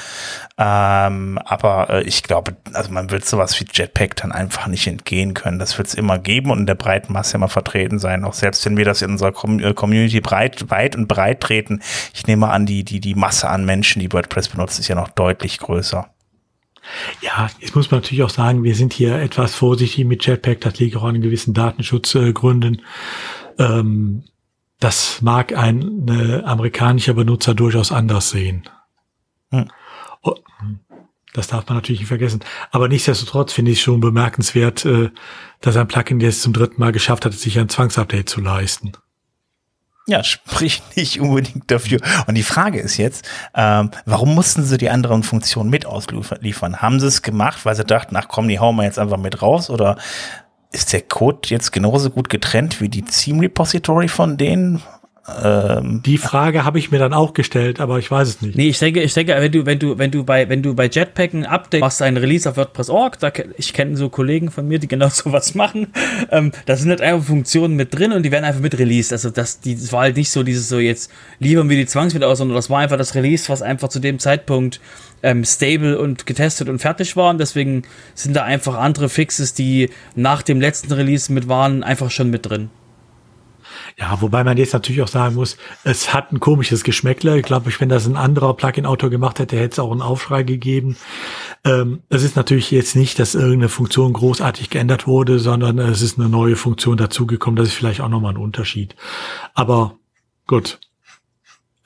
Ähm, 0.58 1.38
aber 1.44 1.90
äh, 1.90 2.02
ich 2.04 2.22
glaube, 2.22 2.56
also 2.72 2.90
man 2.90 3.10
wird 3.10 3.26
sowas 3.26 3.60
wie 3.60 3.66
Jetpack 3.70 4.16
dann 4.16 4.32
einfach 4.32 4.68
nicht 4.68 4.86
entgehen 4.86 5.34
können. 5.34 5.58
Das 5.58 5.76
wird 5.76 5.88
es 5.88 5.94
immer 5.94 6.18
geben 6.18 6.50
und 6.50 6.60
in 6.60 6.66
der 6.66 6.76
breiten 6.76 7.12
Masse 7.12 7.36
immer 7.36 7.48
vertreten 7.48 7.98
sein. 7.98 8.24
Auch 8.24 8.32
selbst 8.32 8.64
wenn 8.64 8.78
wir 8.78 8.86
das 8.86 9.02
in 9.02 9.10
unserer 9.10 9.34
äh, 9.60 9.74
Community 9.74 10.20
breit, 10.20 10.70
weit 10.70 10.96
und 10.96 11.08
breit 11.08 11.42
treten, 11.42 11.82
ich 12.14 12.26
nehme 12.26 12.48
an, 12.48 12.64
die, 12.64 12.84
die, 12.84 13.00
die 13.00 13.14
Masse 13.14 13.50
an 13.50 13.66
Menschen, 13.66 14.00
die 14.00 14.10
WordPress 14.10 14.48
benutzen, 14.48 14.80
ist 14.80 14.88
ja 14.88 14.94
noch 14.94 15.08
deutlich 15.08 15.58
größer. 15.58 16.08
Ja, 17.20 17.50
jetzt 17.58 17.74
muss 17.74 17.90
man 17.90 18.00
natürlich 18.00 18.22
auch 18.22 18.30
sagen, 18.30 18.62
wir 18.62 18.74
sind 18.74 18.92
hier 18.92 19.16
etwas 19.16 19.54
vorsichtig 19.54 20.06
mit 20.06 20.24
Jetpack, 20.24 20.60
das 20.60 20.78
liegt 20.78 20.96
auch 20.96 21.02
an 21.02 21.20
gewissen 21.20 21.52
Datenschutzgründen. 21.52 22.80
Ähm, 23.58 24.24
das 24.78 25.20
mag 25.20 25.54
ein 25.54 26.06
äh, 26.08 26.42
amerikanischer 26.44 27.14
Benutzer 27.14 27.54
durchaus 27.54 27.92
anders 27.92 28.30
sehen. 28.30 28.68
Hm. 29.50 29.68
Das 31.32 31.48
darf 31.48 31.68
man 31.68 31.76
natürlich 31.76 32.00
nicht 32.00 32.08
vergessen. 32.08 32.40
Aber 32.70 32.88
nichtsdestotrotz 32.88 33.52
finde 33.52 33.70
ich 33.72 33.82
schon 33.82 34.00
bemerkenswert, 34.00 34.86
äh, 34.86 35.10
dass 35.60 35.76
ein 35.76 35.86
Plugin 35.86 36.18
jetzt 36.20 36.40
zum 36.40 36.54
dritten 36.54 36.80
Mal 36.80 36.92
geschafft 36.92 37.26
hat, 37.26 37.34
sich 37.34 37.58
ein 37.58 37.68
Zwangsupdate 37.68 38.28
zu 38.28 38.40
leisten. 38.40 38.92
Ja, 40.08 40.22
sprich 40.22 40.82
nicht 40.96 41.20
unbedingt 41.20 41.70
dafür. 41.70 42.00
Und 42.26 42.36
die 42.36 42.42
Frage 42.42 42.80
ist 42.80 42.96
jetzt, 42.96 43.28
ähm, 43.54 43.90
warum 44.06 44.34
mussten 44.34 44.64
sie 44.64 44.78
die 44.78 44.88
anderen 44.88 45.24
Funktionen 45.24 45.68
mit 45.68 45.84
ausliefern? 45.84 46.80
Haben 46.80 47.00
sie 47.00 47.08
es 47.08 47.22
gemacht, 47.22 47.64
weil 47.64 47.74
sie 47.74 47.84
dachten, 47.84 48.16
ach 48.16 48.28
komm, 48.28 48.48
die 48.48 48.60
hauen 48.60 48.76
wir 48.76 48.84
jetzt 48.84 48.98
einfach 48.98 49.18
mit 49.18 49.42
raus? 49.42 49.68
Oder 49.68 49.98
ist 50.72 50.92
der 50.92 51.02
Code 51.02 51.48
jetzt 51.50 51.72
genauso 51.72 52.10
gut 52.10 52.28
getrennt 52.28 52.80
wie 52.80 52.88
die 52.88 53.02
Theme 53.02 53.42
Repository 53.42 54.08
von 54.08 54.36
denen? 54.36 54.82
Ähm, 55.42 56.02
die 56.06 56.18
Frage 56.18 56.64
habe 56.64 56.78
ich 56.78 56.92
mir 56.92 56.98
dann 56.98 57.12
auch 57.12 57.34
gestellt, 57.34 57.80
aber 57.80 57.98
ich 57.98 58.08
weiß 58.10 58.28
es 58.28 58.42
nicht. 58.42 58.56
Nee, 58.56 58.68
ich 58.68 58.78
denke, 58.78 59.02
ich 59.02 59.12
denke, 59.12 59.34
wenn 59.36 59.50
du, 59.50 59.66
wenn 59.66 59.78
du, 59.78 59.98
wenn 59.98 60.10
du 60.12 60.22
bei, 60.22 60.48
wenn 60.48 60.62
du 60.62 60.74
bei 60.74 60.88
Jetpack 60.88 61.34
ein 61.34 61.44
Update 61.44 61.80
machst, 61.80 62.00
ein 62.00 62.16
Release 62.16 62.48
auf 62.48 62.56
WordPress.org, 62.56 63.18
da, 63.18 63.32
ich 63.56 63.72
kenne 63.72 63.96
so 63.96 64.08
Kollegen 64.08 64.52
von 64.52 64.68
mir, 64.68 64.78
die 64.78 64.86
genau 64.86 65.08
sowas 65.12 65.54
machen. 65.54 65.88
Ähm, 66.30 66.52
da 66.66 66.76
sind 66.76 66.90
halt 66.90 67.00
einfach 67.00 67.26
Funktionen 67.26 67.74
mit 67.74 67.92
drin 67.92 68.12
und 68.12 68.22
die 68.22 68.30
werden 68.30 68.44
einfach 68.44 68.60
mit 68.60 68.78
released. 68.78 69.12
Also 69.12 69.30
das, 69.30 69.60
die, 69.60 69.74
das 69.74 69.92
war 69.92 70.02
halt 70.02 70.16
nicht 70.16 70.30
so 70.30 70.44
dieses 70.44 70.68
so 70.68 70.78
jetzt 70.78 71.10
liefern 71.40 71.68
wir 71.68 71.76
die 71.76 71.86
Zwangsmittel 71.86 72.28
aus, 72.28 72.38
sondern 72.38 72.54
das 72.54 72.70
war 72.70 72.78
einfach 72.78 72.98
das 72.98 73.16
Release, 73.16 73.48
was 73.48 73.62
einfach 73.62 73.88
zu 73.88 73.98
dem 73.98 74.20
Zeitpunkt 74.20 74.80
ähm, 75.24 75.44
stable 75.44 75.98
und 75.98 76.26
getestet 76.26 76.68
und 76.68 76.78
fertig 76.78 77.16
war. 77.16 77.30
Und 77.30 77.38
deswegen 77.38 77.82
sind 78.14 78.36
da 78.36 78.44
einfach 78.44 78.76
andere 78.76 79.08
Fixes, 79.08 79.54
die 79.54 79.90
nach 80.14 80.42
dem 80.42 80.60
letzten 80.60 80.92
Release 80.92 81.32
mit 81.32 81.48
waren, 81.48 81.82
einfach 81.82 82.12
schon 82.12 82.30
mit 82.30 82.48
drin. 82.48 82.70
Ja, 83.98 84.20
wobei 84.20 84.44
man 84.44 84.56
jetzt 84.56 84.72
natürlich 84.72 85.02
auch 85.02 85.08
sagen 85.08 85.34
muss, 85.34 85.56
es 85.84 86.12
hat 86.12 86.32
ein 86.32 86.40
komisches 86.40 86.84
Geschmäckler. 86.84 87.36
Ich 87.36 87.44
glaube, 87.44 87.70
wenn 87.78 87.88
das 87.88 88.06
ein 88.06 88.16
anderer 88.16 88.54
Plugin-Autor 88.54 89.10
gemacht 89.10 89.38
hätte, 89.38 89.56
hätte 89.56 89.72
es 89.72 89.78
auch 89.78 89.90
einen 89.90 90.02
Aufschrei 90.02 90.42
gegeben. 90.42 90.96
Ähm, 91.64 92.02
es 92.08 92.22
ist 92.22 92.36
natürlich 92.36 92.70
jetzt 92.70 92.96
nicht, 92.96 93.18
dass 93.18 93.34
irgendeine 93.34 93.68
Funktion 93.68 94.12
großartig 94.12 94.70
geändert 94.70 95.06
wurde, 95.06 95.38
sondern 95.38 95.78
es 95.78 96.02
ist 96.02 96.18
eine 96.18 96.28
neue 96.28 96.56
Funktion 96.56 96.96
dazugekommen. 96.96 97.56
Das 97.56 97.68
ist 97.68 97.74
vielleicht 97.74 98.00
auch 98.00 98.08
nochmal 98.08 98.34
ein 98.34 98.38
Unterschied. 98.38 98.94
Aber 99.54 99.98
gut. 100.46 100.78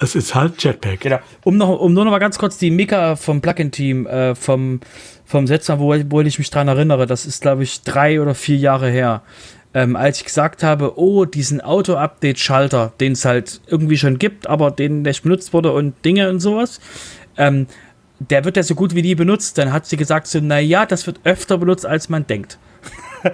Es 0.02 0.14
ist 0.14 0.34
halt 0.34 0.64
Jetpack. 0.64 1.00
Genau. 1.00 1.18
Um, 1.44 1.58
noch, 1.58 1.78
um 1.78 1.92
nur 1.92 2.06
noch 2.06 2.10
mal 2.10 2.18
ganz 2.18 2.38
kurz 2.38 2.56
die 2.56 2.70
Mika 2.70 3.16
vom 3.16 3.42
Plugin-Team 3.42 4.06
äh, 4.06 4.34
vom, 4.34 4.80
vom 5.26 5.46
Setzer, 5.46 5.78
wo, 5.78 5.94
wo 6.08 6.20
ich 6.22 6.38
mich 6.38 6.48
dran 6.48 6.68
erinnere, 6.68 7.06
das 7.06 7.26
ist, 7.26 7.42
glaube 7.42 7.64
ich, 7.64 7.82
drei 7.82 8.22
oder 8.22 8.34
vier 8.34 8.56
Jahre 8.56 8.90
her 8.90 9.22
ähm, 9.72 9.96
als 9.96 10.18
ich 10.18 10.24
gesagt 10.24 10.62
habe, 10.62 10.98
oh, 10.98 11.24
diesen 11.24 11.60
Auto-Update-Schalter, 11.60 12.92
den 13.00 13.12
es 13.12 13.24
halt 13.24 13.60
irgendwie 13.66 13.96
schon 13.96 14.18
gibt, 14.18 14.46
aber 14.46 14.70
den 14.70 15.02
nicht 15.02 15.22
benutzt 15.22 15.52
wurde 15.52 15.72
und 15.72 16.04
Dinge 16.04 16.28
und 16.28 16.40
sowas, 16.40 16.80
ähm, 17.36 17.66
der 18.18 18.44
wird 18.44 18.56
ja 18.56 18.62
so 18.62 18.74
gut 18.74 18.94
wie 18.94 19.02
nie 19.02 19.14
benutzt. 19.14 19.58
Dann 19.58 19.72
hat 19.72 19.86
sie 19.86 19.96
gesagt, 19.96 20.26
so, 20.26 20.40
naja, 20.40 20.86
das 20.86 21.06
wird 21.06 21.20
öfter 21.24 21.58
benutzt, 21.58 21.86
als 21.86 22.08
man 22.08 22.26
denkt. 22.26 22.58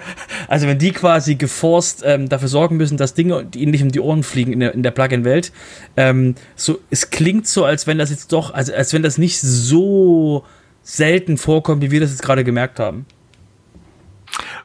also 0.49 0.67
wenn 0.67 0.79
die 0.79 0.93
quasi 0.93 1.37
geforst 1.37 2.03
ähm, 2.05 2.29
dafür 2.29 2.49
sorgen 2.49 2.77
müssen, 2.77 2.97
dass 2.97 3.15
Dinge 3.15 3.47
ihnen 3.55 3.71
nicht 3.71 3.83
um 3.83 3.91
die 3.91 4.01
Ohren 4.01 4.23
fliegen 4.23 4.53
in 4.53 4.61
der, 4.61 4.75
in 4.75 4.83
der 4.83 4.91
Plugin-Welt, 4.91 5.53
ähm, 5.97 6.35
so, 6.55 6.81
es 6.91 7.11
klingt 7.11 7.47
so, 7.47 7.65
als 7.65 7.87
wenn 7.87 7.99
das 7.99 8.11
jetzt 8.11 8.33
doch, 8.33 8.53
also 8.53 8.73
als 8.75 8.93
wenn 8.93 9.03
das 9.03 9.19
nicht 9.19 9.41
so 9.41 10.45
selten 10.83 11.37
vorkommt, 11.37 11.83
wie 11.83 11.91
wir 11.91 12.01
das 12.01 12.11
jetzt 12.11 12.23
gerade 12.23 12.45
gemerkt 12.45 12.79
haben. 12.79 13.07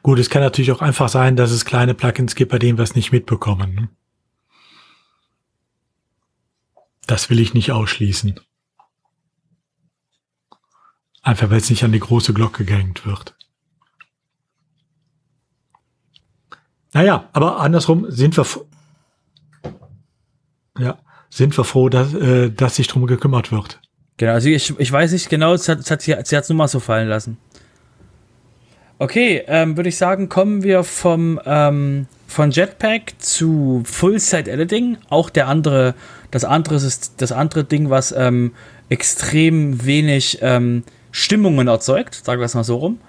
Gut, 0.03 0.19
es 0.19 0.29
kann 0.29 0.41
natürlich 0.41 0.71
auch 0.71 0.81
einfach 0.81 1.09
sein, 1.09 1.35
dass 1.35 1.51
es 1.51 1.65
kleine 1.65 1.93
Plugins 1.93 2.35
gibt, 2.35 2.51
bei 2.51 2.59
denen 2.59 2.77
wir 2.77 2.83
es 2.83 2.95
nicht 2.95 3.11
mitbekommen. 3.11 3.75
Ne? 3.75 3.89
Das 7.07 7.29
will 7.29 7.39
ich 7.39 7.53
nicht 7.53 7.71
ausschließen. 7.71 8.39
Einfach 11.21 11.49
weil 11.49 11.57
es 11.57 11.69
nicht 11.69 11.83
an 11.83 11.91
die 11.91 11.99
große 11.99 12.33
Glocke 12.33 12.65
gehängt 12.65 13.05
wird. 13.05 13.35
Naja, 16.93 17.29
aber 17.33 17.59
andersrum 17.59 18.09
sind 18.09 18.35
wir, 18.37 18.45
ja, 20.77 20.97
sind 21.29 21.57
wir 21.57 21.63
froh, 21.63 21.89
dass, 21.89 22.13
äh, 22.13 22.49
dass 22.51 22.75
sich 22.75 22.87
drum 22.87 23.07
gekümmert 23.07 23.51
wird. 23.51 23.79
Genau, 24.17 24.33
also 24.33 24.49
ich, 24.49 24.77
ich 24.77 24.91
weiß 24.91 25.13
nicht 25.13 25.29
genau, 25.29 25.53
es 25.53 25.69
hat, 25.69 25.79
es 25.79 25.89
hat, 25.89 26.01
sie 26.01 26.41
nur 26.49 26.57
mal 26.57 26.67
so 26.67 26.79
fallen 26.79 27.07
lassen. 27.07 27.37
Okay, 29.01 29.43
ähm, 29.47 29.77
würde 29.77 29.89
ich 29.89 29.97
sagen, 29.97 30.29
kommen 30.29 30.61
wir 30.61 30.83
vom, 30.83 31.41
ähm, 31.43 32.05
von 32.27 32.51
Jetpack 32.51 33.13
zu 33.17 33.81
Full-Site-Editing. 33.83 34.99
Auch 35.09 35.31
der 35.31 35.47
andere, 35.47 35.95
das 36.29 36.45
andere 36.45 36.75
ist 36.75 37.13
das 37.17 37.31
andere 37.31 37.63
Ding, 37.63 37.89
was 37.89 38.11
ähm, 38.11 38.53
extrem 38.89 39.83
wenig 39.85 40.37
ähm, 40.43 40.83
Stimmungen 41.09 41.67
erzeugt, 41.67 42.13
sagen 42.13 42.41
wir 42.41 42.45
es 42.45 42.53
mal 42.53 42.63
so 42.63 42.75
rum. 42.75 42.99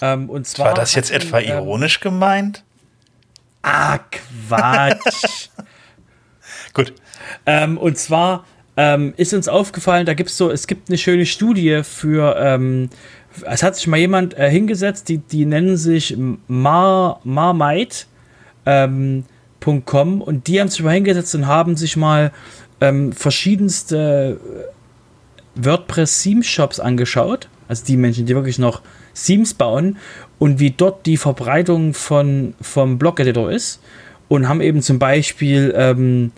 Ähm, 0.00 0.30
und 0.30 0.46
zwar 0.46 0.66
War 0.66 0.74
das 0.74 0.94
jetzt 0.94 1.10
etwa 1.10 1.40
ähm, 1.40 1.48
ironisch 1.48 1.98
gemeint? 1.98 2.62
Ah, 3.62 3.98
Quatsch. 3.98 5.48
Gut. 6.72 6.94
Und 7.80 7.98
zwar 7.98 8.44
ähm, 8.76 9.12
ist 9.16 9.34
uns 9.34 9.48
aufgefallen, 9.48 10.06
da 10.06 10.14
gibt 10.14 10.30
es 10.30 10.36
so, 10.36 10.50
es 10.50 10.66
gibt 10.66 10.88
eine 10.88 10.98
schöne 10.98 11.26
Studie 11.26 11.82
für, 11.84 12.36
ähm, 12.38 12.88
es 13.44 13.62
hat 13.62 13.76
sich 13.76 13.86
mal 13.86 13.98
jemand 13.98 14.36
äh, 14.38 14.50
hingesetzt, 14.50 15.08
die, 15.08 15.18
die 15.18 15.44
nennen 15.44 15.76
sich 15.76 16.16
Mar, 16.48 17.20
Marmite. 17.24 18.06
Ähm, 18.64 19.24
und 19.64 20.48
die 20.48 20.60
haben 20.60 20.68
sich 20.68 20.82
mal 20.82 20.94
hingesetzt 20.94 21.36
und 21.36 21.46
haben 21.46 21.76
sich 21.76 21.96
mal 21.96 22.32
ähm, 22.80 23.12
verschiedenste 23.12 24.40
WordPress-Theme-Shops 25.54 26.80
angeschaut, 26.80 27.48
also 27.68 27.84
die 27.84 27.96
Menschen, 27.96 28.26
die 28.26 28.34
wirklich 28.34 28.58
noch 28.58 28.82
Themes 29.14 29.54
bauen 29.54 29.98
und 30.38 30.58
wie 30.58 30.70
dort 30.70 31.06
die 31.06 31.16
Verbreitung 31.16 31.94
von, 31.94 32.54
vom 32.60 32.98
Blog-Editor 32.98 33.52
ist 33.52 33.80
und 34.28 34.48
haben 34.48 34.60
eben 34.60 34.82
zum 34.82 34.98
Beispiel 34.98 35.72
ähm, 35.76 36.32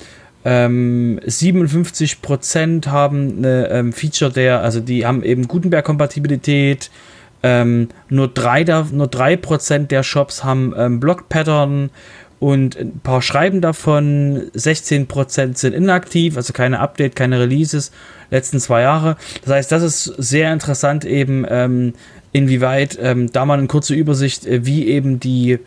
ähm, 0.45 1.21
57% 1.27 2.87
haben 2.89 3.39
eine 3.39 3.69
ähm, 3.71 3.93
Feature 3.93 4.31
der, 4.31 4.61
also 4.61 4.81
die 4.81 5.07
haben 5.07 5.23
eben 5.23 5.49
Gutenberg-Kompatibilität, 5.49 6.91
ähm, 7.43 7.89
nur 8.09 8.29
3%, 8.29 8.65
da, 8.65 8.87
nur 8.91 9.09
3 9.09 9.37
der 9.87 10.03
Shops 10.03 10.45
haben 10.45 10.75
ähm, 10.77 11.01
Block-Pattern 11.01 11.91
und 12.41 12.77
ein 12.77 13.01
paar 13.01 13.23
schreiben 13.23 13.63
davon, 13.63 14.51
16% 14.55 15.57
sind 15.57 15.73
inaktiv, 15.73 16.37
also 16.37 16.53
keine 16.53 16.81
Update, 16.81 17.17
keine 17.17 17.41
Releases, 17.41 17.91
letzten 18.31 18.61
zwei 18.61 18.83
Jahre. 18.83 19.17
Das 19.45 19.55
heißt, 19.55 19.73
das 19.73 19.83
ist 19.83 20.05
sehr 20.05 20.53
interessant 20.53 21.07
eben, 21.07 21.47
ähm, 21.49 21.95
inwieweit 22.33 22.99
ähm, 23.01 23.33
da 23.33 23.47
mal 23.47 23.59
eine 23.59 23.69
kurze 23.69 23.95
Übersicht, 23.95 24.45
äh, 24.45 24.67
wie 24.67 24.89
eben 24.89 25.21
die, 25.21 25.59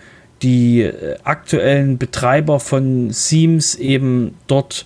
die 0.41 0.81
äh, 0.81 1.17
aktuellen 1.23 1.97
Betreiber 1.97 2.59
von 2.59 3.11
Themes 3.11 3.75
eben 3.75 4.35
dort 4.47 4.85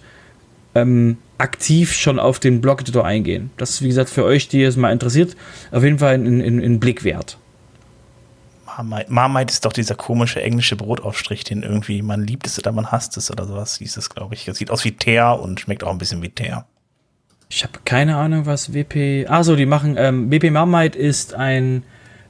ähm, 0.75 1.17
aktiv 1.37 1.93
schon 1.93 2.19
auf 2.19 2.39
den 2.39 2.61
Blog-Editor 2.61 3.05
eingehen. 3.05 3.51
Das 3.57 3.71
ist, 3.71 3.81
wie 3.81 3.87
gesagt, 3.87 4.09
für 4.09 4.23
euch, 4.23 4.47
die 4.47 4.63
es 4.63 4.77
mal 4.77 4.91
interessiert, 4.91 5.35
auf 5.71 5.83
jeden 5.83 5.99
Fall 5.99 6.15
ein, 6.15 6.79
Blick 6.79 7.03
wert. 7.03 7.37
Marmite. 8.65 9.11
Marmite 9.11 9.51
ist 9.51 9.65
doch 9.65 9.73
dieser 9.73 9.95
komische 9.95 10.41
englische 10.41 10.75
Brotaufstrich, 10.75 11.43
den 11.43 11.63
irgendwie 11.63 12.01
man 12.01 12.25
liebt 12.25 12.47
es 12.47 12.57
oder 12.57 12.71
man 12.71 12.91
hasst 12.91 13.17
es 13.17 13.29
oder 13.29 13.45
sowas, 13.45 13.77
hieß 13.77 13.97
es, 13.97 14.09
glaube 14.09 14.35
ich. 14.35 14.45
Das 14.45 14.57
sieht 14.57 14.71
aus 14.71 14.85
wie 14.85 14.93
Teer 14.93 15.39
und 15.41 15.59
schmeckt 15.59 15.83
auch 15.83 15.91
ein 15.91 15.97
bisschen 15.97 16.21
wie 16.21 16.29
Teer. 16.29 16.65
Ich 17.49 17.63
habe 17.63 17.79
keine 17.83 18.15
Ahnung, 18.15 18.45
was 18.45 18.73
WP. 18.73 19.27
Achso, 19.27 19.57
die 19.57 19.65
machen. 19.65 19.95
Ähm, 19.97 20.31
WP 20.31 20.51
Marmite 20.51 20.97
ist 20.97 21.33
ein 21.33 21.83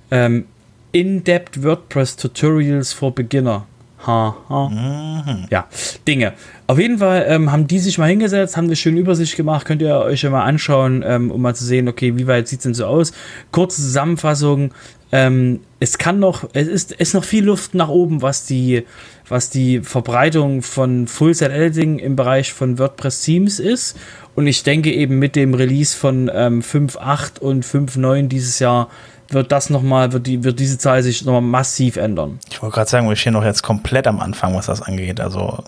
ähm, 0.10 0.46
In-Depth 0.92 1.64
WordPress 1.64 2.16
Tutorials 2.18 2.94
for 2.94 3.14
Beginner. 3.14 3.66
Ha, 4.06 4.36
ha. 4.50 4.70
Mhm. 4.70 5.46
Ja, 5.50 5.68
Dinge. 6.08 6.34
Auf 6.68 6.80
jeden 6.80 6.98
Fall 6.98 7.26
ähm, 7.28 7.52
haben 7.52 7.68
die 7.68 7.80
sich 7.80 7.98
mal 7.98 8.10
hingesetzt, 8.10 8.58
haben 8.58 8.66
eine 8.66 8.76
schöne 8.76 9.00
Übersicht 9.00 9.38
gemacht. 9.38 9.66
Könnt 9.66 9.82
ihr 9.82 9.96
euch 9.98 10.24
ja 10.24 10.30
mal 10.30 10.44
anschauen, 10.44 11.04
ähm, 11.06 11.30
um 11.30 11.42
mal 11.42 11.56
zu 11.56 11.66
sehen, 11.66 11.88
okay, 11.88 12.18
wie 12.18 12.28
weit 12.28 12.48
sieht 12.48 12.60
es 12.60 12.64
denn 12.64 12.74
so 12.74 12.86
aus? 12.86 13.12
Kurze 13.52 13.82
Zusammenfassung. 13.82 14.74
Ähm, 15.12 15.60
es 15.80 15.98
kann 15.98 16.20
noch, 16.20 16.50
es 16.54 16.68
ist, 16.68 16.94
ist 16.94 17.14
noch 17.14 17.26
viel 17.26 17.46
Luft 17.46 17.76
nach 17.76 17.90
oben, 17.90 18.22
was 18.22 18.46
die, 18.46 18.86
was 19.28 19.50
die 19.50 19.82
Verbreitung 19.82 20.62
von 20.62 21.06
Full-Set-Editing 21.06 22.00
im 22.00 22.16
Bereich 22.16 22.54
von 22.54 22.80
WordPress-Themes 22.80 23.60
ist. 23.60 23.98
Und 24.34 24.48
ich 24.48 24.64
denke 24.64 24.92
eben 24.94 25.20
mit 25.20 25.36
dem 25.36 25.54
Release 25.54 25.96
von 25.96 26.32
ähm, 26.34 26.62
5.8 26.62 27.40
und 27.40 27.66
5.9 27.66 28.28
dieses 28.30 28.60
Jahr 28.60 28.90
wird 29.34 29.52
das 29.52 29.70
nochmal, 29.70 30.12
wird, 30.14 30.28
die, 30.28 30.44
wird 30.44 30.60
diese 30.60 30.78
Zahl 30.78 31.04
sich 31.04 31.26
nochmal 31.26 31.42
massiv 31.42 31.98
ändern. 31.98 32.40
Ich 32.50 32.62
wollte 32.62 32.76
gerade 32.76 32.90
sagen, 32.90 33.10
wir 33.10 33.16
stehen 33.16 33.34
noch 33.34 33.44
jetzt 33.44 33.64
komplett 33.64 34.08
am 34.08 34.20
Anfang, 34.20 34.56
was 34.56 34.66
das 34.68 34.82
angeht. 34.82 35.20
Also 35.20 35.64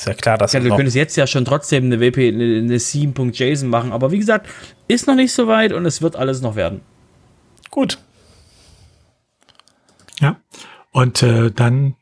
ist 0.00 0.06
ja 0.06 0.14
klar, 0.14 0.38
dass 0.38 0.52
ja, 0.54 0.60
du 0.60 0.74
könntest 0.74 0.96
jetzt 0.96 1.16
ja 1.16 1.26
schon 1.26 1.44
trotzdem 1.44 1.84
eine 1.84 2.00
WP, 2.00 2.28
eine, 2.28 2.58
eine 2.58 2.78
Theme.json 2.78 3.68
machen, 3.68 3.92
aber 3.92 4.10
wie 4.10 4.18
gesagt, 4.18 4.48
ist 4.88 5.06
noch 5.06 5.14
nicht 5.14 5.32
so 5.32 5.46
weit 5.46 5.72
und 5.72 5.84
es 5.84 6.00
wird 6.00 6.16
alles 6.16 6.40
noch 6.40 6.56
werden. 6.56 6.80
Gut. 7.70 7.98
Ja. 10.20 10.36
Und 10.90 11.22
äh, 11.22 11.50
dann 11.50 11.96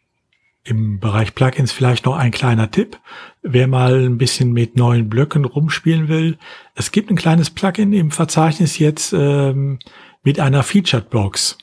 im 0.63 1.01
Bereich 1.01 1.35
Plugins 1.35 1.73
vielleicht 1.73 2.05
noch 2.05 2.17
ein 2.17 2.31
kleiner 2.31 2.71
Tipp. 2.71 2.99
Wer 3.43 3.67
mal 3.67 4.05
ein 4.05 4.19
bisschen 4.19 4.53
mit 4.53 4.77
neuen 4.77 5.09
Blöcken 5.09 5.45
rumspielen 5.45 6.09
will, 6.09 6.39
es 6.75 6.93
gibt 6.93 7.11
ein 7.11 7.17
kleines 7.17 7.51
Plugin 7.51 7.93
im 7.93 8.11
Verzeichnis 8.11 8.79
jetzt 8.79 9.13
ähm, 9.13 9.79
mit 10.23 10.41
einer 10.41 10.63
Featured 10.63 11.11
Box. 11.11 11.59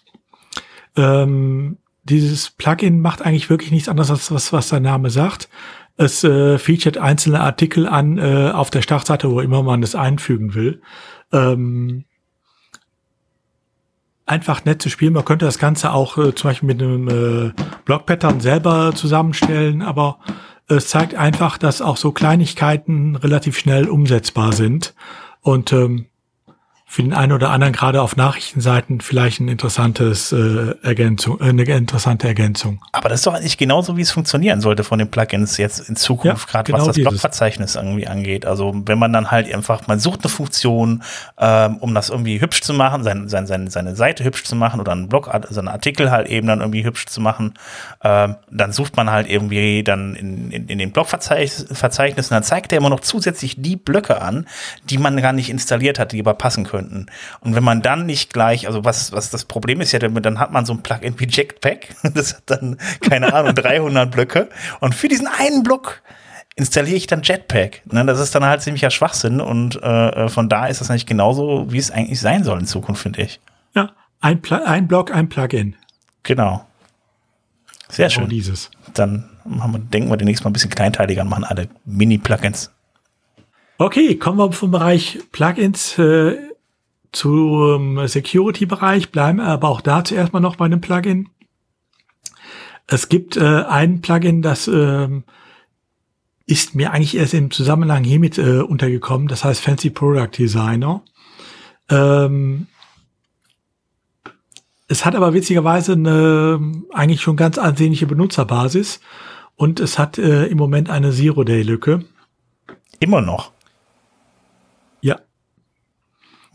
Ähm, 0.95 1.77
dieses 2.03 2.51
Plugin 2.51 3.01
macht 3.01 3.21
eigentlich 3.21 3.49
wirklich 3.49 3.71
nichts 3.71 3.89
anderes 3.89 4.11
als 4.11 4.31
was, 4.31 4.53
was 4.53 4.69
der 4.69 4.79
Name 4.79 5.09
sagt. 5.09 5.49
Es 5.97 6.23
äh, 6.23 6.57
featuret 6.57 6.97
einzelne 6.97 7.39
Artikel 7.39 7.87
an 7.87 8.17
äh, 8.17 8.51
auf 8.51 8.69
der 8.69 8.81
Startseite, 8.81 9.31
wo 9.31 9.39
immer 9.39 9.63
man 9.63 9.81
es 9.81 9.95
einfügen 9.95 10.53
will. 10.53 10.81
Ähm, 11.31 12.05
einfach 14.25 14.65
nett 14.65 14.81
zu 14.81 14.89
spielen. 14.89 15.13
Man 15.13 15.25
könnte 15.25 15.45
das 15.45 15.59
Ganze 15.59 15.93
auch 15.93 16.17
äh, 16.17 16.35
zum 16.35 16.49
Beispiel 16.49 16.67
mit 16.67 16.81
einem 16.81 17.07
äh, 17.07 17.51
Block-Pattern 17.85 18.39
selber 18.39 18.93
zusammenstellen, 18.93 19.81
aber 19.81 20.19
es 20.67 20.87
zeigt 20.89 21.15
einfach, 21.15 21.57
dass 21.57 21.81
auch 21.81 21.97
so 21.97 22.11
Kleinigkeiten 22.11 23.15
relativ 23.15 23.57
schnell 23.57 23.87
umsetzbar 23.87 24.51
sind. 24.51 24.95
Und 25.41 25.71
ähm, 25.73 26.07
für 26.87 27.01
den 27.01 27.13
einen 27.13 27.31
oder 27.31 27.49
anderen 27.49 27.73
gerade 27.73 27.99
auf 28.01 28.15
Nachrichtenseiten 28.15 29.01
vielleicht 29.01 29.39
ein 29.39 29.47
interessantes 29.47 30.31
äh, 30.31 30.75
Ergänzung, 30.83 31.41
äh, 31.41 31.45
eine 31.45 31.63
interessante 31.63 32.27
Ergänzung. 32.27 32.79
Aber 32.91 33.09
das 33.09 33.19
ist 33.19 33.27
doch 33.27 33.33
eigentlich 33.33 33.57
genauso, 33.57 33.97
wie 33.97 34.01
es 34.01 34.11
funktionieren 34.11 34.61
sollte 34.61 34.83
von 34.83 34.99
den 34.99 35.09
Plugins 35.09 35.57
jetzt 35.57 35.89
in 35.89 35.95
Zukunft, 35.95 36.47
ja, 36.47 36.51
gerade 36.51 36.71
genau 36.71 36.85
was 36.85 36.95
das 36.95 37.03
Blogverzeichnis 37.03 37.75
irgendwie 37.75 38.07
angeht. 38.07 38.45
Also 38.45 38.71
wenn 38.85 38.99
man 38.99 39.11
dann 39.11 39.31
halt 39.31 39.51
einfach, 39.51 39.87
man 39.87 39.99
sucht 39.99 40.21
eine 40.23 40.29
Funktion, 40.29 41.01
ähm, 41.39 41.77
um 41.77 41.95
das 41.95 42.09
irgendwie 42.09 42.39
hübsch 42.39 42.61
zu 42.61 42.73
machen, 42.73 43.03
sein, 43.03 43.27
sein, 43.29 43.47
seine, 43.47 43.71
seine 43.71 43.95
Seite 43.95 44.23
hübsch 44.23 44.43
zu 44.43 44.55
machen 44.55 44.79
oder 44.79 44.91
einen 44.91 45.09
Blog, 45.09 45.27
also 45.27 45.59
einen 45.59 45.69
Artikel 45.69 46.11
halt 46.11 46.27
eben 46.27 46.45
dann 46.45 46.61
irgendwie 46.61 46.85
hübsch 46.85 47.07
zu 47.07 47.19
machen, 47.19 47.55
ähm, 48.03 48.35
dann 48.51 48.71
sucht 48.71 48.95
man 48.95 49.09
halt 49.09 49.27
irgendwie 49.27 49.83
dann 49.83 50.15
in, 50.15 50.51
in, 50.51 50.67
in 50.67 50.77
den 50.77 50.91
Blogverzeichnissen, 50.91 52.29
dann 52.29 52.43
zeigt 52.43 52.71
er 52.71 52.77
immer 52.77 52.89
noch 52.89 52.99
zusätzlich 52.99 53.55
die 53.57 53.75
Blöcke 53.75 54.21
an, 54.21 54.45
die 54.87 54.99
man 54.99 55.19
gar 55.19 55.33
nicht 55.33 55.49
installiert 55.49 55.97
hat, 55.97 56.11
die 56.11 56.19
aber 56.19 56.35
passen 56.35 56.63
können 56.63 56.74
könnten. 56.75 57.07
Und 57.39 57.55
wenn 57.55 57.63
man 57.63 57.81
dann 57.81 58.05
nicht 58.05 58.33
gleich, 58.33 58.67
also 58.67 58.83
was, 58.83 59.11
was 59.11 59.29
das 59.29 59.45
Problem 59.45 59.81
ist 59.81 59.91
ja, 59.91 59.99
dann 59.99 60.39
hat 60.39 60.51
man 60.51 60.65
so 60.65 60.73
ein 60.73 60.83
Plugin 60.83 61.19
wie 61.19 61.27
Jetpack, 61.27 61.95
das 62.13 62.35
hat 62.35 62.43
dann, 62.47 62.77
keine 63.01 63.33
Ahnung, 63.33 63.55
300 63.55 64.11
Blöcke. 64.11 64.49
Und 64.79 64.93
für 64.93 65.07
diesen 65.07 65.27
einen 65.27 65.63
Block 65.63 66.01
installiere 66.55 66.97
ich 66.97 67.07
dann 67.07 67.21
Jetpack. 67.23 67.81
Ne, 67.91 68.05
das 68.05 68.19
ist 68.19 68.35
dann 68.35 68.45
halt 68.45 68.61
ziemlicher 68.61 68.91
Schwachsinn 68.91 69.41
und 69.41 69.81
äh, 69.81 70.29
von 70.29 70.49
da 70.49 70.67
ist 70.67 70.81
das 70.81 70.89
eigentlich 70.89 71.05
genauso, 71.05 71.71
wie 71.71 71.77
es 71.77 71.91
eigentlich 71.91 72.19
sein 72.19 72.43
soll 72.43 72.59
in 72.59 72.65
Zukunft, 72.65 73.01
finde 73.01 73.21
ich. 73.21 73.39
Ja, 73.73 73.91
ein, 74.21 74.41
Pl 74.41 74.63
ein 74.65 74.87
Block, 74.87 75.13
ein 75.13 75.29
Plugin. 75.29 75.75
Genau. 76.23 76.65
Sehr 77.89 78.07
genau 78.07 78.21
schön. 78.21 78.29
dieses. 78.29 78.71
Dann 78.93 79.29
wir, 79.45 79.79
denken 79.79 80.09
wir 80.09 80.17
demnächst 80.17 80.43
mal 80.43 80.49
ein 80.49 80.53
bisschen 80.53 80.71
kleinteiliger 80.71 81.21
und 81.21 81.29
machen 81.29 81.43
alle 81.43 81.67
Mini-Plugins. 81.85 82.71
Okay, 83.77 84.15
kommen 84.15 84.37
wir 84.37 84.51
vom 84.53 84.71
Bereich 84.71 85.19
Plugins 85.31 85.99
äh, 85.99 86.37
zum 87.15 88.07
Security-Bereich 88.07 89.11
bleiben 89.11 89.39
aber 89.39 89.69
auch 89.69 89.81
da 89.81 90.03
zuerst 90.03 90.33
mal 90.33 90.39
noch 90.39 90.55
bei 90.55 90.65
einem 90.65 90.81
Plugin. 90.81 91.29
Es 92.87 93.09
gibt 93.09 93.37
äh, 93.37 93.63
ein 93.63 94.01
Plugin, 94.01 94.41
das 94.41 94.67
äh, 94.67 95.07
ist 96.45 96.75
mir 96.75 96.91
eigentlich 96.91 97.17
erst 97.17 97.33
im 97.33 97.49
Zusammenhang 97.51 98.03
hiermit 98.03 98.37
äh, 98.37 98.59
untergekommen. 98.59 99.27
Das 99.27 99.43
heißt 99.43 99.61
Fancy 99.61 99.89
Product 99.89 100.37
Designer. 100.37 101.01
Ähm, 101.89 102.67
es 104.87 105.05
hat 105.05 105.15
aber 105.15 105.33
witzigerweise 105.33 105.93
eine 105.93 106.59
eigentlich 106.93 107.21
schon 107.21 107.37
ganz 107.37 107.57
ansehnliche 107.57 108.05
Benutzerbasis 108.05 108.99
und 109.55 109.79
es 109.79 109.97
hat 109.97 110.17
äh, 110.17 110.45
im 110.45 110.57
Moment 110.57 110.89
eine 110.89 111.11
Zero-Day-Lücke. 111.11 112.05
Immer 112.99 113.21
noch. 113.21 113.51
Ja. 115.01 115.19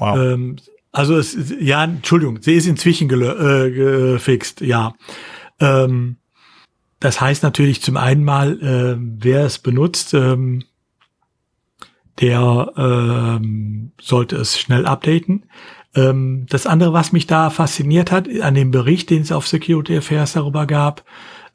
Wow. 0.00 0.16
Ähm, 0.18 0.56
also 0.92 1.16
es, 1.16 1.36
ja, 1.60 1.84
Entschuldigung, 1.84 2.38
sie 2.42 2.54
ist 2.54 2.66
inzwischen 2.66 3.08
äh, 3.10 3.70
gefixt, 3.70 4.60
ja. 4.60 4.94
Ähm, 5.60 6.16
das 6.98 7.20
heißt 7.20 7.42
natürlich 7.42 7.80
zum 7.82 7.96
einen 7.96 8.24
mal, 8.24 8.60
äh, 8.60 8.96
wer 8.98 9.44
es 9.44 9.58
benutzt, 9.58 10.14
ähm, 10.14 10.64
der 12.20 12.72
ähm, 12.76 13.92
sollte 14.00 14.36
es 14.36 14.58
schnell 14.58 14.84
updaten. 14.84 15.46
Ähm, 15.94 16.46
das 16.48 16.66
andere, 16.66 16.92
was 16.92 17.12
mich 17.12 17.26
da 17.26 17.50
fasziniert 17.50 18.10
hat, 18.10 18.28
an 18.40 18.54
dem 18.54 18.70
Bericht, 18.70 19.10
den 19.10 19.22
es 19.22 19.32
auf 19.32 19.46
Security 19.46 19.96
Affairs 19.96 20.32
darüber 20.32 20.66
gab, 20.66 21.04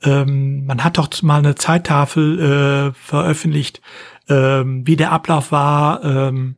ähm, 0.03 0.65
man 0.65 0.83
hat 0.83 0.97
doch 0.97 1.09
mal 1.21 1.39
eine 1.39 1.55
Zeittafel 1.55 2.39
äh, 2.39 2.93
veröffentlicht, 2.93 3.81
ähm, 4.27 4.85
wie 4.87 4.95
der 4.95 5.11
Ablauf 5.11 5.51
war 5.51 6.03
ähm, 6.03 6.55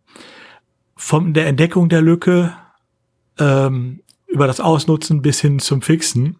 von 0.97 1.33
der 1.33 1.47
Entdeckung 1.47 1.89
der 1.89 2.01
Lücke 2.01 2.53
ähm, 3.39 4.01
über 4.27 4.47
das 4.47 4.59
Ausnutzen 4.59 5.21
bis 5.21 5.39
hin 5.39 5.59
zum 5.59 5.81
Fixen. 5.81 6.37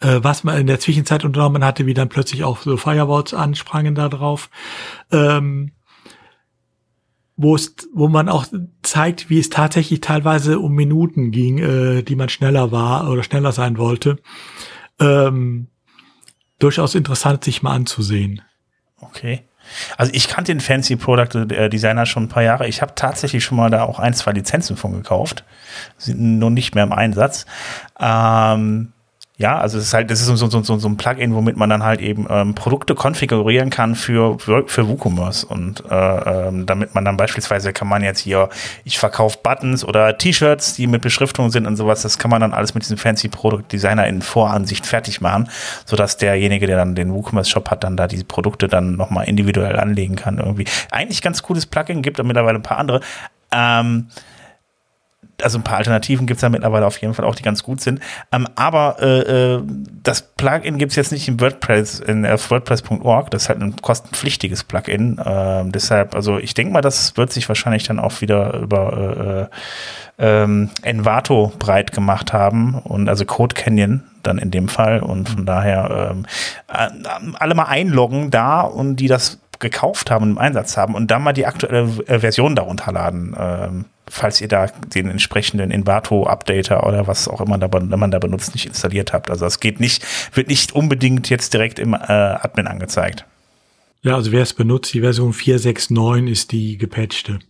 Äh, 0.00 0.18
was 0.22 0.42
man 0.42 0.58
in 0.58 0.66
der 0.66 0.80
Zwischenzeit 0.80 1.24
unternommen 1.24 1.64
hatte, 1.64 1.86
wie 1.86 1.94
dann 1.94 2.08
plötzlich 2.08 2.44
auch 2.44 2.60
so 2.60 2.76
Firewalls 2.76 3.32
ansprangen 3.32 3.94
da 3.94 4.08
drauf. 4.08 4.50
Ähm, 5.12 5.72
wo 7.36 7.54
es, 7.54 7.74
wo 7.92 8.08
man 8.08 8.28
auch 8.28 8.46
zeigt, 8.82 9.28
wie 9.28 9.38
es 9.38 9.50
tatsächlich 9.50 10.00
teilweise 10.00 10.58
um 10.58 10.72
Minuten 10.72 11.30
ging, 11.30 11.58
äh, 11.58 12.02
die 12.02 12.16
man 12.16 12.30
schneller 12.30 12.72
war 12.72 13.10
oder 13.10 13.22
schneller 13.22 13.52
sein 13.52 13.76
wollte. 13.76 14.18
Ähm, 14.98 15.68
durchaus 16.58 16.94
interessant, 16.94 17.44
sich 17.44 17.62
mal 17.62 17.74
anzusehen. 17.74 18.40
Okay. 18.98 19.44
Also 19.96 20.12
ich 20.14 20.28
kannte 20.28 20.52
den 20.52 20.60
Fancy 20.60 20.96
Product 20.96 21.52
äh, 21.52 21.68
Designer 21.68 22.06
schon 22.06 22.24
ein 22.24 22.28
paar 22.28 22.42
Jahre. 22.42 22.66
Ich 22.66 22.82
habe 22.82 22.94
tatsächlich 22.94 23.44
schon 23.44 23.56
mal 23.56 23.70
da 23.70 23.84
auch 23.84 23.98
ein, 23.98 24.14
zwei 24.14 24.32
Lizenzen 24.32 24.76
von 24.76 24.92
gekauft. 24.92 25.44
Sind 25.98 26.20
nur 26.20 26.50
nicht 26.50 26.74
mehr 26.74 26.84
im 26.84 26.92
Einsatz. 26.92 27.46
Ähm, 28.00 28.92
ja, 29.38 29.58
also 29.58 29.76
es 29.76 29.84
ist 29.84 29.94
halt, 29.94 30.10
das 30.10 30.20
ist 30.22 30.26
so, 30.28 30.36
so, 30.36 30.62
so, 30.62 30.78
so 30.78 30.88
ein 30.88 30.96
Plugin, 30.96 31.34
womit 31.34 31.58
man 31.58 31.68
dann 31.68 31.82
halt 31.82 32.00
eben 32.00 32.26
ähm, 32.30 32.54
Produkte 32.54 32.94
konfigurieren 32.94 33.68
kann 33.68 33.94
für, 33.94 34.38
für 34.38 34.88
WooCommerce. 34.88 35.44
Und 35.44 35.84
äh, 35.90 36.48
ähm, 36.48 36.64
damit 36.64 36.94
man 36.94 37.04
dann 37.04 37.18
beispielsweise 37.18 37.74
kann 37.74 37.86
man 37.86 38.02
jetzt 38.02 38.20
hier, 38.20 38.48
ich 38.84 38.98
verkaufe 38.98 39.38
Buttons 39.42 39.84
oder 39.84 40.16
T-Shirts, 40.16 40.74
die 40.74 40.86
mit 40.86 41.02
Beschriftung 41.02 41.50
sind 41.50 41.66
und 41.66 41.76
sowas, 41.76 42.00
das 42.00 42.18
kann 42.18 42.30
man 42.30 42.40
dann 42.40 42.54
alles 42.54 42.72
mit 42.72 42.84
diesem 42.84 42.96
Fancy 42.96 43.28
Product 43.28 43.64
Designer 43.70 44.06
in 44.06 44.22
Voransicht 44.22 44.86
fertig 44.86 45.20
machen, 45.20 45.50
sodass 45.84 46.16
derjenige, 46.16 46.66
der 46.66 46.78
dann 46.78 46.94
den 46.94 47.12
WooCommerce-Shop 47.12 47.70
hat, 47.70 47.84
dann 47.84 47.98
da 47.98 48.06
diese 48.06 48.24
Produkte 48.24 48.68
dann 48.68 48.96
nochmal 48.96 49.28
individuell 49.28 49.78
anlegen 49.78 50.16
kann 50.16 50.38
irgendwie. 50.38 50.64
Eigentlich 50.90 51.20
ganz 51.20 51.42
cooles 51.42 51.66
Plugin, 51.66 52.00
gibt 52.00 52.18
da 52.18 52.22
mittlerweile 52.22 52.58
ein 52.58 52.62
paar 52.62 52.78
andere. 52.78 53.00
Ähm, 53.52 54.08
also 55.42 55.58
ein 55.58 55.64
paar 55.64 55.78
Alternativen 55.78 56.26
gibt 56.26 56.38
es 56.38 56.40
da 56.42 56.48
mittlerweile 56.48 56.86
auf 56.86 56.98
jeden 56.98 57.14
Fall 57.14 57.24
auch, 57.24 57.34
die 57.34 57.42
ganz 57.42 57.62
gut 57.62 57.80
sind. 57.80 58.00
Ähm, 58.32 58.46
aber 58.56 58.96
äh, 59.00 59.54
äh, 59.54 59.62
das 60.02 60.22
Plugin 60.22 60.78
gibt 60.78 60.92
es 60.92 60.96
jetzt 60.96 61.12
nicht 61.12 61.28
in 61.28 61.40
WordPress, 61.40 62.00
in 62.00 62.24
WordPress.org. 62.24 63.30
Das 63.30 63.42
ist 63.42 63.48
halt 63.48 63.60
ein 63.60 63.76
kostenpflichtiges 63.76 64.64
Plugin. 64.64 65.20
Ähm, 65.24 65.72
deshalb, 65.72 66.14
also 66.14 66.38
ich 66.38 66.54
denke 66.54 66.72
mal, 66.72 66.80
das 66.80 67.16
wird 67.16 67.32
sich 67.32 67.48
wahrscheinlich 67.48 67.84
dann 67.84 67.98
auch 67.98 68.20
wieder 68.20 68.54
über 68.54 69.48
äh, 70.18 70.22
äh, 70.22 70.42
ähm, 70.42 70.70
Envato 70.82 71.52
breit 71.58 71.92
gemacht 71.92 72.32
haben 72.32 72.74
und 72.74 73.08
also 73.08 73.24
Code 73.24 73.54
Canyon 73.54 74.04
dann 74.22 74.38
in 74.38 74.50
dem 74.50 74.68
Fall. 74.68 75.00
Und 75.00 75.28
von 75.28 75.46
daher 75.46 76.12
ähm, 76.12 76.26
äh, 76.68 77.34
alle 77.38 77.54
mal 77.54 77.64
einloggen 77.64 78.30
da 78.30 78.62
und 78.62 78.96
die 78.96 79.08
das 79.08 79.40
gekauft 79.58 80.10
haben 80.10 80.24
und 80.24 80.30
im 80.32 80.38
Einsatz 80.38 80.76
haben 80.76 80.94
und 80.94 81.10
dann 81.10 81.22
mal 81.22 81.32
die 81.32 81.46
aktuelle 81.46 81.88
äh, 82.06 82.18
Version 82.18 82.54
darunter 82.54 82.92
laden, 82.92 83.34
ähm, 83.38 83.84
falls 84.08 84.40
ihr 84.40 84.48
da 84.48 84.66
den 84.66 85.10
entsprechenden 85.10 85.70
Envato-Updater 85.70 86.86
oder 86.86 87.06
was 87.06 87.28
auch 87.28 87.40
immer 87.40 87.58
da, 87.58 87.68
man 87.96 88.10
da 88.10 88.18
benutzt, 88.18 88.54
nicht 88.54 88.66
installiert 88.66 89.12
habt. 89.12 89.30
Also 89.30 89.46
es 89.46 89.60
geht 89.60 89.80
nicht, 89.80 90.04
wird 90.34 90.48
nicht 90.48 90.72
unbedingt 90.72 91.28
jetzt 91.30 91.52
direkt 91.52 91.78
im 91.78 91.94
äh, 91.94 91.96
Admin 91.96 92.66
angezeigt. 92.66 93.24
Ja, 94.02 94.14
also 94.14 94.30
wer 94.32 94.42
es 94.42 94.54
benutzt, 94.54 94.94
die 94.94 95.00
Version 95.00 95.32
469 95.32 96.30
ist 96.30 96.52
die 96.52 96.78
gepatchte. 96.78 97.40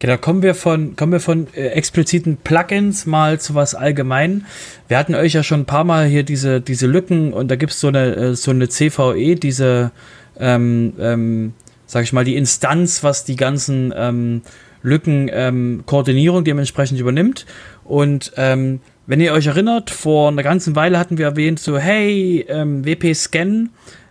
Genau, 0.00 0.18
kommen 0.18 0.42
wir 0.42 0.54
von, 0.54 0.96
kommen 0.96 1.12
wir 1.12 1.20
von 1.20 1.46
äh, 1.54 1.68
expliziten 1.68 2.36
Plugins 2.36 3.06
mal 3.06 3.40
zu 3.40 3.54
was 3.54 3.74
allgemein. 3.74 4.44
Wir 4.88 4.98
hatten 4.98 5.14
euch 5.14 5.32
ja 5.32 5.42
schon 5.42 5.60
ein 5.60 5.66
paar 5.66 5.84
Mal 5.84 6.06
hier 6.06 6.24
diese, 6.24 6.60
diese 6.60 6.86
Lücken 6.86 7.32
und 7.32 7.50
da 7.50 7.56
gibt 7.56 7.72
es 7.72 7.80
so 7.80 7.88
eine, 7.88 8.14
äh, 8.14 8.34
so 8.34 8.50
eine 8.50 8.68
CVE, 8.68 9.36
diese 9.36 9.92
ähm, 10.38 10.94
ähm, 10.98 11.54
sag 11.86 12.02
ich 12.02 12.12
mal, 12.12 12.24
die 12.24 12.36
Instanz, 12.36 13.02
was 13.02 13.24
die 13.24 13.36
ganzen 13.36 13.92
ähm, 13.96 14.42
Lückenkoordinierung 14.84 16.38
ähm, 16.40 16.44
dementsprechend 16.44 17.00
übernimmt. 17.00 17.46
Und 17.84 18.32
ähm, 18.36 18.80
wenn 19.06 19.20
ihr 19.20 19.32
euch 19.32 19.46
erinnert, 19.46 19.90
vor 19.90 20.28
einer 20.28 20.42
ganzen 20.42 20.76
Weile 20.76 20.98
hatten 20.98 21.18
wir 21.18 21.26
erwähnt, 21.26 21.58
so, 21.58 21.76
hey, 21.76 22.46
ähm, 22.48 22.84
WP-Scan, 22.84 23.70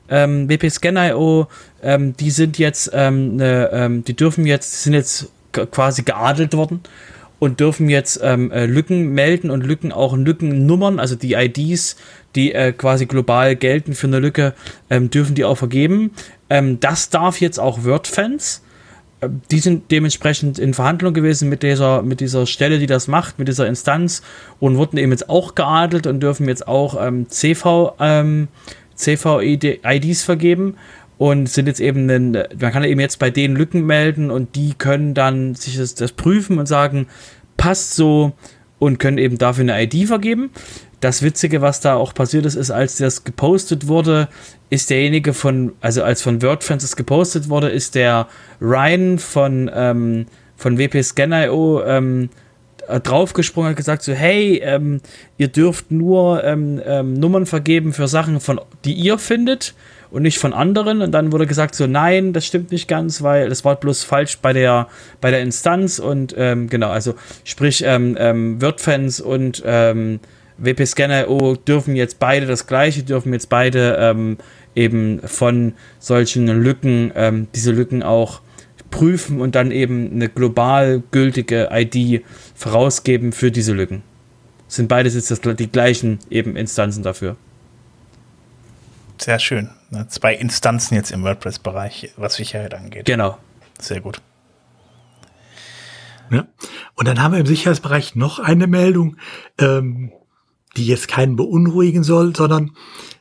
ähm, 0.09 0.49
WP-Scan.io, 0.49 1.47
ähm, 1.81 2.17
die 2.17 2.31
sind 2.31 2.59
jetzt, 2.59 2.91
ähm, 2.93 3.37
ne, 3.37 3.69
ähm, 3.71 4.03
die 4.03 4.15
dürfen 4.15 4.45
jetzt, 4.45 4.83
sind 4.83 4.93
jetzt 4.93 5.31
quasi 5.71 6.03
geadelt 6.03 6.53
worden 6.53 6.81
und 7.39 7.59
dürfen 7.59 7.89
jetzt 7.89 8.19
ähm, 8.23 8.51
äh, 8.51 8.65
Lücken 8.65 9.09
melden 9.09 9.49
und 9.49 9.65
Lücken 9.65 9.91
auch 9.91 10.15
Lückennummern, 10.15 10.99
also 10.99 11.15
die 11.15 11.33
IDs, 11.33 11.95
die 12.35 12.53
äh, 12.53 12.71
quasi 12.71 13.05
global 13.05 13.55
gelten 13.55 13.93
für 13.93 14.07
eine 14.07 14.19
Lücke, 14.19 14.53
ähm, 14.89 15.09
dürfen 15.09 15.35
die 15.35 15.43
auch 15.43 15.57
vergeben. 15.57 16.11
Ähm, 16.49 16.79
das 16.79 17.09
darf 17.09 17.41
jetzt 17.41 17.59
auch 17.59 17.83
WordFans. 17.83 18.61
Die 19.51 19.59
sind 19.59 19.91
dementsprechend 19.91 20.59
in 20.59 20.73
Verhandlung 20.73 21.13
gewesen 21.13 21.49
mit 21.49 21.63
dieser, 21.63 22.01
mit 22.01 22.19
dieser 22.19 22.45
Stelle, 22.45 22.79
die 22.79 22.85
das 22.85 23.07
macht, 23.07 23.39
mit 23.39 23.47
dieser 23.47 23.67
Instanz 23.67 24.21
und 24.59 24.77
wurden 24.77 24.97
eben 24.97 25.11
jetzt 25.11 25.29
auch 25.29 25.55
geadelt 25.55 26.07
und 26.07 26.21
dürfen 26.21 26.47
jetzt 26.47 26.67
auch 26.67 26.95
ähm, 26.99 27.29
CV, 27.29 27.95
ähm, 27.99 28.47
CV-IDs 28.95 30.23
vergeben 30.23 30.75
und 31.17 31.47
sind 31.47 31.67
jetzt 31.67 31.79
eben, 31.79 32.09
ein, 32.09 32.31
man 32.31 32.71
kann 32.71 32.83
eben 32.83 32.99
jetzt 32.99 33.19
bei 33.19 33.29
denen 33.29 33.55
Lücken 33.55 33.85
melden 33.85 34.31
und 34.31 34.55
die 34.55 34.73
können 34.73 35.13
dann 35.13 35.55
sich 35.55 35.77
das, 35.77 35.95
das 35.95 36.11
prüfen 36.11 36.59
und 36.59 36.67
sagen, 36.67 37.07
passt 37.57 37.95
so 37.95 38.33
und 38.79 38.99
können 38.99 39.17
eben 39.17 39.37
dafür 39.37 39.61
eine 39.61 39.83
ID 39.83 40.07
vergeben. 40.07 40.51
Das 41.03 41.21
Witzige, 41.21 41.61
was 41.61 41.81
da 41.81 41.95
auch 41.95 42.13
passiert 42.13 42.45
ist, 42.45 42.55
ist, 42.55 42.71
als 42.71 42.95
das 42.95 43.25
gepostet 43.25 43.87
wurde, 43.89 44.29
ist 44.69 44.89
derjenige 44.89 45.33
von, 45.33 45.73
also 45.81 46.01
als 46.01 46.21
von 46.21 46.41
WordFans 46.41 46.81
es 46.81 46.95
gepostet 46.95 47.49
wurde, 47.49 47.67
ist 47.67 47.95
der 47.95 48.27
Ryan 48.61 49.19
von, 49.19 49.69
ähm, 49.73 50.27
von 50.55 50.77
WP 50.77 51.03
Scan.io 51.03 51.83
ähm, 51.83 52.29
draufgesprungen 52.87 53.71
hat 53.71 53.77
gesagt 53.77 54.03
so 54.03 54.11
hey 54.11 54.57
ähm, 54.63 54.99
ihr 55.37 55.47
dürft 55.47 55.89
nur 55.89 56.43
ähm, 56.43 56.81
ähm, 56.85 57.13
Nummern 57.13 57.45
vergeben 57.45 57.93
für 57.93 58.09
Sachen 58.09 58.41
von 58.41 58.59
die 58.83 58.93
ihr 58.93 59.17
findet 59.17 59.73
und 60.09 60.21
nicht 60.21 60.37
von 60.37 60.53
anderen. 60.53 61.01
Und 61.01 61.11
dann 61.11 61.31
wurde 61.31 61.47
gesagt, 61.47 61.75
so 61.75 61.87
nein, 61.87 62.31
das 62.33 62.45
stimmt 62.45 62.71
nicht 62.71 62.87
ganz, 62.87 63.23
weil 63.23 63.49
das 63.49 63.65
war 63.65 63.75
bloß 63.75 64.03
falsch 64.03 64.37
bei 64.37 64.53
der, 64.53 64.87
bei 65.19 65.31
der 65.31 65.41
Instanz. 65.41 65.97
Und 65.99 66.35
ähm, 66.37 66.69
genau, 66.69 66.91
also 66.91 67.15
sprich, 67.43 67.83
ähm, 67.85 68.15
ähm, 68.19 68.61
WordFans 68.61 69.19
und 69.19 69.63
ähm, 70.63 70.65
WP 70.65 70.85
Scanner 70.85 71.29
oh, 71.29 71.55
dürfen 71.55 71.95
jetzt 71.95 72.19
beide 72.19 72.45
das 72.45 72.67
gleiche, 72.67 73.03
dürfen 73.03 73.33
jetzt 73.33 73.49
beide 73.49 73.97
ähm, 73.99 74.37
eben 74.75 75.21
von 75.27 75.73
solchen 75.99 76.47
Lücken, 76.47 77.11
ähm, 77.15 77.47
diese 77.53 77.71
Lücken 77.71 78.03
auch 78.03 78.41
prüfen 78.89 79.41
und 79.41 79.55
dann 79.55 79.71
eben 79.71 80.11
eine 80.11 80.29
global 80.29 81.01
gültige 81.11 81.69
ID 81.71 82.23
vorausgeben 82.55 83.31
für 83.31 83.51
diese 83.51 83.73
Lücken. 83.73 84.03
Sind 84.67 84.87
beides 84.87 85.15
jetzt 85.15 85.31
das, 85.31 85.41
die 85.41 85.71
gleichen 85.71 86.19
eben 86.29 86.55
Instanzen 86.55 87.03
dafür. 87.03 87.35
Sehr 89.17 89.39
schön. 89.39 89.69
Zwei 90.09 90.33
Instanzen 90.33 90.95
jetzt 90.95 91.11
im 91.11 91.23
WordPress-Bereich, 91.23 92.13
was 92.17 92.35
Sicherheit 92.35 92.73
angeht. 92.73 93.05
Genau. 93.05 93.37
Sehr 93.79 94.01
gut. 94.01 94.21
Ja. 96.31 96.47
Und 96.95 97.07
dann 97.07 97.21
haben 97.21 97.33
wir 97.33 97.39
im 97.39 97.45
Sicherheitsbereich 97.45 98.15
noch 98.15 98.39
eine 98.39 98.67
Meldung, 98.67 99.17
ähm, 99.59 100.11
die 100.77 100.85
jetzt 100.85 101.07
keinen 101.07 101.35
beunruhigen 101.35 102.03
soll, 102.03 102.35
sondern, 102.35 102.71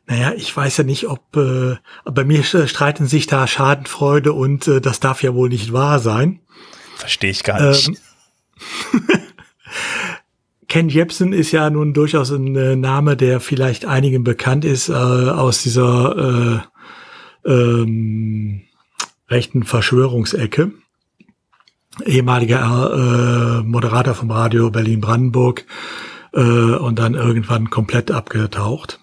naja, 0.07 0.33
ich 0.37 0.55
weiß 0.57 0.79
ja 0.79 0.85
nicht, 0.85 1.09
ob 1.09 1.37
äh, 1.37 1.77
bei 2.05 2.25
mir 2.25 2.43
streiten 2.43 3.07
sich 3.07 3.27
da 3.27 3.47
Schadenfreude 3.47 4.33
und 4.33 4.67
äh, 4.69 4.81
das 4.81 5.01
darf 5.01 5.23
ja 5.23 5.35
wohl 5.35 5.49
nicht 5.49 5.73
wahr 5.73 5.99
sein. 5.99 6.41
Verstehe 6.97 7.31
ich 7.31 7.45
gar 7.45 7.71
nicht. 7.71 7.89
Ähm, 7.89 7.97
Ken 10.69 10.89
Jebsen 10.89 11.35
ist 11.35 11.53
ja 11.53 11.69
nun 11.69 11.93
durchaus 11.93 12.31
ein 12.31 12.57
äh, 12.57 12.77
Name, 12.77 13.17
der 13.17 13.41
vielleicht 13.41 13.85
einigen 13.85 14.25
bekannt 14.25 14.65
ist 14.65 14.89
äh, 14.89 14.93
aus 14.93 15.63
dieser 15.63 16.63
äh, 17.45 17.51
ähm, 17.51 18.63
rechten 19.29 19.65
Verschwörungsecke. 19.65 20.73
Ehemaliger 22.07 23.61
äh, 23.61 23.63
Moderator 23.63 24.15
vom 24.15 24.31
Radio 24.31 24.71
Berlin-Brandenburg 24.71 25.67
äh, 26.33 26.41
und 26.41 26.99
dann 26.99 27.15
irgendwann 27.15 27.71
komplett 27.71 28.11
abgetaucht. 28.11 29.01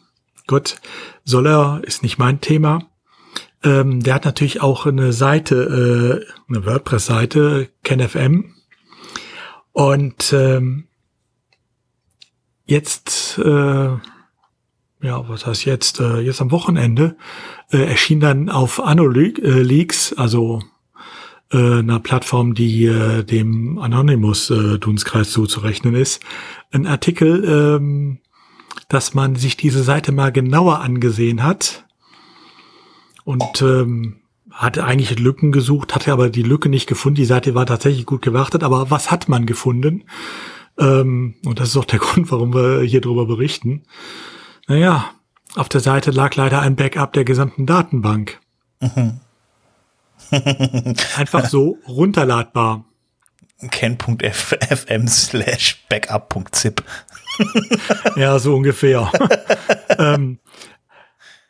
Gut, 0.47 0.77
soll 1.25 1.47
er, 1.47 1.81
ist 1.83 2.03
nicht 2.03 2.17
mein 2.17 2.41
Thema. 2.41 2.81
ähm, 3.63 4.01
der 4.01 4.15
hat 4.15 4.25
natürlich 4.25 4.61
auch 4.61 4.85
eine 4.85 5.11
Seite, 5.13 6.25
äh, 6.25 6.53
eine 6.53 6.65
WordPress-Seite, 6.65 7.69
KenFM. 7.83 8.55
Und 9.73 10.33
ähm, 10.33 10.87
jetzt, 12.65 13.37
äh, 13.39 13.89
ja, 15.01 15.29
was 15.29 15.45
heißt 15.45 15.65
jetzt, 15.65 15.99
äh, 15.99 16.19
jetzt 16.19 16.41
am 16.41 16.51
Wochenende, 16.51 17.17
äh, 17.71 17.77
erschien 17.77 18.19
dann 18.19 18.49
auf 18.49 18.81
Anoleaks, 18.81 20.13
also 20.13 20.61
äh, 21.51 21.79
einer 21.79 21.99
Plattform, 21.99 22.53
die 22.53 22.85
äh, 22.85 23.23
dem 23.23 23.79
Anonymous-Dunstkreis 23.79 25.31
zuzurechnen 25.31 25.95
ist, 25.95 26.21
ein 26.71 26.85
Artikel, 26.85 27.43
ähm, 27.45 28.19
dass 28.87 29.13
man 29.13 29.35
sich 29.35 29.57
diese 29.57 29.83
Seite 29.83 30.11
mal 30.11 30.31
genauer 30.31 30.79
angesehen 30.79 31.43
hat 31.43 31.85
und 33.23 33.61
ähm, 33.61 34.21
hatte 34.51 34.83
eigentlich 34.83 35.17
Lücken 35.19 35.51
gesucht, 35.51 35.95
hatte 35.95 36.11
aber 36.11 36.29
die 36.29 36.43
Lücke 36.43 36.69
nicht 36.69 36.87
gefunden. 36.87 37.15
Die 37.15 37.25
Seite 37.25 37.55
war 37.55 37.65
tatsächlich 37.65 38.05
gut 38.05 38.21
gewartet, 38.21 38.63
aber 38.63 38.91
was 38.91 39.11
hat 39.11 39.29
man 39.29 39.45
gefunden? 39.45 40.03
Ähm, 40.77 41.35
und 41.45 41.59
das 41.59 41.69
ist 41.69 41.77
auch 41.77 41.85
der 41.85 41.99
Grund, 41.99 42.31
warum 42.31 42.53
wir 42.53 42.81
hier 42.81 43.01
drüber 43.01 43.25
berichten. 43.25 43.83
Naja, 44.67 45.11
auf 45.55 45.69
der 45.69 45.81
Seite 45.81 46.11
lag 46.11 46.35
leider 46.35 46.61
ein 46.61 46.75
Backup 46.75 47.13
der 47.13 47.23
gesamten 47.23 47.65
Datenbank. 47.65 48.39
Mhm. 48.81 49.19
Einfach 51.17 51.49
so 51.49 51.77
runterladbar. 51.87 52.85
ken.fm 53.71 55.07
slash 55.07 55.83
backup.zip. 55.89 56.83
ja, 58.15 58.39
so 58.39 58.55
ungefähr. 58.55 59.11
ähm, 59.97 60.39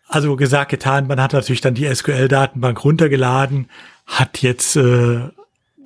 also 0.09 0.36
gesagt, 0.36 0.71
getan, 0.71 1.07
man 1.07 1.21
hat 1.21 1.34
natürlich 1.34 1.61
dann 1.61 1.75
die 1.75 1.93
SQL-Datenbank 1.93 2.84
runtergeladen, 2.84 3.69
hat 4.07 4.41
jetzt, 4.41 4.75
äh, 4.75 5.19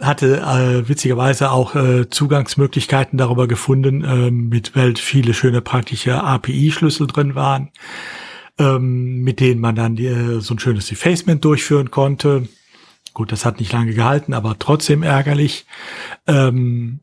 hatte 0.01 0.37
äh, 0.37 0.87
witzigerweise 0.87 1.51
auch 1.51 1.75
äh, 1.75 2.09
Zugangsmöglichkeiten 2.09 3.17
darüber 3.17 3.47
gefunden, 3.47 4.03
äh, 4.03 4.31
mit 4.31 4.77
weil 4.77 4.95
viele 4.95 5.33
schöne 5.33 5.61
praktische 5.61 6.23
API-Schlüssel 6.23 7.07
drin 7.07 7.35
waren, 7.35 7.71
ähm, 8.57 9.23
mit 9.23 9.41
denen 9.41 9.59
man 9.59 9.75
dann 9.75 9.97
die, 9.97 10.07
äh, 10.07 10.39
so 10.39 10.53
ein 10.53 10.59
schönes 10.59 10.87
Defacement 10.87 11.43
durchführen 11.43 11.91
konnte. 11.91 12.47
Gut, 13.13 13.31
das 13.31 13.45
hat 13.45 13.59
nicht 13.59 13.71
lange 13.71 13.93
gehalten, 13.93 14.33
aber 14.33 14.57
trotzdem 14.57 15.03
ärgerlich. 15.03 15.65
Ähm, 16.27 16.99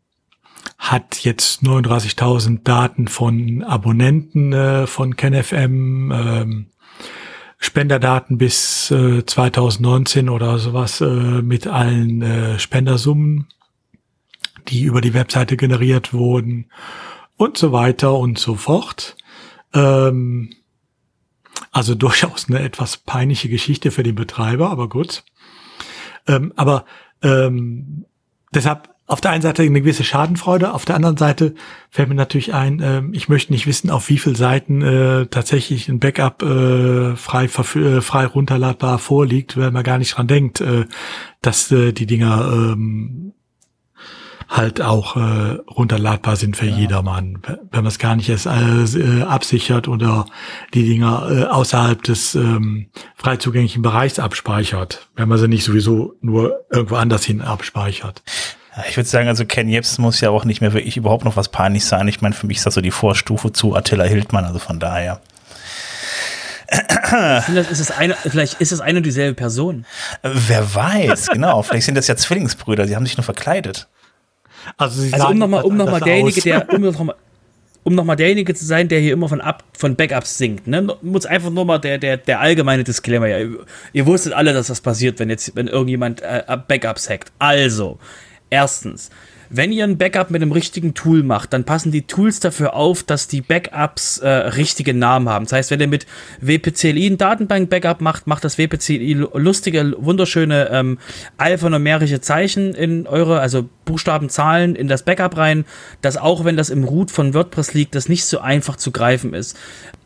hat 0.78 1.24
jetzt 1.24 1.62
39.000 1.62 2.62
Daten 2.64 3.06
von 3.08 3.62
Abonnenten 3.62 4.52
äh, 4.52 4.86
von 4.86 5.16
KenFM, 5.16 6.10
ähm, 6.10 6.66
Spenderdaten 7.58 8.38
bis 8.38 8.90
äh, 8.90 9.24
2019 9.24 10.30
oder 10.30 10.58
sowas 10.58 11.02
äh, 11.02 11.42
mit 11.42 11.66
allen 11.66 12.22
äh, 12.22 12.58
Spendersummen, 12.58 13.48
die 14.68 14.82
über 14.84 15.02
die 15.02 15.12
Webseite 15.12 15.58
generiert 15.58 16.14
wurden 16.14 16.70
und 17.36 17.58
so 17.58 17.72
weiter 17.72 18.14
und 18.14 18.38
so 18.38 18.54
fort. 18.54 19.16
Ähm, 19.74 20.54
also 21.70 21.94
durchaus 21.96 22.48
eine 22.48 22.60
etwas 22.60 22.96
peinliche 22.96 23.50
Geschichte 23.50 23.90
für 23.90 24.02
den 24.02 24.14
Betreiber, 24.14 24.70
aber 24.70 24.88
gut. 24.88 25.24
Ähm, 26.26 26.52
aber 26.56 26.84
ähm, 27.22 28.04
deshalb 28.54 28.90
auf 29.10 29.20
der 29.20 29.32
einen 29.32 29.42
Seite 29.42 29.62
eine 29.62 29.80
gewisse 29.80 30.04
Schadenfreude, 30.04 30.72
auf 30.72 30.84
der 30.84 30.94
anderen 30.94 31.16
Seite 31.16 31.54
fällt 31.90 32.08
mir 32.08 32.14
natürlich 32.14 32.54
ein, 32.54 32.80
äh, 32.80 33.02
ich 33.10 33.28
möchte 33.28 33.52
nicht 33.52 33.66
wissen, 33.66 33.90
auf 33.90 34.08
wie 34.08 34.18
viel 34.18 34.36
Seiten 34.36 34.82
äh, 34.82 35.26
tatsächlich 35.26 35.88
ein 35.88 35.98
Backup 35.98 36.42
äh, 36.42 37.16
frei, 37.16 37.46
äh, 37.46 38.00
frei 38.00 38.26
runterladbar 38.26 39.00
vorliegt, 39.00 39.56
weil 39.56 39.72
man 39.72 39.82
gar 39.82 39.98
nicht 39.98 40.16
dran 40.16 40.28
denkt, 40.28 40.60
äh, 40.60 40.84
dass 41.42 41.72
äh, 41.72 41.92
die 41.92 42.06
Dinger 42.06 42.52
ähm, 42.52 43.32
halt 44.50 44.82
auch 44.82 45.16
äh, 45.16 45.58
runterladbar 45.70 46.34
sind 46.34 46.56
für 46.56 46.66
ja. 46.66 46.76
jedermann. 46.76 47.38
Wenn 47.44 47.84
man 47.84 47.86
es 47.86 48.00
gar 48.00 48.16
nicht 48.16 48.28
erst 48.28 48.46
äh, 48.46 49.22
absichert 49.22 49.86
oder 49.86 50.26
die 50.74 50.84
Dinger 50.84 51.28
äh, 51.30 51.44
außerhalb 51.44 52.02
des 52.02 52.34
ähm, 52.34 52.88
frei 53.14 53.36
zugänglichen 53.36 53.82
Bereichs 53.82 54.18
abspeichert, 54.18 55.08
wenn 55.14 55.28
man 55.28 55.38
sie 55.38 55.46
nicht 55.46 55.64
sowieso 55.64 56.14
nur 56.20 56.66
irgendwo 56.70 56.96
anders 56.96 57.24
hin 57.24 57.40
abspeichert. 57.40 58.22
Ich 58.88 58.96
würde 58.96 59.08
sagen, 59.08 59.28
also 59.28 59.44
Ken 59.44 59.68
Jebs 59.68 59.98
muss 59.98 60.20
ja 60.20 60.30
auch 60.30 60.44
nicht 60.44 60.60
mehr 60.60 60.72
wirklich 60.72 60.96
überhaupt 60.96 61.24
noch 61.24 61.36
was 61.36 61.48
peinlich 61.48 61.84
sein. 61.84 62.08
Ich 62.08 62.20
meine, 62.20 62.34
für 62.34 62.46
mich 62.46 62.58
ist 62.58 62.66
das 62.66 62.74
so 62.74 62.80
die 62.80 62.90
Vorstufe 62.90 63.52
zu 63.52 63.74
Attila 63.76 64.04
Hildmann, 64.04 64.44
also 64.44 64.58
von 64.58 64.80
daher. 64.80 65.20
Vielleicht 67.46 67.70
ist 67.70 67.80
es 67.80 67.90
eine, 67.90 68.14
vielleicht 68.14 68.60
ist 68.60 68.70
es 68.70 68.80
eine 68.80 68.98
und 68.98 69.04
dieselbe 69.04 69.34
Person. 69.34 69.84
Wer 70.22 70.72
weiß, 70.74 71.28
genau. 71.28 71.62
Vielleicht 71.62 71.86
sind 71.86 71.96
das 71.96 72.06
ja 72.06 72.16
Zwillingsbrüder, 72.16 72.86
sie 72.86 72.94
haben 72.94 73.06
sich 73.06 73.16
nur 73.16 73.24
verkleidet. 73.24 73.88
Also, 74.76 75.02
also 75.12 75.28
um 75.28 75.38
nochmal, 75.38 75.64
um 75.64 75.76
nochmal 75.76 76.00
derjenige, 76.00 76.40
der, 76.42 76.68
um 76.72 76.80
nochmal, 76.92 77.16
um 77.82 77.94
noch 77.94 78.14
derjenige 78.14 78.54
zu 78.54 78.64
sein, 78.64 78.88
der 78.88 79.00
hier 79.00 79.12
immer 79.12 79.28
von, 79.28 79.40
Up, 79.40 79.64
von 79.76 79.96
Backups 79.96 80.36
singt, 80.38 80.66
ne, 80.66 80.86
muss 81.02 81.26
einfach 81.26 81.50
nur 81.50 81.64
mal 81.64 81.78
der, 81.78 81.98
der, 81.98 82.18
der 82.18 82.40
allgemeine 82.40 82.84
Disclaimer, 82.84 83.26
ja, 83.26 83.38
ihr, 83.38 83.58
ihr 83.92 84.06
wusstet 84.06 84.32
alle, 84.32 84.52
dass 84.52 84.66
das 84.66 84.80
passiert, 84.80 85.18
wenn 85.18 85.30
jetzt, 85.30 85.56
wenn 85.56 85.66
irgendjemand 85.66 86.20
äh, 86.20 86.42
Backups 86.68 87.08
hackt. 87.08 87.32
Also, 87.38 87.98
erstens, 88.50 89.10
wenn 89.50 89.72
ihr 89.72 89.84
ein 89.84 89.98
Backup 89.98 90.30
mit 90.30 90.40
einem 90.40 90.52
richtigen 90.52 90.94
Tool 90.94 91.24
macht, 91.24 91.52
dann 91.52 91.64
passen 91.64 91.90
die 91.90 92.06
Tools 92.06 92.38
dafür 92.38 92.74
auf, 92.74 93.02
dass 93.02 93.26
die 93.26 93.40
Backups 93.40 94.18
äh, 94.18 94.28
richtige 94.28 94.94
Namen 94.94 95.28
haben. 95.28 95.44
Das 95.44 95.52
heißt, 95.52 95.70
wenn 95.72 95.80
ihr 95.80 95.88
mit 95.88 96.06
WPCLI 96.40 97.08
ein 97.08 97.18
Datenbank-Backup 97.18 98.00
macht, 98.00 98.28
macht 98.28 98.44
das 98.44 98.58
WPCLI 98.58 99.14
lustige, 99.34 99.94
wunderschöne 99.98 100.70
ähm, 100.70 100.98
alphanumerische 101.36 102.20
Zeichen 102.20 102.74
in 102.74 103.08
eure, 103.08 103.40
also 103.40 103.68
Buchstaben, 103.84 104.28
Zahlen 104.28 104.76
in 104.76 104.86
das 104.86 105.02
Backup 105.02 105.36
rein, 105.36 105.64
dass 106.00 106.16
auch 106.16 106.44
wenn 106.44 106.56
das 106.56 106.70
im 106.70 106.84
Root 106.84 107.10
von 107.10 107.34
WordPress 107.34 107.74
liegt, 107.74 107.96
das 107.96 108.08
nicht 108.08 108.24
so 108.24 108.38
einfach 108.38 108.76
zu 108.76 108.92
greifen 108.92 109.34
ist. 109.34 109.58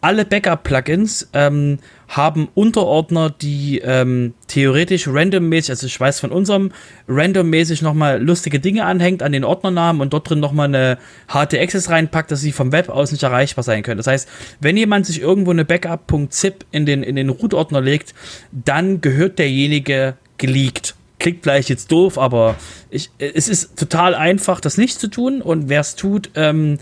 Alle 0.05 0.27
Backup-Plugins 0.27 1.31
ähm, 1.33 1.79
haben 2.09 2.49
Unterordner, 2.53 3.31
die 3.31 3.79
ähm, 3.83 4.35
theoretisch 4.49 5.09
randommäßig, 5.09 5.71
also 5.71 5.87
ich 5.87 5.99
weiß 5.99 6.21
von 6.21 6.31
unserem, 6.31 6.73
randommäßig 7.09 7.81
nochmal 7.81 8.23
lustige 8.23 8.61
Dinge 8.61 8.85
anhängt 8.85 9.23
an 9.23 9.33
den 9.33 9.45
Ordnernamen 9.45 10.03
und 10.03 10.13
dort 10.13 10.29
drin 10.29 10.41
nochmal 10.41 10.67
eine 10.67 10.99
HT-Access 11.29 11.89
reinpackt, 11.89 12.31
dass 12.31 12.43
sie 12.43 12.53
vom 12.53 12.71
Web 12.71 12.91
aus 12.91 13.13
nicht 13.13 13.23
erreichbar 13.23 13.65
sein 13.65 13.83
können. 13.83 13.97
Das 13.97 14.07
heißt, 14.07 14.29
wenn 14.61 14.77
jemand 14.77 15.07
sich 15.07 15.23
irgendwo 15.23 15.53
eine 15.53 15.65
Backup.zip 15.65 16.67
in 16.71 16.85
den, 16.85 17.03
in 17.03 17.17
den 17.17 17.31
Root-Ordner 17.31 17.81
legt, 17.81 18.15
dann 18.53 19.01
gehört 19.01 19.39
derjenige 19.39 20.17
geleakt. 20.37 20.97
Klingt 21.19 21.45
vielleicht 21.45 21.71
jetzt 21.71 21.91
doof, 21.91 22.19
aber 22.19 22.57
ich, 22.91 23.09
es 23.17 23.49
ist 23.49 23.79
total 23.79 24.15
einfach, 24.15 24.61
das 24.61 24.77
nicht 24.77 25.01
zu 25.01 25.09
tun 25.09 25.41
und 25.41 25.71
wer 25.71 25.81
es 25.81 25.97
tut, 25.97 26.29
ähm, 26.35 26.77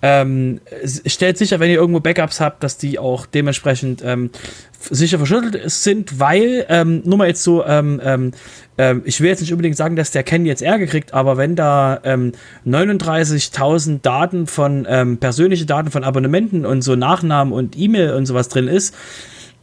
ähm, 0.00 0.60
stellt 1.06 1.36
sicher, 1.38 1.58
wenn 1.60 1.70
ihr 1.70 1.76
irgendwo 1.76 2.00
Backups 2.00 2.40
habt, 2.40 2.62
dass 2.62 2.78
die 2.78 2.98
auch 2.98 3.26
dementsprechend 3.26 4.02
ähm, 4.04 4.30
sicher 4.78 5.18
verschüttelt 5.18 5.70
sind, 5.70 6.18
weil, 6.20 6.64
ähm, 6.68 7.02
nur 7.04 7.18
mal 7.18 7.26
jetzt 7.26 7.42
so, 7.42 7.64
ähm, 7.64 8.00
ähm, 8.04 8.30
ähm, 8.78 9.02
ich 9.04 9.20
will 9.20 9.28
jetzt 9.28 9.40
nicht 9.40 9.52
unbedingt 9.52 9.76
sagen, 9.76 9.96
dass 9.96 10.12
der 10.12 10.22
Ken 10.22 10.46
jetzt 10.46 10.62
Ärger 10.62 10.86
kriegt, 10.86 11.14
aber 11.14 11.36
wenn 11.36 11.56
da 11.56 11.94
39.000 11.94 14.02
Daten 14.02 14.46
von, 14.46 14.86
persönliche 15.18 15.66
Daten 15.66 15.90
von 15.90 16.04
Abonnementen 16.04 16.64
und 16.64 16.82
so 16.82 16.94
Nachnamen 16.94 17.52
und 17.52 17.76
E-Mail 17.76 18.14
und 18.14 18.26
sowas 18.26 18.48
drin 18.48 18.68
ist, 18.68 18.94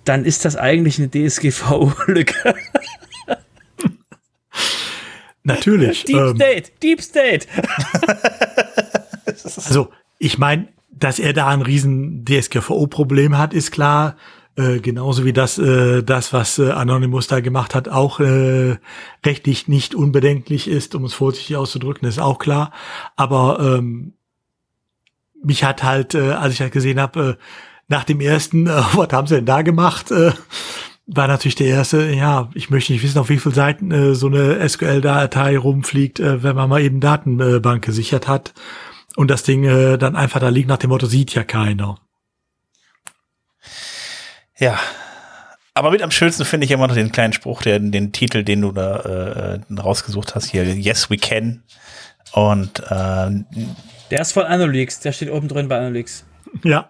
dann 0.03 0.25
ist 0.25 0.43
das 0.45 0.57
eigentlich 0.57 0.99
eine 0.99 1.09
DSGVO-Lücke. 1.09 2.55
Natürlich. 5.43 6.05
Deep 6.05 6.35
State, 6.35 6.71
Deep 6.81 7.01
State. 7.01 7.47
also 9.25 9.89
ich 10.19 10.37
meine, 10.37 10.67
dass 10.91 11.19
er 11.19 11.33
da 11.33 11.47
ein 11.47 11.61
riesen 11.61 12.25
DSGVO-Problem 12.25 13.37
hat, 13.37 13.53
ist 13.53 13.71
klar. 13.71 14.15
Äh, 14.57 14.79
genauso 14.79 15.25
wie 15.25 15.33
das, 15.33 15.57
äh, 15.57 16.01
das, 16.01 16.31
was 16.31 16.59
äh, 16.59 16.71
Anonymous 16.71 17.27
da 17.27 17.41
gemacht 17.41 17.75
hat, 17.75 17.89
auch 17.89 18.21
äh, 18.21 18.77
rechtlich 19.25 19.67
nicht 19.67 19.93
unbedenklich 19.93 20.69
ist, 20.69 20.95
um 20.95 21.03
es 21.03 21.13
vorsichtig 21.13 21.57
auszudrücken, 21.57 22.07
ist 22.07 22.19
auch 22.19 22.39
klar. 22.39 22.71
Aber 23.17 23.59
ähm, 23.59 24.13
mich 25.43 25.65
hat 25.65 25.83
halt, 25.83 26.15
äh, 26.15 26.31
als 26.31 26.53
ich 26.53 26.61
halt 26.61 26.71
gesehen 26.71 27.01
habe, 27.01 27.37
äh, 27.37 27.43
nach 27.89 28.05
dem 28.05 28.21
ersten, 28.21 28.67
äh, 28.67 28.69
was 28.93 29.11
haben 29.11 29.27
sie 29.27 29.35
denn 29.35 29.45
da 29.45 29.61
gemacht, 29.61 30.11
äh, 30.11 30.31
war 31.05 31.27
natürlich 31.27 31.55
der 31.55 31.67
erste, 31.67 32.09
ja, 32.11 32.49
ich 32.53 32.69
möchte 32.69 32.93
nicht 32.93 33.03
wissen, 33.03 33.19
auf 33.19 33.29
wie 33.29 33.37
viele 33.37 33.53
Seiten 33.53 33.91
äh, 33.91 34.15
so 34.15 34.27
eine 34.27 34.67
SQL-Datei 34.67 35.57
rumfliegt, 35.57 36.21
äh, 36.21 36.43
wenn 36.43 36.55
man 36.55 36.69
mal 36.69 36.81
eben 36.81 37.01
Datenbank 37.01 37.83
gesichert 37.83 38.29
hat 38.29 38.53
und 39.15 39.29
das 39.29 39.43
Ding 39.43 39.63
äh, 39.63 39.97
dann 39.97 40.15
einfach 40.15 40.39
da 40.39 40.49
liegt 40.49 40.67
nach 40.67 40.77
dem 40.77 40.89
Motto, 40.89 41.07
sieht 41.07 41.33
ja 41.33 41.43
keiner. 41.43 41.99
Ja. 44.57 44.79
Aber 45.73 45.91
mit 45.91 46.01
am 46.01 46.11
schönsten 46.11 46.45
finde 46.45 46.65
ich 46.65 46.71
immer 46.71 46.87
noch 46.87 46.95
den 46.95 47.11
kleinen 47.11 47.33
Spruch, 47.33 47.61
der, 47.61 47.79
den 47.79 48.13
Titel, 48.13 48.43
den 48.43 48.61
du 48.61 48.71
da 48.71 49.59
äh, 49.59 49.59
rausgesucht 49.77 50.33
hast, 50.33 50.49
hier, 50.49 50.63
Yes, 50.63 51.09
we 51.09 51.17
can. 51.17 51.63
Und 52.31 52.79
äh, 52.89 53.43
der 54.11 54.21
ist 54.21 54.31
von 54.31 54.43
Analytics, 54.43 55.01
der 55.01 55.11
steht 55.11 55.29
oben 55.29 55.47
drin 55.49 55.67
bei 55.67 55.77
Analytics. 55.77 56.25
Ja, 56.63 56.87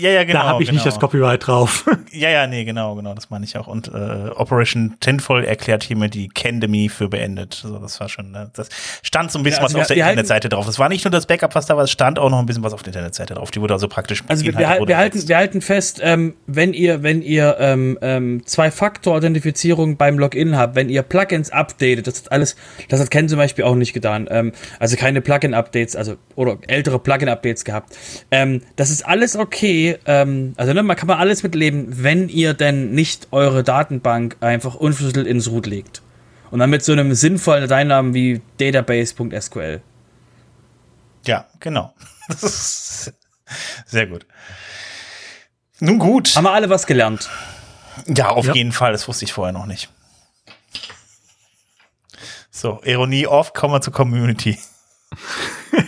Ja, 0.00 0.10
ja, 0.10 0.24
genau. 0.24 0.40
Da 0.40 0.46
habe 0.46 0.62
ich 0.62 0.68
genau. 0.68 0.76
nicht 0.76 0.86
das 0.86 1.00
Copyright 1.00 1.46
drauf. 1.46 1.84
Ja, 2.14 2.30
ja, 2.30 2.46
nee, 2.46 2.64
genau, 2.64 2.94
genau, 2.94 3.12
das 3.12 3.28
meine 3.30 3.44
ich 3.44 3.56
auch. 3.58 3.66
Und 3.66 3.88
äh, 3.88 3.90
Operation 4.36 4.94
Tinfoil 5.00 5.42
erklärt 5.44 5.82
hiermit 5.82 6.14
die 6.14 6.28
Candemy 6.28 6.88
für 6.88 7.08
beendet. 7.08 7.54
So, 7.54 7.76
das 7.80 7.98
war 7.98 8.08
schon, 8.08 8.30
ne? 8.30 8.50
das 8.54 8.68
stand 9.02 9.32
so 9.32 9.40
ein 9.40 9.42
bisschen 9.42 9.58
Ja, 9.58 9.64
also 9.64 9.76
was 9.78 9.82
auf 9.86 9.88
wir- 9.90 9.94
der 9.94 9.96
wir 9.96 10.04
halten- 10.04 10.18
Internetseite 10.20 10.48
drauf. 10.48 10.68
Es 10.68 10.78
war 10.78 10.88
nicht 10.88 11.04
nur 11.04 11.10
das 11.10 11.26
Backup, 11.26 11.56
was 11.56 11.66
da 11.66 11.76
war, 11.76 11.82
es 11.82 11.90
stand 11.90 12.20
auch 12.20 12.30
noch 12.30 12.38
ein 12.38 12.46
bisschen 12.46 12.62
was 12.62 12.72
auf 12.72 12.84
der 12.84 12.92
Internetseite 12.92 13.34
drauf. 13.34 13.50
Die 13.50 13.60
wurde 13.60 13.74
also 13.74 13.88
praktisch. 13.88 14.22
Also 14.28 14.44
wir, 14.44 14.56
wir, 14.56 14.68
halten- 14.68 14.86
wir, 14.86 14.96
halten, 14.96 15.26
wir 15.28 15.36
halten 15.36 15.60
fest, 15.60 15.98
ähm, 16.04 16.34
wenn 16.46 16.72
ihr, 16.72 17.02
wenn 17.02 17.20
ihr 17.20 17.56
ähm, 17.58 17.98
ähm, 18.00 18.42
Zwei-Faktor-Authentifizierung 18.46 19.96
beim 19.96 20.18
Login 20.18 20.56
habt, 20.56 20.76
wenn 20.76 20.88
ihr 20.88 21.02
Plugins 21.02 21.50
updatet, 21.50 22.06
das 22.06 22.22
hat 22.22 22.32
alles, 22.32 22.56
das 22.88 23.00
hat 23.00 23.10
Ken 23.10 23.28
zum 23.28 23.38
Beispiel 23.38 23.64
auch 23.64 23.74
nicht 23.74 23.92
getan. 23.92 24.28
Ähm, 24.30 24.52
also 24.78 24.96
keine 24.96 25.20
Plugin-Updates, 25.20 25.96
also 25.96 26.14
oder 26.36 26.58
ältere 26.68 26.98
Plugin-Updates 26.98 27.64
gehabt. 27.64 27.96
Ähm, 28.30 28.62
das 28.76 28.90
ist 28.90 29.04
alles 29.04 29.36
okay. 29.36 29.63
Ähm, 29.64 30.54
also 30.56 30.72
ne, 30.72 30.82
man 30.82 30.96
kann 30.96 31.06
man 31.08 31.18
alles 31.18 31.42
mitleben, 31.42 31.86
wenn 32.02 32.28
ihr 32.28 32.54
denn 32.54 32.92
nicht 32.92 33.28
eure 33.30 33.62
Datenbank 33.62 34.36
einfach 34.40 34.74
unverschlüsselt 34.74 35.26
ins 35.26 35.48
Root 35.50 35.66
legt. 35.66 36.02
Und 36.50 36.58
dann 36.60 36.70
mit 36.70 36.84
so 36.84 36.92
einem 36.92 37.14
sinnvollen 37.14 37.62
Dateinamen 37.68 38.14
wie 38.14 38.40
database.sql. 38.58 39.80
Ja, 41.26 41.46
genau. 41.60 41.94
Das 42.28 42.42
ist 42.42 43.12
sehr 43.84 44.06
gut. 44.06 44.24
Nun 45.80 45.98
gut. 45.98 46.34
Haben 46.36 46.44
wir 46.44 46.52
alle 46.52 46.70
was 46.70 46.86
gelernt. 46.86 47.28
Ja, 48.06 48.30
auf 48.30 48.46
Ja. 48.46 48.54
jeden 48.54 48.72
Fall. 48.72 48.92
Das 48.92 49.06
wusste 49.08 49.26
ich 49.26 49.32
vorher 49.34 49.52
noch 49.52 49.66
nicht. 49.66 49.90
So, 52.50 52.80
Ironie 52.84 53.26
off, 53.26 53.52
kommen 53.52 53.74
wir 53.74 53.82
zur 53.82 53.92
Community. 53.92 54.58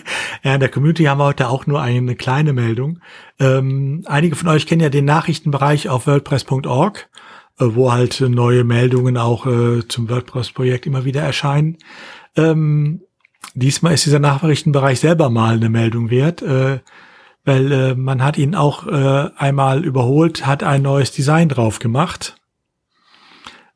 Ja, 0.46 0.54
in 0.54 0.60
der 0.60 0.68
Community 0.68 1.02
haben 1.02 1.18
wir 1.18 1.24
heute 1.24 1.48
auch 1.48 1.66
nur 1.66 1.82
eine 1.82 2.14
kleine 2.14 2.52
Meldung. 2.52 3.00
Ähm, 3.40 4.04
einige 4.06 4.36
von 4.36 4.46
euch 4.46 4.64
kennen 4.68 4.80
ja 4.80 4.90
den 4.90 5.04
Nachrichtenbereich 5.04 5.88
auf 5.88 6.06
WordPress.org, 6.06 7.08
äh, 7.58 7.64
wo 7.70 7.90
halt 7.90 8.20
neue 8.20 8.62
Meldungen 8.62 9.16
auch 9.16 9.44
äh, 9.46 9.88
zum 9.88 10.08
WordPress-Projekt 10.08 10.86
immer 10.86 11.04
wieder 11.04 11.20
erscheinen. 11.20 11.78
Ähm, 12.36 13.00
diesmal 13.54 13.94
ist 13.94 14.06
dieser 14.06 14.20
Nachrichtenbereich 14.20 15.00
selber 15.00 15.30
mal 15.30 15.56
eine 15.56 15.68
Meldung 15.68 16.10
wert, 16.10 16.42
äh, 16.42 16.78
weil 17.44 17.72
äh, 17.72 17.94
man 17.96 18.22
hat 18.22 18.38
ihn 18.38 18.54
auch 18.54 18.86
äh, 18.86 19.30
einmal 19.36 19.84
überholt, 19.84 20.46
hat 20.46 20.62
ein 20.62 20.82
neues 20.82 21.10
Design 21.10 21.48
drauf 21.48 21.80
gemacht. 21.80 22.36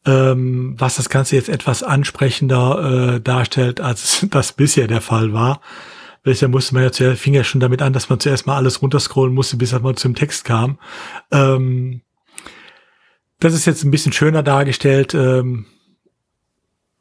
Ähm, 0.07 0.77
was 0.79 0.95
das 0.95 1.09
Ganze 1.09 1.35
jetzt 1.35 1.49
etwas 1.49 1.83
ansprechender 1.83 3.17
äh, 3.17 3.21
darstellt, 3.21 3.81
als 3.81 4.25
das 4.31 4.53
bisher 4.53 4.87
der 4.87 5.01
Fall 5.01 5.33
war. 5.33 5.61
Bisher 6.23 6.49
musste 6.49 6.75
man 6.75 6.83
ja 6.83 6.93
zuerst, 6.93 7.23
fing 7.23 7.33
ja 7.35 7.45
schon 7.45 7.61
damit 7.61 7.81
an, 7.83 7.93
dass 7.93 8.09
man 8.11 8.19
zuerst 8.21 8.47
mal 8.47 8.57
alles 8.57 8.83
runterscrollen 8.83 9.35
musste, 9.35 9.57
bis 9.57 9.73
man 9.79 9.97
zum 9.97 10.15
Text 10.15 10.45
kam. 10.45 10.79
Ähm, 11.31 12.03
das 13.39 13.55
ist 13.55 13.65
jetzt 13.65 13.85
ein 13.85 13.91
bisschen 13.91 14.13
schöner 14.13 14.43
dargestellt. 14.43 15.15
Ähm, 15.15 15.65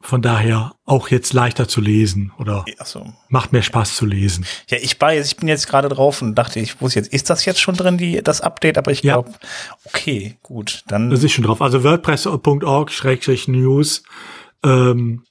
von 0.02 0.22
daher 0.22 0.72
auch 0.86 1.08
jetzt 1.08 1.34
leichter 1.34 1.68
zu 1.68 1.82
lesen 1.82 2.32
oder 2.38 2.64
Achso. 2.78 3.12
macht 3.28 3.52
mehr 3.52 3.60
Spaß 3.60 3.96
zu 3.96 4.06
lesen. 4.06 4.46
Ja, 4.70 4.78
ich 4.80 4.98
war 4.98 5.12
jetzt, 5.12 5.26
ich 5.26 5.36
bin 5.36 5.46
jetzt 5.46 5.68
gerade 5.68 5.90
drauf 5.90 6.22
und 6.22 6.34
dachte, 6.36 6.58
ich 6.58 6.80
wusste 6.80 7.00
jetzt, 7.00 7.12
ist 7.12 7.28
das 7.28 7.44
jetzt 7.44 7.60
schon 7.60 7.74
drin, 7.76 7.98
die, 7.98 8.22
das 8.22 8.40
Update? 8.40 8.78
Aber 8.78 8.90
ich 8.92 9.02
Ja. 9.02 9.20
glaube, 9.20 9.34
okay, 9.84 10.38
gut, 10.42 10.84
dann. 10.86 11.10
Das 11.10 11.22
ist 11.22 11.32
schon 11.32 11.44
drauf. 11.44 11.60
Also 11.60 11.84
WordPress.org-news 11.84 14.02
ähm, 14.64 15.22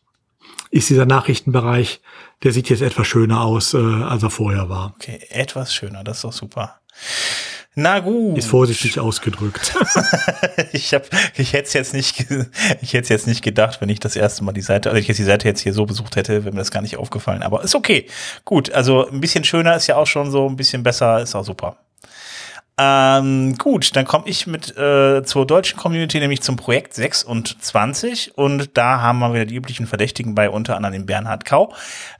ist 0.69 0.89
dieser 0.91 1.07
Nachrichtenbereich, 1.07 1.99
der 2.43 2.51
sieht 2.51 2.69
jetzt 2.69 2.81
etwas 2.81 3.07
schöner 3.07 3.41
aus, 3.41 3.73
äh, 3.73 3.77
als 3.77 4.23
er 4.23 4.29
vorher 4.29 4.69
war. 4.69 4.93
Okay, 4.95 5.19
etwas 5.29 5.73
schöner, 5.73 6.03
das 6.03 6.17
ist 6.17 6.23
doch 6.23 6.33
super. 6.33 6.79
Na 7.75 7.99
gut. 7.99 8.37
Ist 8.37 8.47
vorsichtig 8.47 8.99
ausgedrückt. 8.99 9.73
ich 10.73 10.93
hab, 10.93 11.07
ich 11.37 11.53
hätte 11.53 11.77
jetzt 11.77 11.93
nicht, 11.93 12.25
ich 12.81 12.93
hätte 12.93 13.13
jetzt 13.13 13.27
nicht 13.27 13.41
gedacht, 13.41 13.79
wenn 13.79 13.89
ich 13.89 13.99
das 13.99 14.15
erste 14.15 14.43
Mal 14.43 14.53
die 14.53 14.61
Seite, 14.61 14.89
also 14.89 14.99
ich 14.99 15.07
jetzt 15.07 15.17
die 15.17 15.23
Seite 15.23 15.47
jetzt 15.47 15.61
hier 15.61 15.73
so 15.73 15.85
besucht 15.85 16.15
hätte, 16.15 16.43
wäre 16.43 16.53
mir 16.53 16.59
das 16.59 16.71
gar 16.71 16.81
nicht 16.81 16.97
aufgefallen. 16.97 17.43
Aber 17.43 17.63
ist 17.63 17.75
okay. 17.75 18.07
Gut, 18.43 18.71
also 18.71 19.07
ein 19.07 19.21
bisschen 19.21 19.43
schöner 19.43 19.75
ist 19.75 19.87
ja 19.87 19.95
auch 19.95 20.07
schon 20.07 20.31
so, 20.31 20.47
ein 20.47 20.55
bisschen 20.55 20.83
besser 20.83 21.21
ist 21.21 21.35
auch 21.35 21.45
super. 21.45 21.77
Ähm, 22.81 23.57
gut, 23.57 23.93
dann 23.97 24.05
komme 24.05 24.23
ich 24.27 24.47
mit 24.47 24.77
äh, 24.77 25.21
zur 25.23 25.45
deutschen 25.45 25.77
Community, 25.77 26.17
nämlich 26.17 26.41
zum 26.41 26.55
Projekt 26.55 26.93
26 26.93 28.37
und 28.37 28.77
da 28.77 29.01
haben 29.01 29.19
wir 29.19 29.33
wieder 29.33 29.45
die 29.45 29.55
üblichen 29.55 29.85
Verdächtigen 29.85 30.33
bei, 30.33 30.49
unter 30.49 30.77
anderem 30.77 30.93
den 30.93 31.05
Bernhard 31.05 31.43
Kau. 31.43 31.73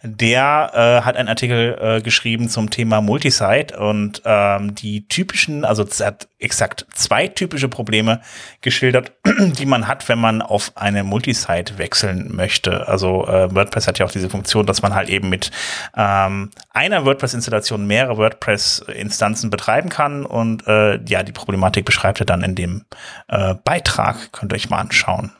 Der 0.03 0.71
äh, 0.73 1.05
hat 1.05 1.15
einen 1.15 1.29
Artikel 1.29 1.77
äh, 1.79 2.01
geschrieben 2.01 2.49
zum 2.49 2.71
Thema 2.71 2.99
Multisite 2.99 3.79
und 3.79 4.21
ähm, 4.25 4.75
die 4.75 5.07
typischen, 5.07 5.63
also 5.63 5.83
es 5.83 6.01
hat 6.01 6.27
exakt 6.39 6.85
zwei 6.93 7.27
typische 7.27 7.69
Probleme 7.69 8.19
geschildert, 8.61 9.13
die 9.39 9.65
man 9.65 9.87
hat, 9.87 10.09
wenn 10.09 10.19
man 10.19 10.41
auf 10.41 10.73
eine 10.75 11.03
Multisite 11.03 11.77
wechseln 11.77 12.35
möchte. 12.35 12.87
Also 12.87 13.27
äh, 13.27 13.53
WordPress 13.53 13.87
hat 13.87 13.99
ja 13.99 14.05
auch 14.05 14.11
diese 14.11 14.29
Funktion, 14.29 14.65
dass 14.65 14.81
man 14.81 14.93
halt 14.93 15.09
eben 15.09 15.29
mit 15.29 15.51
ähm, 15.95 16.49
einer 16.71 17.05
WordPress-Installation 17.05 17.87
mehrere 17.87 18.17
WordPress-Instanzen 18.17 19.49
betreiben 19.49 19.89
kann 19.89 20.25
und 20.25 20.48
äh, 20.67 21.03
ja, 21.05 21.23
die 21.23 21.31
Problematik 21.31 21.85
beschreibt 21.85 22.19
er 22.19 22.25
dann 22.25 22.43
in 22.43 22.55
dem 22.55 22.85
äh, 23.27 23.55
Beitrag. 23.63 24.31
Könnt 24.31 24.51
ihr 24.51 24.55
euch 24.55 24.69
mal 24.69 24.79
anschauen. 24.79 25.31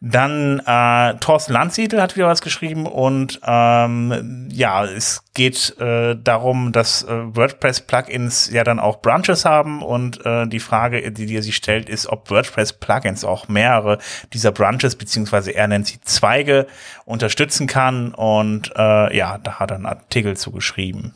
Dann 0.00 0.60
äh, 0.66 1.14
Thorsten 1.20 1.54
Landsiedel 1.54 2.02
hat 2.02 2.16
wieder 2.16 2.26
was 2.26 2.42
geschrieben 2.42 2.86
und 2.86 3.40
ähm, 3.46 4.46
ja, 4.52 4.84
es 4.84 5.24
geht 5.32 5.78
äh, 5.80 6.14
darum, 6.22 6.72
dass 6.72 7.02
äh, 7.04 7.34
WordPress-Plugins 7.34 8.50
ja 8.52 8.62
dann 8.62 8.78
auch 8.78 9.00
Branches 9.00 9.46
haben 9.46 9.82
und 9.82 10.24
äh, 10.26 10.46
die 10.46 10.60
Frage, 10.60 11.10
die, 11.12 11.34
er 11.34 11.42
sich 11.42 11.56
stellt, 11.56 11.88
ist, 11.88 12.08
ob 12.08 12.30
WordPress-Plugins 12.30 13.24
auch 13.24 13.48
mehrere 13.48 13.98
dieser 14.34 14.52
Branches, 14.52 14.96
beziehungsweise 14.96 15.52
er 15.52 15.66
nennt 15.66 15.86
sie 15.86 16.00
Zweige, 16.02 16.66
unterstützen 17.06 17.66
kann 17.66 18.12
und 18.12 18.72
äh, 18.76 19.16
ja, 19.16 19.38
da 19.38 19.58
hat 19.58 19.70
er 19.70 19.76
einen 19.76 19.86
Artikel 19.86 20.36
zu 20.36 20.52
geschrieben. 20.52 21.14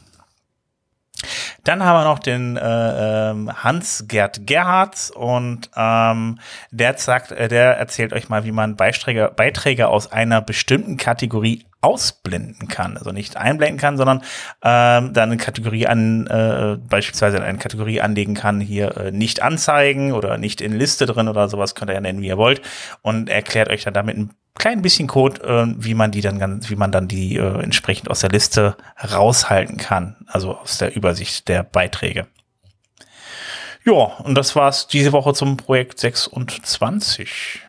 Dann 1.65 1.85
haben 1.85 2.01
wir 2.01 2.05
noch 2.05 2.19
den 2.19 2.57
äh, 2.57 3.31
ähm, 3.31 3.51
Hans-Gerd 3.63 4.47
Gerhards 4.47 5.11
und 5.11 5.71
ähm, 5.77 6.39
der 6.71 6.99
sagt, 6.99 7.33
äh, 7.33 7.49
der 7.49 7.77
erzählt 7.77 8.13
euch 8.13 8.29
mal, 8.29 8.45
wie 8.45 8.53
man 8.53 8.77
Beiträge, 8.77 9.33
Beiträge 9.35 9.89
aus 9.89 10.11
einer 10.11 10.41
bestimmten 10.41 10.97
Kategorie 10.97 11.65
ausblenden 11.81 12.69
kann, 12.69 12.97
also 12.97 13.11
nicht 13.11 13.37
einblenden 13.37 13.79
kann, 13.79 13.97
sondern 13.97 14.19
ähm, 14.63 15.13
dann 15.13 15.31
eine 15.31 15.37
Kategorie 15.37 15.87
an, 15.87 16.27
äh, 16.27 16.77
beispielsweise 16.89 17.43
eine 17.43 17.59
Kategorie 17.59 18.01
anlegen 18.01 18.35
kann, 18.35 18.61
hier 18.61 18.97
äh, 18.97 19.13
nicht 19.13 19.43
anzeigen 19.43 20.13
oder 20.13 20.37
nicht 20.39 20.61
in 20.61 20.73
Liste 20.73 21.07
drin 21.07 21.29
oder 21.29 21.49
sowas, 21.49 21.75
könnt 21.75 21.91
ihr 21.91 21.95
ja 21.95 22.01
nennen, 22.01 22.21
wie 22.21 22.29
ihr 22.29 22.39
wollt 22.39 22.61
und 23.03 23.29
erklärt 23.29 23.71
euch 23.71 23.85
dann 23.85 23.95
damit 23.95 24.17
ein 24.17 24.31
klein 24.55 24.83
bisschen 24.83 25.09
Code, 25.09 25.43
äh, 25.43 25.75
wie 25.83 25.95
man 25.95 26.11
die 26.11 26.21
dann 26.21 26.39
ganz, 26.39 26.69
wie 26.71 26.77
man 26.77 26.93
dann 26.93 27.09
die 27.09 27.37
äh, 27.37 27.63
entsprechend 27.63 28.11
aus 28.11 28.21
der 28.21 28.31
Liste 28.31 28.77
raushalten 29.03 29.79
kann, 29.79 30.17
also 30.27 30.57
aus 30.57 30.79
der 30.79 30.95
Übersicht 30.95 31.49
der 31.49 31.63
Beiträge. 31.63 32.27
Ja, 33.85 33.93
und 33.93 34.35
das 34.35 34.55
war's 34.55 34.87
diese 34.87 35.13
Woche 35.13 35.33
zum 35.33 35.57
Projekt 35.57 35.99
26. 35.99 37.61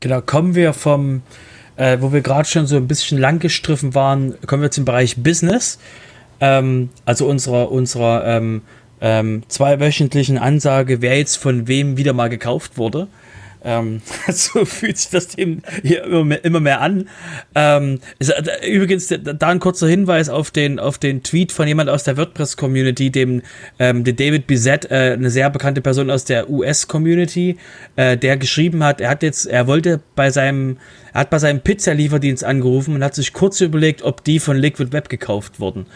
Genau, 0.00 0.20
kommen 0.20 0.54
wir 0.54 0.74
vom, 0.74 1.22
äh, 1.76 1.98
wo 2.00 2.12
wir 2.12 2.20
gerade 2.20 2.48
schon 2.48 2.66
so 2.66 2.76
ein 2.76 2.88
bisschen 2.88 3.18
lang 3.18 3.38
gestriffen 3.38 3.94
waren, 3.94 4.34
kommen 4.46 4.62
wir 4.62 4.70
zum 4.70 4.84
Bereich 4.84 5.16
Business. 5.22 5.78
Ähm, 6.40 6.90
also 7.04 7.26
unserer, 7.26 7.70
unserer 7.70 8.26
ähm, 8.26 8.62
ähm, 9.00 9.42
zweiwöchentlichen 9.48 10.38
Ansage, 10.38 11.02
wer 11.02 11.18
jetzt 11.18 11.36
von 11.36 11.68
wem 11.68 11.96
wieder 11.96 12.12
mal 12.12 12.28
gekauft 12.28 12.78
wurde. 12.78 13.08
Ähm, 13.64 14.02
so 14.28 14.64
fühlt 14.64 14.98
sich 14.98 15.10
das 15.10 15.28
dem 15.28 15.62
hier 15.82 16.04
immer 16.04 16.24
mehr, 16.24 16.44
immer 16.44 16.60
mehr 16.60 16.80
an. 16.80 17.08
Ähm, 17.54 18.00
ist, 18.18 18.32
übrigens, 18.66 19.08
da 19.08 19.16
da 19.16 19.48
ein 19.48 19.58
kurzer 19.58 19.88
Hinweis 19.88 20.28
auf 20.28 20.50
den, 20.50 20.78
auf 20.78 20.98
den 20.98 21.22
Tweet 21.22 21.50
von 21.50 21.66
jemand 21.66 21.88
aus 21.88 22.04
der 22.04 22.16
WordPress-Community, 22.16 23.10
dem, 23.10 23.42
ähm, 23.78 24.04
dem 24.04 24.16
David 24.16 24.46
Bizet, 24.46 24.90
äh, 24.90 25.14
eine 25.14 25.30
sehr 25.30 25.48
bekannte 25.50 25.80
Person 25.80 26.10
aus 26.10 26.24
der 26.24 26.50
US-Community, 26.50 27.56
äh, 27.96 28.18
der 28.18 28.36
geschrieben 28.36 28.84
hat, 28.84 29.00
er 29.00 29.10
hat 29.10 29.22
jetzt, 29.22 29.46
er 29.46 29.66
wollte 29.66 30.00
bei 30.14 30.30
seinem, 30.30 30.76
er 31.14 31.20
hat 31.20 31.30
bei 31.30 31.38
seinem 31.38 31.60
Pizzalieferdienst 31.60 32.42
angerufen 32.42 32.96
und 32.96 33.04
hat 33.04 33.14
sich 33.14 33.32
kurz 33.32 33.60
überlegt, 33.60 34.02
ob 34.02 34.24
die 34.24 34.40
von 34.40 34.56
Liquid 34.56 34.92
Web 34.92 35.08
gekauft 35.08 35.60
wurden. 35.60 35.86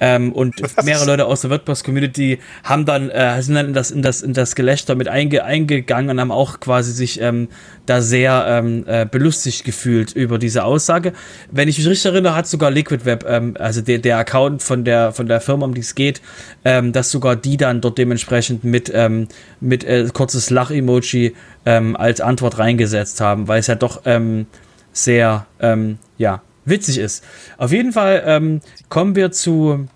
Ähm, 0.00 0.32
und 0.32 0.54
mehrere 0.84 1.04
Leute 1.04 1.26
aus 1.26 1.42
der 1.42 1.50
WordPress-Community 1.50 2.38
haben 2.64 2.86
dann, 2.86 3.10
äh, 3.10 3.42
sind 3.42 3.54
dann 3.54 3.66
in 3.66 3.74
das, 3.74 3.90
in 3.90 4.00
das, 4.00 4.22
in 4.22 4.32
das 4.32 4.54
Gelächter 4.54 4.94
mit 4.94 5.08
einge, 5.08 5.44
eingegangen 5.44 6.08
und 6.08 6.20
haben 6.20 6.30
auch 6.32 6.58
quasi 6.58 6.92
sich 6.92 7.20
ähm, 7.20 7.48
da 7.84 8.00
sehr 8.00 8.46
ähm, 8.48 8.84
äh, 8.86 9.04
belustigt 9.04 9.64
gefühlt 9.64 10.12
über 10.12 10.38
diese 10.38 10.64
Aussage. 10.64 11.12
Wenn 11.50 11.68
ich 11.68 11.76
mich 11.76 11.86
richtig 11.86 12.10
erinnere, 12.10 12.34
hat 12.34 12.46
sogar 12.46 12.70
Liquid 12.70 13.04
Web, 13.04 13.26
ähm, 13.28 13.54
also 13.58 13.82
der, 13.82 13.98
der 13.98 14.16
Account 14.16 14.62
von 14.62 14.84
der, 14.84 15.12
von 15.12 15.26
der 15.26 15.42
Firma, 15.42 15.66
um 15.66 15.74
die 15.74 15.82
es 15.82 15.94
geht, 15.94 16.22
ähm, 16.64 16.92
dass 16.92 17.10
sogar 17.10 17.36
die 17.36 17.58
dann 17.58 17.82
dort 17.82 17.98
dementsprechend 17.98 18.64
mit, 18.64 18.90
ähm, 18.94 19.28
mit 19.60 19.84
äh, 19.84 20.08
kurzes 20.10 20.48
Lach-Emoji 20.48 21.34
ähm, 21.66 21.94
als 21.94 22.22
Antwort 22.22 22.58
reingesetzt 22.58 23.20
haben, 23.20 23.48
weil 23.48 23.60
es 23.60 23.66
ja 23.66 23.74
doch 23.74 24.02
ähm, 24.06 24.46
sehr, 24.92 25.46
ähm, 25.60 25.98
ja, 26.18 26.42
witzig 26.64 26.98
ist. 26.98 27.24
Auf 27.58 27.72
jeden 27.72 27.92
Fall 27.92 28.22
ähm, 28.26 28.60
kommen 28.88 29.14
wir 29.16 29.32
zu 29.32 29.88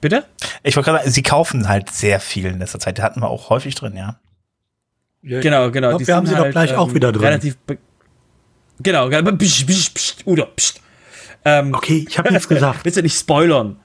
Bitte? 0.00 0.24
Ich 0.62 0.76
wollte 0.76 0.90
gerade 0.90 1.02
sagen, 1.04 1.10
sie 1.12 1.22
kaufen 1.22 1.68
halt 1.68 1.90
sehr 1.90 2.20
viel 2.20 2.46
in 2.46 2.58
letzter 2.58 2.78
Zeit. 2.78 2.98
Die 2.98 3.02
hatten 3.02 3.20
wir 3.20 3.28
auch 3.28 3.50
häufig 3.50 3.74
drin, 3.74 3.96
ja. 3.96 4.20
Genau, 5.22 5.70
genau. 5.70 5.88
Glaub, 5.88 6.06
wir 6.06 6.14
haben 6.14 6.26
sie 6.26 6.34
doch 6.34 6.50
gleich 6.50 6.74
auch 6.76 6.94
wieder 6.94 7.10
drin. 7.10 7.22
ähm, 7.22 7.28
Relativ 7.28 7.56
genau, 8.78 9.08
genau. 9.08 9.32
Psst, 9.36 9.66
psst, 9.66 9.94
psst, 9.94 10.26
Udo, 10.26 10.46
psst. 10.54 10.80
Ähm, 11.44 11.74
Okay, 11.74 12.04
ich 12.08 12.18
habe 12.18 12.30
nichts 12.30 12.46
gesagt. 12.48 12.84
willst 12.84 12.98
du 12.98 13.02
nicht 13.02 13.18
spoilern? 13.18 13.80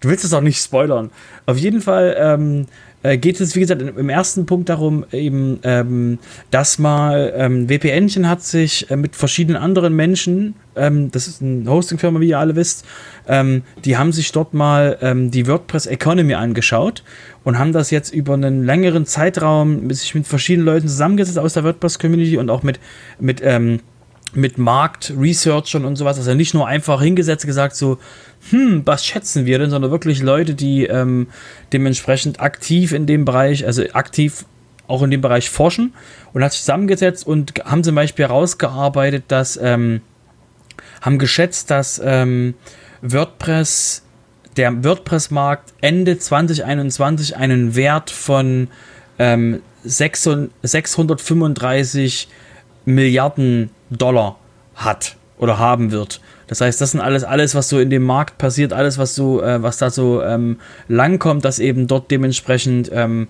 Du 0.00 0.08
willst 0.08 0.24
es 0.24 0.32
auch 0.32 0.40
nicht 0.40 0.60
spoilern. 0.60 1.12
Auf 1.46 1.58
jeden 1.58 1.80
Fall 1.80 2.16
ähm, 2.18 2.66
äh, 3.02 3.18
geht 3.18 3.40
es, 3.40 3.54
wie 3.56 3.60
gesagt, 3.60 3.82
im 3.82 4.08
ersten 4.08 4.46
Punkt 4.46 4.68
darum, 4.68 5.04
eben, 5.12 5.58
ähm, 5.64 6.18
dass 6.50 6.78
mal 6.78 7.32
ähm, 7.36 7.68
WPNchen 7.68 8.28
hat 8.28 8.42
sich 8.42 8.90
äh, 8.90 8.96
mit 8.96 9.16
verschiedenen 9.16 9.60
anderen 9.60 9.94
Menschen, 9.94 10.54
ähm, 10.76 11.10
das 11.10 11.28
ist 11.28 11.42
eine 11.42 11.70
Hostingfirma, 11.70 12.20
wie 12.20 12.28
ihr 12.28 12.38
alle 12.38 12.56
wisst, 12.56 12.84
ähm, 13.28 13.62
die 13.84 13.96
haben 13.96 14.12
sich 14.12 14.32
dort 14.32 14.54
mal 14.54 14.98
ähm, 15.00 15.30
die 15.30 15.46
WordPress 15.46 15.86
Economy 15.86 16.34
angeschaut 16.34 17.02
und 17.44 17.58
haben 17.58 17.72
das 17.72 17.90
jetzt 17.90 18.14
über 18.14 18.34
einen 18.34 18.64
längeren 18.64 19.06
Zeitraum 19.06 19.90
sich 19.92 20.14
mit 20.14 20.26
verschiedenen 20.26 20.66
Leuten 20.66 20.88
zusammengesetzt 20.88 21.38
aus 21.38 21.54
der 21.54 21.64
WordPress 21.64 21.98
Community 21.98 22.38
und 22.38 22.50
auch 22.50 22.62
mit, 22.62 22.78
mit 23.18 23.40
ähm, 23.42 23.80
mit 24.34 24.58
Marktresearchern 24.58 25.84
und 25.84 25.96
sowas. 25.96 26.18
Also 26.18 26.34
nicht 26.34 26.54
nur 26.54 26.66
einfach 26.66 27.02
hingesetzt 27.02 27.46
gesagt 27.46 27.76
so, 27.76 27.98
hm, 28.50 28.82
was 28.84 29.04
schätzen 29.04 29.46
wir 29.46 29.58
denn, 29.58 29.70
sondern 29.70 29.90
wirklich 29.90 30.22
Leute, 30.22 30.54
die 30.54 30.86
ähm, 30.86 31.28
dementsprechend 31.72 32.40
aktiv 32.40 32.92
in 32.92 33.06
dem 33.06 33.24
Bereich, 33.24 33.66
also 33.66 33.82
aktiv 33.92 34.44
auch 34.88 35.02
in 35.02 35.10
dem 35.10 35.20
Bereich 35.20 35.48
forschen 35.48 35.94
und 36.32 36.42
hat 36.42 36.52
sich 36.52 36.62
zusammengesetzt 36.62 37.26
und 37.26 37.54
haben 37.64 37.84
zum 37.84 37.94
Beispiel 37.94 38.26
herausgearbeitet, 38.26 39.24
dass 39.28 39.58
ähm, 39.60 40.00
haben 41.00 41.18
geschätzt, 41.18 41.70
dass 41.70 42.00
ähm, 42.04 42.54
WordPress, 43.02 44.02
der 44.56 44.84
WordPress-Markt 44.84 45.72
Ende 45.80 46.18
2021 46.18 47.36
einen 47.36 47.74
Wert 47.74 48.10
von 48.10 48.68
ähm, 49.18 49.62
635 49.84 52.28
Milliarden 52.84 53.70
Dollar 53.98 54.36
hat 54.74 55.16
oder 55.38 55.58
haben 55.58 55.90
wird. 55.90 56.20
Das 56.46 56.60
heißt, 56.60 56.80
das 56.80 56.92
sind 56.92 57.00
alles, 57.00 57.24
alles, 57.24 57.54
was 57.54 57.68
so 57.68 57.78
in 57.80 57.90
dem 57.90 58.04
Markt 58.04 58.38
passiert, 58.38 58.72
alles, 58.72 58.98
was 58.98 59.14
so, 59.14 59.42
äh, 59.42 59.62
was 59.62 59.78
da 59.78 59.90
so 59.90 60.22
ähm, 60.22 60.58
langkommt, 60.88 61.44
dass 61.44 61.58
eben 61.58 61.86
dort 61.86 62.10
dementsprechend 62.10 62.90
ähm, 62.92 63.28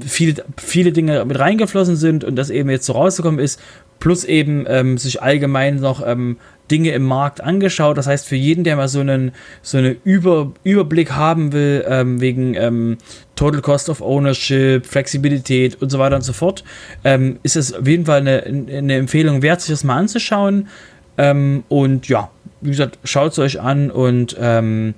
viele, 0.00 0.44
viele 0.56 0.92
Dinge 0.92 1.24
mit 1.24 1.38
reingeflossen 1.38 1.96
sind 1.96 2.24
und 2.24 2.36
das 2.36 2.50
eben 2.50 2.70
jetzt 2.70 2.86
so 2.86 2.94
rausgekommen 2.94 3.40
ist, 3.40 3.60
plus 4.00 4.24
eben 4.24 4.64
ähm, 4.68 4.98
sich 4.98 5.22
allgemein 5.22 5.76
noch 5.76 6.04
ähm, 6.04 6.38
Dinge 6.72 6.90
im 6.92 7.04
Markt 7.04 7.42
angeschaut. 7.42 7.98
Das 7.98 8.06
heißt, 8.06 8.26
für 8.26 8.34
jeden, 8.34 8.64
der 8.64 8.76
mal 8.76 8.88
so 8.88 9.00
einen 9.00 9.32
so 9.60 9.76
eine 9.76 9.94
Über, 10.04 10.52
Überblick 10.64 11.12
haben 11.12 11.52
will, 11.52 11.84
ähm, 11.86 12.20
wegen 12.20 12.54
ähm, 12.54 12.96
Total 13.36 13.60
Cost 13.60 13.90
of 13.90 14.00
Ownership, 14.00 14.86
Flexibilität 14.86 15.80
und 15.82 15.90
so 15.90 15.98
weiter 15.98 16.16
und 16.16 16.22
so 16.22 16.32
fort, 16.32 16.64
ähm, 17.04 17.38
ist 17.42 17.56
es 17.56 17.74
auf 17.74 17.86
jeden 17.86 18.06
Fall 18.06 18.20
eine, 18.20 18.42
eine 18.44 18.94
Empfehlung 18.94 19.42
wert, 19.42 19.60
sich 19.60 19.70
das 19.70 19.84
mal 19.84 19.98
anzuschauen. 19.98 20.68
Ähm, 21.18 21.64
und 21.68 22.08
ja, 22.08 22.30
wie 22.62 22.70
gesagt, 22.70 22.98
schaut 23.04 23.32
es 23.32 23.38
euch 23.38 23.60
an 23.60 23.90
und 23.90 24.34
ähm, 24.40 24.94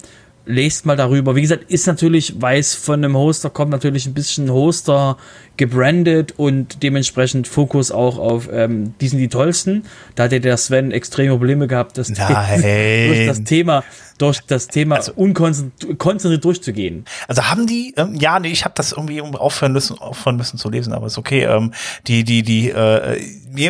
lest 0.46 0.86
mal 0.86 0.96
darüber. 0.96 1.34
Wie 1.34 1.42
gesagt, 1.42 1.70
ist 1.70 1.86
natürlich, 1.86 2.40
weil 2.40 2.60
es 2.60 2.74
von 2.74 3.02
einem 3.02 3.16
Hoster 3.16 3.50
kommt, 3.50 3.72
natürlich 3.72 4.06
ein 4.06 4.14
bisschen 4.14 4.50
Hoster 4.50 5.16
gebrandet 5.56 6.34
und 6.36 6.82
dementsprechend 6.82 7.46
Fokus 7.46 7.92
auch 7.92 8.18
auf, 8.18 8.48
ähm, 8.52 8.94
die 9.00 9.08
sind 9.08 9.18
die 9.20 9.28
tollsten. 9.28 9.84
Da 10.14 10.24
hat 10.24 10.32
ja 10.32 10.40
der 10.40 10.56
Sven 10.56 10.90
extreme 10.90 11.30
Probleme 11.30 11.66
gehabt, 11.66 11.96
das 11.96 12.08
durch 12.08 13.26
das 13.26 13.44
Thema, 13.44 13.84
durch 14.18 14.40
das 14.46 14.68
Thema 14.68 15.00
unkonzentriert 15.14 16.44
durchzugehen. 16.44 17.04
Also 17.28 17.44
haben 17.44 17.66
die, 17.66 17.94
ähm, 17.96 18.14
ja, 18.14 18.40
nee, 18.40 18.48
ich 18.48 18.64
habe 18.64 18.74
das 18.76 18.92
irgendwie 18.92 19.20
aufhören 19.20 19.72
müssen, 19.72 19.98
aufhören 19.98 20.36
müssen 20.36 20.58
zu 20.58 20.70
lesen, 20.70 20.92
aber 20.92 21.06
ist 21.06 21.18
okay. 21.18 21.44
Ähm, 21.44 21.72
die, 22.06 22.24
die, 22.24 22.42
die, 22.42 22.70
äh, 22.70 23.20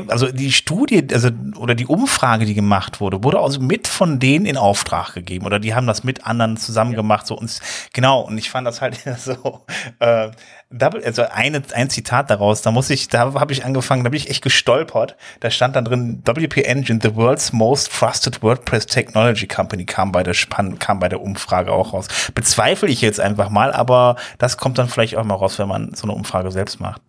also 0.09 0.31
die 0.33 0.53
Studie, 0.53 1.07
also 1.13 1.29
oder 1.57 1.75
die 1.75 1.87
Umfrage, 1.87 2.47
die 2.47 2.55
gemacht 2.55 3.01
wurde, 3.01 3.23
wurde 3.23 3.41
also 3.41 3.61
mit 3.61 3.89
von 3.89 4.19
denen 4.19 4.47
in 4.47 4.57
Auftrag 4.57 5.15
gegeben 5.15 5.45
oder 5.45 5.59
die 5.59 5.75
haben 5.75 5.87
das 5.87 6.05
mit 6.05 6.27
anderen 6.27 6.57
zusammen 6.57 6.95
gemacht, 6.95 7.27
so 7.27 7.37
uns 7.37 7.61
genau. 7.93 8.21
Und 8.21 8.39
ich 8.39 8.51
fand 8.51 8.67
das 8.67 8.81
halt 8.81 8.99
so. 9.19 9.65
Äh, 9.99 10.31
Double, 10.77 11.05
also 11.05 11.23
eine, 11.31 11.63
ein 11.73 11.89
Zitat 11.89 12.31
daraus, 12.31 12.63
da 12.63 12.73
muss 12.73 12.91
ich, 12.91 13.09
da 13.09 13.35
habe 13.35 13.53
ich 13.53 13.65
angefangen, 13.65 14.03
da 14.03 14.11
bin 14.11 14.17
ich 14.17 14.29
echt 14.29 14.43
gestolpert. 14.43 15.17
Da 15.41 15.51
stand 15.51 15.77
dann 15.77 15.85
drin, 15.85 16.23
WP 16.25 16.65
Engine, 16.65 16.99
the 17.01 17.15
world's 17.15 17.53
most 17.53 17.93
trusted 17.93 18.43
WordPress 18.43 18.87
Technology 18.87 19.47
Company, 19.47 19.85
kam 19.85 20.11
bei 20.11 20.23
der 20.25 20.35
Spann, 20.35 20.79
kam 20.79 20.99
bei 20.99 21.09
der 21.09 21.21
Umfrage 21.21 21.71
auch 21.73 21.93
raus. 21.93 22.09
Bezweifle 22.35 22.89
ich 22.89 23.01
jetzt 23.01 23.21
einfach 23.21 23.51
mal, 23.51 23.73
aber 23.73 24.17
das 24.39 24.57
kommt 24.57 24.79
dann 24.79 24.89
vielleicht 24.89 25.17
auch 25.17 25.25
mal 25.25 25.35
raus, 25.35 25.59
wenn 25.59 25.69
man 25.69 25.95
so 25.95 26.05
eine 26.05 26.13
Umfrage 26.13 26.51
selbst 26.51 26.81
macht. 26.81 27.01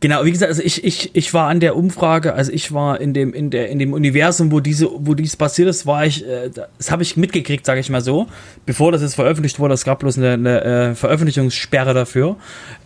Genau, 0.00 0.24
wie 0.24 0.30
gesagt, 0.30 0.50
also 0.50 0.62
ich, 0.62 0.84
ich, 0.84 1.10
ich 1.16 1.34
war 1.34 1.48
an 1.48 1.58
der 1.58 1.74
Umfrage, 1.74 2.34
also 2.34 2.52
ich 2.52 2.72
war 2.72 3.00
in 3.00 3.14
dem, 3.14 3.34
in 3.34 3.50
der, 3.50 3.68
in 3.68 3.80
dem 3.80 3.92
Universum, 3.92 4.52
wo 4.52 4.60
diese, 4.60 4.88
wo 4.92 5.14
dies 5.14 5.36
passiert 5.36 5.68
ist, 5.68 5.86
war 5.86 6.06
ich, 6.06 6.24
äh, 6.24 6.50
das 6.50 6.92
habe 6.92 7.02
ich 7.02 7.16
mitgekriegt, 7.16 7.66
sage 7.66 7.80
ich 7.80 7.90
mal 7.90 8.00
so, 8.00 8.28
bevor 8.64 8.92
das 8.92 9.02
jetzt 9.02 9.16
veröffentlicht 9.16 9.58
wurde, 9.58 9.74
es 9.74 9.84
gab 9.84 9.98
bloß 9.98 10.18
eine, 10.18 10.34
eine 10.34 10.64
äh, 10.64 10.94
Veröffentlichungssperre 10.94 11.94
dafür. 11.94 12.36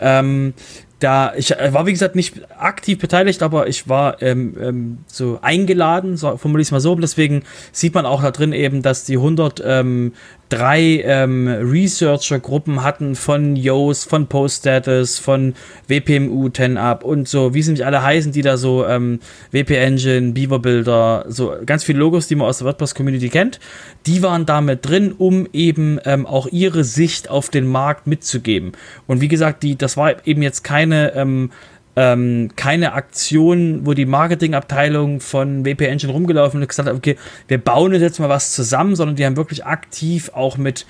Ähm, 0.01 0.55
da, 1.01 1.35
ich 1.37 1.51
äh, 1.51 1.75
war 1.75 1.85
wie 1.87 1.93
gesagt 1.93 2.17
nicht 2.17 2.41
aktiv 2.59 2.99
beteiligt, 2.99 3.43
aber 3.43 3.67
ich 3.67 3.89
war 3.91 4.23
ähm, 4.23 4.57
ähm, 4.59 4.99
so 5.07 5.39
eingeladen, 5.43 6.17
so 6.17 6.37
formuliere 6.39 6.63
ich 6.63 6.69
es 6.69 6.73
mal 6.73 6.81
so, 6.81 6.95
deswegen 6.95 7.43
sieht 7.73 7.95
man 7.95 8.07
auch 8.07 8.23
da 8.23 8.31
drin 8.31 8.53
eben, 8.53 8.81
dass 8.81 9.05
die 9.05 9.17
100 9.17 9.63
ähm, 9.67 10.13
drei 10.53 11.03
ähm, 11.07 11.49
Researcher-Gruppen 11.49 12.83
hatten 12.83 13.15
von 13.15 13.57
Yoast, 13.57 14.07
von 14.09 14.27
PostStatus, 14.27 15.19
von 15.19 15.55
WPMU 15.89 16.49
10up 16.49 17.03
und 17.03 17.27
so, 17.27 17.55
wie 17.55 17.63
sie 17.63 17.73
nicht 17.73 17.87
alle 17.87 18.03
heißen, 18.03 18.33
die 18.33 18.43
da 18.43 18.59
so 18.59 18.87
ähm, 18.87 19.21
WP 19.51 19.71
Engine, 19.71 20.33
Beaver 20.33 20.59
Builder, 20.59 21.25
so 21.29 21.55
ganz 21.65 21.85
viele 21.85 22.01
Logos, 22.01 22.29
die 22.29 22.35
man 22.35 22.49
aus 22.49 22.59
der 22.59 22.67
WordPress-Community 22.67 23.31
kennt, 23.31 23.61
die 24.05 24.23
waren 24.23 24.45
damit 24.45 24.87
drin, 24.87 25.15
um 25.17 25.49
eben 25.55 25.99
ähm, 26.05 26.27
auch 26.27 26.47
ihre 26.49 26.85
Sicht 26.85 27.31
auf 27.31 27.49
den 27.49 27.67
Markt 27.67 28.07
mitzugeben. 28.07 28.73
Und 29.07 29.23
wie 29.23 29.29
gesagt, 29.29 29.63
die, 29.63 29.77
das 29.77 29.97
war 29.97 30.27
eben 30.27 30.43
jetzt 30.43 30.65
keine 30.65 31.15
ähm, 31.15 31.51
ähm, 31.95 32.51
keine 32.57 32.93
Aktion, 32.95 33.85
wo 33.85 33.95
die 33.95 34.07
Marketingabteilung 34.07 35.21
von 35.21 35.65
WP 35.65 35.83
Engine 35.83 36.13
rumgelaufen 36.13 36.61
und 36.61 36.69
gesagt 36.69 36.89
hat, 36.89 36.97
okay, 36.97 37.19
wir 37.49 37.59
bauen 37.59 37.93
jetzt 37.95 38.19
mal 38.19 38.29
was 38.29 38.53
zusammen, 38.53 38.97
sondern 38.97 39.17
die 39.17 39.27
haben 39.27 39.37
wirklich 39.37 39.67
aktiv 39.67 40.31
auch 40.35 40.57
mit, 40.57 40.87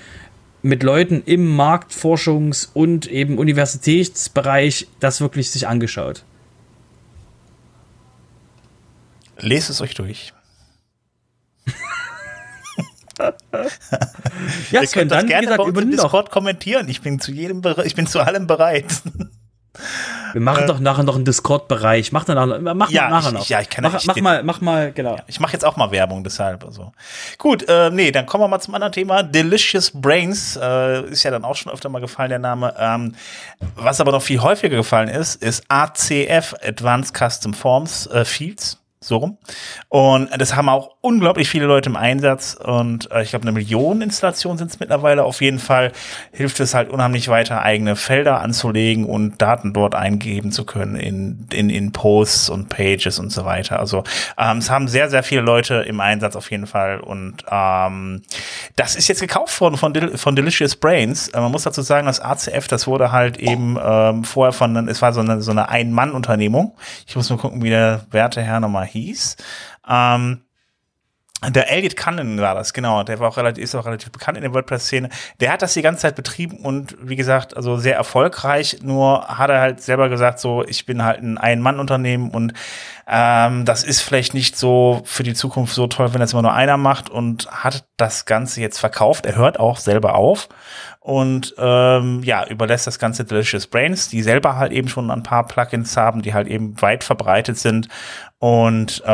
mit 0.61 0.81
Leuten 0.83 1.21
im 1.25 1.59
Marktforschungs- 1.59 2.69
und 2.73 3.07
eben 3.07 3.37
Universitätsbereich 3.37 4.87
das 4.99 5.19
wirklich 5.19 5.51
sich 5.51 5.67
angeschaut. 5.67 6.23
Lest 9.39 9.69
es 9.69 9.81
euch 9.81 9.93
durch. 9.95 10.33
Ja, 14.71 14.81
Ihr 14.81 14.87
könnt 14.87 15.11
das 15.11 15.19
dann, 15.19 15.25
wie 15.25 15.29
gerne 15.29 15.45
gesagt, 15.45 15.57
bei 15.57 15.69
uns 15.69 15.81
im. 15.81 15.91
Discord 15.91 16.31
kommentieren. 16.31 16.89
Ich 16.89 17.01
bin 17.01 17.19
zu 17.19 17.31
jedem, 17.31 17.61
ich 17.83 17.95
bin 17.95 18.07
zu 18.07 18.19
allem 18.19 18.47
bereit. 18.47 19.03
Wir 20.33 20.41
machen 20.41 20.67
doch 20.67 20.79
nachher 20.79 21.03
noch 21.03 21.15
einen 21.15 21.25
Discord-Bereich. 21.25 22.11
Mach 22.11 22.25
dann 22.25 22.35
nachher, 22.49 22.73
mach 22.75 22.89
Ja, 22.91 23.09
nachher 23.09 23.27
ich- 23.29 23.33
noch. 23.33 23.45
ja, 23.47 23.61
ich 23.61 23.69
kann- 23.69 23.83
mach, 23.83 23.95
ich- 23.95 24.05
mach 24.05 24.15
mal, 24.17 24.43
mach 24.43 24.61
mal, 24.61 24.91
genau. 24.91 25.17
Ich 25.27 25.39
mache 25.39 25.53
jetzt 25.53 25.65
auch 25.65 25.77
mal 25.77 25.91
Werbung, 25.91 26.23
deshalb. 26.23 26.63
Also. 26.63 26.91
Gut, 27.37 27.67
äh, 27.67 27.89
nee, 27.91 28.11
dann 28.11 28.25
kommen 28.25 28.43
wir 28.43 28.47
mal 28.47 28.59
zum 28.59 28.75
anderen 28.75 28.93
Thema. 28.93 29.23
Delicious 29.23 29.91
Brains 29.93 30.55
äh, 30.61 31.01
ist 31.09 31.23
ja 31.23 31.31
dann 31.31 31.43
auch 31.43 31.55
schon 31.55 31.71
öfter 31.71 31.89
mal 31.89 31.99
gefallen, 32.01 32.29
der 32.29 32.39
Name. 32.39 32.73
Ähm, 32.77 33.15
was 33.75 33.99
aber 33.99 34.11
noch 34.11 34.21
viel 34.21 34.41
häufiger 34.41 34.75
gefallen 34.77 35.09
ist, 35.09 35.41
ist 35.41 35.63
ACF, 35.69 36.55
Advanced 36.63 37.15
Custom 37.17 37.53
Forms 37.53 38.07
äh, 38.07 38.25
Fields. 38.25 38.79
So 39.03 39.17
rum. 39.17 39.37
Und 39.89 40.29
das 40.37 40.55
haben 40.55 40.69
auch 40.69 40.95
unglaublich 41.01 41.49
viele 41.49 41.65
Leute 41.65 41.89
im 41.89 41.95
Einsatz. 41.97 42.55
Und 42.55 43.11
äh, 43.11 43.23
ich 43.23 43.31
glaube, 43.31 43.43
eine 43.43 43.51
Million 43.51 44.01
Installationen 44.01 44.57
sind 44.57 44.71
es 44.71 44.79
mittlerweile. 44.79 45.25
Auf 45.25 45.41
jeden 45.41 45.59
Fall 45.59 45.91
hilft 46.31 46.59
es 46.61 46.73
halt 46.73 46.89
unheimlich 46.89 47.27
weiter, 47.27 47.61
eigene 47.61 47.95
Felder 47.95 48.39
anzulegen 48.41 49.05
und 49.05 49.41
Daten 49.41 49.73
dort 49.73 49.95
eingeben 49.95 50.51
zu 50.51 50.65
können 50.65 50.95
in, 50.95 51.47
in, 51.51 51.69
in 51.69 51.91
Posts 51.91 52.49
und 52.49 52.69
Pages 52.69 53.19
und 53.19 53.31
so 53.31 53.43
weiter. 53.43 53.79
Also 53.79 54.03
ähm, 54.37 54.59
es 54.59 54.69
haben 54.69 54.87
sehr, 54.87 55.09
sehr 55.09 55.23
viele 55.23 55.41
Leute 55.41 55.75
im 55.75 55.99
Einsatz 55.99 56.37
auf 56.37 56.49
jeden 56.49 56.67
Fall. 56.67 57.01
Und 57.01 57.43
ähm, 57.51 58.21
das 58.77 58.95
ist 58.95 59.09
jetzt 59.09 59.19
gekauft 59.19 59.59
worden 59.59 59.75
von, 59.75 59.93
Del 59.93 60.17
von 60.17 60.35
Delicious 60.35 60.77
Brains. 60.77 61.27
Äh, 61.27 61.41
man 61.41 61.51
muss 61.51 61.63
dazu 61.63 61.81
sagen, 61.81 62.07
das 62.07 62.21
ACF, 62.21 62.69
das 62.69 62.87
wurde 62.87 63.11
halt 63.11 63.37
eben 63.37 63.77
ähm, 63.83 64.23
vorher 64.23 64.53
von, 64.53 64.87
es 64.87 65.01
war 65.01 65.11
so 65.11 65.19
eine, 65.19 65.41
so 65.41 65.51
eine 65.51 65.67
Ein-Mann-Unternehmung. 65.67 66.77
Ich 67.05 67.17
muss 67.17 67.29
mal 67.29 67.37
gucken, 67.37 67.61
wie 67.61 67.69
der 67.69 68.05
werte 68.11 68.41
Herr 68.41 68.61
nochmal 68.61 68.85
hieß. 68.93 69.35
Ähm, 69.87 70.41
der 71.49 71.69
Elliot 71.69 71.97
Cullen 71.97 72.39
war 72.39 72.55
das, 72.55 72.73
genau. 72.73 73.03
Der 73.03 73.19
war 73.19 73.29
auch 73.29 73.37
relativ, 73.37 73.63
ist 73.63 73.75
auch 73.75 73.85
relativ 73.85 74.11
bekannt 74.11 74.37
in 74.37 74.43
der 74.43 74.53
WordPress-Szene. 74.53 75.09
Der 75.39 75.51
hat 75.51 75.61
das 75.61 75.73
die 75.73 75.81
ganze 75.81 76.03
Zeit 76.03 76.15
betrieben 76.15 76.57
und 76.57 76.95
wie 77.01 77.15
gesagt, 77.15 77.57
also 77.57 77.77
sehr 77.77 77.95
erfolgreich. 77.95 78.79
Nur 78.81 79.27
hat 79.27 79.49
er 79.49 79.59
halt 79.59 79.81
selber 79.81 80.09
gesagt, 80.09 80.39
so, 80.39 80.63
ich 80.63 80.85
bin 80.85 81.03
halt 81.03 81.21
ein 81.21 81.37
Ein-Mann-Unternehmen 81.37 82.31
und 82.31 82.53
ähm, 83.07 83.65
das 83.65 83.83
ist 83.83 84.01
vielleicht 84.01 84.33
nicht 84.33 84.55
so 84.55 85.01
für 85.03 85.23
die 85.23 85.33
Zukunft 85.33 85.73
so 85.73 85.87
toll, 85.87 86.13
wenn 86.13 86.21
das 86.21 86.31
immer 86.31 86.43
nur 86.43 86.53
einer 86.53 86.77
macht 86.77 87.09
und 87.09 87.47
hat 87.51 87.85
das 87.97 88.25
Ganze 88.25 88.61
jetzt 88.61 88.79
verkauft. 88.79 89.25
Er 89.25 89.35
hört 89.35 89.59
auch 89.59 89.77
selber 89.77 90.15
auf 90.15 90.47
und 91.01 91.53
ähm, 91.57 92.23
ja, 92.23 92.47
überlässt 92.47 92.87
das 92.87 92.97
Ganze 92.97 93.25
Delicious 93.25 93.67
Brains, 93.67 94.07
die 94.07 94.23
selber 94.23 94.55
halt 94.55 94.71
eben 94.71 94.87
schon 94.87 95.11
ein 95.11 95.23
paar 95.23 95.45
Plugins 95.45 95.97
haben, 95.97 96.21
die 96.21 96.33
halt 96.33 96.47
eben 96.47 96.81
weit 96.81 97.03
verbreitet 97.03 97.57
sind. 97.57 97.89
Und 98.43 99.01
äh, 99.05 99.09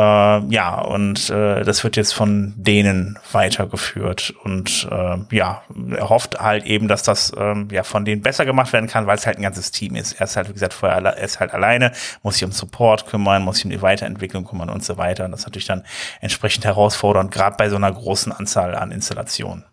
ja, 0.48 0.80
und 0.80 1.30
äh, 1.30 1.62
das 1.62 1.84
wird 1.84 1.94
jetzt 1.94 2.12
von 2.12 2.52
denen 2.56 3.16
weitergeführt. 3.30 4.34
Und 4.42 4.88
äh, 4.90 5.18
ja, 5.30 5.62
er 5.92 6.08
hofft 6.08 6.40
halt 6.40 6.64
eben, 6.64 6.88
dass 6.88 7.04
das 7.04 7.32
ähm, 7.38 7.68
ja 7.70 7.84
von 7.84 8.04
denen 8.04 8.22
besser 8.22 8.44
gemacht 8.44 8.72
werden 8.72 8.88
kann, 8.88 9.06
weil 9.06 9.16
es 9.16 9.28
halt 9.28 9.38
ein 9.38 9.42
ganzes 9.42 9.70
Team 9.70 9.94
ist. 9.94 10.14
Er 10.14 10.24
ist 10.24 10.34
halt, 10.34 10.48
wie 10.48 10.52
gesagt, 10.54 10.74
vorher 10.74 10.98
er 10.98 11.16
ist 11.18 11.38
halt 11.38 11.54
alleine, 11.54 11.92
muss 12.24 12.34
sich 12.34 12.44
um 12.44 12.50
Support 12.50 13.06
kümmern, 13.06 13.44
muss 13.44 13.58
sich 13.58 13.66
um 13.66 13.70
die 13.70 13.82
Weiterentwicklung 13.82 14.44
kümmern 14.46 14.68
und 14.68 14.82
so 14.82 14.96
weiter. 14.96 15.26
Und 15.26 15.30
das 15.30 15.42
ist 15.42 15.46
natürlich 15.46 15.68
dann 15.68 15.84
entsprechend 16.20 16.64
herausfordernd, 16.64 17.30
gerade 17.30 17.54
bei 17.56 17.68
so 17.68 17.76
einer 17.76 17.92
großen 17.92 18.32
Anzahl 18.32 18.74
an 18.74 18.90
Installationen 18.90 19.64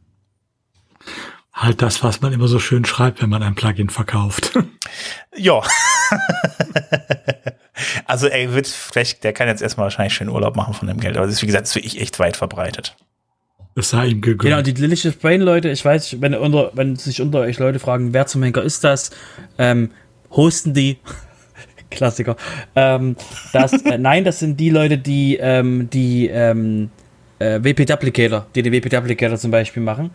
halt 1.51 1.81
das, 1.81 2.03
was 2.03 2.21
man 2.21 2.31
immer 2.33 2.47
so 2.47 2.59
schön 2.59 2.85
schreibt, 2.85 3.19
wenn 3.23 3.31
man 3.31 3.41
ein 3.41 3.55
Plugin 3.55 3.89
verkauft. 3.89 4.51
Ja. 5.35 5.61
Also 8.05 8.27
er 8.27 8.53
wird 8.53 8.67
vielleicht, 8.67 9.23
der 9.23 9.33
kann 9.33 9.47
jetzt 9.47 9.61
erstmal 9.61 9.85
wahrscheinlich 9.85 10.13
schön 10.13 10.29
Urlaub 10.29 10.55
machen 10.55 10.73
von 10.73 10.87
dem 10.87 10.99
Geld, 10.99 11.17
aber 11.17 11.25
das 11.25 11.35
ist, 11.35 11.41
wie 11.41 11.47
gesagt, 11.47 11.63
das 11.63 11.69
ist 11.71 11.75
wirklich 11.75 12.01
echt 12.01 12.19
weit 12.19 12.37
verbreitet. 12.37 12.95
Das 13.75 13.91
sei 13.91 14.07
ihm 14.07 14.21
gegönnt. 14.21 14.41
Genau, 14.49 14.61
die 14.63 14.73
Delicious 14.73 15.15
Brain 15.15 15.41
Leute, 15.41 15.69
ich 15.69 15.85
weiß, 15.85 16.19
wenn, 16.19 16.33
unter, 16.33 16.71
wenn 16.73 16.95
sich 16.95 17.21
unter 17.21 17.41
euch 17.41 17.59
Leute 17.59 17.77
fragen, 17.77 18.11
wer 18.11 18.25
zum 18.25 18.41
Henker 18.41 18.63
ist 18.63 18.83
das, 18.83 19.11
ähm, 19.57 19.91
hosten 20.31 20.73
die. 20.73 20.97
Klassiker. 21.89 22.35
Ähm, 22.75 23.15
das, 23.53 23.73
äh, 23.73 23.97
nein, 23.99 24.23
das 24.23 24.39
sind 24.39 24.59
die 24.59 24.71
Leute, 24.71 24.97
die 24.97 25.37
ähm, 25.37 25.89
die 25.91 26.27
ähm, 26.27 26.89
äh, 27.39 27.59
WP-Duplicator, 27.61 28.47
die 28.55 28.63
den 28.63 28.73
WP-Duplicator 28.73 29.37
zum 29.37 29.51
Beispiel 29.51 29.83
machen. 29.83 30.09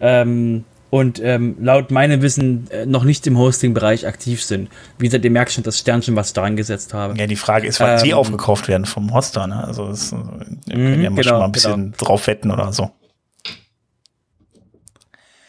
Ähm, 0.00 0.64
und 0.90 1.20
ähm, 1.22 1.56
laut 1.60 1.90
meinem 1.90 2.22
Wissen 2.22 2.70
äh, 2.70 2.86
noch 2.86 3.04
nicht 3.04 3.26
im 3.26 3.38
Hosting-Bereich 3.38 4.06
aktiv 4.06 4.42
sind. 4.42 4.68
Wie 4.98 5.06
gesagt, 5.06 5.24
ihr 5.24 5.30
merkt 5.30 5.52
schon 5.52 5.64
das 5.64 5.78
Sternchen, 5.78 6.14
was 6.16 6.28
ich 6.28 6.32
da 6.34 6.44
angesetzt 6.44 6.94
habe. 6.94 7.18
Ja, 7.18 7.26
die 7.26 7.36
Frage 7.36 7.66
ist, 7.66 7.80
wann 7.80 7.98
ähm, 7.98 8.04
die 8.04 8.14
aufgekauft 8.14 8.68
werden 8.68 8.86
vom 8.86 9.12
Hoster. 9.12 9.46
Ne? 9.46 9.64
Also 9.64 9.88
das, 9.88 10.12
wir 10.12 10.74
können 10.74 11.02
ja 11.02 11.10
genau, 11.10 11.22
schon 11.22 11.38
mal 11.38 11.44
ein 11.44 11.52
bisschen 11.52 11.74
genau. 11.76 11.96
drauf 11.96 12.26
wetten 12.26 12.50
oder 12.50 12.72
so. 12.72 12.90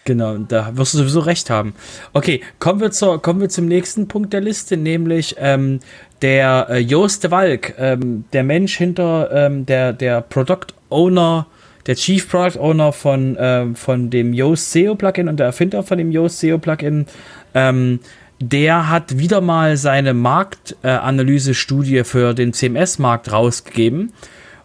Genau, 0.07 0.37
da 0.37 0.77
wirst 0.77 0.93
du 0.93 0.99
sowieso 0.99 1.19
recht 1.19 1.49
haben. 1.49 1.73
Okay, 2.13 2.41
kommen 2.59 2.79
wir, 2.79 2.91
zur, 2.91 3.21
kommen 3.21 3.41
wir 3.41 3.49
zum 3.49 3.65
nächsten 3.65 4.07
Punkt 4.07 4.31
der 4.31 4.39
Liste, 4.39 4.77
nämlich 4.77 5.35
ähm, 5.37 5.81
der 6.21 6.67
äh, 6.69 6.77
Joost 6.77 7.25
de 7.25 7.31
Walk, 7.31 7.73
ähm, 7.77 8.23
der 8.31 8.43
Mensch 8.43 8.77
hinter 8.77 9.29
ähm, 9.33 9.65
der, 9.65 9.91
der 9.91 10.21
Product 10.21 10.67
Owner 10.89 11.47
der 11.87 11.95
Chief 11.95 12.29
Product 12.29 12.59
Owner 12.59 12.91
von, 12.91 13.35
äh, 13.37 13.73
von 13.73 14.09
dem 14.09 14.33
Yoast 14.33 14.71
SEO 14.71 14.95
Plugin 14.95 15.29
und 15.29 15.37
der 15.37 15.47
Erfinder 15.47 15.83
von 15.83 15.97
dem 15.97 16.11
Yoast 16.11 16.39
SEO 16.39 16.57
Plugin, 16.57 17.07
ähm, 17.53 17.99
der 18.39 18.89
hat 18.89 19.17
wieder 19.17 19.41
mal 19.41 19.77
seine 19.77 20.13
Marktanalyse-Studie 20.13 21.99
äh, 21.99 22.03
für 22.03 22.33
den 22.33 22.53
CMS-Markt 22.53 23.31
rausgegeben. 23.31 24.13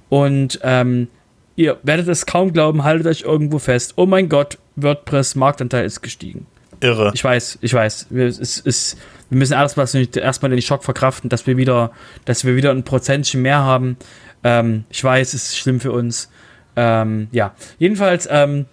Und 0.08 0.60
ähm, 0.62 1.08
ihr 1.56 1.78
werdet 1.82 2.08
es 2.08 2.26
kaum 2.26 2.52
glauben, 2.52 2.84
haltet 2.84 3.06
euch 3.06 3.22
irgendwo 3.22 3.58
fest. 3.58 3.94
Oh 3.96 4.04
mein 4.04 4.28
Gott, 4.28 4.58
WordPress-Marktanteil 4.76 5.86
ist 5.86 6.02
gestiegen. 6.02 6.46
Irre. 6.80 7.12
Ich 7.14 7.22
weiß, 7.22 7.60
ich 7.62 7.72
weiß. 7.72 8.08
Wir, 8.10 8.26
es, 8.26 8.60
es, 8.66 8.96
wir 9.30 9.38
müssen 9.38 9.52
erstmal, 9.52 9.86
erstmal 10.16 10.50
den 10.50 10.60
Schock 10.60 10.84
verkraften, 10.84 11.30
dass 11.30 11.46
wir 11.46 11.56
wieder, 11.56 11.92
dass 12.24 12.44
wir 12.44 12.56
wieder 12.56 12.72
ein 12.72 12.82
Prozentchen 12.82 13.40
mehr 13.40 13.60
haben. 13.60 13.96
Ähm, 14.42 14.84
ich 14.90 15.02
weiß, 15.02 15.32
es 15.32 15.44
ist 15.44 15.58
schlimm 15.58 15.80
für 15.80 15.92
uns. 15.92 16.28
Ähm, 16.76 17.28
ja, 17.32 17.54
jedenfalls 17.78 18.28
ähm, 18.30 18.66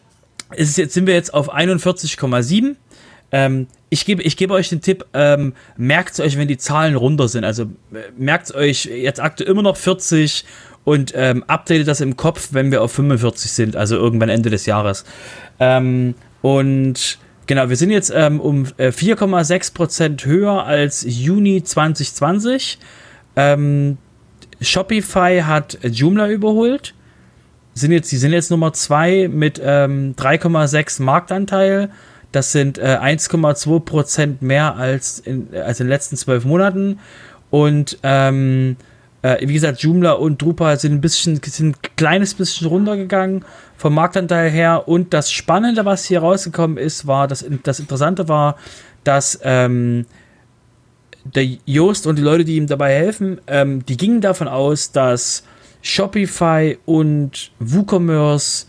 ist 0.56 0.78
jetzt, 0.78 0.94
sind 0.94 1.08
wir 1.08 1.14
jetzt 1.14 1.34
auf 1.34 1.54
41,7. 1.54 2.76
Ähm, 3.32 3.68
ich 3.90 4.06
gebe 4.06 4.22
ich 4.24 4.38
gebe 4.38 4.54
euch 4.54 4.70
den 4.70 4.82
Tipp, 4.82 5.06
ähm, 5.14 5.54
merkt 5.78 6.20
euch, 6.20 6.38
wenn 6.38 6.48
die 6.48 6.58
Zahlen 6.58 6.96
runter 6.96 7.28
sind. 7.28 7.44
Also 7.44 7.64
äh, 7.64 8.12
merkt 8.18 8.54
euch 8.54 8.86
jetzt 8.86 9.20
aktuell 9.20 9.50
immer 9.50 9.62
noch 9.62 9.78
40 9.78 10.46
und 10.84 11.14
ähm, 11.16 11.44
updatet 11.48 11.88
das 11.88 12.02
im 12.02 12.16
Kopf, 12.16 12.50
wenn 12.52 12.72
wir 12.72 12.82
auf 12.82 12.92
45 12.94 13.52
sind, 13.52 13.76
also 13.76 13.96
irgendwann 13.96 14.30
Ende 14.30 14.50
des 14.50 14.66
Jahres. 14.66 15.06
Ähm, 15.60 16.16
und 16.42 17.20
genau, 17.46 17.70
wir 17.70 17.76
sind 17.76 17.92
jetzt 17.92 18.12
ähm, 18.16 18.40
um 18.40 18.66
äh, 18.78 18.88
4,6% 18.88 20.26
höher 20.26 20.66
als 20.66 21.06
Juni 21.08 21.64
2020. 21.64 22.80
Ähm, 23.36 23.98
Shopify 24.62 25.42
hat 25.46 25.78
Joomla 25.84 26.30
überholt 26.30 26.94
sind 27.80 27.92
jetzt, 27.92 28.12
die 28.12 28.18
sind 28.18 28.34
jetzt 28.34 28.52
Nummer 28.52 28.74
2 28.74 29.30
mit 29.32 29.62
ähm, 29.64 30.16
3,6 30.16 31.02
Marktanteil. 31.02 31.90
Das 32.32 32.52
sind 32.52 32.78
äh, 32.78 32.98
1,2 33.02 33.80
Prozent 33.80 34.42
mehr 34.42 34.76
als 34.76 35.20
in, 35.20 35.48
als 35.54 35.80
in 35.80 35.88
den 35.88 35.90
letzten 35.90 36.16
zwölf 36.16 36.46
Monaten. 36.46 37.00
Und 37.50 37.98
ähm, 38.04 38.78
äh, 39.22 39.48
wie 39.48 39.54
gesagt, 39.54 39.82
Joomla 39.82 40.14
und 40.14 40.42
Drupal 40.42 40.80
sind 40.80 40.94
ein 40.94 41.02
bisschen, 41.02 41.42
sind 41.44 41.76
ein 41.76 41.96
kleines 41.96 42.36
bisschen 42.36 42.68
runtergegangen 42.68 43.44
vom 43.78 43.96
Marktanteil 43.96 44.50
her. 44.50 44.88
Und 44.88 45.14
das 45.14 45.32
Spannende, 45.32 45.86
was 45.86 46.06
hier 46.06 46.20
rausgekommen 46.20 46.78
ist, 46.78 47.08
war, 47.08 47.28
das, 47.28 47.46
das 47.64 47.80
Interessante 47.80 48.28
war, 48.28 48.58
dass 49.04 49.40
ähm, 49.44 50.06
der 51.24 51.46
Joost 51.66 52.08
und 52.08 52.18
die 52.18 52.22
Leute, 52.22 52.46
die 52.46 52.56
ihm 52.56 52.68
dabei 52.68 52.94
helfen, 52.94 53.42
ähm, 53.48 53.86
die 53.86 53.98
gingen 53.98 54.22
davon 54.22 54.48
aus, 54.48 54.92
dass 54.92 55.44
Shopify 55.82 56.78
und 56.86 57.52
WooCommerce 57.60 58.68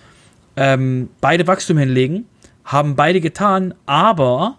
ähm, 0.57 1.09
beide 1.21 1.47
Wachstum 1.47 1.79
hinlegen, 1.79 2.27
haben 2.65 2.95
beide 2.95 3.21
getan, 3.21 3.75
aber 3.87 4.57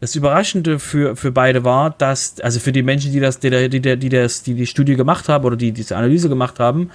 das 0.00 0.14
Überraschende 0.14 0.78
für, 0.78 1.16
für 1.16 1.32
beide 1.32 1.64
war, 1.64 1.90
dass, 1.90 2.40
also 2.40 2.60
für 2.60 2.72
die 2.72 2.82
Menschen, 2.82 3.12
die 3.12 3.20
das, 3.20 3.38
die, 3.38 3.50
die, 3.68 3.80
die, 3.80 4.08
das, 4.08 4.42
die, 4.42 4.54
die 4.54 4.66
Studie 4.66 4.96
gemacht 4.96 5.28
haben 5.28 5.44
oder 5.44 5.56
die 5.56 5.72
diese 5.72 5.96
Analyse 5.96 6.28
gemacht 6.28 6.60
haben, 6.60 6.90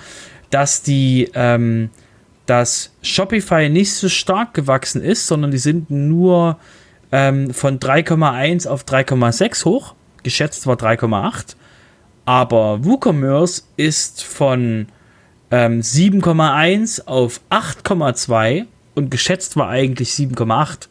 dass 0.52 0.84
die, 0.84 1.32
ähm, 1.34 1.90
dass 2.46 2.92
Shopify 3.02 3.70
nicht 3.70 3.94
so 3.94 4.10
stark 4.10 4.54
gewachsen 4.54 5.02
ist, 5.02 5.26
sondern 5.26 5.52
die 5.52 5.58
sind 5.58 5.90
nur 5.90 6.58
ähm, 7.12 7.54
von 7.54 7.80
3,1 7.80 8.68
auf 8.68 8.84
3,6 8.84 9.66
hoch. 9.66 9.96
Geschätzt 10.24 10.68
war 10.68 10.76
3,8. 10.76 11.56
Aber 12.26 12.84
WooCommerce 12.86 13.64
ist 13.78 14.24
von 14.24 14.88
ähm, 15.50 15.82
7,1 15.82 17.08
auf 17.08 17.42
8,2 17.50 18.66
und 18.96 19.12
geschätzt 19.12 19.58
war 19.58 19.70
eigentlich 19.70 20.10
7,8. 20.12 20.88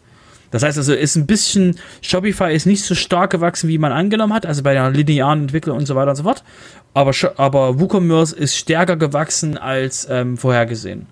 Das 0.51 0.65
heißt 0.65 0.79
also, 0.79 0.93
ist 0.93 1.17
ein 1.17 1.27
bisschen, 1.27 1.79
Shopify 2.03 2.53
ist 2.53 2.67
nicht 2.67 2.85
so 2.85 2.95
stark 2.95 3.31
gewachsen, 3.31 3.69
wie 3.69 3.79
man 3.79 3.93
angenommen 3.93 4.35
hat, 4.35 4.47
also 4.47 4.63
bei 4.63 4.75
der 4.75 4.91
linearen 4.91 5.43
Entwicklung 5.43 5.79
und 5.79 5.87
so 5.87 5.95
weiter 5.95 6.11
und 6.11 6.17
so 6.17 6.25
fort. 6.25 6.43
Aber, 6.93 7.13
aber 7.37 7.79
WooCommerce 7.79 8.33
ist 8.33 8.57
stärker 8.57 8.97
gewachsen 8.97 9.57
als 9.57 10.09
ähm, 10.11 10.37
vorhergesehen. 10.37 11.07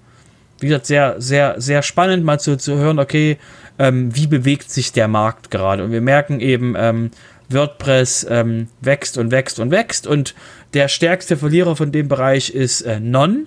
Wie 0.61 0.67
gesagt, 0.67 0.87
sehr, 0.87 1.21
sehr, 1.21 1.61
sehr 1.61 1.83
spannend 1.83 2.25
mal 2.25 2.41
zu, 2.41 2.57
zu 2.57 2.77
hören, 2.79 2.99
okay, 2.99 3.39
ähm, 3.79 4.15
wie 4.15 4.27
bewegt 4.27 4.73
sich 4.73 4.93
der 4.93 5.07
Markt 5.07 5.53
gerade. 5.53 5.85
Und 5.85 5.93
wir 5.93 6.01
merken 6.01 6.41
eben, 6.41 6.75
ähm, 6.77 7.13
WordPress 7.49 8.27
ähm, 8.29 8.69
wächst 8.81 9.19
und 9.19 9.31
wächst 9.31 9.59
und 9.59 9.71
wächst 9.71 10.07
und 10.07 10.35
der 10.75 10.89
stärkste 10.89 11.37
Verlierer 11.37 11.77
von 11.77 11.93
dem 11.93 12.09
Bereich 12.09 12.51
ist 12.51 12.83
äh, 12.83 13.01
Non, 13.01 13.47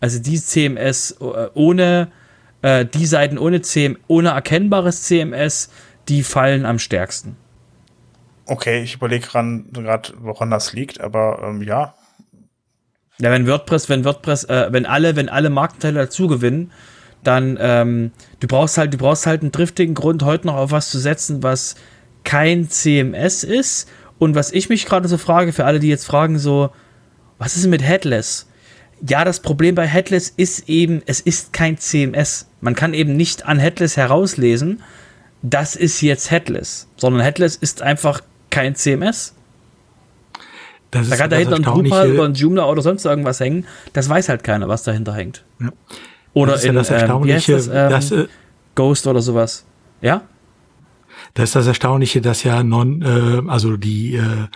also 0.00 0.18
die 0.20 0.40
CMS 0.40 1.12
äh, 1.20 1.48
ohne 1.54 2.08
äh, 2.62 2.84
die 2.84 3.06
Seiten 3.06 3.38
ohne 3.38 3.62
CM, 3.62 3.96
ohne 4.06 4.30
erkennbares 4.30 5.02
CMS, 5.02 5.70
die 6.08 6.22
fallen 6.22 6.66
am 6.66 6.78
stärksten. 6.78 7.36
Okay, 8.46 8.82
ich 8.82 8.94
überlege 8.94 9.26
gerade, 9.26 10.12
woran 10.20 10.50
das 10.50 10.72
liegt, 10.72 11.00
aber 11.00 11.40
ähm, 11.44 11.62
ja. 11.62 11.94
Ja, 13.20 13.30
wenn 13.30 13.46
WordPress, 13.46 13.88
wenn 13.88 14.04
WordPress, 14.04 14.44
äh, 14.44 14.68
wenn 14.70 14.86
alle, 14.86 15.16
wenn 15.16 15.28
alle 15.28 15.50
Marktanteile 15.50 16.00
dazu 16.00 16.28
gewinnen, 16.28 16.72
dann 17.24 17.58
ähm, 17.60 18.12
du 18.40 18.46
brauchst 18.46 18.78
halt, 18.78 18.94
du 18.94 18.98
brauchst 18.98 19.26
halt 19.26 19.42
einen 19.42 19.52
driftigen 19.52 19.94
Grund, 19.94 20.22
heute 20.22 20.46
noch 20.46 20.54
auf 20.54 20.70
was 20.70 20.88
zu 20.88 20.98
setzen, 20.98 21.42
was 21.42 21.74
kein 22.24 22.68
CMS 22.68 23.44
ist. 23.44 23.88
Und 24.18 24.34
was 24.34 24.52
ich 24.52 24.68
mich 24.68 24.86
gerade 24.86 25.08
so 25.08 25.18
frage, 25.18 25.52
für 25.52 25.64
alle, 25.64 25.80
die 25.80 25.88
jetzt 25.88 26.06
fragen, 26.06 26.38
so, 26.38 26.70
was 27.38 27.56
ist 27.56 27.66
mit 27.66 27.82
Headless? 27.82 28.46
Ja, 29.06 29.24
das 29.24 29.40
Problem 29.40 29.74
bei 29.74 29.86
Headless 29.86 30.32
ist 30.36 30.68
eben, 30.68 31.02
es 31.06 31.20
ist 31.20 31.52
kein 31.52 31.78
CMS. 31.78 32.48
Man 32.60 32.74
kann 32.74 32.94
eben 32.94 33.16
nicht 33.16 33.46
an 33.46 33.58
Headless 33.58 33.96
herauslesen, 33.96 34.82
das 35.42 35.76
ist 35.76 36.00
jetzt 36.00 36.30
Headless, 36.32 36.88
sondern 36.96 37.22
Headless 37.22 37.54
ist 37.54 37.80
einfach 37.80 38.22
kein 38.50 38.74
CMS. 38.74 39.34
Das 40.90 41.08
da 41.10 41.16
kann 41.16 41.30
dahinter 41.30 41.56
ein 41.56 41.62
Drupal 41.62 42.12
oder 42.12 42.24
ein 42.24 42.34
Joomla 42.34 42.64
oder 42.66 42.82
sonst 42.82 43.04
irgendwas 43.04 43.40
hängen. 43.40 43.66
Das 43.92 44.08
weiß 44.08 44.30
halt 44.30 44.42
keiner, 44.42 44.68
was 44.68 44.82
dahinter 44.82 45.14
hängt. 45.14 45.44
Ja. 45.60 45.70
Oder 46.32 46.60
in, 46.62 46.66
ja 46.66 46.72
das 46.72 46.90
ähm, 46.90 47.24
wie 47.24 47.34
heißt 47.34 47.48
das, 47.48 47.66
ähm, 47.66 47.90
das, 47.90 48.10
äh, 48.10 48.26
Ghost 48.74 49.06
oder 49.06 49.20
sowas. 49.20 49.64
Ja? 50.00 50.22
Das 51.38 51.50
ist 51.50 51.54
das 51.54 51.68
Erstaunliche, 51.68 52.20
dass 52.20 52.42
ja 52.42 52.64
non, 52.64 53.00
äh, 53.00 53.48
also 53.48 53.76
die 53.76 54.16
äh, 54.16 54.48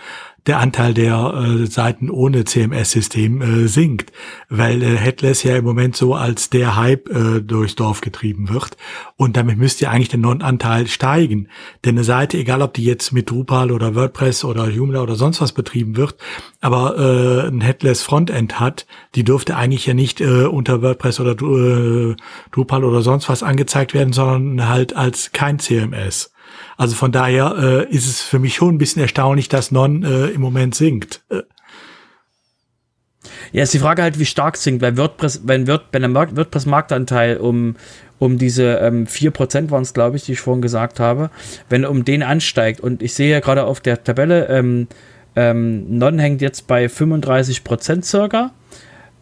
der 0.47 0.59
Anteil 0.59 0.93
der 0.93 1.33
äh, 1.33 1.65
Seiten 1.65 2.09
ohne 2.09 2.43
CMS-System 2.43 3.41
äh, 3.41 3.67
sinkt, 3.69 4.11
weil 4.49 4.83
äh, 4.83 4.97
Headless 4.97 5.43
ja 5.43 5.55
im 5.55 5.63
Moment 5.63 5.95
so 5.95 6.13
als 6.13 6.49
der 6.49 6.75
Hype 6.75 7.07
äh, 7.07 7.39
durchs 7.39 7.75
Dorf 7.75 8.01
getrieben 8.01 8.49
wird. 8.49 8.75
Und 9.15 9.37
damit 9.37 9.57
müsste 9.57 9.85
ja 9.85 9.91
eigentlich 9.91 10.09
der 10.09 10.19
Non-Anteil 10.19 10.87
steigen, 10.87 11.47
denn 11.85 11.95
eine 11.95 12.03
Seite, 12.03 12.37
egal 12.37 12.61
ob 12.61 12.73
die 12.73 12.83
jetzt 12.83 13.13
mit 13.13 13.29
Drupal 13.29 13.71
oder 13.71 13.95
WordPress 13.95 14.43
oder 14.43 14.67
Joomla 14.67 15.01
oder 15.01 15.15
sonst 15.15 15.39
was 15.39 15.53
betrieben 15.53 15.95
wird, 15.95 16.17
aber 16.59 16.97
äh, 16.97 17.47
ein 17.47 17.61
Headless 17.61 18.01
Frontend 18.01 18.59
hat, 18.59 18.87
die 19.15 19.23
dürfte 19.23 19.55
eigentlich 19.55 19.85
ja 19.85 19.93
nicht 19.93 20.19
äh, 20.19 20.43
unter 20.43 20.81
WordPress 20.81 21.21
oder 21.21 21.31
äh, 21.31 22.17
Drupal 22.51 22.83
oder 22.83 23.01
sonst 23.01 23.29
was 23.29 23.41
angezeigt 23.41 23.93
werden, 23.93 24.11
sondern 24.11 24.67
halt 24.67 24.93
als 24.93 25.31
kein 25.31 25.59
CMS. 25.59 26.32
Also 26.77 26.95
von 26.95 27.11
daher 27.11 27.55
äh, 27.57 27.93
ist 27.93 28.07
es 28.07 28.21
für 28.21 28.39
mich 28.39 28.55
schon 28.55 28.75
ein 28.75 28.77
bisschen 28.77 29.01
erstaunlich, 29.01 29.49
dass 29.49 29.71
Non 29.71 30.03
äh, 30.03 30.27
im 30.27 30.41
Moment 30.41 30.75
sinkt. 30.75 31.23
Äh. 31.29 31.41
Ja, 33.51 33.63
ist 33.63 33.73
die 33.73 33.79
Frage 33.79 34.01
halt, 34.01 34.19
wie 34.19 34.25
stark 34.25 34.57
sinkt, 34.57 34.81
weil 34.81 34.97
WordPress, 34.97 35.41
wenn, 35.45 35.67
Word, 35.67 35.85
wenn 35.91 36.01
der 36.01 36.13
WordPress-Marktanteil 36.13 37.37
um, 37.37 37.75
um 38.19 38.37
diese 38.37 38.77
ähm, 38.77 39.05
4% 39.05 39.69
waren 39.69 39.83
es, 39.83 39.93
glaube 39.93 40.17
ich, 40.17 40.25
die 40.25 40.33
ich 40.33 40.39
vorhin 40.39 40.61
gesagt 40.61 40.99
habe, 40.99 41.29
wenn 41.69 41.85
um 41.85 42.03
den 42.03 42.23
ansteigt 42.23 42.79
und 42.79 43.03
ich 43.03 43.13
sehe 43.13 43.31
ja 43.31 43.39
gerade 43.39 43.65
auf 43.65 43.79
der 43.79 44.03
Tabelle, 44.03 44.47
ähm, 44.47 44.87
ähm, 45.35 45.97
Non 45.97 46.19
hängt 46.19 46.41
jetzt 46.41 46.67
bei 46.67 46.85
35% 46.85 48.03
circa 48.03 48.51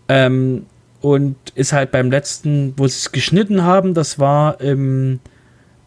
ähm, 0.08 0.66
und 1.02 1.36
ist 1.56 1.74
halt 1.74 1.92
beim 1.92 2.12
letzten, 2.12 2.74
wo 2.78 2.88
sie 2.88 2.98
es 2.98 3.12
geschnitten 3.12 3.64
haben, 3.64 3.94
das 3.94 4.20
war 4.20 4.62
im 4.62 5.20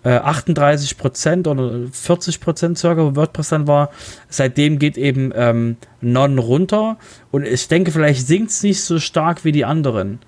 38 0.08 0.92
äh, 0.92 0.94
Prozent 0.94 1.46
oder 1.46 1.86
40 1.90 2.40
Prozent 2.40 2.78
circa, 2.78 3.02
wo 3.04 3.16
WordPress 3.16 3.48
dann 3.50 3.66
war. 3.66 3.90
Seitdem 4.28 4.78
geht 4.78 4.96
eben 4.98 5.32
ähm, 5.34 5.76
Non 6.00 6.38
runter 6.38 6.98
und 7.30 7.46
ich 7.46 7.68
denke, 7.68 7.90
vielleicht 7.90 8.26
sinkt 8.26 8.50
es 8.50 8.62
nicht 8.62 8.82
so 8.82 8.98
stark 8.98 9.44
wie 9.44 9.52
die 9.52 9.64
anderen 9.64 10.18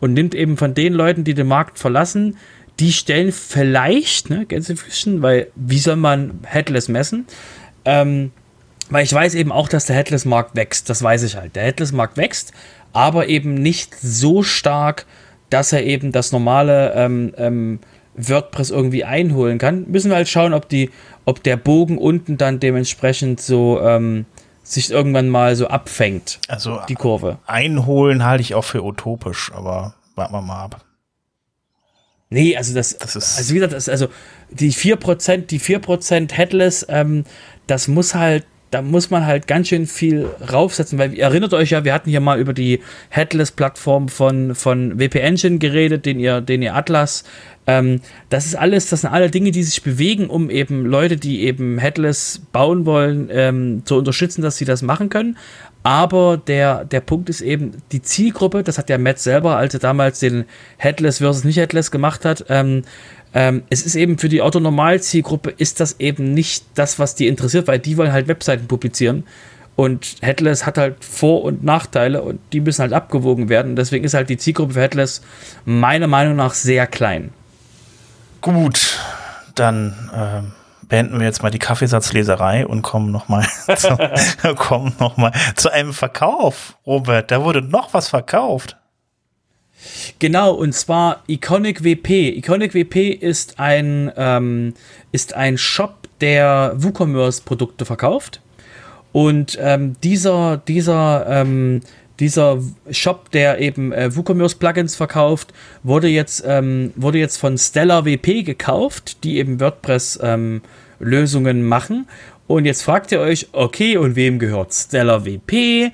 und 0.00 0.12
nimmt 0.12 0.34
eben 0.34 0.56
von 0.56 0.74
den 0.74 0.92
Leuten, 0.92 1.24
die 1.24 1.34
den 1.34 1.48
Markt 1.48 1.78
verlassen, 1.78 2.36
die 2.80 2.92
stellen 2.92 3.32
vielleicht, 3.32 4.30
ne, 4.30 4.46
Gänsefüßchen, 4.46 5.22
weil 5.22 5.48
wie 5.54 5.78
soll 5.78 5.96
man 5.96 6.40
Headless 6.44 6.88
messen? 6.88 7.26
Ähm, 7.84 8.32
weil 8.90 9.04
ich 9.04 9.12
weiß 9.12 9.34
eben 9.34 9.52
auch, 9.52 9.68
dass 9.68 9.86
der 9.86 9.96
Headless-Markt 9.96 10.56
wächst, 10.56 10.90
das 10.90 11.02
weiß 11.02 11.22
ich 11.22 11.36
halt. 11.36 11.56
Der 11.56 11.64
Headless-Markt 11.64 12.16
wächst, 12.16 12.52
aber 12.92 13.28
eben 13.28 13.54
nicht 13.54 13.94
so 14.00 14.42
stark, 14.42 15.06
dass 15.50 15.72
er 15.72 15.84
eben 15.84 16.12
das 16.12 16.32
normale 16.32 16.92
ähm, 16.94 17.32
ähm, 17.36 17.78
WordPress 18.16 18.70
irgendwie 18.70 19.04
einholen 19.04 19.58
kann. 19.58 19.90
Müssen 19.90 20.10
wir 20.10 20.16
halt 20.16 20.28
schauen, 20.28 20.54
ob 20.54 20.68
die, 20.68 20.90
ob 21.24 21.42
der 21.42 21.56
Bogen 21.56 21.98
unten 21.98 22.36
dann 22.36 22.60
dementsprechend 22.60 23.40
so 23.40 23.80
ähm, 23.80 24.26
sich 24.62 24.90
irgendwann 24.90 25.28
mal 25.28 25.56
so 25.56 25.68
abfängt. 25.68 26.40
Also 26.48 26.80
die 26.88 26.94
Kurve. 26.94 27.38
Einholen 27.46 28.24
halte 28.24 28.42
ich 28.42 28.54
auch 28.54 28.64
für 28.64 28.82
utopisch, 28.82 29.52
aber 29.54 29.94
warten 30.14 30.32
wir 30.32 30.42
mal 30.42 30.64
ab. 30.64 30.84
Nee, 32.30 32.56
also 32.56 32.74
das, 32.74 32.96
das 32.96 33.14
ist 33.14 33.38
also 33.38 33.50
wie 33.50 33.54
gesagt, 33.54 33.74
das, 33.74 33.88
also 33.88 34.08
die 34.50 34.72
4%, 34.72 35.46
die 35.46 35.60
4% 35.60 36.32
Headless, 36.32 36.84
ähm, 36.88 37.24
das 37.66 37.86
muss 37.86 38.14
halt 38.14 38.46
da 38.74 38.82
muss 38.82 39.08
man 39.08 39.24
halt 39.24 39.46
ganz 39.46 39.68
schön 39.68 39.86
viel 39.86 40.28
raufsetzen, 40.52 40.98
weil 40.98 41.14
ihr 41.14 41.22
erinnert 41.22 41.54
euch 41.54 41.70
ja, 41.70 41.84
wir 41.84 41.94
hatten 41.94 42.10
hier 42.10 42.18
mal 42.18 42.40
über 42.40 42.52
die 42.52 42.80
Headless-Plattform 43.10 44.08
von, 44.08 44.56
von 44.56 44.98
WP 44.98 45.20
Engine 45.20 45.58
geredet, 45.58 46.04
den 46.04 46.18
ihr, 46.18 46.40
den 46.40 46.60
ihr 46.60 46.74
Atlas. 46.74 47.22
Ähm, 47.68 48.00
das 48.30 48.46
ist 48.46 48.56
alles, 48.56 48.88
das 48.88 49.02
sind 49.02 49.10
alle 49.10 49.30
Dinge, 49.30 49.52
die 49.52 49.62
sich 49.62 49.84
bewegen, 49.84 50.28
um 50.28 50.50
eben 50.50 50.86
Leute, 50.86 51.16
die 51.16 51.42
eben 51.42 51.78
Headless 51.78 52.42
bauen 52.50 52.84
wollen, 52.84 53.28
ähm, 53.30 53.82
zu 53.84 53.96
unterstützen, 53.96 54.42
dass 54.42 54.56
sie 54.56 54.64
das 54.64 54.82
machen 54.82 55.08
können. 55.08 55.36
Aber 55.84 56.36
der, 56.38 56.84
der 56.84 57.00
Punkt 57.00 57.28
ist 57.28 57.42
eben, 57.42 57.72
die 57.92 58.02
Zielgruppe, 58.02 58.64
das 58.64 58.78
hat 58.78 58.90
ja 58.90 58.98
Matt 58.98 59.20
selber, 59.20 59.56
als 59.56 59.74
er 59.74 59.80
damals 59.80 60.18
den 60.18 60.46
Headless 60.78 61.18
versus 61.18 61.44
nicht 61.44 61.58
Headless 61.58 61.92
gemacht 61.92 62.24
hat, 62.24 62.46
ähm, 62.48 62.82
ähm, 63.34 63.64
es 63.68 63.84
ist 63.84 63.96
eben 63.96 64.18
für 64.18 64.28
die 64.28 64.42
Autonormal-Zielgruppe 64.42 65.50
ist 65.50 65.80
das 65.80 65.98
eben 65.98 66.32
nicht 66.32 66.64
das, 66.76 67.00
was 67.00 67.16
die 67.16 67.26
interessiert, 67.26 67.66
weil 67.66 67.80
die 67.80 67.96
wollen 67.96 68.12
halt 68.12 68.28
Webseiten 68.28 68.68
publizieren. 68.68 69.24
Und 69.76 70.16
Headless 70.20 70.66
hat 70.66 70.78
halt 70.78 71.04
Vor- 71.04 71.42
und 71.42 71.64
Nachteile 71.64 72.22
und 72.22 72.38
die 72.52 72.60
müssen 72.60 72.82
halt 72.82 72.92
abgewogen 72.92 73.48
werden. 73.48 73.74
Deswegen 73.74 74.04
ist 74.04 74.14
halt 74.14 74.30
die 74.30 74.36
Zielgruppe 74.36 74.74
für 74.74 74.82
Headless 74.82 75.20
meiner 75.64 76.06
Meinung 76.06 76.36
nach 76.36 76.54
sehr 76.54 76.86
klein. 76.86 77.32
Gut, 78.40 79.00
dann 79.56 80.10
ähm, 80.14 80.52
beenden 80.88 81.18
wir 81.18 81.26
jetzt 81.26 81.42
mal 81.42 81.50
die 81.50 81.58
Kaffeesatzleserei 81.58 82.66
und 82.66 82.82
kommen 82.82 83.10
nochmal 83.10 83.44
zu, 83.76 83.98
noch 85.00 85.32
zu 85.56 85.72
einem 85.72 85.92
Verkauf. 85.92 86.76
Robert, 86.86 87.32
da 87.32 87.42
wurde 87.42 87.62
noch 87.62 87.94
was 87.94 88.06
verkauft. 88.06 88.76
Genau, 90.18 90.52
und 90.52 90.74
zwar 90.74 91.22
Iconic 91.26 91.84
WP. 91.84 92.36
Iconic 92.36 92.74
WP 92.74 93.10
ist 93.10 93.58
ein, 93.58 94.12
ähm, 94.16 94.74
ist 95.12 95.34
ein 95.34 95.58
Shop, 95.58 96.04
der 96.20 96.74
WooCommerce-Produkte 96.76 97.84
verkauft. 97.84 98.40
Und 99.12 99.58
ähm, 99.60 99.94
dieser, 100.02 100.56
dieser, 100.56 101.26
ähm, 101.28 101.80
dieser 102.18 102.58
Shop, 102.90 103.30
der 103.30 103.60
eben 103.60 103.92
äh, 103.92 104.10
WooCommerce-Plugins 104.14 104.96
verkauft, 104.96 105.52
wurde 105.82 106.08
jetzt, 106.08 106.42
ähm, 106.46 106.92
wurde 106.96 107.18
jetzt 107.18 107.36
von 107.36 107.58
Stellar 107.58 108.04
WP 108.06 108.42
gekauft, 108.44 109.22
die 109.24 109.36
eben 109.38 109.60
WordPress-Lösungen 109.60 111.56
ähm, 111.58 111.68
machen. 111.68 112.08
Und 112.46 112.64
jetzt 112.64 112.82
fragt 112.82 113.12
ihr 113.12 113.20
euch, 113.20 113.48
okay, 113.52 113.96
und 113.96 114.16
wem 114.16 114.38
gehört 114.38 114.72
Stellar 114.74 115.24
WP? 115.24 115.92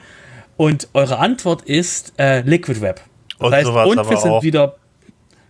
Und 0.56 0.88
eure 0.94 1.18
Antwort 1.18 1.62
ist 1.62 2.12
äh, 2.18 2.42
Liquid 2.42 2.80
Web. 2.80 3.00
Und, 3.40 3.52
heißt, 3.52 3.68
und 3.68 4.10
wir 4.10 4.16
sind 4.16 4.30
auch. 4.30 4.42
wieder 4.42 4.76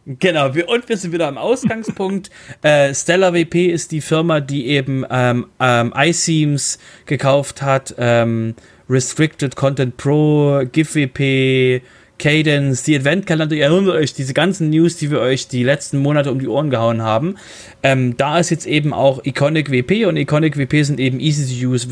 Genau, 0.07 0.55
wir, 0.55 0.69
und 0.69 0.89
wir 0.89 0.97
sind 0.97 1.13
wieder 1.13 1.29
am 1.29 1.37
Ausgangspunkt. 1.37 2.31
äh, 2.63 2.95
Stellar 2.95 3.35
WP 3.35 3.67
ist 3.67 3.93
die 3.93 4.01
Firma, 4.01 4.41
die 4.41 4.67
eben 4.69 5.05
ähm, 5.11 5.47
ähm, 5.61 5.93
iSeams 5.95 6.79
gekauft 7.07 7.63
hat, 7.63 7.95
ähm, 7.99 8.55
Restricted 8.89 9.55
Content 9.57 9.97
Pro, 9.99 10.63
GIFWP, 10.73 11.83
Cadence, 12.19 12.83
die 12.83 12.97
Adventkalender, 12.97 13.55
ihr 13.55 13.65
erinnert 13.65 13.95
euch, 13.95 14.13
diese 14.13 14.35
ganzen 14.35 14.71
News, 14.71 14.97
die 14.97 15.11
wir 15.11 15.21
euch 15.21 15.49
die 15.49 15.63
letzten 15.63 15.99
Monate 15.99 16.33
um 16.33 16.39
die 16.39 16.49
Ohren 16.49 16.71
gehauen 16.71 17.03
haben. 17.03 17.37
Ähm, 17.83 18.17
da 18.17 18.39
ist 18.39 18.51
jetzt 18.51 18.67
eben 18.67 18.93
auch 18.93 19.25
Iconic 19.25 19.71
WP 19.71 20.07
und 20.07 20.17
Iconic 20.17 20.59
WP 20.59 20.83
sind 20.83 20.99
eben 20.99 21.21
easy 21.21 21.47
to 21.47 21.69
use 21.69 21.89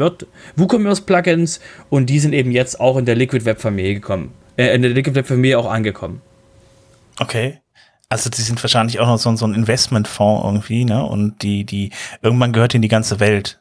WooCommerce 0.57 1.03
Plugins 1.03 1.61
und 1.89 2.11
die 2.11 2.19
sind 2.19 2.33
eben 2.33 2.51
jetzt 2.51 2.81
auch 2.81 2.97
in 2.97 3.05
der 3.05 3.15
Liquid 3.15 3.45
Web 3.45 3.61
Familie 3.61 3.95
gekommen 3.95 4.33
äh, 4.59 4.75
in 4.75 4.83
der 4.83 4.91
Liquid 4.91 5.23
Familie 5.23 5.59
auch 5.59 5.71
angekommen. 5.71 6.21
Okay. 7.19 7.61
Also 8.11 8.31
die 8.31 8.43
sind 8.43 8.63
wahrscheinlich 8.63 9.01
auch 9.01 9.07
noch 9.07 9.19
so, 9.19 9.35
so 9.37 9.47
ein 9.47 9.55
Investmentfonds 9.55 10.45
irgendwie, 10.45 10.85
ne? 10.85 11.05
Und 11.05 11.43
die, 11.43 11.65
die, 11.65 11.91
irgendwann 12.23 12.53
gehört 12.53 12.75
ihnen 12.75 12.83
die 12.83 12.89
ganze 12.89 13.21
Welt. 13.21 13.61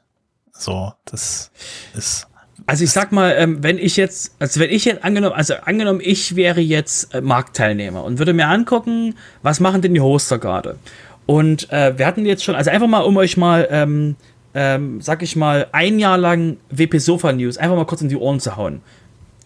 So, 0.51 0.93
das 1.05 1.51
ist. 1.95 2.27
Also 2.65 2.83
ich 2.83 2.91
sag 2.91 3.11
mal, 3.11 3.35
ähm, 3.37 3.61
wenn 3.61 3.77
ich 3.77 3.95
jetzt, 3.97 4.35
also 4.39 4.59
wenn 4.59 4.69
ich 4.69 4.85
jetzt 4.85 5.03
angenommen, 5.03 5.35
also 5.35 5.53
angenommen, 5.63 6.01
ich 6.01 6.35
wäre 6.35 6.59
jetzt 6.59 7.13
äh, 7.13 7.21
Marktteilnehmer 7.21 8.03
und 8.03 8.19
würde 8.19 8.33
mir 8.33 8.47
angucken, 8.47 9.15
was 9.41 9.59
machen 9.59 9.81
denn 9.81 9.93
die 9.93 10.01
Hoster 10.01 10.39
gerade? 10.39 10.77
Und 11.25 11.71
äh, 11.71 11.97
wir 11.97 12.07
hatten 12.07 12.25
jetzt 12.25 12.43
schon, 12.43 12.55
also 12.55 12.71
einfach 12.71 12.87
mal, 12.87 13.01
um 13.01 13.15
euch 13.17 13.37
mal, 13.37 13.67
ähm, 13.69 14.15
ähm, 14.53 15.01
sag 15.01 15.21
ich 15.21 15.35
mal, 15.35 15.67
ein 15.71 15.99
Jahr 15.99 16.17
lang 16.17 16.57
WP 16.69 16.97
Sofa 16.99 17.31
News 17.31 17.57
einfach 17.57 17.75
mal 17.75 17.85
kurz 17.85 18.01
in 18.01 18.09
die 18.09 18.15
Ohren 18.15 18.39
zu 18.39 18.55
hauen. 18.55 18.81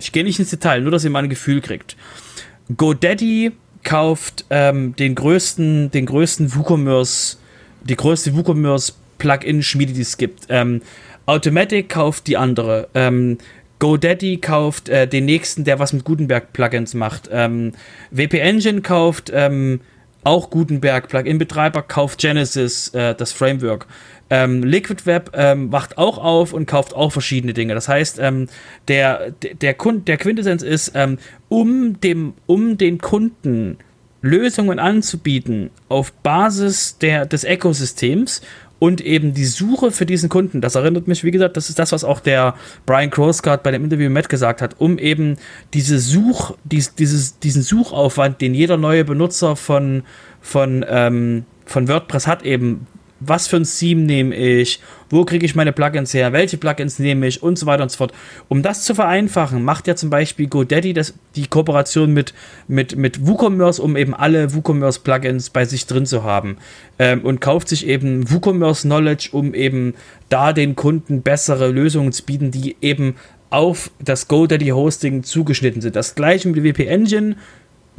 Ich 0.04 0.12
gehe 0.12 0.24
nicht 0.24 0.40
ins 0.40 0.50
Detail, 0.50 0.82
nur 0.82 0.92
dass 0.92 1.04
ihr 1.04 1.10
mal 1.10 1.24
ein 1.24 1.30
Gefühl 1.30 1.62
kriegt. 1.62 1.96
GoDaddy 2.76 3.52
kauft 3.84 4.46
ähm, 4.50 4.96
den 4.96 5.16
größten, 5.16 5.92
den 5.92 6.06
größten 6.06 6.56
WooCommerce, 6.56 7.38
die 7.84 7.96
größte 7.96 8.36
WooCommerce 8.36 8.94
Plugin-Schmiede, 9.18 9.94
die 9.94 10.02
es 10.02 10.18
gibt. 10.18 10.46
Ähm, 10.50 10.82
Automatic 11.26 11.90
kauft 11.90 12.28
die 12.28 12.38
andere. 12.38 12.90
Ähm, 12.94 13.38
GoDaddy 13.80 14.38
kauft 14.38 14.90
äh, 14.90 15.08
den 15.08 15.26
nächsten, 15.26 15.64
der 15.64 15.80
was 15.80 15.94
mit 15.94 16.04
Gutenberg-Plugins 16.04 16.94
macht. 16.94 17.30
Ähm, 17.32 17.74
WP 18.12 18.40
Engine 18.40 18.82
kauft 18.82 19.32
ähm, 19.34 19.82
auch 20.24 20.50
Gutenberg 20.50 21.08
Plugin-Betreiber, 21.08 21.82
kauft 21.82 22.20
Genesis, 22.20 22.90
äh, 22.90 23.16
das 23.16 23.32
Framework. 23.32 23.88
Ähm, 24.30 24.64
Liquid 24.64 25.06
Web 25.06 25.32
ähm, 25.34 25.72
wacht 25.72 25.98
auch 25.98 26.18
auf 26.18 26.54
und 26.54 26.66
kauft 26.66 26.96
auch 26.96 27.12
verschiedene 27.12 27.54
Dinge. 27.54 27.74
Das 27.74 27.88
heißt, 27.88 28.20
ähm, 28.20 28.48
der, 28.88 29.32
der, 29.32 29.74
Kund, 29.74 30.08
der 30.08 30.18
Quintessenz 30.18 30.64
ist, 30.64 30.94
ähm, 30.96 31.18
um, 31.50 32.00
dem, 32.00 32.34
um 32.46 32.78
den 32.78 33.00
Kunden 33.00 33.78
Lösungen 34.22 34.80
anzubieten 34.80 35.72
auf 35.90 36.14
Basis 36.14 36.98
der, 37.00 37.26
des 37.26 37.44
Ökosystems 37.44 38.42
und 38.82 39.00
eben 39.00 39.36
die 39.36 39.46
Suche 39.46 39.92
für 39.92 40.08
diesen 40.08 40.28
Kunden. 40.28 40.60
Das 40.60 40.74
erinnert 40.74 41.08
mich, 41.08 41.24
wie 41.24 41.30
gesagt, 41.30 41.56
das 41.56 41.70
ist 41.70 41.78
das, 41.78 41.92
was 41.92 42.04
auch 42.04 42.20
der 42.20 42.56
Brian 42.88 43.12
Crosscard 43.12 43.62
bei 43.62 43.70
dem 43.70 43.84
Interview 43.84 44.06
mit 44.06 44.14
Matt 44.24 44.30
gesagt 44.30 44.60
hat, 44.60 44.76
um 44.80 44.98
eben 44.98 45.38
diese 45.76 46.00
Such, 46.00 46.56
dies, 46.64 46.96
dieses, 46.96 47.38
diesen 47.38 47.62
Suchaufwand, 47.62 48.42
den 48.42 48.56
jeder 48.56 48.78
neue 48.78 49.06
Benutzer 49.06 49.56
von, 49.56 50.02
von, 50.42 50.84
ähm, 50.90 51.46
von 51.64 51.88
WordPress 51.88 52.26
hat, 52.26 52.42
eben 52.42 52.88
was 53.22 53.48
für 53.48 53.58
ein 53.58 53.64
Theme 53.64 54.02
nehme 54.02 54.36
ich, 54.36 54.82
wo 55.10 55.24
kriege 55.26 55.46
ich 55.46 55.56
meine 55.56 55.72
Plugins 55.72 56.14
her, 56.14 56.34
welche 56.34 56.58
Plugins 56.58 57.00
nehme 57.00 57.28
ich 57.28 57.44
und 57.44 57.58
so 57.58 57.66
weiter 57.66 57.84
und 57.84 57.92
so 57.92 57.98
fort. 57.98 58.14
Um 58.50 58.62
das 58.64 58.84
zu 58.84 58.96
vereinfachen, 58.96 59.64
macht 59.64 59.88
ja 59.88 59.96
zum 59.96 60.10
Beispiel 60.10 60.48
GoDaddy 60.48 60.94
das, 60.94 61.14
die 61.36 61.48
Kooperation 61.48 62.14
mit, 62.14 62.34
mit, 62.68 62.96
mit 62.96 63.26
WooCommerce, 63.26 63.82
um 63.82 63.96
eben 63.96 64.14
alle 64.14 64.54
WooCommerce-Plugins 64.54 65.52
bei 65.52 65.66
sich 65.66 65.86
drin 65.86 66.06
zu 66.06 66.24
haben. 66.24 66.58
Ähm, 67.00 67.22
und 67.22 67.42
kauft 67.42 67.70
sich 67.70 67.88
eben 67.88 68.30
WooCommerce 68.32 68.84
Knowledge, 68.84 69.30
um 69.32 69.54
eben 69.54 69.94
da 70.30 70.52
den 70.54 70.76
Kunden 70.76 71.22
bessere 71.22 71.70
Lösungen 71.70 72.12
zu 72.12 72.24
bieten, 72.24 72.52
die 72.52 72.76
eben 72.82 73.16
auf 73.52 73.92
das 74.00 74.28
GoDaddy 74.28 74.70
Hosting 74.70 75.24
zugeschnitten 75.24 75.82
sind. 75.82 75.96
Das 75.96 76.16
gleiche 76.16 76.48
mit 76.48 76.64
WP 76.64 76.88
Engine 76.88 77.36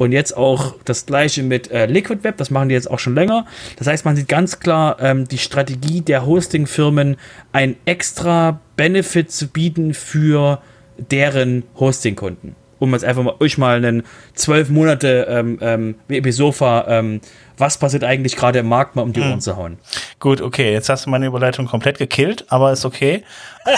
und 0.03 0.11
jetzt 0.11 0.35
auch 0.35 0.75
das 0.85 1.05
gleiche 1.05 1.43
mit 1.43 1.71
äh, 1.71 1.85
Liquid 1.85 2.23
Web, 2.23 2.37
das 2.37 2.51
machen 2.51 2.69
die 2.69 2.75
jetzt 2.75 2.89
auch 2.89 2.99
schon 2.99 3.15
länger. 3.15 3.45
Das 3.77 3.87
heißt, 3.87 4.05
man 4.05 4.15
sieht 4.15 4.27
ganz 4.27 4.59
klar 4.59 4.97
ähm, 4.99 5.27
die 5.27 5.37
Strategie 5.37 6.01
der 6.01 6.25
Hosting-Firmen, 6.25 7.17
ein 7.51 7.75
extra 7.85 8.59
Benefit 8.75 9.31
zu 9.31 9.47
bieten 9.47 9.93
für 9.93 10.61
deren 10.97 11.63
Hosting-Kunden. 11.79 12.55
Um 12.79 12.91
jetzt 12.91 13.05
einfach 13.05 13.23
mal 13.23 13.35
euch 13.39 13.57
mal 13.57 13.77
einen 13.77 14.03
zwölf 14.33 14.69
Monate 14.69 15.25
ähm, 15.29 15.57
ähm, 15.61 15.95
WP 16.09 16.31
Sofa, 16.31 16.85
ähm, 16.89 17.21
was 17.57 17.77
passiert 17.77 18.03
eigentlich 18.03 18.35
gerade 18.35 18.59
im 18.59 18.67
Markt, 18.67 18.97
mal 18.97 19.03
um 19.03 19.13
die 19.13 19.21
hm. 19.21 19.31
Ohren 19.31 19.41
zu 19.41 19.55
hauen. 19.55 19.77
Gut, 20.19 20.41
okay, 20.41 20.73
jetzt 20.73 20.89
hast 20.89 21.05
du 21.05 21.09
meine 21.09 21.27
Überleitung 21.27 21.65
komplett 21.65 21.97
gekillt, 21.97 22.45
aber 22.49 22.73
ist 22.73 22.83
okay. 22.83 23.23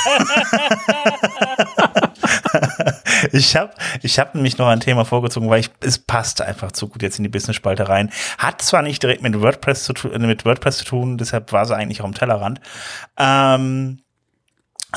ich 3.31 3.55
habe 3.55 3.73
ich 4.01 4.19
hab 4.19 4.35
nämlich 4.35 4.57
noch 4.57 4.67
ein 4.67 4.79
Thema 4.79 5.05
vorgezogen, 5.05 5.49
weil 5.49 5.61
ich, 5.61 5.69
es 5.81 5.99
passt 5.99 6.41
einfach 6.41 6.71
zu 6.71 6.87
gut 6.87 7.01
jetzt 7.01 7.17
in 7.17 7.23
die 7.23 7.29
Business-Spalte 7.29 7.89
rein. 7.89 8.11
Hat 8.37 8.61
zwar 8.61 8.81
nicht 8.81 9.01
direkt 9.01 9.21
mit 9.21 9.41
WordPress 9.41 9.83
zu 9.83 9.93
tun, 9.93 10.11
mit 10.25 10.45
WordPress 10.45 10.77
zu 10.77 10.85
tun, 10.85 11.17
deshalb 11.17 11.51
war 11.51 11.65
sie 11.65 11.75
eigentlich 11.75 12.01
auch 12.01 12.05
im 12.05 12.13
Tellerrand. 12.13 12.61
Ähm, 13.17 13.99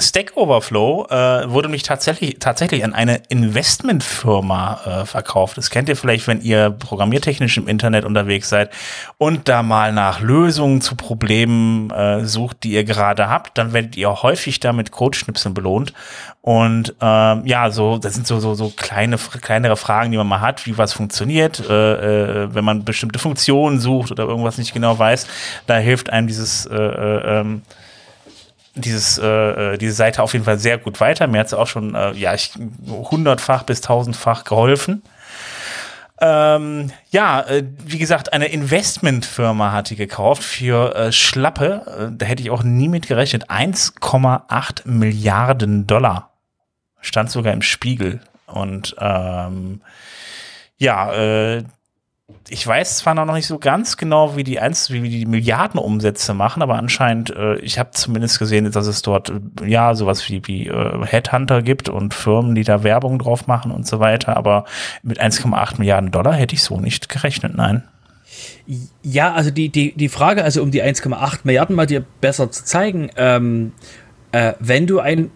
Stack 0.00 0.36
Overflow 0.36 1.06
äh, 1.10 1.50
wurde 1.50 1.68
mich 1.68 1.82
tatsächlich 1.82 2.38
tatsächlich 2.38 2.84
an 2.84 2.94
eine 2.94 3.22
Investmentfirma 3.28 4.80
äh, 5.02 5.06
verkauft. 5.06 5.56
Das 5.56 5.70
kennt 5.70 5.88
ihr 5.88 5.96
vielleicht, 5.96 6.26
wenn 6.26 6.40
ihr 6.40 6.70
programmiertechnisch 6.70 7.56
im 7.58 7.68
Internet 7.68 8.04
unterwegs 8.04 8.48
seid 8.48 8.70
und 9.18 9.48
da 9.48 9.62
mal 9.62 9.92
nach 9.92 10.20
Lösungen 10.20 10.80
zu 10.80 10.96
Problemen 10.96 11.90
äh, 11.90 12.24
sucht, 12.24 12.64
die 12.64 12.72
ihr 12.72 12.84
gerade 12.84 13.28
habt, 13.28 13.58
dann 13.58 13.72
werdet 13.72 13.96
ihr 13.96 14.22
häufig 14.22 14.60
damit 14.60 14.90
Codeschnipseln 14.90 15.54
belohnt. 15.54 15.92
Und 16.40 16.94
ähm, 17.00 17.42
ja, 17.44 17.70
so 17.70 17.98
das 17.98 18.14
sind 18.14 18.26
so 18.26 18.40
so 18.40 18.54
so 18.54 18.72
kleine 18.74 19.18
kleinere 19.18 19.76
Fragen, 19.76 20.10
die 20.12 20.16
man 20.16 20.26
mal 20.26 20.40
hat, 20.40 20.66
wie 20.66 20.78
was 20.78 20.92
funktioniert, 20.92 21.60
äh, 21.68 22.44
äh, 22.44 22.54
wenn 22.54 22.64
man 22.64 22.84
bestimmte 22.84 23.18
Funktionen 23.18 23.80
sucht 23.80 24.10
oder 24.10 24.24
irgendwas 24.24 24.58
nicht 24.58 24.72
genau 24.72 24.98
weiß. 24.98 25.26
Da 25.66 25.76
hilft 25.76 26.10
einem 26.10 26.26
dieses 26.26 26.64
äh, 26.66 26.76
äh, 26.76 27.40
ähm, 27.40 27.62
dieses, 28.78 29.18
äh, 29.18 29.74
äh, 29.74 29.78
diese 29.78 29.92
Seite 29.92 30.22
auf 30.22 30.32
jeden 30.32 30.44
Fall 30.44 30.58
sehr 30.58 30.78
gut 30.78 31.00
weiter. 31.00 31.26
Mir 31.26 31.40
hat 31.40 31.48
es 31.48 31.54
auch 31.54 31.66
schon, 31.66 31.94
äh, 31.94 32.12
ja, 32.12 32.34
ich, 32.34 32.52
hundertfach 32.88 33.62
bis 33.64 33.80
tausendfach 33.80 34.44
geholfen. 34.44 35.02
Ähm, 36.20 36.90
ja, 37.10 37.42
äh, 37.42 37.64
wie 37.84 37.98
gesagt, 37.98 38.32
eine 38.32 38.46
Investmentfirma 38.46 39.70
hat 39.70 39.90
die 39.90 39.96
gekauft 39.96 40.42
für 40.42 40.94
äh, 40.96 41.12
schlappe, 41.12 42.10
äh, 42.10 42.16
da 42.16 42.26
hätte 42.26 42.42
ich 42.42 42.50
auch 42.50 42.64
nie 42.64 42.88
mit 42.88 43.06
gerechnet, 43.06 43.50
1,8 43.50 44.88
Milliarden 44.88 45.86
Dollar. 45.86 46.30
Stand 47.00 47.30
sogar 47.30 47.52
im 47.52 47.62
Spiegel. 47.62 48.20
Und 48.46 48.96
ähm, 48.98 49.80
ja, 50.76 51.12
äh, 51.12 51.64
ich 52.50 52.66
weiß 52.66 52.98
zwar 52.98 53.14
noch 53.14 53.32
nicht 53.32 53.46
so 53.46 53.58
ganz 53.58 53.96
genau, 53.96 54.36
wie 54.36 54.44
die, 54.44 54.60
Einz 54.60 54.90
wie 54.90 55.00
die 55.08 55.26
Milliardenumsätze 55.26 56.34
machen, 56.34 56.62
aber 56.62 56.76
anscheinend, 56.76 57.30
äh, 57.30 57.56
ich 57.58 57.78
habe 57.78 57.90
zumindest 57.92 58.38
gesehen, 58.38 58.70
dass 58.70 58.86
es 58.86 59.02
dort 59.02 59.30
äh, 59.30 59.66
ja 59.66 59.94
sowas 59.94 60.28
wie, 60.28 60.46
wie 60.46 60.66
äh, 60.66 61.06
Headhunter 61.06 61.62
gibt 61.62 61.88
und 61.88 62.14
Firmen, 62.14 62.54
die 62.54 62.64
da 62.64 62.82
Werbung 62.82 63.18
drauf 63.18 63.46
machen 63.46 63.70
und 63.70 63.86
so 63.86 64.00
weiter. 64.00 64.36
Aber 64.36 64.64
mit 65.02 65.20
1,8 65.20 65.78
Milliarden 65.78 66.10
Dollar 66.10 66.34
hätte 66.34 66.54
ich 66.54 66.62
so 66.62 66.80
nicht 66.80 67.08
gerechnet, 67.08 67.54
nein. 67.56 67.84
Ja, 69.02 69.32
also 69.32 69.50
die, 69.50 69.70
die, 69.70 69.94
die 69.94 70.08
Frage, 70.08 70.44
also 70.44 70.62
um 70.62 70.70
die 70.70 70.82
1,8 70.82 71.40
Milliarden 71.44 71.74
mal 71.74 71.86
dir 71.86 72.04
besser 72.20 72.50
zu 72.50 72.64
zeigen, 72.64 73.10
ähm, 73.16 73.72
äh, 74.32 74.52
wenn 74.58 74.86
du 74.86 75.00
ein 75.00 75.30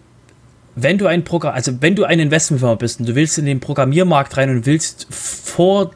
wenn 0.75 0.97
du 0.97 1.05
ein 1.05 1.23
Programm, 1.23 1.53
also 1.53 1.71
wenn 1.81 1.95
du 1.95 2.03
eine 2.03 2.23
Investmentfirma 2.23 2.73
bist 2.73 2.99
und 2.99 3.07
du 3.07 3.13
willst 3.13 3.37
in 3.37 3.45
den 3.45 3.59
Programmiermarkt 3.59 4.37
rein 4.37 4.49
und 4.49 4.65
willst 4.65 5.05
vor 5.13 5.91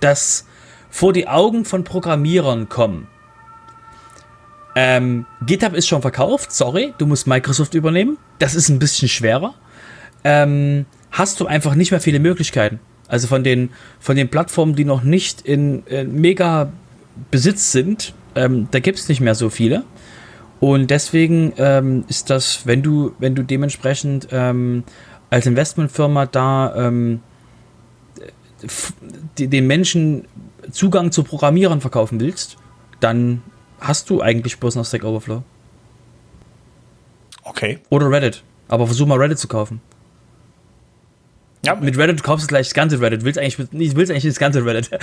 das 0.00 0.46
vor 0.90 1.12
die 1.12 1.28
Augen 1.28 1.64
von 1.64 1.84
Programmierern 1.84 2.68
kommen. 2.68 3.08
Ähm, 4.74 5.26
GitHub 5.44 5.74
ist 5.74 5.88
schon 5.88 6.02
verkauft, 6.02 6.52
sorry, 6.52 6.94
du 6.98 7.06
musst 7.06 7.26
Microsoft 7.26 7.74
übernehmen. 7.74 8.16
Das 8.38 8.54
ist 8.54 8.68
ein 8.68 8.78
bisschen 8.78 9.08
schwerer. 9.08 9.54
Ähm, 10.24 10.86
hast 11.10 11.40
du 11.40 11.46
einfach 11.46 11.74
nicht 11.74 11.90
mehr 11.90 12.00
viele 12.00 12.20
Möglichkeiten. 12.20 12.80
Also 13.08 13.26
von 13.26 13.42
den, 13.42 13.70
von 13.98 14.16
den 14.16 14.28
Plattformen, 14.28 14.76
die 14.76 14.84
noch 14.84 15.02
nicht 15.02 15.40
in, 15.40 15.84
in 15.86 16.20
mega 16.20 16.70
Besitz 17.30 17.72
sind, 17.72 18.14
ähm, 18.34 18.68
da 18.70 18.80
gibt 18.80 18.98
es 18.98 19.08
nicht 19.08 19.20
mehr 19.20 19.34
so 19.34 19.50
viele. 19.50 19.84
Und 20.60 20.90
deswegen 20.90 21.52
ähm, 21.56 22.04
ist 22.08 22.30
das, 22.30 22.66
wenn 22.66 22.82
du, 22.82 23.14
wenn 23.18 23.34
du 23.34 23.42
dementsprechend 23.42 24.28
ähm, 24.32 24.84
als 25.30 25.46
Investmentfirma 25.46 26.26
da 26.26 26.88
ähm, 26.88 27.20
den 29.38 29.66
Menschen 29.66 30.26
Zugang 30.70 31.12
zu 31.12 31.22
Programmierern 31.22 31.80
verkaufen 31.80 32.20
willst, 32.20 32.56
dann 33.00 33.42
hast 33.80 34.10
du 34.10 34.20
eigentlich 34.20 34.58
bloß 34.58 34.74
noch 34.74 34.84
Stack 34.84 35.04
Overflow. 35.04 35.42
Okay. 37.44 37.78
Oder 37.88 38.10
Reddit. 38.10 38.42
Aber 38.68 38.86
versuch 38.86 39.06
mal 39.06 39.18
Reddit 39.18 39.38
zu 39.38 39.48
kaufen. 39.48 39.80
Ja. 41.64 41.74
Mit 41.74 41.98
Reddit 41.98 42.22
kaufst 42.22 42.44
du 42.44 42.48
gleich 42.48 42.68
das 42.68 42.74
ganze 42.74 43.00
Reddit. 43.00 43.22
Du 43.22 43.24
willst 43.24 43.38
eigentlich, 43.38 43.72
nicht, 43.72 43.96
willst 43.96 44.12
eigentlich 44.12 44.24
das 44.24 44.38
ganze 44.38 44.64
Reddit. 44.64 44.90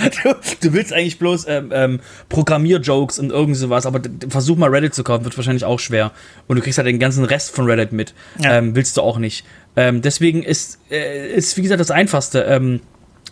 Du, 0.62 0.72
willst 0.72 0.92
eigentlich 0.92 1.18
bloß 1.18 1.46
ähm, 1.48 1.70
ähm, 1.72 2.00
Programmier-Jokes 2.28 3.18
und 3.18 3.30
irgend 3.30 3.56
sowas, 3.56 3.84
aber 3.84 4.00
versuch 4.28 4.56
mal 4.56 4.70
Reddit 4.70 4.94
zu 4.94 5.04
kaufen, 5.04 5.24
wird 5.24 5.36
wahrscheinlich 5.36 5.64
auch 5.64 5.78
schwer. 5.78 6.12
Und 6.46 6.56
du 6.56 6.62
kriegst 6.62 6.78
halt 6.78 6.88
den 6.88 6.98
ganzen 6.98 7.24
Rest 7.24 7.50
von 7.50 7.66
Reddit 7.66 7.92
mit. 7.92 8.14
Ja. 8.42 8.58
Ähm, 8.58 8.74
willst 8.74 8.96
du 8.96 9.02
auch 9.02 9.18
nicht. 9.18 9.44
Ähm, 9.76 10.00
deswegen 10.00 10.42
ist, 10.42 10.78
äh, 10.90 11.34
ist, 11.34 11.56
wie 11.56 11.62
gesagt, 11.62 11.80
das 11.80 11.90
Einfachste. 11.90 12.46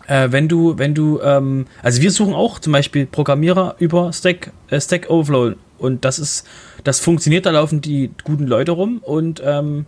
Äh, 0.06 0.28
wenn 0.30 0.48
du, 0.48 0.78
wenn 0.78 0.94
du, 0.94 1.20
ähm, 1.22 1.66
also 1.82 2.02
wir 2.02 2.10
suchen 2.10 2.34
auch 2.34 2.58
zum 2.58 2.72
Beispiel 2.72 3.06
Programmierer 3.06 3.76
über 3.78 4.12
Stack, 4.12 4.52
äh, 4.68 4.80
Stack 4.80 5.08
Overflow 5.08 5.54
und 5.78 6.04
das 6.04 6.18
ist, 6.18 6.46
das 6.84 7.00
funktioniert, 7.00 7.46
da 7.46 7.50
laufen 7.50 7.80
die 7.80 8.10
guten 8.24 8.46
Leute 8.46 8.72
rum 8.72 8.98
und 9.02 9.42
ähm, 9.44 9.86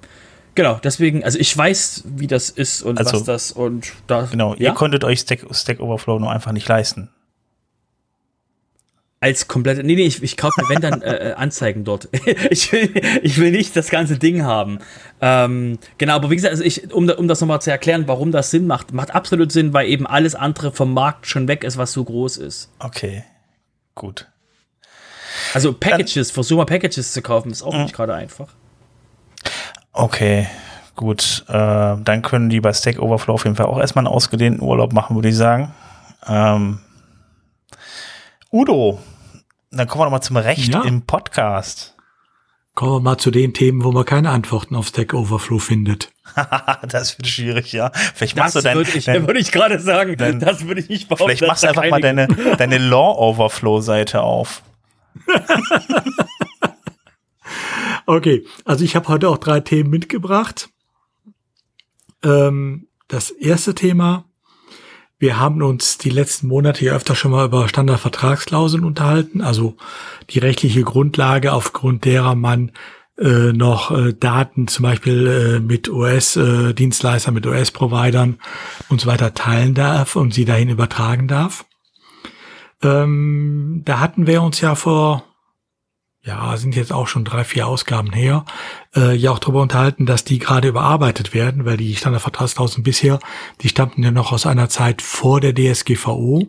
genau, 0.55 0.81
deswegen, 0.83 1.23
also 1.23 1.39
ich 1.39 1.57
weiß, 1.57 2.05
wie 2.07 2.27
das 2.27 2.51
ist 2.51 2.83
und 2.83 2.99
also, 2.99 3.19
was 3.19 3.25
das 3.25 3.53
und 3.53 3.93
da. 4.07 4.23
Genau, 4.31 4.55
ja? 4.55 4.71
ihr 4.71 4.73
konntet 4.73 5.05
euch 5.05 5.21
Stack, 5.21 5.47
Stack 5.51 5.81
Overflow 5.81 6.19
nur 6.19 6.31
einfach 6.31 6.53
nicht 6.53 6.69
leisten 6.69 7.11
als 9.27 9.49
komplette. 9.49 9.83
Nee, 9.83 9.97
nee, 9.97 10.07
ich, 10.07 10.23
ich 10.23 10.37
kaufe 10.37 10.61
mir, 10.61 10.69
wenn 10.69 10.81
dann 10.81 11.03
äh, 11.03 11.31
äh, 11.31 11.33
Anzeigen 11.35 11.83
dort. 11.83 12.09
ich, 12.51 12.71
will, 12.71 12.95
ich 13.23 13.39
will 13.39 13.51
nicht 13.51 13.75
das 13.75 13.91
ganze 13.91 14.19
Ding 14.19 14.45
haben. 14.45 14.79
Ähm, 15.21 15.79
genau, 15.99 16.15
aber 16.15 16.31
wie 16.31 16.37
gesagt, 16.37 16.53
also 16.53 16.63
ich, 16.63 16.93
um, 16.93 17.09
um 17.09 17.27
das 17.27 17.41
nochmal 17.41 17.61
zu 17.61 17.71
erklären, 17.71 18.05
warum 18.07 18.31
das 18.31 18.53
Sinn 18.53 18.69
macht, 18.69 18.93
macht 18.93 19.15
absolut 19.15 19.51
Sinn, 19.51 19.73
weil 19.73 19.89
eben 19.89 20.07
alles 20.07 20.37
andere 20.37 20.71
vom 20.71 20.95
Markt 20.95 21.27
schon 21.27 21.49
weg 21.49 21.65
ist, 21.65 21.77
was 21.77 21.93
so 21.93 22.05
groß 22.05 22.37
ist. 22.37 22.71
Okay, 22.79 23.25
gut. 23.97 24.29
Also 25.55 25.73
Packages, 25.73 26.31
versuch 26.31 26.59
mal 26.59 26.65
Packages 26.65 27.13
zu 27.13 27.21
kaufen, 27.21 27.51
ist 27.51 27.63
auch 27.63 27.75
mhm. 27.75 27.83
nicht 27.83 27.95
gerade 27.95 28.15
einfach. 28.15 28.49
Okay, 29.93 30.47
gut. 30.95 31.45
Äh, 31.49 31.53
dann 31.53 32.23
können 32.23 32.49
die 32.49 32.61
bei 32.61 32.73
Stack 32.73 33.01
Overflow 33.01 33.35
auf 33.35 33.45
jeden 33.45 33.57
Fall 33.57 33.67
auch 33.67 33.79
erstmal 33.79 34.07
einen 34.07 34.15
ausgedehnten 34.15 34.63
Urlaub 34.63 34.93
machen, 34.93 35.17
würde 35.17 35.29
ich 35.29 35.37
sagen. 35.37 35.75
Ähm, 36.29 36.79
Udo, 38.53 39.01
dann 39.77 39.89
kommen 39.89 40.01
wir 40.01 40.05
nochmal 40.07 40.23
zum 40.23 40.37
Recht 40.37 40.73
ja. 40.73 40.83
im 40.83 41.03
Podcast. 41.03 41.95
Kommen 42.75 42.93
wir 42.93 43.01
mal 43.01 43.19
zu 43.19 43.31
den 43.31 43.55
Themen, 43.55 43.85
wo 43.85 43.91
man 43.91 44.05
keine 44.05 44.31
Antworten 44.31 44.77
auf 44.77 44.89
Stack 44.89 45.15
Overflow 45.15 45.59
findet. 45.59 46.13
das 46.89 47.19
wird 47.19 47.27
schwierig, 47.27 47.73
ja. 47.73 47.91
Vielleicht 48.15 48.37
machst 48.37 48.55
das 48.55 48.65
du 48.65 48.69
dein, 48.69 48.77
würde 48.77 48.91
ich, 48.95 49.05
dein, 49.07 49.27
würde 49.27 49.41
ich 49.41 49.51
gerade 49.51 49.81
sagen, 49.81 50.17
dein, 50.19 50.41
das 50.41 50.67
würde 50.67 50.83
ich 50.83 50.89
nicht 50.91 51.09
behaupten. 51.09 51.25
Vielleicht 51.25 51.47
machst 51.47 51.63
du 51.63 51.69
einfach 51.69 51.89
mal 51.89 52.03
deine, 52.03 52.29
deine 52.59 52.77
Law 52.77 53.17
Overflow 53.19 53.81
Seite 53.81 54.21
auf. 54.23 54.63
okay, 58.07 58.45
also 58.67 58.85
ich 58.85 58.95
habe 58.95 59.09
heute 59.09 59.31
auch 59.31 59.39
drei 59.39 59.61
Themen 59.61 59.89
mitgebracht. 59.89 60.69
Ähm, 62.23 62.89
das 63.09 63.31
erste 63.31 63.75
Thema 63.75 64.27
wir 65.19 65.39
haben 65.39 65.63
uns 65.63 65.99
die 65.99 66.11
letzten 66.11 66.49
Monate 66.49 66.85
ja 66.85 66.95
öfter 66.95 67.15
schon 67.15 67.31
mal 67.31 67.47
über 67.47 67.69
Standardvertragsklauseln 67.69 68.85
unterhalten, 68.85 69.41
also 69.41 69.77
die 70.31 70.39
rechtliche 70.39 70.83
Grundlage, 70.83 71.53
aufgrund 71.53 72.05
derer 72.05 72.35
man 72.35 72.73
äh, 73.19 73.53
noch 73.53 73.91
äh, 73.91 74.13
Daten 74.13 74.69
zum 74.69 74.83
Beispiel 74.83 75.27
äh, 75.27 75.61
mit 75.61 75.89
US-Dienstleistern, 75.89 77.33
äh, 77.33 77.37
mit 77.37 77.47
US-Providern 77.47 78.39
und 78.91 79.01
so 79.01 79.07
weiter 79.07 79.33
teilen 79.33 79.75
darf 79.75 80.17
und 80.17 80.35
sie 80.35 80.45
dahin 80.45 80.69
übertragen 80.69 81.29
darf. 81.29 81.65
Ähm, 82.83 83.83
da 83.87 84.01
hatten 84.01 84.27
wir 84.27 84.43
uns 84.43 84.61
ja 84.61 84.75
vor 84.75 85.25
ja, 86.27 86.57
sind 86.57 86.75
jetzt 86.75 86.93
auch 86.93 87.07
schon 87.07 87.25
drei, 87.25 87.45
vier 87.45 87.69
Ausgaben 87.69 88.13
her, 88.13 88.45
äh, 88.97 89.15
ja 89.15 89.31
auch 89.31 89.39
darüber 89.39 89.63
unterhalten, 89.63 90.07
dass 90.07 90.25
die 90.25 90.41
gerade 90.41 90.69
überarbeitet 90.69 91.33
werden, 91.33 91.65
weil 91.65 91.77
die 91.77 91.95
Standardvertragsklauseln 91.95 92.83
bisher, 92.83 93.21
die 93.63 93.69
stammten 93.69 94.03
ja 94.03 94.11
noch 94.11 94.33
aus 94.33 94.45
einer 94.45 94.69
Zeit 94.69 95.03
vor 95.03 95.41
der 95.41 95.55
DSGVO. 95.55 96.49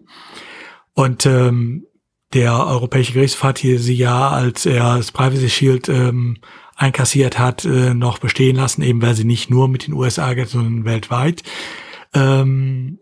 Und 0.94 1.26
ähm, 1.28 1.86
der 2.34 2.66
Europäische 2.66 3.14
Gerichtshof 3.14 3.44
hat 3.44 3.60
hier 3.60 3.80
sie 3.80 3.96
ja, 3.96 4.30
als 4.30 4.66
er 4.66 4.98
das 4.98 5.12
Privacy 5.12 5.50
Shield 5.50 5.90
ähm, 5.90 6.40
einkassiert 6.76 7.38
hat, 7.38 7.64
äh, 7.64 7.94
noch 7.94 8.18
bestehen 8.18 8.56
lassen, 8.56 8.82
eben 8.82 9.02
weil 9.02 9.16
sie 9.16 9.26
nicht 9.26 9.50
nur 9.50 9.68
mit 9.68 9.86
den 9.86 9.94
USA 9.94 10.34
geht, 10.34 10.50
sondern 10.50 10.86
weltweit. 10.86 11.44
Ähm, 12.14 13.00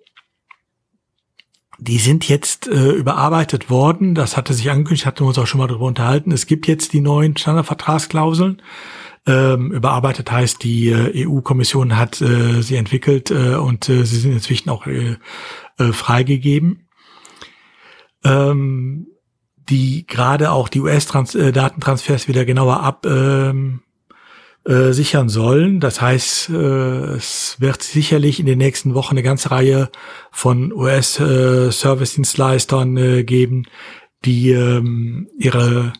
die 1.77 1.97
sind 1.97 2.27
jetzt 2.27 2.67
äh, 2.67 2.91
überarbeitet 2.91 3.69
worden. 3.69 4.15
Das 4.15 4.37
hatte 4.37 4.53
sich 4.53 4.69
angekündigt, 4.69 5.05
hatten 5.05 5.21
wir 5.21 5.27
uns 5.27 5.37
auch 5.37 5.47
schon 5.47 5.59
mal 5.59 5.67
darüber 5.67 5.85
unterhalten. 5.85 6.31
Es 6.31 6.45
gibt 6.45 6.67
jetzt 6.67 6.93
die 6.93 7.01
neuen 7.01 7.35
Standardvertragsklauseln. 7.37 8.61
Ähm, 9.27 9.71
überarbeitet 9.71 10.31
heißt, 10.31 10.63
die 10.63 10.89
äh, 10.89 11.25
EU-Kommission 11.27 11.97
hat 11.97 12.21
äh, 12.21 12.61
sie 12.61 12.75
entwickelt 12.75 13.31
äh, 13.31 13.55
und 13.55 13.89
äh, 13.89 14.05
sie 14.05 14.17
sind 14.17 14.33
inzwischen 14.33 14.69
auch 14.69 14.85
äh, 14.85 15.17
äh, 15.79 15.91
freigegeben. 15.91 16.87
Ähm, 18.23 19.07
die 19.67 20.05
gerade 20.05 20.51
auch 20.51 20.69
die 20.69 20.79
US-Datentransfers 20.79 22.27
wieder 22.27 22.45
genauer 22.45 22.81
ab 22.81 23.05
ähm, 23.07 23.81
äh, 24.65 24.93
sichern 24.93 25.29
sollen. 25.29 25.79
Das 25.79 26.01
heißt, 26.01 26.49
äh, 26.49 27.13
es 27.15 27.57
wird 27.59 27.83
sicherlich 27.83 28.39
in 28.39 28.47
den 28.47 28.57
nächsten 28.57 28.95
Wochen 28.95 29.13
eine 29.13 29.23
ganze 29.23 29.51
Reihe 29.51 29.89
von 30.31 30.73
US-Service-Dienstleistern 30.73 32.97
äh, 32.97 33.23
geben, 33.23 33.67
die 34.25 34.51
ähm, 34.51 35.29
ihre 35.37 35.93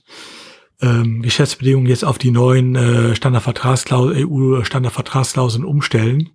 ähm, 0.82 1.22
Geschäftsbedingungen 1.22 1.88
jetzt 1.88 2.04
auf 2.04 2.18
die 2.18 2.32
neuen 2.32 2.76
äh, 2.76 3.16
Standardvertragsklauseln, 3.16 4.26
EU-Standardvertragsklauseln 4.26 5.64
umstellen. 5.64 6.32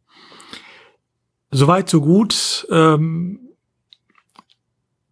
Soweit, 1.51 1.91
so 1.91 2.01
gut. 2.01 2.67
Ähm, 2.71 3.41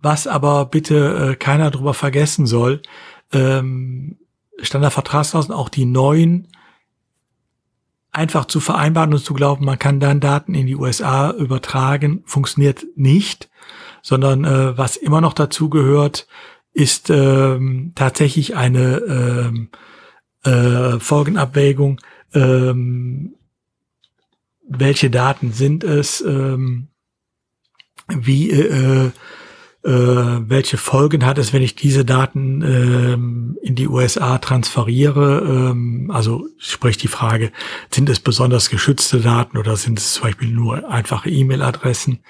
was 0.00 0.28
aber 0.28 0.66
bitte 0.66 1.32
äh, 1.32 1.34
keiner 1.34 1.72
drüber 1.72 1.94
vergessen 1.94 2.46
soll, 2.46 2.80
ähm, 3.32 4.18
Standardvertragsklauseln, 4.60 5.52
auch 5.52 5.68
die 5.68 5.84
neuen 5.84 6.46
einfach 8.18 8.46
zu 8.46 8.58
vereinbaren 8.58 9.14
und 9.14 9.24
zu 9.24 9.32
glauben, 9.32 9.64
man 9.64 9.78
kann 9.78 10.00
dann 10.00 10.18
Daten 10.18 10.54
in 10.54 10.66
die 10.66 10.74
USA 10.74 11.30
übertragen, 11.30 12.24
funktioniert 12.26 12.84
nicht, 12.96 13.48
sondern 14.02 14.44
äh, 14.44 14.76
was 14.76 14.96
immer 14.96 15.20
noch 15.20 15.34
dazu 15.34 15.70
gehört, 15.70 16.26
ist 16.72 17.10
ähm, 17.10 17.92
tatsächlich 17.94 18.56
eine 18.56 18.98
ähm, 18.98 19.70
äh, 20.44 20.98
Folgenabwägung, 20.98 22.00
ähm, 22.34 23.36
welche 24.68 25.10
Daten 25.10 25.52
sind 25.52 25.84
es, 25.84 26.20
ähm, 26.20 26.88
wie 28.08 28.50
äh, 28.50 29.12
äh, 29.88 30.50
welche 30.50 30.76
Folgen 30.76 31.24
hat 31.24 31.38
es, 31.38 31.54
wenn 31.54 31.62
ich 31.62 31.74
diese 31.74 32.04
Daten 32.04 32.62
ähm, 32.62 33.58
in 33.62 33.74
die 33.74 33.88
USA 33.88 34.36
transferiere? 34.36 35.70
Ähm, 35.70 36.10
also 36.12 36.46
sprich 36.58 36.98
die 36.98 37.08
Frage, 37.08 37.52
sind 37.90 38.10
es 38.10 38.20
besonders 38.20 38.68
geschützte 38.68 39.20
Daten 39.20 39.56
oder 39.56 39.76
sind 39.76 39.98
es 39.98 40.14
zum 40.14 40.24
Beispiel 40.24 40.50
nur 40.50 40.90
einfache 40.90 41.30
E-Mail-Adressen? 41.30 42.20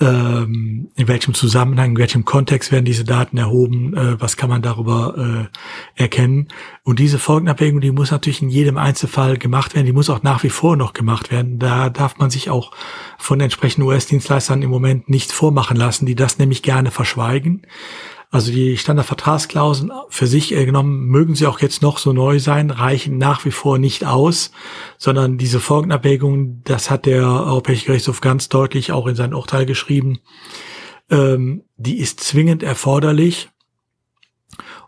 Ähm, 0.00 0.90
in 0.94 1.08
welchem 1.08 1.34
Zusammenhang, 1.34 1.90
in 1.90 1.98
welchem 1.98 2.24
Kontext 2.24 2.70
werden 2.70 2.84
diese 2.84 3.04
Daten 3.04 3.36
erhoben, 3.36 3.96
äh, 3.96 4.20
was 4.20 4.36
kann 4.36 4.48
man 4.48 4.62
darüber 4.62 5.48
äh, 5.96 6.00
erkennen. 6.00 6.48
Und 6.84 6.98
diese 6.98 7.18
Folgenabwägung, 7.18 7.80
die 7.80 7.90
muss 7.90 8.10
natürlich 8.10 8.42
in 8.42 8.48
jedem 8.48 8.78
Einzelfall 8.78 9.38
gemacht 9.38 9.74
werden, 9.74 9.86
die 9.86 9.92
muss 9.92 10.10
auch 10.10 10.22
nach 10.22 10.42
wie 10.44 10.50
vor 10.50 10.76
noch 10.76 10.92
gemacht 10.92 11.30
werden. 11.30 11.58
Da 11.58 11.90
darf 11.90 12.18
man 12.18 12.30
sich 12.30 12.50
auch 12.50 12.72
von 13.18 13.40
entsprechenden 13.40 13.88
US-Dienstleistern 13.88 14.62
im 14.62 14.70
Moment 14.70 15.08
nichts 15.08 15.32
vormachen 15.32 15.76
lassen, 15.76 16.06
die 16.06 16.14
das 16.14 16.38
nämlich 16.38 16.62
gerne 16.62 16.90
verschweigen. 16.90 17.62
Also 18.30 18.52
die 18.52 18.76
Standardvertragsklauseln 18.76 19.90
für 20.10 20.26
sich 20.26 20.50
genommen 20.50 21.06
mögen 21.06 21.34
sie 21.34 21.46
auch 21.46 21.60
jetzt 21.60 21.80
noch 21.80 21.96
so 21.96 22.12
neu 22.12 22.38
sein, 22.38 22.70
reichen 22.70 23.16
nach 23.16 23.46
wie 23.46 23.50
vor 23.50 23.78
nicht 23.78 24.04
aus, 24.04 24.50
sondern 24.98 25.38
diese 25.38 25.60
Folgenabwägung, 25.60 26.60
das 26.64 26.90
hat 26.90 27.06
der 27.06 27.24
Europäische 27.24 27.86
Gerichtshof 27.86 28.20
ganz 28.20 28.50
deutlich 28.50 28.92
auch 28.92 29.06
in 29.06 29.14
sein 29.14 29.32
Urteil 29.32 29.64
geschrieben, 29.64 30.18
ähm, 31.10 31.64
die 31.78 31.98
ist 31.98 32.20
zwingend 32.20 32.62
erforderlich 32.62 33.48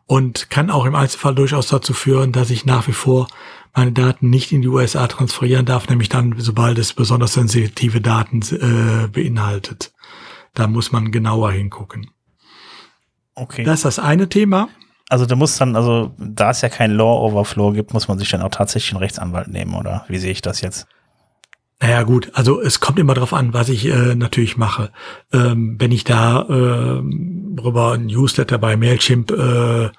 und 0.05 0.51
kann 0.51 0.71
auch 0.71 0.85
im 0.85 0.95
Einzelfall 0.95 1.35
durchaus 1.35 1.69
dazu 1.69 1.95
führen, 1.95 2.33
dass 2.33 2.51
ich 2.51 2.67
nach 2.67 2.89
wie 2.89 2.93
vor 2.93 3.27
meine 3.75 3.93
Daten 3.93 4.29
nicht 4.29 4.53
in 4.53 4.61
die 4.61 4.69
USA 4.69 5.07
transferieren 5.07 5.65
darf, 5.65 5.89
nämlich 5.89 6.11
dann, 6.11 6.35
sobald 6.37 6.77
es 6.79 6.93
besonders 6.93 7.35
sensitive 7.35 8.03
Daten 8.03 8.43
äh, 8.43 9.09
beinhaltet. 9.09 9.95
Da 10.53 10.67
muss 10.67 10.93
man 10.93 11.11
genauer 11.13 11.53
hingucken. 11.53 12.11
Okay. 13.35 13.65
Das 13.65 13.81
ist 13.81 13.85
das 13.85 13.99
eine 13.99 14.29
Thema. 14.29 14.69
Also 15.09 15.27
da 15.27 15.35
muss 15.35 15.57
dann, 15.57 15.75
also 15.75 16.15
da 16.19 16.51
es 16.51 16.61
ja 16.61 16.69
kein 16.69 16.93
Law 16.93 17.27
Overflow 17.27 17.73
gibt, 17.73 17.93
muss 17.93 18.07
man 18.07 18.19
sich 18.19 18.31
dann 18.31 18.43
auch 18.43 18.51
tatsächlich 18.51 18.93
einen 18.93 19.03
Rechtsanwalt 19.03 19.49
nehmen, 19.49 19.75
oder 19.75 20.05
wie 20.09 20.19
sehe 20.19 20.31
ich 20.31 20.41
das 20.41 20.61
jetzt? 20.61 20.87
Naja 21.81 22.03
gut, 22.03 22.31
also 22.35 22.61
es 22.61 22.79
kommt 22.79 22.99
immer 22.99 23.15
darauf 23.15 23.33
an, 23.33 23.53
was 23.53 23.71
ich 23.71 23.87
äh, 23.87 24.15
natürlich 24.15 24.57
mache. 24.57 24.93
Ähm, 25.33 25.77
wenn 25.79 25.91
ich 25.91 26.05
da 26.05 26.43
äh, 26.43 27.01
rüber 27.61 27.93
ein 27.95 28.07
Newsletter 28.07 28.59
bei 28.59 28.77
Mailchimp 28.77 29.31
äh, 29.33 29.91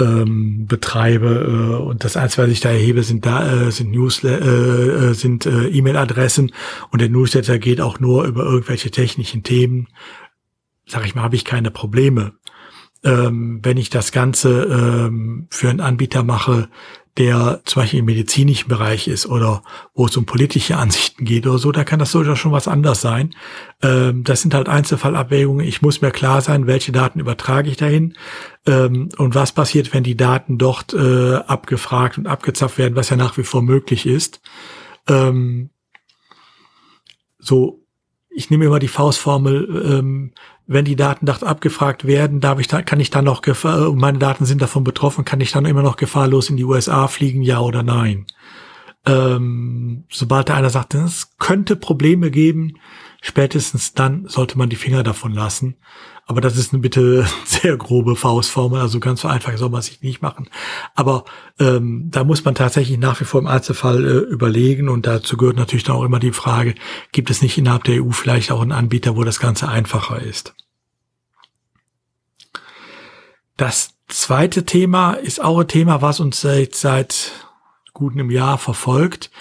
ähm, 0.00 0.66
betreibe 0.66 1.78
äh, 1.78 1.82
und 1.84 2.04
das 2.04 2.16
Einzige, 2.16 2.44
was 2.44 2.50
ich 2.50 2.60
da 2.60 2.70
erhebe, 2.70 3.02
sind 3.02 3.26
da 3.26 3.66
äh, 3.66 3.70
sind 3.70 3.90
Newsletter, 3.92 4.44
äh, 4.44 5.10
äh, 5.10 5.14
sind 5.14 5.46
äh, 5.46 5.68
E-Mail-Adressen 5.68 6.52
und 6.90 7.00
der 7.00 7.10
Newsletter 7.10 7.58
geht 7.58 7.80
auch 7.82 8.00
nur 8.00 8.24
über 8.24 8.42
irgendwelche 8.44 8.90
technischen 8.90 9.42
Themen. 9.42 9.88
Sag 10.86 11.04
ich 11.04 11.14
mal, 11.14 11.22
habe 11.22 11.36
ich 11.36 11.44
keine 11.44 11.70
Probleme 11.70 12.32
ähm, 13.04 13.60
wenn 13.62 13.76
ich 13.76 13.90
das 13.90 14.12
Ganze 14.12 14.64
ähm, 14.64 15.46
für 15.50 15.70
einen 15.70 15.80
Anbieter 15.80 16.22
mache, 16.22 16.68
der 17.16 17.60
zum 17.64 17.82
Beispiel 17.82 17.98
im 17.98 18.04
medizinischen 18.04 18.68
Bereich 18.68 19.08
ist 19.08 19.26
oder 19.26 19.62
wo 19.94 20.06
es 20.06 20.16
um 20.16 20.26
politische 20.26 20.76
Ansichten 20.76 21.24
geht 21.24 21.46
oder 21.46 21.58
so, 21.58 21.72
da 21.72 21.84
kann 21.84 21.98
das 21.98 22.12
durchaus 22.12 22.38
schon 22.38 22.52
was 22.52 22.68
anders 22.68 23.00
sein. 23.00 23.34
Ähm, 23.82 24.22
das 24.24 24.42
sind 24.42 24.54
halt 24.54 24.68
Einzelfallabwägungen. 24.68 25.66
Ich 25.66 25.82
muss 25.82 26.00
mir 26.00 26.12
klar 26.12 26.40
sein, 26.40 26.66
welche 26.66 26.92
Daten 26.92 27.20
übertrage 27.20 27.68
ich 27.68 27.76
dahin 27.76 28.14
ähm, 28.66 29.08
und 29.18 29.34
was 29.34 29.52
passiert, 29.52 29.92
wenn 29.92 30.04
die 30.04 30.16
Daten 30.16 30.56
dort 30.56 30.94
äh, 30.94 31.34
abgefragt 31.34 32.16
und 32.16 32.26
abgezapft 32.26 32.78
werden, 32.78 32.96
was 32.96 33.10
ja 33.10 33.16
nach 33.16 33.36
wie 33.36 33.44
vor 33.44 33.62
möglich 33.62 34.06
ist. 34.06 34.40
Ähm, 35.08 35.70
so, 37.38 37.84
ich 38.30 38.50
nehme 38.50 38.66
immer 38.66 38.78
die 38.78 38.88
Faustformel, 38.88 39.98
ähm, 39.98 40.32
wenn 40.72 40.84
die 40.84 40.94
Daten 40.94 41.28
abgefragt 41.28 42.06
werden, 42.06 42.38
darf 42.38 42.60
ich 42.60 42.68
da, 42.68 42.80
kann 42.80 43.00
ich 43.00 43.10
dann 43.10 43.24
noch 43.24 43.42
Gefahr, 43.42 43.88
äh, 43.88 43.92
meine 43.92 44.20
Daten 44.20 44.44
sind 44.44 44.62
davon 44.62 44.84
betroffen, 44.84 45.24
kann 45.24 45.40
ich 45.40 45.50
dann 45.50 45.66
immer 45.66 45.82
noch 45.82 45.96
gefahrlos 45.96 46.48
in 46.48 46.56
die 46.56 46.64
USA 46.64 47.08
fliegen, 47.08 47.42
ja 47.42 47.58
oder 47.58 47.82
nein? 47.82 48.26
Ähm, 49.04 50.04
sobald 50.10 50.48
da 50.48 50.54
einer 50.54 50.70
sagt, 50.70 50.94
es 50.94 51.36
könnte 51.40 51.74
Probleme 51.74 52.30
geben, 52.30 52.74
spätestens 53.20 53.94
dann 53.94 54.28
sollte 54.28 54.58
man 54.58 54.70
die 54.70 54.76
Finger 54.76 55.02
davon 55.02 55.32
lassen. 55.32 55.74
Aber 56.30 56.40
das 56.40 56.56
ist 56.56 56.72
eine 56.72 56.80
bitte 56.80 57.26
sehr 57.44 57.76
grobe 57.76 58.14
Faustformel, 58.14 58.80
also 58.80 59.00
ganz 59.00 59.22
so 59.22 59.26
einfach 59.26 59.56
soll 59.56 59.68
man 59.68 59.82
sich 59.82 60.00
nicht 60.00 60.22
machen. 60.22 60.48
Aber 60.94 61.24
ähm, 61.58 62.06
da 62.08 62.22
muss 62.22 62.44
man 62.44 62.54
tatsächlich 62.54 62.98
nach 62.98 63.20
wie 63.20 63.24
vor 63.24 63.40
im 63.40 63.48
Einzelfall 63.48 64.04
äh, 64.04 64.18
überlegen 64.32 64.88
und 64.88 65.08
dazu 65.08 65.36
gehört 65.36 65.56
natürlich 65.56 65.82
dann 65.82 65.96
auch 65.96 66.04
immer 66.04 66.20
die 66.20 66.30
Frage, 66.30 66.76
gibt 67.10 67.30
es 67.30 67.42
nicht 67.42 67.58
innerhalb 67.58 67.82
der 67.82 68.04
EU 68.04 68.12
vielleicht 68.12 68.52
auch 68.52 68.60
einen 68.60 68.70
Anbieter, 68.70 69.16
wo 69.16 69.24
das 69.24 69.40
Ganze 69.40 69.68
einfacher 69.68 70.22
ist? 70.22 70.54
Das 73.56 73.94
zweite 74.06 74.64
Thema 74.64 75.14
ist 75.14 75.42
auch 75.42 75.58
ein 75.58 75.66
Thema, 75.66 76.00
was 76.00 76.20
uns 76.20 76.40
seit, 76.40 76.76
seit 76.76 77.32
gutem 77.92 78.30
Jahr 78.30 78.56
verfolgt. 78.56 79.32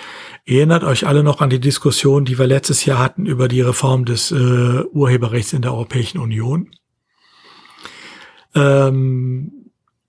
Erinnert 0.43 0.83
euch 0.83 1.05
alle 1.05 1.21
noch 1.21 1.39
an 1.41 1.51
die 1.51 1.59
Diskussion, 1.59 2.25
die 2.25 2.39
wir 2.39 2.47
letztes 2.47 2.83
Jahr 2.83 2.97
hatten 2.97 3.27
über 3.27 3.47
die 3.47 3.61
Reform 3.61 4.05
des 4.05 4.31
äh, 4.31 4.83
Urheberrechts 4.91 5.53
in 5.53 5.61
der 5.61 5.73
Europäischen 5.73 6.17
Union. 6.17 6.71
Ähm, 8.55 9.51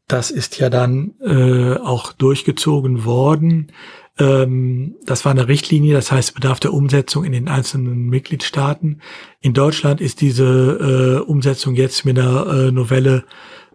das 0.06 0.30
ist 0.30 0.58
ja 0.58 0.70
dann 0.70 1.14
äh, 1.20 1.74
auch 1.74 2.12
durchgezogen 2.12 3.04
worden. 3.04 3.72
Ähm, 4.18 4.96
das 5.04 5.24
war 5.24 5.32
eine 5.32 5.48
Richtlinie, 5.48 5.94
das 5.94 6.10
heißt 6.10 6.34
bedarf 6.34 6.58
der 6.60 6.72
Umsetzung 6.72 7.24
in 7.24 7.32
den 7.32 7.48
einzelnen 7.48 8.08
Mitgliedstaaten. 8.08 9.00
In 9.40 9.54
Deutschland 9.54 10.00
ist 10.00 10.20
diese 10.20 11.20
äh, 11.20 11.24
Umsetzung 11.24 11.74
jetzt 11.74 12.04
mit 12.04 12.18
einer 12.18 12.46
äh, 12.46 12.72
Novelle 12.72 13.24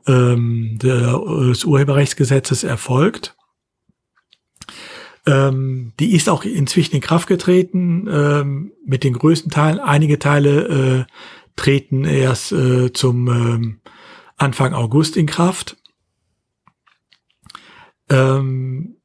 ähm, 0.08 0.78
des 0.78 1.64
Urheberrechtsgesetzes 1.64 2.64
erfolgt. 2.64 3.36
Ähm, 5.26 5.94
die 6.00 6.14
ist 6.14 6.30
auch 6.30 6.44
inzwischen 6.44 6.96
in 6.96 7.02
Kraft 7.02 7.28
getreten 7.28 8.08
ähm, 8.12 8.72
mit 8.86 9.04
den 9.04 9.14
größten 9.14 9.52
Teilen. 9.52 9.80
Einige 9.80 10.20
Teile 10.20 11.08
äh, 11.08 11.12
treten 11.56 12.06
erst 12.06 12.52
äh, 12.52 12.94
zum 12.94 13.28
ähm, 13.28 13.80
Anfang 14.38 14.74
August 14.74 15.18
in 15.18 15.26
Kraft. 15.26 15.78
ähm, 18.10 18.98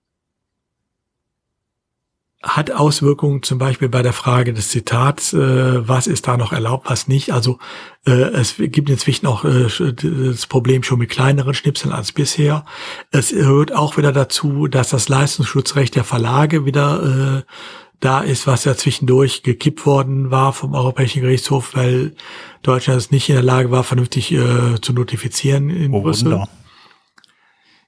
hat 2.43 2.71
Auswirkungen 2.71 3.43
zum 3.43 3.59
Beispiel 3.59 3.91
bei 3.91 4.01
der 4.01 4.15
Frage 4.15 4.55
des 4.55 4.71
Zitats, 4.71 5.35
äh, 5.35 5.87
was 5.87 6.07
ist 6.07 6.27
da 6.27 6.39
noch 6.39 6.53
erlaubt, 6.53 6.89
was 6.89 7.07
nicht. 7.07 7.33
Also 7.35 7.59
äh, 8.07 8.13
es 8.13 8.55
gibt 8.57 8.89
inzwischen 8.89 9.27
auch 9.27 9.45
äh, 9.45 9.67
das 9.93 10.47
Problem 10.47 10.83
schon 10.83 10.99
mit 10.99 11.11
kleineren 11.11 11.53
Schnipseln 11.53 11.93
als 11.93 12.13
bisher. 12.13 12.65
Es 13.11 13.29
gehört 13.29 13.75
auch 13.75 13.99
wieder 13.99 14.13
dazu, 14.13 14.69
dass 14.69 14.89
das 14.89 15.11
Leistungsschutzrecht 15.11 15.95
der 15.97 16.05
Verlage 16.05 16.65
wieder 16.65 17.43
äh, 17.45 17.53
da 18.01 18.21
ist, 18.21 18.47
was 18.47 18.65
ja 18.65 18.75
zwischendurch 18.75 19.43
gekippt 19.43 19.85
worden 19.87 20.31
war 20.31 20.53
vom 20.53 20.75
Europäischen 20.75 21.21
Gerichtshof, 21.23 21.75
weil 21.75 22.15
Deutschland 22.63 22.99
es 22.99 23.11
nicht 23.11 23.29
in 23.29 23.35
der 23.35 23.45
Lage 23.45 23.71
war, 23.71 23.85
vernünftig 23.85 24.33
äh, 24.33 24.81
zu 24.81 24.93
notifizieren 24.93 25.71
in 25.71 25.93
Oh, 25.93 26.01
Brüssel. 26.01 26.33
Wunder. 26.33 26.49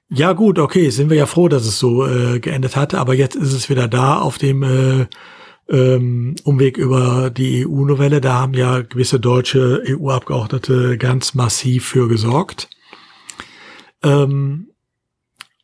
Ja 0.09 0.33
gut, 0.33 0.59
okay, 0.59 0.91
sind 0.91 1.09
wir 1.09 1.17
ja 1.17 1.25
froh, 1.25 1.47
dass 1.47 1.65
es 1.65 1.79
so 1.79 2.05
äh, 2.05 2.39
geendet 2.39 2.75
hatte, 2.75 2.99
aber 2.99 3.15
jetzt 3.15 3.35
ist 3.35 3.51
es 3.53 3.69
wieder 3.69 3.87
da 3.87 4.19
auf 4.19 4.37
dem 4.37 4.61
äh, 4.61 5.07
ähm, 5.69 6.35
Umweg 6.43 6.77
über 6.77 7.31
die 7.31 7.65
EU-Novelle. 7.65 8.21
Da 8.21 8.33
haben 8.33 8.53
ja 8.53 8.81
gewisse 8.81 9.19
deutsche 9.19 9.81
EU-Abgeordnete 9.87 10.99
ganz 10.99 11.33
massiv 11.33 11.87
für 11.87 12.07
gesorgt. 12.07 12.69
Ähm, 14.03 14.67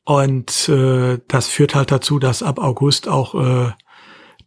und 0.03 0.67
äh, 0.69 1.19
das 1.27 1.47
führt 1.47 1.76
halt 1.76 1.91
dazu, 1.91 2.17
dass 2.17 2.41
ab 2.41 2.57
August 2.57 3.07
auch 3.07 3.35
äh, 3.35 3.71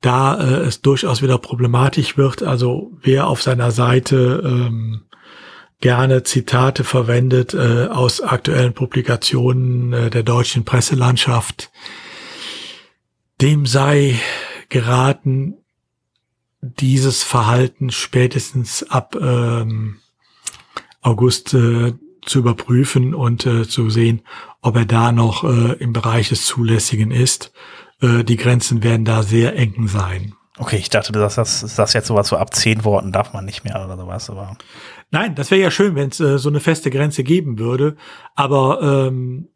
da 0.03 0.39
äh, 0.39 0.67
es 0.67 0.83
durchaus 0.83 1.23
wieder 1.23 1.39
problematisch 1.39 2.19
wird. 2.19 2.43
Also 2.43 2.93
wer 3.01 3.27
auf 3.29 3.43
seiner 3.43 3.71
Seite 3.71 4.43
ähm, 4.45 5.03
gerne 5.81 6.23
Zitate 6.23 6.85
verwendet 6.85 7.55
äh, 7.55 7.87
aus 7.87 8.21
aktuellen 8.21 8.75
Publikationen 8.75 9.93
äh, 9.93 10.11
der 10.11 10.23
deutschen 10.23 10.65
Presselandschaft, 10.65 11.71
dem 13.41 13.67
sei 13.67 14.21
geraten, 14.69 15.57
dieses 16.61 17.25
Verhalten 17.25 17.91
spätestens 17.91 18.85
ab 18.85 19.17
ähm, 19.21 19.97
August 21.01 21.53
äh, 21.55 21.95
zu 22.25 22.39
überprüfen 22.39 23.15
und 23.15 23.45
äh, 23.47 23.67
zu 23.69 23.91
sehen, 23.91 24.23
ob 24.61 24.77
er 24.77 24.85
da 24.85 25.11
noch 25.11 25.43
äh, 25.43 25.73
im 25.81 25.93
Bereich 25.93 26.29
des 26.29 26.47
Zulässigen 26.47 27.11
ist. 27.11 27.53
Äh, 28.03 28.25
die 28.25 28.37
Grenzen 28.37 28.83
werden 28.83 29.05
da 29.05 29.23
sehr 29.23 29.57
eng 29.57 29.89
sein. 29.89 30.35
Okay, 30.59 30.77
ich 30.77 30.91
dachte, 30.91 31.13
das, 31.13 31.37
das, 31.37 31.75
das 31.77 31.93
jetzt 31.95 32.09
sowas 32.09 32.29
so 32.29 32.37
ab 32.37 32.55
zehn 32.55 32.85
Worten 32.85 33.11
darf 33.11 33.33
man 33.33 33.47
nicht 33.47 33.65
mehr 33.65 33.83
oder 33.83 33.97
sowas, 33.97 34.29
aber 34.29 34.57
Nein, 35.11 35.35
das 35.35 35.51
wäre 35.51 35.61
ja 35.61 35.71
schön, 35.71 35.95
wenn 35.95 36.09
es 36.09 36.21
äh, 36.21 36.39
so 36.39 36.49
eine 36.49 36.61
feste 36.61 36.91
Grenze 36.91 37.23
geben 37.23 37.59
würde. 37.59 37.97
Aber 38.35 38.81
ähm, 38.83 39.49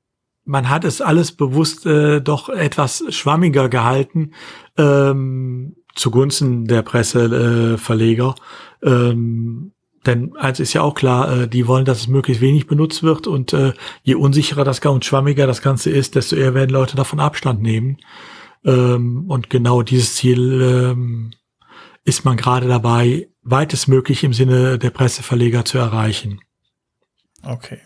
man 0.44 0.68
hat 0.68 0.84
es 0.84 1.00
alles 1.00 1.32
bewusst 1.32 1.86
äh, 1.86 2.20
doch 2.20 2.50
etwas 2.50 3.02
schwammiger 3.08 3.68
gehalten 3.70 4.32
ähm, 4.76 5.76
zugunsten 5.94 6.66
der 6.66 6.82
Presseverleger. 6.82 8.34
Äh, 8.82 8.88
ähm, 8.90 9.72
denn 10.04 10.36
eins 10.36 10.60
ist 10.60 10.74
ja 10.74 10.82
auch 10.82 10.94
klar, 10.94 11.32
äh, 11.32 11.48
die 11.48 11.66
wollen, 11.66 11.86
dass 11.86 12.00
es 12.00 12.06
möglichst 12.06 12.42
wenig 12.42 12.66
benutzt 12.66 13.02
wird 13.02 13.26
und 13.26 13.54
äh, 13.54 13.72
je 14.02 14.14
unsicherer 14.14 14.62
das 14.62 14.80
und 14.80 15.06
schwammiger 15.06 15.46
das 15.46 15.62
Ganze 15.62 15.90
ist, 15.90 16.14
desto 16.14 16.36
eher 16.36 16.54
werden 16.54 16.70
Leute 16.70 16.96
davon 16.96 17.18
Abstand 17.18 17.62
nehmen. 17.62 17.96
Ähm, 18.66 19.24
und 19.28 19.48
genau 19.48 19.82
dieses 19.82 20.16
Ziel 20.16 20.60
ähm, 20.60 21.30
ist 22.04 22.24
man 22.24 22.36
gerade 22.36 22.68
dabei, 22.68 23.28
weitestmöglich 23.42 24.24
im 24.24 24.34
Sinne 24.34 24.78
der 24.78 24.90
Presseverleger 24.90 25.64
zu 25.64 25.78
erreichen. 25.78 26.40
okay. 27.42 27.78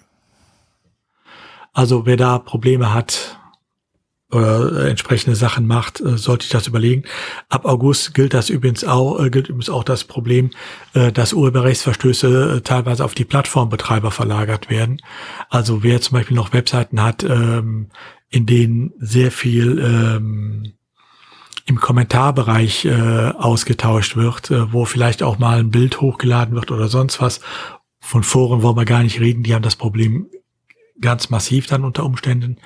Also 1.72 2.04
wer 2.04 2.16
da 2.16 2.40
Probleme 2.40 2.92
hat 2.92 3.38
oder 4.32 4.86
entsprechende 4.86 5.36
Sachen 5.36 5.66
macht, 5.66 6.00
äh, 6.00 6.16
sollte 6.16 6.44
ich 6.44 6.50
das 6.50 6.66
überlegen. 6.66 7.04
Ab 7.48 7.64
August 7.64 8.14
gilt 8.14 8.34
das 8.34 8.48
übrigens 8.48 8.84
auch, 8.84 9.20
äh, 9.20 9.30
gilt 9.30 9.48
übrigens 9.48 9.70
auch 9.70 9.84
das 9.84 10.04
Problem, 10.04 10.50
äh, 10.94 11.10
dass 11.10 11.32
Urheberrechtsverstöße 11.32 12.62
teilweise 12.64 13.04
auf 13.04 13.14
die 13.14 13.24
Plattformbetreiber 13.24 14.10
verlagert 14.10 14.70
werden. 14.70 15.00
Also 15.48 15.82
wer 15.82 16.00
zum 16.00 16.18
Beispiel 16.18 16.36
noch 16.36 16.52
Webseiten 16.52 17.02
hat, 17.02 17.24
ähm, 17.24 17.88
in 18.30 18.46
denen 18.46 18.92
sehr 18.98 19.30
viel 19.30 19.78
ähm, 19.78 20.72
im 21.66 21.80
Kommentarbereich 21.80 22.84
äh, 22.84 23.32
ausgetauscht 23.36 24.16
wird, 24.16 24.50
äh, 24.50 24.72
wo 24.72 24.84
vielleicht 24.84 25.22
auch 25.22 25.38
mal 25.38 25.58
ein 25.58 25.70
Bild 25.70 26.00
hochgeladen 26.00 26.54
wird 26.54 26.70
oder 26.70 26.88
sonst 26.88 27.20
was. 27.20 27.40
Von 28.00 28.22
Foren 28.22 28.62
wollen 28.62 28.76
wir 28.76 28.84
gar 28.84 29.02
nicht 29.02 29.20
reden, 29.20 29.42
die 29.42 29.54
haben 29.54 29.62
das 29.62 29.76
Problem 29.76 30.26
ganz 31.00 31.30
massiv 31.30 31.66
dann 31.66 31.84
unter 31.84 32.04
Umständen. 32.04 32.56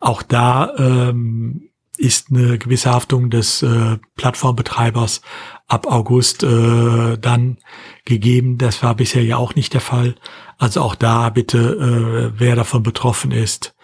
Auch 0.00 0.22
da 0.22 0.74
ähm, 0.76 1.70
ist 1.96 2.30
eine 2.30 2.58
gewisse 2.58 2.90
Haftung 2.90 3.30
des 3.30 3.62
äh, 3.62 3.98
Plattformbetreibers 4.16 5.22
ab 5.68 5.86
August 5.86 6.42
äh, 6.42 7.18
dann 7.18 7.58
gegeben. 8.04 8.58
Das 8.58 8.82
war 8.82 8.94
bisher 8.94 9.24
ja 9.24 9.36
auch 9.36 9.54
nicht 9.54 9.74
der 9.74 9.80
Fall. 9.80 10.16
Also 10.58 10.80
auch 10.82 10.94
da 10.94 11.30
bitte, 11.30 12.32
äh, 12.34 12.38
wer 12.38 12.56
davon 12.56 12.82
betroffen 12.82 13.30
ist, 13.30 13.74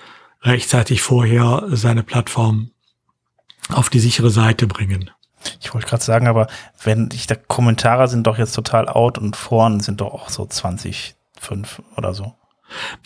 rechtzeitig 0.43 1.03
vorher 1.03 1.65
seine 1.69 2.03
Plattform 2.03 2.71
auf 3.71 3.91
die 3.91 4.01
sichere 4.01 4.31
Seite 4.31 4.67
bringen. 4.67 5.11
Ich 5.61 5.73
wollte 5.73 5.87
gerade 5.87 6.03
sagen, 6.03 6.27
aber 6.27 6.49
wenn 6.83 7.09
ich 7.13 7.27
da 7.27 7.35
Kommentare 7.35 8.09
sind 8.09 8.27
doch 8.27 8.39
jetzt 8.39 8.53
total 8.53 8.89
out 8.89 9.19
und 9.19 9.37
Foren 9.37 9.81
sind 9.81 10.01
doch 10.01 10.13
auch 10.13 10.29
so 10.31 10.47
20, 10.47 11.15
5 11.39 11.83
oder 11.97 12.15
so. 12.15 12.35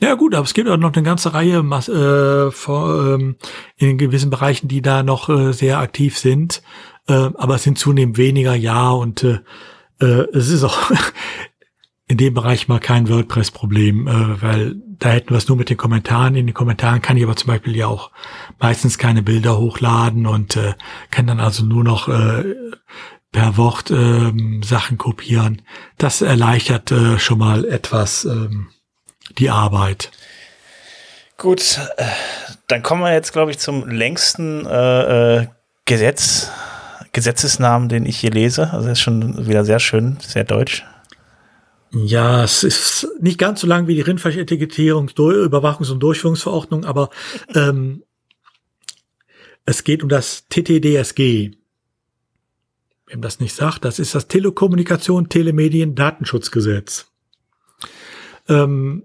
Ja 0.00 0.14
gut, 0.14 0.34
aber 0.34 0.44
es 0.44 0.54
gibt 0.54 0.68
auch 0.68 0.76
noch 0.76 0.92
eine 0.92 1.02
ganze 1.02 1.34
Reihe 1.34 1.58
äh, 1.58 2.50
vor, 2.50 3.14
ähm, 3.14 3.36
in 3.76 3.98
gewissen 3.98 4.30
Bereichen, 4.30 4.68
die 4.68 4.82
da 4.82 5.02
noch 5.02 5.28
äh, 5.28 5.52
sehr 5.52 5.78
aktiv 5.78 6.18
sind. 6.18 6.62
Äh, 7.06 7.12
aber 7.12 7.56
es 7.56 7.62
sind 7.62 7.78
zunehmend 7.78 8.18
weniger, 8.18 8.54
ja. 8.54 8.90
Und 8.90 9.22
äh, 9.22 9.38
äh, 10.00 10.26
es 10.32 10.48
ist 10.48 10.64
auch 10.64 10.90
in 12.08 12.16
dem 12.16 12.34
Bereich 12.34 12.66
mal 12.66 12.80
kein 12.80 13.08
WordPress-Problem, 13.08 14.08
äh, 14.08 14.42
weil 14.42 14.76
da 15.02 15.08
hätten 15.08 15.30
wir 15.30 15.38
es 15.38 15.48
nur 15.48 15.56
mit 15.56 15.68
den 15.68 15.76
Kommentaren. 15.76 16.36
In 16.36 16.46
den 16.46 16.54
Kommentaren 16.54 17.02
kann 17.02 17.16
ich 17.16 17.24
aber 17.24 17.34
zum 17.34 17.48
Beispiel 17.48 17.74
ja 17.76 17.88
auch 17.88 18.12
meistens 18.60 18.98
keine 18.98 19.20
Bilder 19.20 19.58
hochladen 19.58 20.28
und 20.28 20.56
äh, 20.56 20.74
kann 21.10 21.26
dann 21.26 21.40
also 21.40 21.64
nur 21.64 21.82
noch 21.82 22.06
äh, 22.06 22.54
per 23.32 23.56
Wort 23.56 23.90
ähm, 23.90 24.62
Sachen 24.62 24.98
kopieren. 24.98 25.62
Das 25.98 26.22
erleichtert 26.22 26.92
äh, 26.92 27.18
schon 27.18 27.38
mal 27.38 27.64
etwas 27.64 28.24
ähm, 28.26 28.68
die 29.38 29.50
Arbeit. 29.50 30.12
Gut, 31.36 31.80
äh, 31.96 32.04
dann 32.68 32.84
kommen 32.84 33.02
wir 33.02 33.12
jetzt, 33.12 33.32
glaube 33.32 33.50
ich, 33.50 33.58
zum 33.58 33.88
längsten 33.88 34.66
äh, 34.66 35.40
äh, 35.40 35.46
Gesetz, 35.84 36.48
Gesetzesnamen, 37.10 37.88
den 37.88 38.06
ich 38.06 38.18
hier 38.18 38.30
lese. 38.30 38.70
Also 38.72 38.86
das 38.86 38.98
ist 38.98 39.02
schon 39.02 39.48
wieder 39.48 39.64
sehr 39.64 39.80
schön, 39.80 40.18
sehr 40.20 40.44
deutsch. 40.44 40.84
Ja, 41.94 42.42
es 42.42 42.64
ist 42.64 43.06
nicht 43.20 43.38
ganz 43.38 43.60
so 43.60 43.66
lang 43.66 43.86
wie 43.86 43.94
die 43.94 44.00
Rindfleischetikettierung, 44.00 45.08
Überwachungs- 45.08 45.92
und 45.92 46.00
Durchführungsverordnung, 46.00 46.84
aber 46.84 47.10
ähm, 47.54 48.02
es 49.64 49.84
geht 49.84 50.02
um 50.02 50.08
das 50.08 50.48
TTDSG. 50.48 51.52
Wem 53.06 53.20
das 53.20 53.40
nicht 53.40 53.54
sagt, 53.54 53.84
das 53.84 53.98
ist 53.98 54.14
das 54.14 54.26
Telekommunikation, 54.26 55.28
Telemedien, 55.28 55.94
Datenschutzgesetz. 55.94 57.12
Ähm, 58.48 59.04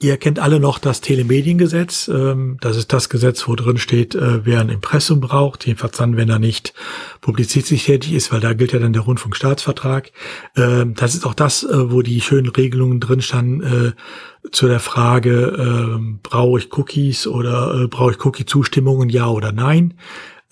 Ihr 0.00 0.16
kennt 0.16 0.38
alle 0.38 0.60
noch 0.60 0.78
das 0.78 1.00
Telemediengesetz. 1.00 2.06
Ähm, 2.06 2.56
das 2.60 2.76
ist 2.76 2.92
das 2.92 3.08
Gesetz, 3.08 3.48
wo 3.48 3.56
drin 3.56 3.78
steht, 3.78 4.14
äh, 4.14 4.46
wer 4.46 4.60
ein 4.60 4.68
Impressum 4.68 5.18
braucht, 5.18 5.66
jedenfalls 5.66 5.96
dann, 5.96 6.16
wenn 6.16 6.28
er 6.28 6.38
nicht 6.38 6.72
publizistisch 7.20 7.86
tätig 7.86 8.12
ist, 8.12 8.30
weil 8.32 8.38
da 8.38 8.52
gilt 8.52 8.72
ja 8.72 8.78
dann 8.78 8.92
der 8.92 9.02
Rundfunkstaatsvertrag. 9.02 10.12
Ähm, 10.56 10.94
das 10.94 11.16
ist 11.16 11.26
auch 11.26 11.34
das, 11.34 11.64
äh, 11.64 11.90
wo 11.90 12.02
die 12.02 12.20
schönen 12.20 12.48
Regelungen 12.48 13.00
drin 13.00 13.20
standen 13.22 13.62
äh, 13.62 14.50
zu 14.52 14.68
der 14.68 14.78
Frage, 14.78 15.56
ähm, 15.58 16.20
brauche 16.22 16.60
ich 16.60 16.78
Cookies 16.78 17.26
oder 17.26 17.88
brauche 17.88 18.12
ich 18.12 18.24
Cookie-Zustimmungen, 18.24 19.08
ja 19.08 19.26
oder 19.26 19.50
nein. 19.50 19.94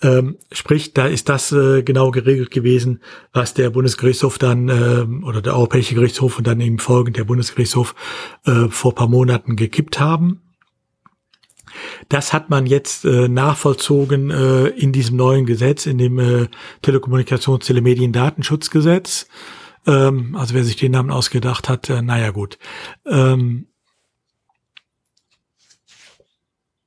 Ähm, 0.01 0.37
sprich, 0.51 0.93
da 0.93 1.07
ist 1.07 1.27
das 1.27 1.51
äh, 1.51 1.81
genau 1.81 2.11
geregelt 2.11 2.51
gewesen, 2.51 3.01
was 3.33 3.55
der 3.55 3.71
Bundesgerichtshof 3.71 4.37
dann 4.37 4.69
ähm, 4.69 5.23
oder 5.23 5.41
der 5.41 5.55
Europäische 5.55 5.95
Gerichtshof 5.95 6.37
und 6.37 6.45
dann 6.45 6.61
eben 6.61 6.77
folgend 6.77 7.17
der 7.17 7.23
Bundesgerichtshof 7.23 7.95
äh, 8.45 8.67
vor 8.69 8.93
paar 8.93 9.07
Monaten 9.07 9.55
gekippt 9.55 9.99
haben. 9.99 10.41
Das 12.09 12.31
hat 12.31 12.49
man 12.49 12.65
jetzt 12.65 13.05
äh, 13.05 13.27
nachvollzogen 13.27 14.29
äh, 14.29 14.67
in 14.67 14.91
diesem 14.91 15.17
neuen 15.17 15.45
Gesetz, 15.45 15.85
in 15.85 15.97
dem 15.97 16.19
äh, 16.19 16.47
Telekommunikations-, 16.83 17.65
Telemedien-, 17.65 18.13
Datenschutzgesetz. 18.13 19.27
Ähm, 19.85 20.35
also 20.35 20.53
wer 20.53 20.63
sich 20.63 20.75
den 20.75 20.91
Namen 20.91 21.11
ausgedacht 21.11 21.69
hat, 21.69 21.89
äh, 21.89 22.01
naja 22.01 22.31
gut. 22.31 22.57
Ähm, 23.05 23.67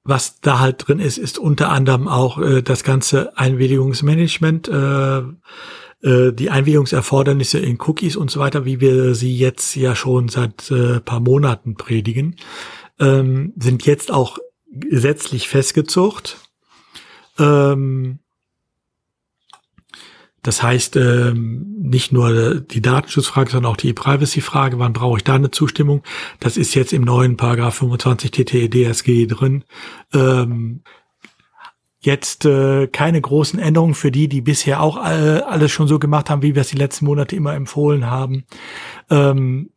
was 0.03 0.41
da 0.41 0.59
halt 0.59 0.87
drin 0.87 0.99
ist, 0.99 1.19
ist 1.19 1.39
unter 1.39 1.71
anderem 1.71 2.09
auch 2.09 2.39
äh, 2.39 2.63
das 2.63 2.85
ganze 2.85 3.37
Einwilligungsmanagement, 3.37 4.69
äh, 4.69 5.19
äh, 6.03 6.33
die 6.33 6.51
Einwilligungserfordernisse 6.51 7.59
in 7.59 7.79
Cookies 7.81 8.17
und 8.17 8.31
so 8.31 8.41
weiter, 8.41 8.65
wie 8.65 8.81
wir 8.81 9.15
sie 9.15 9.37
jetzt 9.37 9.77
ja 9.77 9.95
schon 9.95 10.29
seit 10.29 10.71
äh, 10.71 11.01
paar 11.01 11.21
Monaten 11.21 11.75
predigen. 11.77 12.37
ähm, 13.01 13.53
sind 13.57 13.85
jetzt 13.87 14.13
auch 14.13 14.39
gesetzlich 14.71 15.49
festgezucht. 15.49 16.39
Ähm, 17.39 18.21
das 20.43 20.63
heißt, 20.63 20.97
ähm, 20.97 21.77
nicht 21.79 22.13
nur 22.13 22.61
die 22.61 22.81
Datenschutzfrage, 22.81 23.51
sondern 23.51 23.73
auch 23.73 23.77
die 23.77 23.93
Privacy-Frage, 23.93 24.79
wann 24.79 24.93
brauche 24.93 25.19
ich 25.19 25.25
da 25.25 25.35
eine 25.35 25.51
Zustimmung? 25.51 26.03
Das 26.39 26.57
ist 26.57 26.75
jetzt 26.75 26.93
im 26.93 27.03
neuen 27.03 27.37
Paragraph 27.37 27.75
25 27.77 28.31
TTE-DSG 28.31 29.27
drin. 29.27 29.65
Ähm, 30.15 30.83
jetzt 32.01 32.47
äh, 32.47 32.87
keine 32.87 33.21
großen 33.21 33.59
Änderungen 33.59 33.95
für 33.95 34.11
die, 34.11 34.29
die 34.29 34.41
bisher 34.41 34.81
auch 34.81 34.97
alles 34.97 35.71
schon 35.71 35.89
so 35.89 35.99
gemacht 35.99 36.31
haben, 36.31 36.43
wie 36.43 36.55
wir 36.55 36.63
es 36.63 36.69
die 36.69 36.79
letzten 36.79 37.05
Monate 37.05 37.37
immer 37.37 37.55
empfohlen 37.55 38.07
haben. 38.07 38.45
Ähm, 39.11 39.71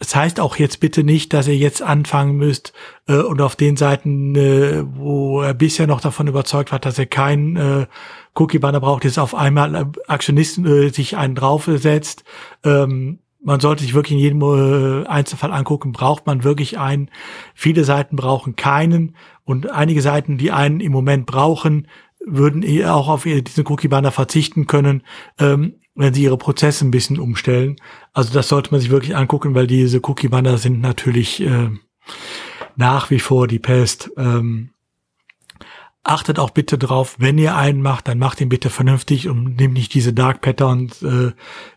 das 0.00 0.16
heißt 0.16 0.40
auch 0.40 0.56
jetzt 0.56 0.80
bitte 0.80 1.04
nicht, 1.04 1.34
dass 1.34 1.46
ihr 1.46 1.56
jetzt 1.56 1.82
anfangen 1.82 2.36
müsst 2.36 2.72
äh, 3.06 3.16
und 3.16 3.40
auf 3.42 3.54
den 3.54 3.76
Seiten, 3.76 4.34
äh, 4.34 4.82
wo 4.96 5.42
er 5.42 5.52
bisher 5.52 5.86
noch 5.86 6.00
davon 6.00 6.26
überzeugt 6.26 6.72
war, 6.72 6.78
dass 6.78 6.98
er 6.98 7.04
keinen 7.04 7.56
äh, 7.56 7.86
Cookie-Banner 8.40 8.80
braucht, 8.80 9.04
jetzt 9.04 9.18
auf 9.18 9.34
einmal 9.34 9.74
äh, 9.74 9.84
Aktionisten 10.06 10.66
äh, 10.66 10.88
sich 10.88 11.16
einen 11.16 11.34
draufsetzt. 11.34 12.24
Ähm, 12.64 13.20
man 13.42 13.60
sollte 13.60 13.82
sich 13.82 13.94
wirklich 13.94 14.12
in 14.12 14.18
jedem 14.18 14.42
äh, 14.42 15.06
Einzelfall 15.06 15.52
angucken, 15.52 15.92
braucht 15.92 16.26
man 16.26 16.44
wirklich 16.44 16.78
einen. 16.78 17.10
Viele 17.54 17.84
Seiten 17.84 18.16
brauchen 18.16 18.56
keinen 18.56 19.16
und 19.44 19.70
einige 19.70 20.02
Seiten, 20.02 20.38
die 20.38 20.52
einen 20.52 20.80
im 20.80 20.92
Moment 20.92 21.26
brauchen, 21.26 21.88
würden 22.24 22.64
auch 22.84 23.08
auf 23.08 23.22
diesen 23.22 23.66
Cookie-Banner 23.66 24.10
verzichten 24.10 24.66
können. 24.66 25.02
Ähm, 25.38 25.76
wenn 25.94 26.14
sie 26.14 26.22
ihre 26.22 26.38
Prozesse 26.38 26.86
ein 26.86 26.90
bisschen 26.90 27.18
umstellen. 27.18 27.76
Also 28.12 28.32
das 28.32 28.48
sollte 28.48 28.70
man 28.70 28.80
sich 28.80 28.90
wirklich 28.90 29.16
angucken, 29.16 29.54
weil 29.54 29.66
diese 29.66 30.00
Cookie-Banner 30.02 30.56
sind 30.56 30.80
natürlich 30.80 31.42
äh, 31.42 31.70
nach 32.76 33.10
wie 33.10 33.18
vor 33.18 33.46
die 33.46 33.58
Pest. 33.58 34.10
Ähm, 34.16 34.70
achtet 36.02 36.38
auch 36.38 36.50
bitte 36.50 36.78
drauf, 36.78 37.16
wenn 37.18 37.36
ihr 37.36 37.56
einen 37.56 37.82
macht, 37.82 38.08
dann 38.08 38.18
macht 38.18 38.40
ihn 38.40 38.48
bitte 38.48 38.70
vernünftig 38.70 39.28
und 39.28 39.56
nehmt 39.56 39.74
nicht 39.74 39.92
diese 39.92 40.14
Dark 40.14 40.40
Patterns, 40.40 41.02
äh, 41.02 41.32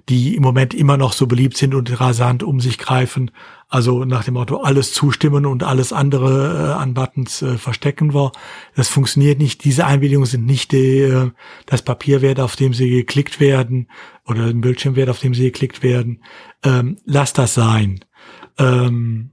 die 0.08 0.36
im 0.36 0.44
Moment 0.44 0.74
immer 0.74 0.96
noch 0.96 1.12
so 1.12 1.28
beliebt 1.28 1.58
sind 1.58 1.76
und 1.76 2.00
rasant 2.00 2.42
um 2.42 2.62
sich 2.62 2.78
greifen. 2.78 3.32
Also 3.68 4.06
nach 4.06 4.24
dem 4.24 4.36
Motto, 4.36 4.58
alles 4.62 4.94
zustimmen 4.94 5.46
und 5.46 5.64
alles 5.64 5.92
andere 5.92 6.70
äh, 6.70 6.74
an 6.74 6.94
Buttons 6.94 7.42
äh, 7.42 7.58
verstecken 7.58 8.14
wir. 8.14 8.32
Das 8.76 8.88
funktioniert 8.88 9.40
nicht. 9.40 9.66
Diese 9.66 9.86
Einwilligungen 9.86 10.28
sind 10.28 10.46
nicht 10.46 10.72
die, 10.72 11.02
äh, 11.02 11.32
das 11.66 11.82
Papierwert, 11.82 12.40
auf 12.40 12.56
dem 12.56 12.74
sie 12.74 12.90
geklickt 12.90 13.42
werden 13.42 13.90
oder 14.26 14.48
den 14.48 14.62
Bildschirmwert, 14.62 15.10
auf 15.10 15.20
dem 15.20 15.34
sie 15.34 15.44
geklickt 15.44 15.84
werden. 15.84 16.24
Ähm, 16.64 16.98
lasst 17.06 17.38
das 17.38 17.56
sein. 17.56 18.06
Ähm, 18.58 19.33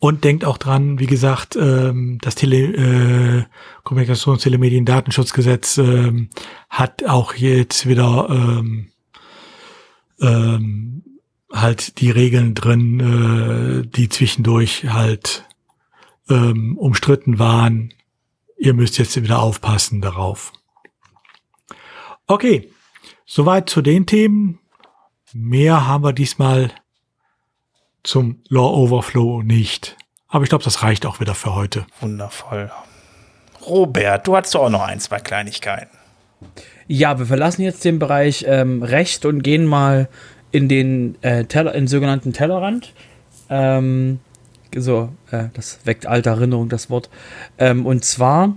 und 0.00 0.24
denkt 0.24 0.46
auch 0.46 0.56
dran, 0.56 0.98
wie 0.98 1.06
gesagt, 1.06 1.56
ähm, 1.56 2.18
das 2.22 2.34
Tele 2.34 2.56
äh, 2.56 3.44
Kommunikations-, 3.84 4.42
Telemedien-, 4.42 4.86
Datenschutzgesetz 4.86 5.76
ähm, 5.76 6.30
hat 6.70 7.04
auch 7.04 7.34
jetzt 7.34 7.86
wieder 7.86 8.28
ähm, 8.30 8.90
ähm, 10.20 11.04
halt 11.52 12.00
die 12.00 12.10
Regeln 12.10 12.54
drin, 12.54 13.84
äh, 13.84 13.86
die 13.86 14.08
zwischendurch 14.08 14.86
halt 14.88 15.44
ähm, 16.30 16.78
umstritten 16.78 17.38
waren. 17.38 17.92
Ihr 18.56 18.72
müsst 18.72 18.96
jetzt 18.96 19.22
wieder 19.22 19.40
aufpassen 19.40 20.00
darauf. 20.00 20.52
Okay, 22.26 22.70
soweit 23.26 23.68
zu 23.68 23.82
den 23.82 24.06
Themen. 24.06 24.60
Mehr 25.34 25.86
haben 25.86 26.04
wir 26.04 26.12
diesmal 26.14 26.72
zum 28.02 28.42
Law 28.48 28.74
Overflow 28.74 29.42
nicht. 29.42 29.96
Aber 30.28 30.44
ich 30.44 30.48
glaube, 30.48 30.64
das 30.64 30.82
reicht 30.82 31.06
auch 31.06 31.20
wieder 31.20 31.34
für 31.34 31.54
heute. 31.54 31.86
Wundervoll. 32.00 32.70
Robert, 33.66 34.26
du 34.26 34.36
hast 34.36 34.54
auch 34.56 34.70
noch 34.70 34.82
ein, 34.82 35.00
zwei 35.00 35.18
Kleinigkeiten. 35.18 35.96
Ja, 36.86 37.18
wir 37.18 37.26
verlassen 37.26 37.62
jetzt 37.62 37.84
den 37.84 37.98
Bereich 37.98 38.44
ähm, 38.48 38.82
Recht 38.82 39.24
und 39.24 39.42
gehen 39.42 39.66
mal 39.66 40.08
in 40.50 40.68
den 40.68 41.22
äh, 41.22 41.44
Teller, 41.44 41.74
in 41.74 41.82
den 41.82 41.88
sogenannten 41.88 42.32
Tellerrand. 42.32 42.92
Ähm, 43.48 44.20
so, 44.74 45.10
äh, 45.30 45.44
das 45.54 45.80
weckt 45.84 46.06
alte 46.06 46.30
Erinnerung, 46.30 46.68
das 46.68 46.90
Wort. 46.90 47.10
Ähm, 47.58 47.86
und 47.86 48.04
zwar 48.04 48.56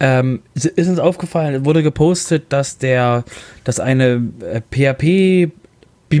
ähm, 0.00 0.42
ist 0.54 0.88
uns 0.88 0.98
aufgefallen, 0.98 1.64
wurde 1.64 1.82
gepostet, 1.82 2.46
dass 2.48 2.78
der, 2.78 3.24
dass 3.62 3.80
eine 3.80 4.22
äh, 4.40 4.60
PHP 4.60 5.52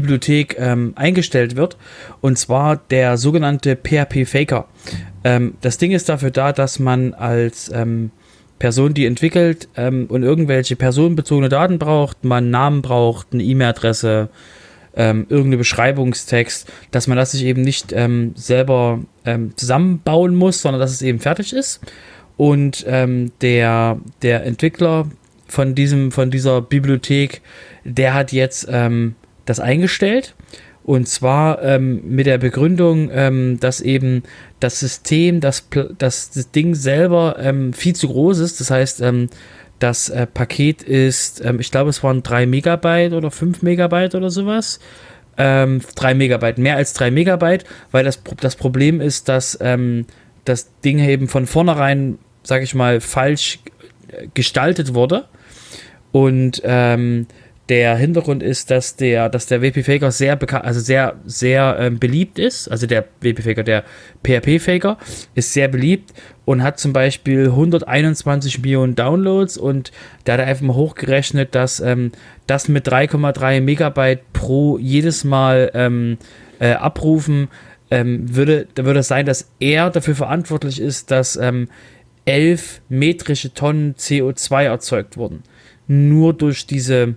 Bibliothek 0.00 0.56
ähm, 0.58 0.92
eingestellt 0.96 1.56
wird. 1.56 1.76
Und 2.20 2.38
zwar 2.38 2.76
der 2.76 3.16
sogenannte 3.16 3.76
PHP 3.76 4.26
Faker. 4.26 4.68
Ähm, 5.24 5.54
das 5.60 5.78
Ding 5.78 5.92
ist 5.92 6.08
dafür 6.08 6.30
da, 6.30 6.52
dass 6.52 6.78
man 6.78 7.14
als 7.14 7.70
ähm, 7.72 8.10
Person, 8.58 8.94
die 8.94 9.06
entwickelt 9.06 9.68
ähm, 9.76 10.06
und 10.08 10.22
irgendwelche 10.22 10.76
personenbezogene 10.76 11.48
Daten 11.48 11.78
braucht, 11.78 12.24
man 12.24 12.50
Namen 12.50 12.82
braucht, 12.82 13.28
eine 13.32 13.42
E-Mail-Adresse, 13.42 14.28
ähm, 14.96 15.26
irgendeine 15.28 15.58
Beschreibungstext, 15.58 16.70
dass 16.90 17.06
man 17.08 17.16
das 17.16 17.32
sich 17.32 17.44
eben 17.44 17.62
nicht 17.62 17.92
ähm, 17.92 18.32
selber 18.36 19.00
zusammenbauen 19.56 20.36
muss, 20.36 20.60
sondern 20.60 20.80
dass 20.80 20.90
es 20.90 21.00
eben 21.00 21.18
fertig 21.18 21.54
ist. 21.54 21.80
Und 22.36 22.84
der, 22.86 23.98
der 24.20 24.44
Entwickler 24.44 25.06
von 25.46 25.74
diesem, 25.74 26.12
von 26.12 26.30
dieser 26.30 26.60
Bibliothek, 26.60 27.40
der 27.84 28.12
hat 28.12 28.32
jetzt 28.32 28.68
ähm, 28.70 29.14
das 29.44 29.60
eingestellt. 29.60 30.34
Und 30.84 31.08
zwar 31.08 31.62
ähm, 31.62 32.02
mit 32.04 32.26
der 32.26 32.36
Begründung, 32.36 33.10
ähm, 33.10 33.58
dass 33.58 33.80
eben 33.80 34.22
das 34.60 34.80
System, 34.80 35.40
das, 35.40 35.68
das, 35.96 36.30
das 36.30 36.50
Ding 36.50 36.74
selber 36.74 37.36
ähm, 37.38 37.72
viel 37.72 37.96
zu 37.96 38.08
groß 38.08 38.38
ist. 38.40 38.60
Das 38.60 38.70
heißt, 38.70 39.00
ähm, 39.00 39.30
das 39.78 40.10
äh, 40.10 40.26
Paket 40.26 40.82
ist, 40.82 41.42
ähm, 41.42 41.58
ich 41.58 41.70
glaube, 41.70 41.90
es 41.90 42.02
waren 42.02 42.22
3 42.22 42.46
Megabyte 42.46 43.14
oder 43.14 43.30
5 43.30 43.62
Megabyte 43.62 44.14
oder 44.14 44.30
sowas. 44.30 44.78
Ähm, 45.38 45.80
3 45.96 46.14
Megabyte, 46.14 46.58
mehr 46.58 46.76
als 46.76 46.92
3 46.92 47.10
Megabyte, 47.10 47.64
weil 47.90 48.04
das, 48.04 48.22
das 48.40 48.54
Problem 48.54 49.00
ist, 49.00 49.28
dass 49.28 49.58
ähm, 49.62 50.06
das 50.44 50.70
Ding 50.84 50.98
eben 50.98 51.28
von 51.28 51.46
vornherein, 51.46 52.18
sag 52.42 52.62
ich 52.62 52.74
mal, 52.74 53.00
falsch 53.00 53.60
äh, 54.08 54.28
gestaltet 54.34 54.94
wurde. 54.94 55.24
Und 56.12 56.60
ähm, 56.64 57.26
der 57.68 57.96
Hintergrund 57.96 58.42
ist, 58.42 58.70
dass 58.70 58.96
der, 58.96 59.28
dass 59.30 59.46
der 59.46 59.62
WP 59.62 59.84
Faker 59.84 60.10
sehr 60.10 60.36
bekannt, 60.36 60.64
also 60.64 60.80
sehr, 60.80 61.16
sehr 61.24 61.76
ähm, 61.80 61.98
beliebt 61.98 62.38
ist. 62.38 62.68
Also 62.68 62.86
der 62.86 63.06
WP 63.20 63.42
Faker, 63.42 63.62
der 63.62 63.84
PHP 64.22 64.60
Faker 64.60 64.98
ist 65.34 65.52
sehr 65.54 65.68
beliebt 65.68 66.12
und 66.44 66.62
hat 66.62 66.78
zum 66.78 66.92
Beispiel 66.92 67.46
121 67.46 68.60
Millionen 68.60 68.94
Downloads 68.94 69.56
und 69.56 69.92
da 70.24 70.34
hat 70.34 70.40
er 70.40 70.46
einfach 70.46 70.64
mal 70.64 70.74
hochgerechnet, 70.74 71.54
dass 71.54 71.80
ähm, 71.80 72.12
das 72.46 72.68
mit 72.68 72.86
3,3 72.86 73.62
Megabyte 73.62 74.32
pro 74.34 74.76
jedes 74.78 75.24
Mal 75.24 75.70
ähm, 75.72 76.18
äh, 76.58 76.72
abrufen 76.72 77.48
ähm, 77.90 78.34
würde, 78.34 78.66
da 78.74 78.84
würde 78.84 79.00
es 79.00 79.08
sein, 79.08 79.24
dass 79.24 79.50
er 79.58 79.88
dafür 79.88 80.16
verantwortlich 80.16 80.80
ist, 80.80 81.10
dass 81.10 81.36
ähm, 81.36 81.68
11 82.26 82.82
metrische 82.88 83.54
Tonnen 83.54 83.94
CO2 83.94 84.64
erzeugt 84.64 85.16
wurden. 85.16 85.42
Nur 85.86 86.32
durch 86.32 86.66
diese 86.66 87.14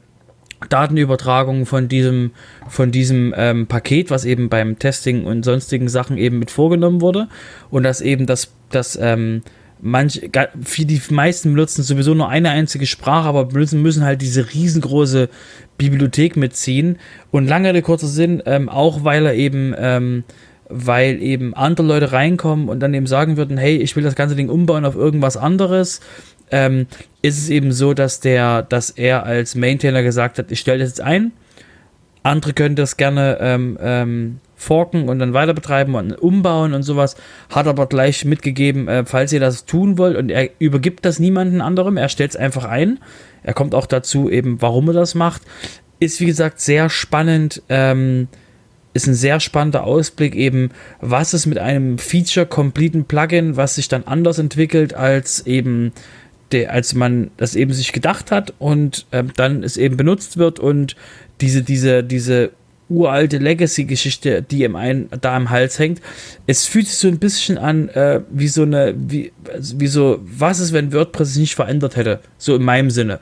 Datenübertragung 0.70 1.66
von 1.66 1.88
diesem, 1.88 2.32
von 2.68 2.92
diesem 2.92 3.34
ähm, 3.38 3.68
Paket, 3.68 4.10
was 4.10 4.26
eben 4.26 4.50
beim 4.50 4.80
Testing 4.80 5.26
und 5.26 5.44
sonstigen 5.44 5.88
Sachen 5.88 6.18
eben 6.18 6.40
mit 6.40 6.52
vorgenommen 6.52 7.02
wurde. 7.02 7.28
Und 7.70 7.84
dass 7.84 8.02
eben 8.02 8.26
das, 8.26 8.52
das 8.70 8.98
ähm, 9.00 9.44
manch, 9.82 10.30
die 10.32 11.02
meisten 11.12 11.54
benutzen 11.54 11.84
sowieso 11.84 12.14
nur 12.14 12.30
eine 12.30 12.50
einzige 12.50 12.86
Sprache, 12.86 13.28
aber 13.28 13.52
müssen, 13.52 13.82
müssen 13.82 14.04
halt 14.04 14.22
diese 14.22 14.54
riesengroße 14.54 15.30
Bibliothek 15.78 16.38
mitziehen. 16.38 16.98
Und 17.32 17.48
lange 17.48 17.74
der 17.74 17.82
kurze 17.82 18.08
Sinn, 18.08 18.42
ähm, 18.46 18.70
auch 18.70 19.04
weil 19.04 19.26
er 19.26 19.36
eben, 19.36 19.76
ähm, 19.78 20.24
weil 20.70 21.22
eben 21.22 21.54
andere 21.54 21.88
Leute 21.88 22.12
reinkommen 22.12 22.68
und 22.68 22.80
dann 22.80 22.94
eben 22.94 23.08
sagen 23.08 23.38
würden, 23.38 23.58
hey, 23.58 23.78
ich 23.78 23.96
will 23.96 24.04
das 24.04 24.16
ganze 24.16 24.36
Ding 24.36 24.50
umbauen 24.50 24.86
auf 24.86 24.96
irgendwas 24.96 25.38
anderes, 25.38 26.02
ähm, 26.52 26.88
ist 27.22 27.38
es 27.38 27.50
eben 27.50 27.72
so, 27.72 27.94
dass 27.94 28.20
der, 28.20 28.64
dass 28.64 28.90
er 28.90 29.26
als 29.26 29.56
Maintainer 29.56 30.04
gesagt 30.04 30.38
hat, 30.40 30.52
ich 30.52 30.60
stelle 30.60 30.80
das 30.80 30.90
jetzt 30.90 31.02
ein. 31.02 31.32
Andere 32.24 32.54
können 32.54 32.76
das 32.76 32.98
gerne 32.98 33.38
ähm, 33.40 33.78
ähm, 33.82 34.40
forken 34.56 35.08
und 35.08 35.20
dann 35.20 35.34
weiter 35.34 35.54
betreiben 35.54 35.96
und 35.96 36.14
umbauen 36.14 36.74
und 36.74 36.84
sowas. 36.84 37.16
Hat 37.50 37.68
aber 37.68 37.88
gleich 37.88 38.26
mitgegeben, 38.26 38.88
äh, 38.88 39.06
falls 39.06 39.32
ihr 39.32 39.40
das 39.40 39.66
tun 39.66 39.98
wollt 39.98 40.18
und 40.18 40.30
er 40.30 40.50
übergibt 40.60 41.06
das 41.06 41.20
niemanden 41.20 41.62
anderem, 41.62 41.96
er 41.96 42.10
stellt 42.10 42.32
es 42.32 42.36
einfach 42.36 42.66
ein. 42.66 43.00
Er 43.44 43.54
kommt 43.54 43.76
auch 43.76 43.86
dazu 43.86 44.30
eben, 44.30 44.62
warum 44.62 44.90
er 44.90 44.94
das 44.94 45.16
macht. 45.16 45.44
Ist 46.00 46.20
wie 46.20 46.26
gesagt 46.26 46.60
sehr 46.60 46.90
spannend. 46.90 47.62
Ähm, 47.70 48.28
ist 48.94 49.08
ein 49.08 49.14
sehr 49.14 49.40
spannender 49.40 49.84
Ausblick 49.84 50.36
eben, 50.36 50.72
was 51.00 51.34
es 51.34 51.46
mit 51.46 51.60
einem 51.60 52.00
feature-completen 52.00 53.06
Plugin, 53.06 53.56
was 53.56 53.76
sich 53.76 53.88
dann 53.90 54.04
anders 54.06 54.40
entwickelt 54.40 54.96
als 54.96 55.46
eben 55.46 55.94
der, 56.52 56.72
als 56.72 56.96
man 56.96 57.32
das 57.38 57.56
eben 57.56 57.74
sich 57.74 57.92
gedacht 57.92 58.32
hat 58.32 58.54
und 58.60 59.06
ähm, 59.12 59.32
dann 59.36 59.64
es 59.64 59.78
eben 59.78 59.98
benutzt 59.98 60.38
wird 60.38 60.60
und 60.60 60.96
diese, 61.42 61.62
diese, 61.62 62.04
diese 62.04 62.52
uralte 62.90 63.38
Legacy-Geschichte, 63.38 64.42
die 64.42 64.64
im 64.64 64.76
einen 64.76 65.10
da 65.22 65.36
am 65.36 65.50
Hals 65.50 65.78
hängt. 65.78 66.02
Es 66.46 66.66
fühlt 66.66 66.88
sich 66.88 66.98
so 66.98 67.08
ein 67.08 67.20
bisschen 67.20 67.58
an, 67.58 67.90
äh, 67.90 68.22
wie 68.30 68.48
so 68.48 68.64
eine, 68.64 68.94
wie, 68.98 69.32
also 69.52 69.80
wie 69.80 69.88
so, 69.88 70.20
was 70.24 70.60
ist, 70.60 70.74
wenn 70.74 70.94
WordPress 70.94 71.34
sich 71.34 71.42
nicht 71.42 71.56
verändert 71.56 71.96
hätte? 71.96 72.22
So 72.38 72.56
in 72.56 72.64
meinem 72.64 72.90
Sinne. 72.90 73.20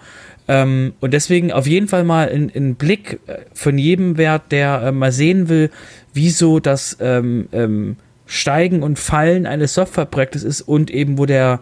Ähm, 0.48 0.94
und 1.00 1.14
deswegen 1.14 1.52
auf 1.52 1.66
jeden 1.66 1.88
Fall 1.88 2.04
mal 2.04 2.30
einen 2.30 2.76
Blick 2.76 3.20
äh, 3.26 3.38
von 3.54 3.78
jedem 3.78 4.18
Wert, 4.18 4.52
der 4.52 4.84
äh, 4.84 4.92
mal 4.92 5.12
sehen 5.12 5.50
will, 5.50 5.72
wieso 6.14 6.60
das 6.60 6.98
ähm, 7.00 7.48
ähm, 7.52 7.98
Steigen 8.28 8.84
und 8.84 9.00
Fallen 9.00 9.48
eines 9.48 9.74
Softwareprojektes 9.74 10.44
ist 10.44 10.62
und 10.62 10.92
eben, 10.92 11.18
wo 11.18 11.26
der 11.26 11.62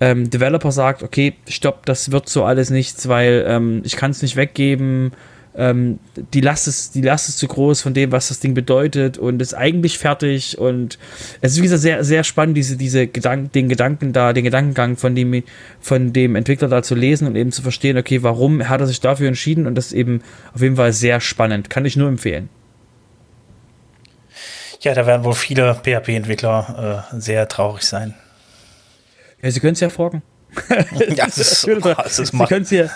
ähm, 0.00 0.30
Developer 0.30 0.72
sagt, 0.72 1.02
okay, 1.02 1.34
stopp, 1.48 1.86
das 1.86 2.12
wird 2.12 2.28
so 2.28 2.44
alles 2.44 2.70
nichts, 2.70 3.08
weil 3.08 3.44
ähm, 3.46 3.82
ich 3.84 3.96
kann 3.96 4.10
es 4.10 4.22
nicht 4.22 4.36
weggeben, 4.36 5.12
ähm, 5.58 5.98
die, 6.34 6.40
Last 6.40 6.68
ist, 6.68 6.94
die 6.94 7.00
Last 7.00 7.28
ist 7.28 7.38
zu 7.38 7.48
groß 7.48 7.82
von 7.82 7.92
dem, 7.92 8.12
was 8.12 8.28
das 8.28 8.38
Ding 8.38 8.54
bedeutet 8.54 9.18
und 9.18 9.42
ist 9.42 9.54
eigentlich 9.54 9.98
fertig 9.98 10.56
und 10.56 10.98
es 11.40 11.52
ist 11.52 11.58
wie 11.58 11.62
gesagt 11.62 11.82
sehr, 11.82 12.04
sehr 12.04 12.22
spannend, 12.22 12.56
diese, 12.56 12.76
diese 12.76 13.08
Gedank 13.08 13.52
den 13.52 13.68
Gedanken 13.68 14.12
da, 14.12 14.32
den 14.32 14.44
Gedankengang 14.44 14.96
von 14.96 15.16
dem, 15.16 15.42
von 15.80 16.12
dem 16.12 16.36
Entwickler 16.36 16.68
da 16.68 16.84
zu 16.84 16.94
lesen 16.94 17.26
und 17.26 17.34
eben 17.34 17.50
zu 17.50 17.62
verstehen, 17.62 17.98
okay, 17.98 18.22
warum 18.22 18.68
hat 18.68 18.80
er 18.80 18.86
sich 18.86 19.00
dafür 19.00 19.26
entschieden 19.26 19.66
und 19.66 19.74
das 19.74 19.86
ist 19.86 19.92
eben 19.94 20.22
auf 20.54 20.62
jeden 20.62 20.76
Fall 20.76 20.92
sehr 20.92 21.20
spannend, 21.20 21.70
kann 21.70 21.84
ich 21.84 21.96
nur 21.96 22.08
empfehlen. 22.08 22.48
Ja, 24.80 24.94
da 24.94 25.06
werden 25.06 25.24
wohl 25.24 25.34
viele 25.34 25.74
PHP-Entwickler 25.74 27.04
äh, 27.12 27.18
sehr 27.18 27.48
traurig 27.48 27.82
sein. 27.82 28.14
Ja, 29.42 29.50
Sie 29.50 29.60
können 29.60 29.74
es 29.74 29.80
ja 29.80 29.88
fragen. 29.88 30.22
ja, 31.14 31.26
es 31.28 31.38
ist, 31.38 31.68
es 31.68 32.18
ist 32.18 32.32
Sie 32.32 32.44
können 32.46 32.62
es 32.62 32.70
ja, 32.70 32.88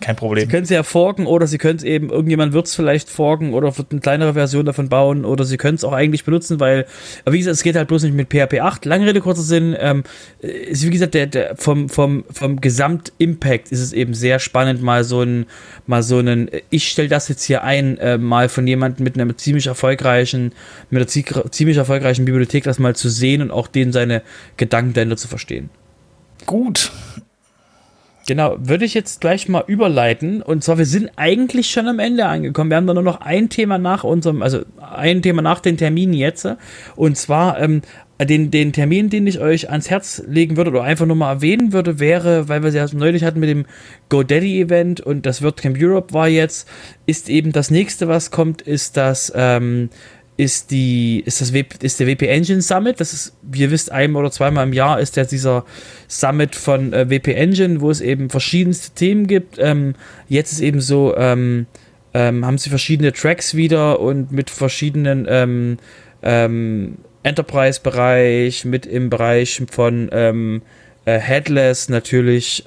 kein 0.00 0.14
Problem. 0.14 0.44
Sie 0.44 0.50
können 0.50 0.62
es 0.62 0.70
ja 0.70 0.84
forken 0.84 1.26
oder 1.26 1.48
Sie 1.48 1.58
können 1.58 1.76
es 1.76 1.82
eben, 1.82 2.10
irgendjemand 2.10 2.52
wird 2.52 2.66
es 2.66 2.76
vielleicht 2.76 3.10
forken 3.10 3.52
oder 3.52 3.76
wird 3.76 3.90
eine 3.90 4.00
kleinere 4.00 4.34
Version 4.34 4.64
davon 4.64 4.88
bauen 4.88 5.24
oder 5.24 5.44
Sie 5.44 5.56
können 5.56 5.74
es 5.74 5.82
auch 5.82 5.92
eigentlich 5.92 6.24
benutzen, 6.24 6.60
weil, 6.60 6.86
wie 7.28 7.38
gesagt, 7.38 7.56
es 7.56 7.64
geht 7.64 7.74
halt 7.74 7.88
bloß 7.88 8.04
nicht 8.04 8.14
mit 8.14 8.28
PHP 8.28 8.60
8. 8.60 8.84
Lange 8.84 9.06
Rede, 9.06 9.20
kurzer 9.20 9.42
Sinn, 9.42 9.76
ähm, 9.78 10.04
ist 10.40 10.86
wie 10.86 10.90
gesagt, 10.90 11.14
der, 11.14 11.26
der, 11.26 11.56
vom, 11.56 11.88
vom, 11.88 12.24
vom 12.30 12.60
Gesamtimpact 12.60 13.72
ist 13.72 13.80
es 13.80 13.92
eben 13.92 14.14
sehr 14.14 14.38
spannend, 14.38 14.82
mal 14.82 15.02
so 15.02 15.22
ein, 15.22 15.46
mal 15.86 16.04
so 16.04 16.18
einen, 16.18 16.48
ich 16.70 16.88
stelle 16.88 17.08
das 17.08 17.26
jetzt 17.28 17.42
hier 17.42 17.64
ein, 17.64 17.98
äh, 17.98 18.18
mal 18.18 18.48
von 18.48 18.68
jemandem 18.68 19.02
mit 19.02 19.18
einer 19.18 19.36
ziemlich 19.36 19.66
erfolgreichen, 19.66 20.52
mit 20.90 21.00
einer 21.00 21.50
ziemlich 21.50 21.76
erfolgreichen 21.76 22.24
Bibliothek 22.24 22.62
das 22.62 22.78
mal 22.78 22.94
zu 22.94 23.08
sehen 23.08 23.42
und 23.42 23.50
auch 23.50 23.66
den 23.66 23.90
seine 23.90 24.22
Gedanken 24.56 24.92
dahinter 24.92 25.16
zu 25.16 25.26
verstehen. 25.26 25.70
Gut, 26.46 26.90
Genau, 28.28 28.58
würde 28.60 28.84
ich 28.84 28.92
jetzt 28.92 29.22
gleich 29.22 29.48
mal 29.48 29.64
überleiten. 29.66 30.42
Und 30.42 30.62
zwar, 30.62 30.76
wir 30.76 30.84
sind 30.84 31.10
eigentlich 31.16 31.70
schon 31.70 31.88
am 31.88 31.98
Ende 31.98 32.26
angekommen. 32.26 32.68
Wir 32.68 32.76
haben 32.76 32.86
da 32.86 32.92
nur 32.92 33.02
noch 33.02 33.22
ein 33.22 33.48
Thema 33.48 33.78
nach 33.78 34.04
unserem, 34.04 34.42
also 34.42 34.60
ein 34.78 35.22
Thema 35.22 35.40
nach 35.40 35.60
den 35.60 35.78
Terminen 35.78 36.12
jetzt. 36.12 36.46
Und 36.94 37.16
zwar 37.16 37.58
ähm, 37.58 37.80
den, 38.20 38.50
den 38.50 38.74
Termin, 38.74 39.08
den 39.08 39.26
ich 39.26 39.40
euch 39.40 39.70
ans 39.70 39.88
Herz 39.88 40.22
legen 40.26 40.58
würde 40.58 40.70
oder 40.72 40.82
einfach 40.82 41.06
nur 41.06 41.16
mal 41.16 41.32
erwähnen 41.32 41.72
würde, 41.72 42.00
wäre, 42.00 42.50
weil 42.50 42.62
wir 42.62 42.70
sie 42.70 42.76
ja 42.76 42.86
neulich 42.92 43.24
hatten 43.24 43.40
mit 43.40 43.48
dem 43.48 43.64
GoDaddy-Event 44.10 45.00
und 45.00 45.24
das 45.24 45.42
WordCamp 45.42 45.78
Europe 45.80 46.12
war 46.12 46.28
jetzt, 46.28 46.68
ist 47.06 47.30
eben 47.30 47.52
das 47.52 47.70
nächste, 47.70 48.08
was 48.08 48.30
kommt, 48.30 48.60
ist 48.60 48.98
das 48.98 49.32
ähm, 49.34 49.88
ist 50.38 50.70
die 50.70 51.20
ist 51.26 51.40
das 51.40 51.50
ist 51.50 52.00
der 52.00 52.06
WP 52.06 52.22
Engine 52.28 52.62
Summit. 52.62 53.00
Das 53.00 53.12
ist, 53.12 53.34
wie 53.42 53.62
ihr 53.62 53.72
wisst, 53.72 53.90
einmal 53.90 54.22
oder 54.22 54.30
zweimal 54.30 54.66
im 54.66 54.72
Jahr 54.72 55.00
ist 55.00 55.16
ja 55.16 55.24
dieser 55.24 55.64
Summit 56.06 56.54
von 56.54 56.92
äh, 56.92 57.10
WP 57.10 57.34
Engine, 57.34 57.80
wo 57.80 57.90
es 57.90 58.00
eben 58.00 58.30
verschiedenste 58.30 58.94
Themen 58.94 59.26
gibt. 59.26 59.56
Ähm, 59.58 59.94
jetzt 60.28 60.52
ist 60.52 60.60
eben 60.60 60.80
so, 60.80 61.16
ähm, 61.16 61.66
ähm, 62.14 62.46
haben 62.46 62.56
sie 62.56 62.70
verschiedene 62.70 63.12
Tracks 63.12 63.56
wieder 63.56 63.98
und 63.98 64.30
mit 64.30 64.48
verschiedenen 64.48 65.26
ähm, 65.28 65.78
ähm, 66.22 66.98
Enterprise-Bereich, 67.24 68.64
mit 68.64 68.86
im 68.86 69.10
Bereich 69.10 69.60
von 69.68 70.08
ähm, 70.12 70.62
äh, 71.04 71.18
Headless 71.18 71.88
natürlich 71.88 72.62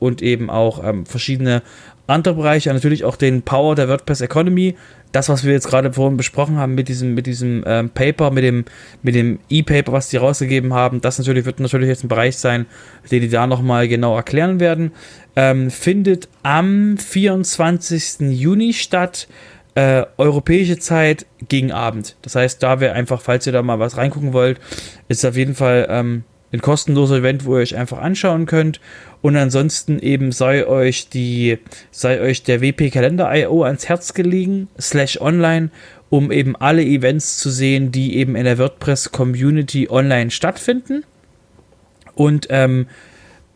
und 0.00 0.22
eben 0.22 0.50
auch 0.50 0.82
verschiedene 1.04 1.62
andere 2.08 2.34
Bereiche, 2.34 2.72
natürlich 2.72 3.04
auch 3.04 3.14
den 3.14 3.42
Power 3.42 3.76
der 3.76 3.88
WordPress 3.88 4.22
Economy 4.22 4.74
das, 5.12 5.28
was 5.28 5.44
wir 5.44 5.52
jetzt 5.52 5.68
gerade 5.68 5.92
vorhin 5.92 6.16
besprochen 6.16 6.56
haben 6.56 6.74
mit 6.74 6.88
diesem, 6.88 7.14
mit 7.14 7.26
diesem 7.26 7.62
ähm, 7.66 7.90
Paper, 7.90 8.30
mit 8.30 8.44
dem, 8.44 8.64
mit 9.02 9.14
dem 9.14 9.38
E-Paper, 9.48 9.92
was 9.92 10.08
die 10.08 10.16
rausgegeben 10.16 10.74
haben, 10.74 11.00
das 11.00 11.18
natürlich 11.18 11.44
wird 11.44 11.60
natürlich 11.60 11.88
jetzt 11.88 12.04
ein 12.04 12.08
Bereich 12.08 12.36
sein, 12.36 12.66
den 13.10 13.20
die 13.20 13.28
da 13.28 13.46
nochmal 13.46 13.88
genau 13.88 14.16
erklären 14.16 14.58
werden. 14.58 14.92
Ähm, 15.36 15.70
findet 15.70 16.28
am 16.42 16.96
24. 16.98 18.20
Juni 18.30 18.72
statt. 18.72 19.28
Äh, 19.74 20.04
europäische 20.18 20.78
Zeit 20.78 21.24
gegen 21.48 21.72
Abend. 21.72 22.16
Das 22.20 22.34
heißt, 22.34 22.62
da 22.62 22.80
wäre 22.80 22.92
einfach, 22.92 23.22
falls 23.22 23.46
ihr 23.46 23.54
da 23.54 23.62
mal 23.62 23.78
was 23.78 23.96
reingucken 23.96 24.34
wollt, 24.34 24.60
ist 25.08 25.24
auf 25.24 25.34
jeden 25.34 25.54
Fall 25.54 25.86
ähm, 25.88 26.24
ein 26.52 26.60
kostenloser 26.60 27.16
Event, 27.16 27.44
wo 27.44 27.56
ihr 27.56 27.62
euch 27.62 27.76
einfach 27.76 27.98
anschauen 27.98 28.46
könnt. 28.46 28.80
Und 29.22 29.36
ansonsten 29.36 29.98
eben 29.98 30.32
sei 30.32 30.66
euch 30.66 31.08
die, 31.08 31.58
sei 31.90 32.20
euch 32.20 32.42
der 32.42 32.60
WP 32.60 32.90
Kalender 32.92 33.34
IO 33.34 33.62
ans 33.64 33.88
Herz 33.88 34.14
gelegen, 34.14 34.68
slash 34.78 35.20
online, 35.20 35.70
um 36.10 36.30
eben 36.30 36.54
alle 36.56 36.84
Events 36.84 37.38
zu 37.38 37.50
sehen, 37.50 37.90
die 37.90 38.16
eben 38.16 38.36
in 38.36 38.44
der 38.44 38.58
WordPress 38.58 39.12
Community 39.12 39.88
online 39.90 40.30
stattfinden. 40.30 41.04
Und 42.14 42.48
ähm, 42.50 42.86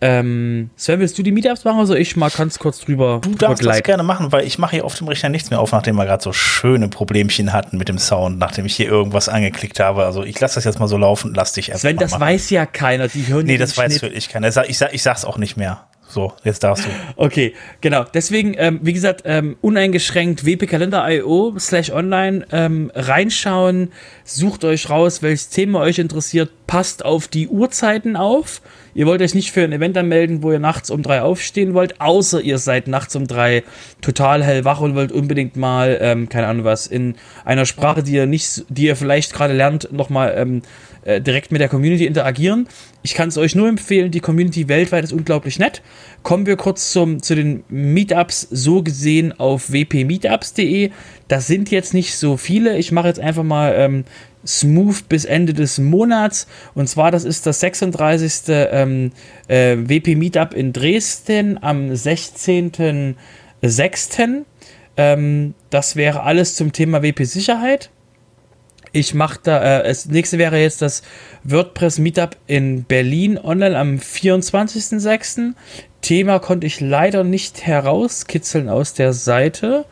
ähm, 0.06 0.70
Sven, 0.76 1.00
willst 1.00 1.18
du 1.18 1.24
die 1.24 1.32
Meetups 1.32 1.64
machen 1.64 1.78
oder 1.78 1.86
soll 1.86 1.98
ich 1.98 2.14
mal 2.14 2.30
ganz 2.30 2.60
kurz 2.60 2.78
drüber 2.78 3.20
Du 3.22 3.34
darfst 3.34 3.64
das 3.64 3.82
gerne 3.82 4.04
machen, 4.04 4.30
weil 4.30 4.46
ich 4.46 4.56
mache 4.56 4.76
hier 4.76 4.84
auf 4.84 4.94
dem 4.94 5.08
Rechner 5.08 5.30
nichts 5.30 5.50
mehr 5.50 5.58
auf, 5.58 5.72
nachdem 5.72 5.96
wir 5.96 6.04
gerade 6.04 6.22
so 6.22 6.32
schöne 6.32 6.88
Problemchen 6.88 7.52
hatten 7.52 7.76
mit 7.76 7.88
dem 7.88 7.98
Sound, 7.98 8.38
nachdem 8.38 8.66
ich 8.66 8.76
hier 8.76 8.86
irgendwas 8.86 9.28
angeklickt 9.28 9.80
habe. 9.80 10.04
Also 10.04 10.22
ich 10.22 10.38
lasse 10.38 10.54
das 10.54 10.64
jetzt 10.64 10.78
mal 10.78 10.86
so 10.86 10.96
laufen, 10.96 11.34
lass 11.34 11.54
dich 11.54 11.70
erst 11.70 11.80
Sven, 11.80 11.96
das 11.96 12.12
machen. 12.12 12.20
weiß 12.20 12.50
ja 12.50 12.66
keiner, 12.66 13.08
die 13.08 13.26
hören 13.26 13.46
Nee, 13.46 13.58
das 13.58 13.76
weiß 13.76 14.00
wirklich 14.00 14.28
keiner. 14.28 14.46
Ich, 14.46 14.54
sag, 14.54 14.68
ich, 14.68 14.78
sag, 14.78 14.94
ich 14.94 15.02
sag's 15.02 15.24
auch 15.24 15.38
nicht 15.38 15.56
mehr. 15.56 15.86
So, 16.08 16.32
jetzt 16.44 16.62
darfst 16.62 16.84
du. 16.84 16.88
Okay, 17.16 17.54
genau. 17.80 18.04
Deswegen, 18.04 18.54
ähm, 18.56 18.78
wie 18.82 18.92
gesagt, 18.92 19.22
ähm, 19.24 19.56
uneingeschränkt 19.60 20.44
wpkalender.io 20.46 21.56
slash 21.58 21.90
online 21.90 22.46
ähm, 22.52 22.92
reinschauen, 22.94 23.90
sucht 24.26 24.64
euch 24.64 24.90
raus, 24.90 25.22
welches 25.22 25.48
Thema 25.48 25.80
euch 25.80 25.98
interessiert, 25.98 26.50
passt 26.66 27.04
auf 27.04 27.28
die 27.28 27.48
Uhrzeiten 27.48 28.16
auf 28.16 28.60
Ihr 28.96 29.06
wollt 29.06 29.20
euch 29.20 29.34
nicht 29.34 29.52
für 29.52 29.62
ein 29.62 29.72
Event 29.72 29.94
anmelden, 29.98 30.42
wo 30.42 30.52
ihr 30.52 30.58
nachts 30.58 30.88
um 30.88 31.02
drei 31.02 31.20
aufstehen 31.20 31.74
wollt, 31.74 32.00
außer 32.00 32.40
ihr 32.40 32.56
seid 32.56 32.88
nachts 32.88 33.14
um 33.14 33.26
drei 33.26 33.62
total 34.00 34.42
hellwach 34.42 34.80
und 34.80 34.94
wollt 34.94 35.12
unbedingt 35.12 35.54
mal, 35.54 35.98
ähm, 36.00 36.30
keine 36.30 36.46
Ahnung 36.46 36.64
was, 36.64 36.86
in 36.86 37.14
einer 37.44 37.66
Sprache, 37.66 38.02
die 38.02 38.12
ihr 38.12 38.24
nicht, 38.24 38.64
die 38.70 38.86
ihr 38.86 38.96
vielleicht 38.96 39.34
gerade 39.34 39.52
lernt, 39.52 39.92
nochmal 39.92 40.34
ähm, 40.38 40.62
äh, 41.04 41.20
direkt 41.20 41.52
mit 41.52 41.60
der 41.60 41.68
Community 41.68 42.06
interagieren. 42.06 42.68
Ich 43.02 43.12
kann 43.12 43.28
es 43.28 43.36
euch 43.36 43.54
nur 43.54 43.68
empfehlen, 43.68 44.10
die 44.10 44.20
Community 44.20 44.66
weltweit 44.66 45.04
ist 45.04 45.12
unglaublich 45.12 45.58
nett. 45.58 45.82
Kommen 46.22 46.46
wir 46.46 46.56
kurz 46.56 46.90
zum, 46.90 47.22
zu 47.22 47.34
den 47.34 47.64
Meetups, 47.68 48.48
so 48.50 48.82
gesehen 48.82 49.38
auf 49.38 49.70
wpmeetups.de. 49.70 50.90
Das 51.28 51.46
sind 51.46 51.70
jetzt 51.70 51.94
nicht 51.94 52.16
so 52.16 52.36
viele. 52.36 52.76
Ich 52.78 52.92
mache 52.92 53.08
jetzt 53.08 53.20
einfach 53.20 53.42
mal 53.42 53.74
ähm, 53.76 54.04
smooth 54.46 55.08
bis 55.08 55.24
Ende 55.24 55.54
des 55.54 55.78
Monats. 55.78 56.46
Und 56.74 56.88
zwar, 56.88 57.10
das 57.10 57.24
ist 57.24 57.46
das 57.46 57.60
36. 57.60 58.42
Ähm, 58.48 59.12
äh, 59.48 59.76
WP 59.76 60.16
Meetup 60.16 60.54
in 60.54 60.72
Dresden 60.72 61.62
am 61.62 61.90
16.06. 61.90 64.44
Ähm, 64.96 65.54
das 65.70 65.96
wäre 65.96 66.22
alles 66.22 66.54
zum 66.54 66.72
Thema 66.72 67.02
WP 67.02 67.24
Sicherheit. 67.24 67.90
Ich 68.92 69.12
mache 69.12 69.40
da, 69.42 69.80
äh, 69.80 69.88
das 69.88 70.06
nächste 70.06 70.38
wäre 70.38 70.58
jetzt 70.58 70.80
das 70.80 71.02
WordPress 71.44 71.98
Meetup 71.98 72.36
in 72.46 72.84
Berlin 72.84 73.36
online 73.36 73.78
am 73.78 73.96
24.06. 73.96 75.52
Thema 76.00 76.38
konnte 76.38 76.66
ich 76.66 76.80
leider 76.80 77.24
nicht 77.24 77.66
herauskitzeln 77.66 78.68
aus 78.68 78.94
der 78.94 79.12
Seite, 79.12 79.84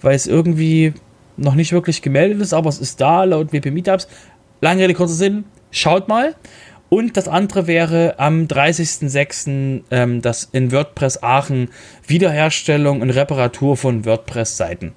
weil 0.00 0.14
es 0.14 0.26
irgendwie 0.26 0.94
noch 1.36 1.54
nicht 1.54 1.72
wirklich 1.72 2.02
gemeldet 2.02 2.40
ist, 2.40 2.52
aber 2.52 2.68
es 2.68 2.78
ist 2.78 3.00
da 3.00 3.24
laut 3.24 3.52
WP 3.52 3.70
Meetups. 3.70 4.08
Lange 4.60 4.82
Rede, 4.82 4.94
kurzer 4.94 5.14
Sinn, 5.14 5.44
schaut 5.70 6.08
mal. 6.08 6.34
Und 6.88 7.16
das 7.16 7.28
andere 7.28 7.66
wäre 7.66 8.18
am 8.18 8.46
30.06. 8.46 9.82
Ähm, 9.90 10.22
das 10.22 10.48
in 10.52 10.72
WordPress 10.72 11.22
Aachen 11.22 11.68
Wiederherstellung 12.06 13.00
und 13.00 13.10
Reparatur 13.10 13.76
von 13.76 14.04
WordPress-Seiten. 14.04 14.92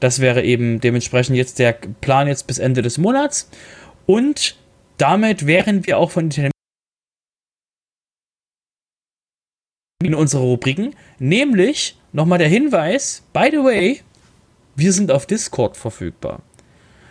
Das 0.00 0.20
wäre 0.20 0.42
eben 0.42 0.80
dementsprechend 0.80 1.36
jetzt 1.36 1.58
der 1.58 1.72
Plan 1.72 2.28
jetzt 2.28 2.46
bis 2.46 2.58
Ende 2.58 2.82
des 2.82 2.98
Monats. 2.98 3.50
Und 4.06 4.56
damit 4.96 5.46
wären 5.46 5.86
wir 5.86 5.98
auch 5.98 6.10
von 6.10 6.28
den 6.28 6.50
in 10.04 10.14
unsere 10.14 10.42
Rubriken, 10.42 10.94
nämlich 11.18 11.98
nochmal 12.12 12.38
der 12.38 12.48
Hinweis, 12.48 13.24
by 13.32 13.48
the 13.50 13.58
way, 13.58 14.00
wir 14.78 14.92
sind 14.92 15.10
auf 15.10 15.26
Discord 15.26 15.76
verfügbar. 15.76 16.40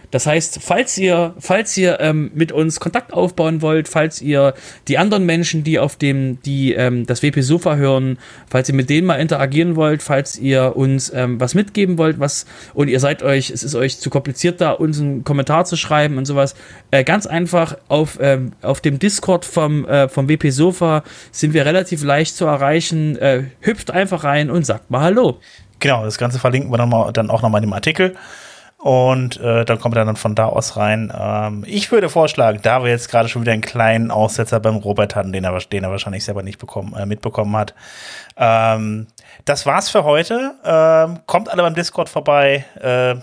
Das 0.10 0.26
heißt, 0.26 0.60
falls 0.62 0.98
ihr, 0.98 1.36
falls 1.38 1.76
ihr 1.76 2.00
ähm, 2.00 2.32
mit 2.34 2.54
uns 2.54 2.80
Kontakt 2.80 3.12
aufbauen 3.12 3.62
wollt, 3.62 3.90
falls 3.90 4.22
ihr 4.22 4.54
die 4.88 4.98
anderen 4.98 5.26
Menschen, 5.26 5.66
die 5.66 5.80
auf 5.80 5.98
dem, 5.98 6.42
die 6.44 6.74
ähm, 6.74 7.06
das 7.06 7.24
WP 7.24 7.42
Sofa 7.42 7.76
hören, 7.76 8.18
falls 8.50 8.70
ihr 8.70 8.76
mit 8.76 8.90
denen 8.90 9.06
mal 9.06 9.16
interagieren 9.16 9.76
wollt, 9.76 10.02
falls 10.02 10.40
ihr 10.40 10.78
uns 10.78 11.12
ähm, 11.14 11.42
was 11.42 11.56
mitgeben 11.56 11.98
wollt, 11.98 12.22
was 12.22 12.46
und 12.74 12.88
ihr 12.88 13.02
seid 13.02 13.22
euch, 13.22 13.50
es 13.50 13.64
ist 13.64 13.76
euch 13.76 14.00
zu 14.00 14.10
kompliziert, 14.10 14.62
da 14.62 14.72
uns 14.72 15.02
einen 15.02 15.26
Kommentar 15.26 15.66
zu 15.66 15.76
schreiben 15.76 16.18
und 16.18 16.24
sowas, 16.24 16.56
äh, 16.92 17.04
ganz 17.04 17.28
einfach 17.28 17.78
auf, 17.90 18.18
ähm, 18.22 18.54
auf 18.62 18.80
dem 18.80 19.00
Discord 19.00 19.44
vom, 19.44 19.86
äh, 19.86 20.08
vom 20.08 20.30
WP 20.30 20.52
Sofa 20.52 21.04
sind 21.34 21.54
wir 21.54 21.66
relativ 21.66 22.02
leicht 22.02 22.34
zu 22.38 22.46
erreichen. 22.46 23.18
Äh, 23.18 23.44
hüpft 23.60 23.92
einfach 23.92 24.24
rein 24.24 24.50
und 24.50 24.66
sagt 24.66 24.90
mal 24.90 25.02
Hallo. 25.02 25.40
Genau, 25.80 26.04
das 26.04 26.18
Ganze 26.18 26.40
verlinken 26.40 26.72
wir 26.72 26.78
dann, 26.78 26.90
mal, 26.90 27.12
dann 27.12 27.30
auch 27.30 27.42
nochmal 27.42 27.64
in 27.64 27.70
dem 27.70 27.74
Artikel. 27.74 28.16
Und 28.78 29.40
äh, 29.40 29.66
dann 29.66 29.80
kommt 29.80 29.98
er 29.98 30.06
dann 30.06 30.16
von 30.16 30.36
da 30.36 30.46
aus 30.46 30.78
rein. 30.78 31.12
Ähm, 31.18 31.64
ich 31.66 31.92
würde 31.92 32.10
vorschlagen, 32.10 32.60
da 32.62 32.84
wir 32.84 32.92
jetzt 32.92 33.10
gerade 33.10 33.28
schon 33.28 33.42
wieder 33.42 33.52
einen 33.52 33.64
kleinen 33.64 34.12
Aussetzer 34.12 34.60
beim 34.60 34.76
Robert 34.76 35.16
hatten, 35.16 35.32
den 35.32 35.44
er, 35.44 35.58
den 35.60 35.84
er 35.84 35.90
wahrscheinlich 35.90 36.24
selber 36.24 36.44
nicht 36.44 36.60
bekommen, 36.60 36.94
äh, 36.96 37.06
mitbekommen 37.08 37.56
hat. 37.58 37.74
Ähm, 38.38 39.08
das 39.46 39.66
war's 39.66 39.90
für 39.90 40.04
heute. 40.04 40.54
Ähm, 40.64 41.20
kommt 41.26 41.50
alle 41.50 41.64
beim 41.64 41.74
Discord 41.74 42.08
vorbei. 42.08 42.66
Äh, 42.80 43.16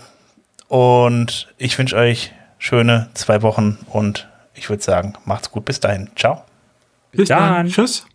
und 0.67 1.47
ich 1.57 1.77
wünsche 1.77 1.95
euch 1.95 2.33
schöne 2.57 3.09
zwei 3.13 3.41
Wochen 3.41 3.77
und 3.91 4.27
ich 4.55 4.69
würde 4.69 4.83
sagen, 4.83 5.13
macht's 5.23 5.51
gut. 5.51 5.63
Bis 5.63 5.79
dahin. 5.79 6.09
Ciao. 6.15 6.43
Bis 7.11 7.29
dann. 7.29 7.67
Tschüss. 7.67 8.05